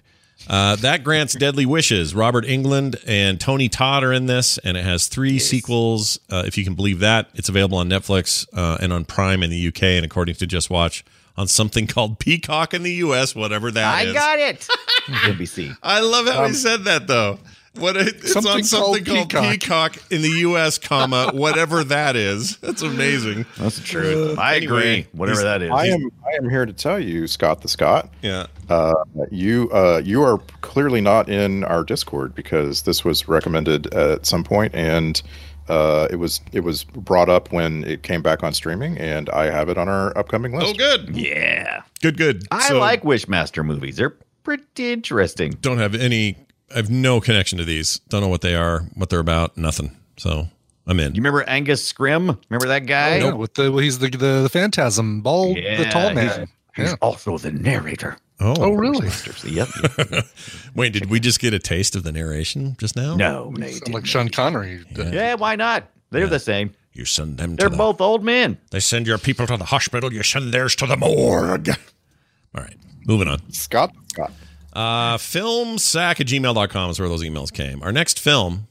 Uh, 0.48 0.76
that 0.76 1.04
grants 1.04 1.34
deadly 1.34 1.66
wishes. 1.66 2.14
Robert 2.14 2.44
Englund 2.46 3.02
and 3.06 3.38
Tony 3.40 3.68
Todd 3.68 4.02
are 4.02 4.12
in 4.12 4.26
this, 4.26 4.58
and 4.58 4.76
it 4.76 4.84
has 4.84 5.06
three 5.06 5.38
sequels. 5.38 6.18
Uh, 6.30 6.44
if 6.46 6.56
you 6.56 6.64
can 6.64 6.74
believe 6.74 7.00
that, 7.00 7.28
it's 7.34 7.48
available 7.48 7.78
on 7.78 7.88
Netflix 7.88 8.46
uh, 8.54 8.78
and 8.80 8.92
on 8.92 9.04
Prime 9.04 9.42
in 9.42 9.50
the 9.50 9.68
UK, 9.68 9.82
and 9.82 10.04
according 10.04 10.34
to 10.36 10.46
Just 10.46 10.70
Watch, 10.70 11.04
on 11.36 11.48
something 11.48 11.86
called 11.88 12.18
Peacock 12.18 12.72
in 12.72 12.82
the 12.82 12.92
US, 12.94 13.34
whatever 13.34 13.70
that 13.70 13.94
I 13.94 14.04
is. 14.04 14.12
got 14.14 14.38
it. 14.38 14.66
NBC. 15.06 15.76
I 15.82 16.00
love 16.00 16.26
how 16.26 16.46
he 16.46 16.54
said 16.54 16.84
that 16.84 17.06
though. 17.06 17.38
What 17.78 17.96
it, 17.96 18.08
it's 18.08 18.32
Something 18.32 18.52
on 18.52 18.64
something 18.64 19.04
called 19.04 19.32
called, 19.32 19.44
Peacock. 19.52 19.96
in 20.10 20.22
the 20.22 20.30
U.S., 20.40 20.78
comma 20.78 21.30
whatever 21.34 21.84
that 21.84 22.16
is. 22.16 22.56
That's 22.58 22.82
amazing. 22.82 23.46
That's 23.56 23.78
the 23.78 23.84
truth. 23.84 24.38
I 24.38 24.56
Anyway, 24.56 25.00
agree. 25.00 25.06
Whatever 25.12 25.42
that 25.42 25.62
is. 25.62 25.70
I 25.70 25.86
am 25.86 26.10
I 26.26 26.36
am 26.36 26.48
here 26.50 26.66
to 26.66 26.72
tell 26.72 26.98
you, 26.98 27.26
Scott 27.26 27.60
the 27.62 27.68
Scott. 27.68 28.10
Yeah. 28.22 28.46
Uh, 28.68 28.94
you 29.30 29.70
uh, 29.72 30.02
you 30.04 30.22
are 30.22 30.38
clearly 30.60 31.00
not 31.00 31.28
in 31.28 31.64
our 31.64 31.84
Discord 31.84 32.34
because 32.34 32.82
this 32.82 33.04
was 33.04 33.28
recommended 33.28 33.92
at 33.94 34.26
some 34.26 34.44
point, 34.44 34.74
and 34.74 35.22
Uh, 35.68 36.08
it 36.10 36.16
was 36.16 36.40
it 36.52 36.60
was 36.60 36.84
brought 36.84 37.28
up 37.28 37.52
when 37.52 37.84
it 37.84 38.02
came 38.02 38.22
back 38.22 38.42
on 38.42 38.54
streaming, 38.54 38.96
and 38.96 39.28
I 39.30 39.50
have 39.50 39.68
it 39.68 39.76
on 39.76 39.86
our 39.86 40.16
upcoming 40.16 40.56
list. 40.56 40.66
Oh, 40.66 40.72
good. 40.72 41.14
Yeah. 41.14 41.82
Good, 42.00 42.16
good. 42.16 42.44
I 42.50 42.68
So- 42.68 42.78
like 42.78 43.02
Wishmaster 43.02 43.62
movies. 43.62 43.96
They're 43.96 44.16
pretty 44.44 44.92
interesting. 44.92 45.58
Don't 45.60 45.76
have 45.76 45.94
any. 45.94 46.36
I 46.72 46.76
have 46.76 46.90
no 46.90 47.20
connection 47.20 47.58
to 47.58 47.64
these. 47.64 47.98
Don't 48.08 48.20
know 48.20 48.28
what 48.28 48.40
they 48.42 48.54
are, 48.54 48.80
what 48.94 49.08
they're 49.10 49.20
about. 49.20 49.56
Nothing. 49.56 49.96
So 50.16 50.48
I'm 50.86 51.00
in. 51.00 51.14
You 51.14 51.20
remember 51.20 51.42
Angus 51.44 51.90
Scrimm? 51.92 52.38
Remember 52.50 52.68
that 52.68 52.86
guy? 52.86 53.20
Oh, 53.20 53.28
yeah, 53.28 53.32
with 53.34 53.54
the 53.54 53.70
well, 53.72 53.80
he's 53.80 53.98
the, 53.98 54.08
the 54.10 54.42
the 54.42 54.48
phantasm, 54.50 55.20
bald, 55.22 55.56
the 55.56 55.86
tall 55.90 56.12
man. 56.14 56.48
He's 56.76 56.90
Yeah. 56.90 56.94
also 57.00 57.38
the 57.38 57.50
narrator. 57.52 58.16
Oh, 58.40 58.54
Oh, 58.58 58.70
really? 58.72 59.08
Yep. 59.44 59.68
Wait, 60.76 60.92
did 60.92 61.10
we 61.10 61.18
just 61.18 61.40
get 61.40 61.52
a 61.54 61.58
taste 61.58 61.96
of 61.96 62.04
the 62.04 62.12
narration 62.12 62.76
just 62.78 62.94
now? 62.94 63.16
No, 63.16 63.50
no, 63.50 63.68
like 63.90 64.06
Sean 64.06 64.28
Connery. 64.28 64.84
Yeah, 64.94 65.34
why 65.34 65.56
not? 65.56 65.90
They're 66.10 66.28
the 66.28 66.38
same. 66.38 66.72
You 66.92 67.04
send 67.04 67.38
them. 67.38 67.50
To 67.52 67.56
They're 67.56 67.68
to 67.68 67.72
the, 67.72 67.76
both 67.78 68.00
old 68.00 68.22
men. 68.24 68.58
They 68.70 68.80
send 68.80 69.06
your 69.06 69.18
people 69.18 69.46
to 69.48 69.56
the 69.56 69.64
hospital. 69.64 70.12
You 70.12 70.22
send 70.22 70.52
theirs 70.54 70.76
to 70.76 70.86
the 70.86 70.96
morgue. 70.96 71.68
All 71.68 72.62
right, 72.62 72.76
moving 73.06 73.26
on. 73.28 73.38
Scott, 73.52 73.92
Scott. 74.08 74.32
Uh, 74.78 75.16
filmsack 75.18 76.20
at 76.20 76.26
gmail.com 76.28 76.90
is 76.90 77.00
where 77.00 77.08
those 77.08 77.24
emails 77.24 77.52
came. 77.52 77.82
Our 77.82 77.90
next 77.90 78.20
film 78.20 78.68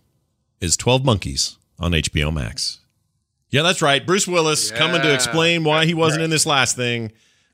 is 0.61 0.77
12 0.77 1.03
Monkeys 1.03 1.57
on 1.79 1.91
HBO 1.91 2.33
Max. 2.33 2.79
Yeah, 3.49 3.61
that's 3.61 3.81
right. 3.81 4.05
Bruce 4.05 4.25
Willis 4.27 4.71
coming 4.71 5.01
to 5.01 5.13
explain 5.13 5.63
why 5.65 5.85
he 5.85 5.93
wasn't 5.93 6.23
in 6.23 6.29
this 6.29 6.45
last 6.45 6.75
thing. 6.77 7.11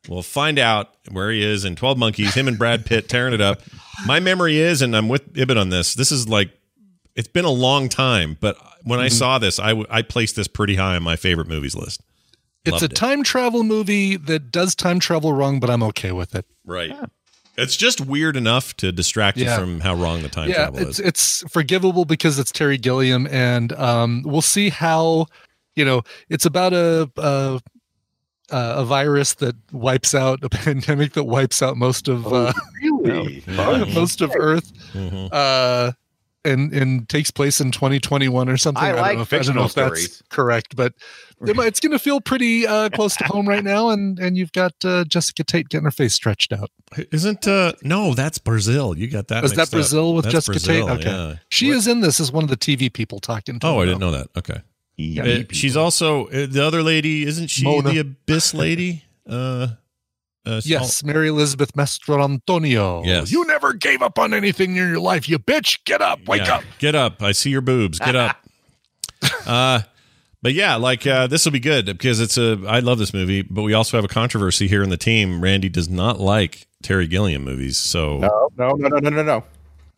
We'll 0.07 0.21
find 0.21 0.59
out 0.59 0.89
where 1.11 1.31
he 1.31 1.41
is 1.43 1.65
in 1.65 1.75
12 1.75 1.97
Monkeys, 1.97 2.35
him 2.35 2.47
and 2.47 2.57
Brad 2.59 2.85
Pitt 2.85 3.09
tearing 3.09 3.33
it 3.33 3.41
up. 3.41 3.61
My 4.05 4.19
memory 4.19 4.57
is, 4.59 4.81
and 4.83 4.95
I'm 4.95 5.07
with 5.09 5.35
Ibbott 5.35 5.57
on 5.57 5.69
this, 5.69 5.93
this 5.95 6.11
is 6.11 6.27
like, 6.29 6.51
it's 7.15 7.27
been 7.27 7.45
a 7.45 7.49
long 7.51 7.89
time, 7.89 8.37
but 8.39 8.55
when 8.83 8.99
I 8.99 9.07
Mhm. 9.07 9.13
saw 9.13 9.39
this, 9.39 9.59
I, 9.59 9.69
w- 9.69 9.87
I 9.89 10.01
placed 10.03 10.35
this 10.35 10.47
pretty 10.47 10.75
high 10.75 10.95
on 10.95 11.03
my 11.03 11.15
favorite 11.15 11.47
movies 11.47 11.73
list. 11.75 12.01
It's 12.65 12.71
Loved 12.73 12.83
a 12.83 12.85
it. 12.85 12.95
time 12.95 13.23
travel 13.23 13.63
movie 13.63 14.15
that 14.15 14.51
does 14.51 14.75
time 14.75 14.99
travel 14.99 15.33
wrong, 15.33 15.59
but 15.59 15.69
I'm 15.71 15.83
okay 15.83 16.11
with 16.11 16.35
it. 16.35 16.45
Right. 16.65 16.91
It's 17.57 17.75
just 17.75 18.01
weird 18.01 18.35
enough 18.35 18.75
to 18.77 18.91
distract 18.91 19.37
you 19.37 19.49
from 19.49 19.79
how 19.79 19.93
wrong 19.95 20.21
the 20.23 20.29
time 20.29 20.49
yeah, 20.49 20.55
travel 20.55 20.79
it's 20.79 20.99
is. 20.99 21.05
it's 21.05 21.43
forgivable 21.51 22.05
because 22.05 22.39
it's 22.39 22.51
Terry 22.51 22.77
Gilliam, 22.77 23.27
and 23.27 23.71
um, 23.73 24.23
we'll 24.25 24.41
see 24.41 24.69
how 24.69 25.27
you 25.75 25.85
know 25.85 26.01
it's 26.29 26.45
about 26.45 26.73
a. 26.73 27.09
a 27.17 27.59
uh, 28.51 28.75
a 28.79 28.85
virus 28.85 29.35
that 29.35 29.55
wipes 29.71 30.13
out 30.13 30.43
a 30.43 30.49
pandemic 30.65 31.13
that 31.13 31.23
wipes 31.23 31.61
out 31.63 31.77
most 31.77 32.07
of 32.09 32.31
uh, 32.31 32.51
really 32.81 33.41
most 33.47 34.21
of 34.21 34.31
Earth, 34.37 34.71
Mhm. 34.93 35.29
uh, 35.31 35.93
and 36.45 36.73
and 36.73 37.07
takes 37.09 37.31
place 37.31 37.59
in 37.59 37.71
2021 37.71 38.49
or 38.49 38.57
something. 38.57 38.83
I 38.83 38.91
don't 38.91 39.01
like 39.01 39.15
know 39.15 39.21
if, 39.21 39.33
I 39.33 39.39
don't 39.39 39.55
know 39.55 39.65
if 39.65 39.73
that's 39.73 40.01
stories. 40.01 40.23
correct, 40.29 40.75
but 40.75 40.93
it's 41.41 41.79
going 41.79 41.91
to 41.91 41.99
feel 41.99 42.21
pretty 42.21 42.67
uh, 42.67 42.89
close 42.89 43.15
to 43.17 43.23
home 43.25 43.47
right 43.47 43.63
now, 43.63 43.89
and 43.89 44.19
and 44.19 44.37
you've 44.37 44.51
got 44.51 44.73
uh, 44.83 45.03
Jessica 45.05 45.43
Tate 45.43 45.69
getting 45.69 45.85
her 45.85 45.91
face 45.91 46.13
stretched 46.13 46.53
out. 46.53 46.69
Isn't 47.11 47.47
uh 47.47 47.73
no, 47.83 48.13
that's 48.13 48.37
Brazil. 48.37 48.97
You 48.97 49.07
got 49.07 49.27
that. 49.29 49.43
Is 49.43 49.51
that 49.51 49.57
mixed 49.57 49.73
up. 49.73 49.77
Brazil 49.77 50.13
with 50.15 50.25
That's 50.25 50.33
Jessica 50.33 50.53
Brazil, 50.53 50.87
Tate? 50.87 50.99
Okay, 50.99 51.09
yeah. 51.09 51.35
she 51.49 51.69
is 51.69 51.87
in 51.87 52.01
this 52.01 52.19
as 52.19 52.31
one 52.31 52.43
of 52.43 52.49
the 52.49 52.57
TV 52.57 52.91
people 52.91 53.19
talking 53.19 53.59
to. 53.59 53.67
Oh, 53.67 53.81
I 53.81 53.85
didn't 53.85 53.99
know 53.99 54.11
that. 54.11 54.27
Okay. 54.37 54.61
Yeah. 54.95 55.23
Uh, 55.23 55.43
she's 55.51 55.75
also 55.75 56.27
uh, 56.27 56.45
the 56.47 56.63
other 56.63 56.83
lady. 56.83 57.23
Isn't 57.25 57.47
she 57.47 57.63
Mona. 57.63 57.89
the 57.89 57.99
abyss 57.99 58.53
lady? 58.53 59.03
Uh, 59.25 59.67
uh 60.45 60.61
Yes, 60.65 61.03
Mary 61.03 61.27
Elizabeth 61.29 61.73
Mastrantonio. 61.73 63.05
Yes. 63.05 63.31
You 63.31 63.45
never 63.45 63.73
gave 63.73 64.01
up 64.01 64.19
on 64.19 64.33
anything 64.33 64.71
in 64.71 64.75
your 64.75 64.99
life, 64.99 65.27
you 65.29 65.39
bitch. 65.39 65.83
Get 65.85 66.01
up. 66.01 66.25
Wake 66.27 66.45
Yeah. 66.45 66.55
up. 66.57 66.63
Get 66.79 66.95
up. 66.95 67.21
I 67.21 67.31
see 67.31 67.49
your 67.49 67.61
boobs. 67.61 67.99
Get 67.99 68.15
up. 68.15 68.37
uh 69.45 69.81
but 70.41 70.53
yeah, 70.53 70.75
like 70.75 71.07
uh 71.07 71.27
this 71.27 71.45
will 71.45 71.53
be 71.53 71.59
good 71.61 71.85
because 71.85 72.19
it's 72.19 72.37
a 72.37 72.59
I 72.67 72.79
love 72.79 72.97
this 72.99 73.13
movie, 73.13 73.41
but 73.43 73.61
we 73.61 73.73
also 73.73 73.97
have 73.97 74.03
a 74.03 74.09
controversy 74.09 74.67
here 74.67 74.83
in 74.83 74.89
the 74.89 74.97
team. 74.97 75.41
Randy 75.41 75.69
does 75.69 75.87
not 75.89 76.19
like 76.19 76.67
Terry 76.81 77.07
Gilliam 77.07 77.43
movies. 77.43 77.77
So 77.77 78.17
No, 78.17 78.49
no, 78.57 78.71
no, 78.71 78.87
no, 78.89 78.97
no, 78.99 79.09
no, 79.09 79.23
no. 79.23 79.43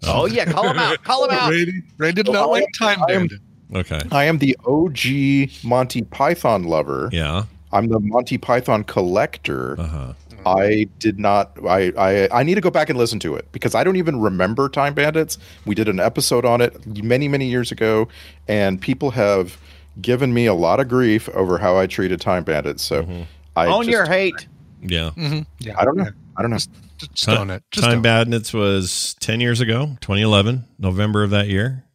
Oh 0.03 0.25
yeah, 0.27 0.45
call 0.45 0.69
him 0.69 0.77
out. 0.77 1.01
Call 1.03 1.25
him 1.25 1.31
out. 1.31 1.49
Randy, 1.51 1.81
Randy 1.97 2.21
did 2.23 2.31
not 2.31 2.49
like 2.51 2.65
Time 2.77 3.01
I 3.03 3.07
Bandit. 3.07 3.39
okay. 3.73 4.01
I 4.11 4.25
am 4.25 4.37
the 4.37 4.55
OG 4.67 5.49
Monty 5.67 6.03
Python 6.03 6.65
lover. 6.65 7.09
Yeah. 7.11 7.45
I'm 7.71 7.87
the 7.87 7.99
Monty 7.99 8.37
Python 8.37 8.83
collector. 8.83 9.79
Uh-huh. 9.79 10.13
I 10.45 10.87
did 10.99 11.19
not. 11.19 11.57
I, 11.67 11.91
I 11.97 12.39
I 12.39 12.43
need 12.43 12.55
to 12.55 12.61
go 12.61 12.69
back 12.71 12.89
and 12.89 12.97
listen 12.97 13.19
to 13.21 13.35
it 13.35 13.51
because 13.51 13.73
I 13.75 13.83
don't 13.83 13.95
even 13.95 14.19
remember 14.21 14.69
Time 14.69 14.93
Bandits. 14.93 15.37
We 15.65 15.75
did 15.75 15.87
an 15.89 15.99
episode 15.99 16.45
on 16.45 16.61
it 16.61 16.85
many 17.03 17.27
many 17.27 17.47
years 17.47 17.71
ago, 17.71 18.07
and 18.47 18.79
people 18.79 19.11
have 19.11 19.57
given 20.01 20.33
me 20.33 20.45
a 20.45 20.53
lot 20.53 20.79
of 20.79 20.87
grief 20.89 21.29
over 21.29 21.57
how 21.57 21.77
I 21.77 21.87
treated 21.87 22.19
Time 22.21 22.43
Bandits. 22.43 22.83
So 22.83 23.03
Mm-hmm. 23.03 23.21
I 23.55 23.67
Own 23.67 23.83
just- 23.83 23.91
your 23.91 24.05
hate. 24.05 24.47
Yeah. 24.81 25.11
Mm-hmm. 25.15 25.39
Yeah. 25.59 25.75
I 25.79 25.85
don't 25.85 25.97
know. 25.97 26.09
I 26.37 26.41
don't 26.41 26.51
know. 26.51 26.57
Just 27.13 27.29
own 27.29 27.49
it. 27.49 27.63
Just 27.71 27.87
Time. 27.87 28.01
Bandits 28.01 28.53
was 28.53 29.15
10 29.19 29.39
years 29.41 29.61
ago, 29.61 29.97
2011, 30.01 30.65
November 30.77 31.23
of 31.23 31.29
that 31.31 31.47
year. 31.47 31.85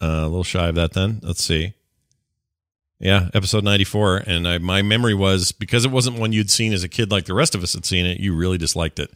Uh, 0.00 0.06
a 0.06 0.28
little 0.28 0.44
shy 0.44 0.68
of 0.68 0.76
that 0.76 0.92
then. 0.92 1.20
Let's 1.22 1.42
see. 1.44 1.74
Yeah, 3.00 3.28
episode 3.32 3.64
94. 3.64 4.24
And 4.26 4.48
I, 4.48 4.58
my 4.58 4.82
memory 4.82 5.14
was 5.14 5.52
because 5.52 5.84
it 5.84 5.90
wasn't 5.90 6.18
one 6.18 6.32
you'd 6.32 6.50
seen 6.50 6.72
as 6.72 6.82
a 6.82 6.88
kid 6.88 7.10
like 7.10 7.26
the 7.26 7.34
rest 7.34 7.54
of 7.54 7.62
us 7.62 7.74
had 7.74 7.84
seen 7.84 8.06
it, 8.06 8.18
you 8.18 8.34
really 8.34 8.58
disliked 8.58 8.98
it. 8.98 9.12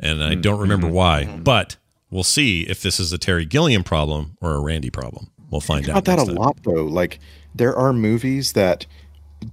And 0.00 0.22
I 0.22 0.34
don't 0.34 0.54
mm-hmm. 0.54 0.62
remember 0.62 0.88
why. 0.88 1.24
Mm-hmm. 1.24 1.42
But 1.42 1.76
we'll 2.10 2.24
see 2.24 2.62
if 2.62 2.82
this 2.82 2.98
is 2.98 3.12
a 3.12 3.18
Terry 3.18 3.44
Gilliam 3.44 3.84
problem 3.84 4.36
or 4.40 4.54
a 4.54 4.60
Randy 4.60 4.90
problem. 4.90 5.30
We'll 5.50 5.60
find 5.60 5.88
out. 5.88 5.98
about 5.98 6.04
that 6.06 6.18
a 6.18 6.26
time. 6.26 6.34
lot 6.34 6.56
though. 6.64 6.84
Like 6.84 7.20
there 7.54 7.76
are 7.76 7.92
movies 7.92 8.54
that 8.54 8.86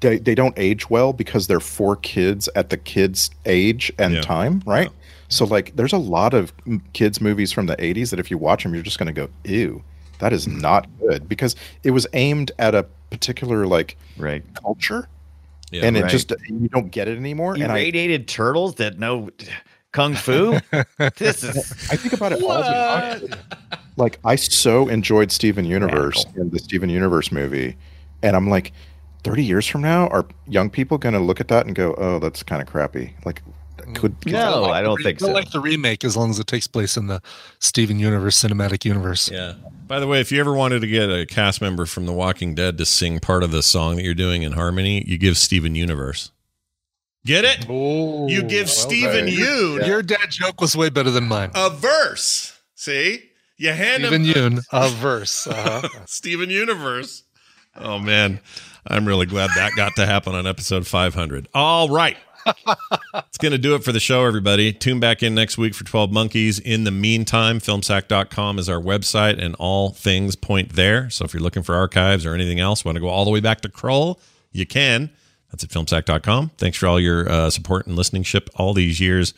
they, 0.02 0.18
they 0.18 0.36
don't 0.36 0.58
age 0.58 0.90
well 0.90 1.14
because 1.14 1.48
they're 1.48 1.60
for 1.60 1.96
kids 1.96 2.50
at 2.56 2.70
the 2.70 2.78
kids 2.78 3.30
age 3.46 3.92
and 4.00 4.16
Yeah. 4.16 4.22
time, 4.22 4.64
right? 4.66 4.90
So 5.28 5.46
like 5.46 5.76
there's 5.76 5.94
a 5.94 5.98
lot 5.98 6.34
of 6.34 6.54
kids 6.94 7.22
movies 7.22 7.52
from 7.52 7.68
the 7.68 7.76
80s 7.76 8.10
that 8.10 8.20
if 8.20 8.32
you 8.32 8.38
watch 8.38 8.64
them 8.64 8.74
you're 8.74 8.84
just 8.84 8.98
going 8.98 9.14
to 9.14 9.14
go 9.14 9.30
ew. 9.44 9.84
That 10.20 10.34
is 10.34 10.48
not 10.48 10.88
good 11.00 11.28
because 11.28 11.56
it 11.84 11.92
was 11.92 12.06
aimed 12.14 12.52
at 12.60 12.76
a 12.76 12.84
particular 13.10 13.66
like 13.66 13.98
Right. 14.18 14.44
culture 14.62 15.08
Yeah. 15.72 15.86
and 15.86 15.98
it 15.98 16.04
Right. 16.04 16.12
just 16.12 16.32
you 16.48 16.68
don't 16.70 16.92
get 16.92 17.08
it 17.08 17.18
anymore 17.18 17.56
and 17.56 17.64
I 17.72 17.80
Irradiated 17.80 18.28
turtles 18.28 18.76
that 18.76 19.00
know 19.00 19.30
kung 19.92 20.14
fu. 20.14 20.60
this 21.18 21.44
is 21.44 21.72
I 21.92 21.96
think 21.96 22.14
about 22.14 22.34
it 22.34 22.44
all 22.44 22.58
the 22.58 22.64
time. 22.64 23.80
Like 23.98 24.20
I 24.24 24.36
so 24.36 24.88
enjoyed 24.88 25.32
Steven 25.32 25.66
Universe 25.66 26.26
and 26.36 26.52
the 26.52 26.60
Steven 26.60 26.90
Universe 26.90 27.32
movie, 27.32 27.76
and 28.22 28.36
I'm 28.36 28.50
like, 28.50 28.72
30 29.24 29.44
years 29.44 29.68
from 29.68 29.82
now, 29.82 30.08
are 30.08 30.26
young 30.48 30.70
people 30.70 30.98
going 30.98 31.14
to 31.14 31.20
look 31.20 31.42
at 31.42 31.50
that 31.50 31.66
and 31.66 31.76
go, 31.76 31.94
"Oh, 31.98 32.20
that's 32.20 32.42
kind 32.42 32.62
of 32.62 32.68
crappy"? 32.70 33.14
Like, 33.26 33.42
mm. 33.78 33.94
could 33.96 34.16
no, 34.26 34.66
I 34.66 34.82
don't 34.82 35.02
think 35.04 35.22
I 35.22 35.26
so. 35.26 35.34
like 35.34 35.52
the 35.52 35.60
remake 35.60 36.06
as 36.06 36.16
long 36.16 36.30
as 36.30 36.40
it 36.40 36.48
takes 36.48 36.68
place 36.68 36.96
in 36.96 37.08
the 37.08 37.22
Steven 37.60 38.00
Universe 38.00 38.42
cinematic 38.42 38.86
universe. 38.86 39.30
Yeah. 39.30 39.56
By 39.90 40.00
the 40.00 40.06
way, 40.06 40.22
if 40.22 40.32
you 40.32 40.40
ever 40.40 40.54
wanted 40.54 40.82
to 40.82 40.88
get 40.88 41.10
a 41.10 41.26
cast 41.26 41.62
member 41.62 41.88
from 41.88 42.06
The 42.06 42.14
Walking 42.14 42.54
Dead 42.54 42.78
to 42.78 42.86
sing 42.86 43.20
part 43.20 43.42
of 43.42 43.50
the 43.50 43.64
song 43.64 43.96
that 43.96 44.04
you're 44.04 44.14
doing 44.14 44.44
in 44.44 44.52
harmony, 44.52 45.04
you 45.08 45.18
give 45.18 45.36
Steven 45.36 45.74
Universe. 45.74 46.30
Get 47.26 47.44
it? 47.44 47.68
you 47.68 48.44
give 48.44 48.70
Steven 48.70 49.26
Yeun 49.26 49.88
Your 49.88 50.04
dad 50.04 50.30
joke 50.30 50.62
was 50.62 50.76
way 50.78 50.90
better 50.92 51.10
than 51.10 51.28
mine. 51.28 51.50
a 51.56 51.72
verse. 51.72 52.56
See? 52.76 53.32
You 53.58 53.72
hand 53.72 54.04
Steven 54.06 54.26
him 54.26 54.34
Yoon, 54.60 54.64
a 54.72 54.90
verse. 54.96 55.48
Uh-huh. 55.48 55.90
Steven 56.06 56.52
Universe. 56.52 57.24
Oh 57.76 57.98
man, 57.98 58.40
I'm 58.86 59.08
really 59.08 59.26
glad 59.26 59.50
that 59.56 59.72
got 59.76 59.96
to 59.96 60.06
happen 60.06 60.36
on 60.36 60.46
episode 60.46 60.86
500. 60.86 61.48
All 61.56 61.90
right. 61.90 62.16
It's 63.14 63.38
going 63.38 63.52
to 63.52 63.58
do 63.58 63.76
it 63.76 63.84
for 63.84 63.92
the 63.92 64.00
show, 64.00 64.26
everybody. 64.26 64.74
Tune 64.74 65.00
back 65.00 65.24
in 65.24 65.34
next 65.36 65.58
week 65.58 65.74
for 65.74 65.84
12 65.84 66.12
Monkeys. 66.12 66.60
In 66.60 66.84
the 66.84 66.92
meantime, 66.92 67.60
filmsack.com 67.60 68.60
is 68.60 68.70
our 68.70 68.80
website, 68.80 69.42
and 69.42 69.56
all 69.56 69.90
things 69.90 70.36
point 70.36 70.74
there. 70.74 71.10
So 71.10 71.26
if 71.26 71.34
you're 71.34 71.44
looking 71.44 71.64
for 71.64 71.76
archives 71.76 72.26
or 72.26 72.34
anything 72.34 72.60
else, 72.60 72.84
want 72.84 72.96
to 72.96 73.00
go 73.00 73.08
all 73.08 73.26
the 73.26 73.32
way 73.32 73.40
back 73.40 73.62
to 73.62 73.70
Krull, 73.70 74.20
you 74.52 74.66
can. 74.66 75.10
That's 75.52 75.64
at 75.64 75.70
filmsack.com. 75.70 76.52
Thanks 76.58 76.78
for 76.78 76.88
all 76.88 77.00
your 77.00 77.30
uh, 77.30 77.50
support 77.50 77.88
and 77.88 77.96
listening 77.96 78.24
ship 78.24 78.50
all 78.56 78.74
these 78.74 79.00
years. 79.00 79.34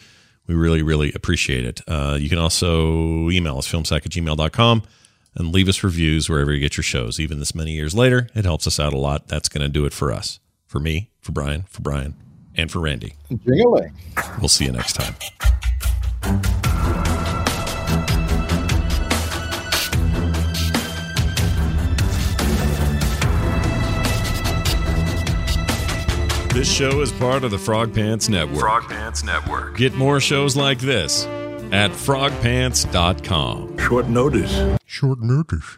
We 0.48 0.56
really, 0.56 0.82
really 0.82 1.14
appreciate 1.14 1.66
it. 1.66 1.82
Uh, 1.88 2.18
you 2.20 2.28
can 2.28 2.38
also 2.40 3.30
email 3.30 3.58
us, 3.58 3.72
filmsack 3.72 4.06
at 4.06 4.12
gmail.com, 4.12 4.84
and 5.36 5.54
leave 5.54 5.70
us 5.70 5.84
reviews 5.84 6.30
wherever 6.30 6.52
you 6.52 6.60
get 6.60 6.76
your 6.76 6.84
shows. 6.84 7.20
Even 7.20 7.40
this 7.40 7.56
many 7.56 7.72
years 7.72 7.94
later, 7.94 8.28
it 8.36 8.44
helps 8.44 8.68
us 8.68 8.80
out 8.80 8.94
a 8.94 8.98
lot. 8.98 9.28
That's 9.28 9.48
going 9.48 9.62
to 9.62 9.70
do 9.70 9.86
it 9.86 9.94
for 9.94 10.12
us. 10.12 10.40
For 10.66 10.80
me, 10.80 11.10
for 11.20 11.32
Brian, 11.32 11.64
for 11.64 11.82
Brian, 11.82 12.16
and 12.56 12.72
for 12.72 12.80
Randy. 12.80 13.14
Jingling. 13.32 13.92
We'll 14.40 14.50
see 14.50 14.66
you 14.66 14.72
next 14.72 14.94
time. 14.94 15.16
This 26.54 26.70
show 26.70 27.00
is 27.02 27.14
part 27.14 27.46
of 27.46 27.52
the 27.52 27.58
Frog 27.58 27.94
Pants 27.94 28.28
Network. 28.28 28.60
Frog 28.60 28.84
Pants 28.90 29.24
Network. 29.24 29.78
Get 29.78 29.96
more 29.96 30.20
shows 30.20 30.58
like 30.58 30.80
this 30.80 31.26
at 31.72 31.92
frogpants.com. 31.92 33.78
Short 33.78 34.08
notice. 34.08 34.78
Short 34.86 35.22
notice. 35.22 35.78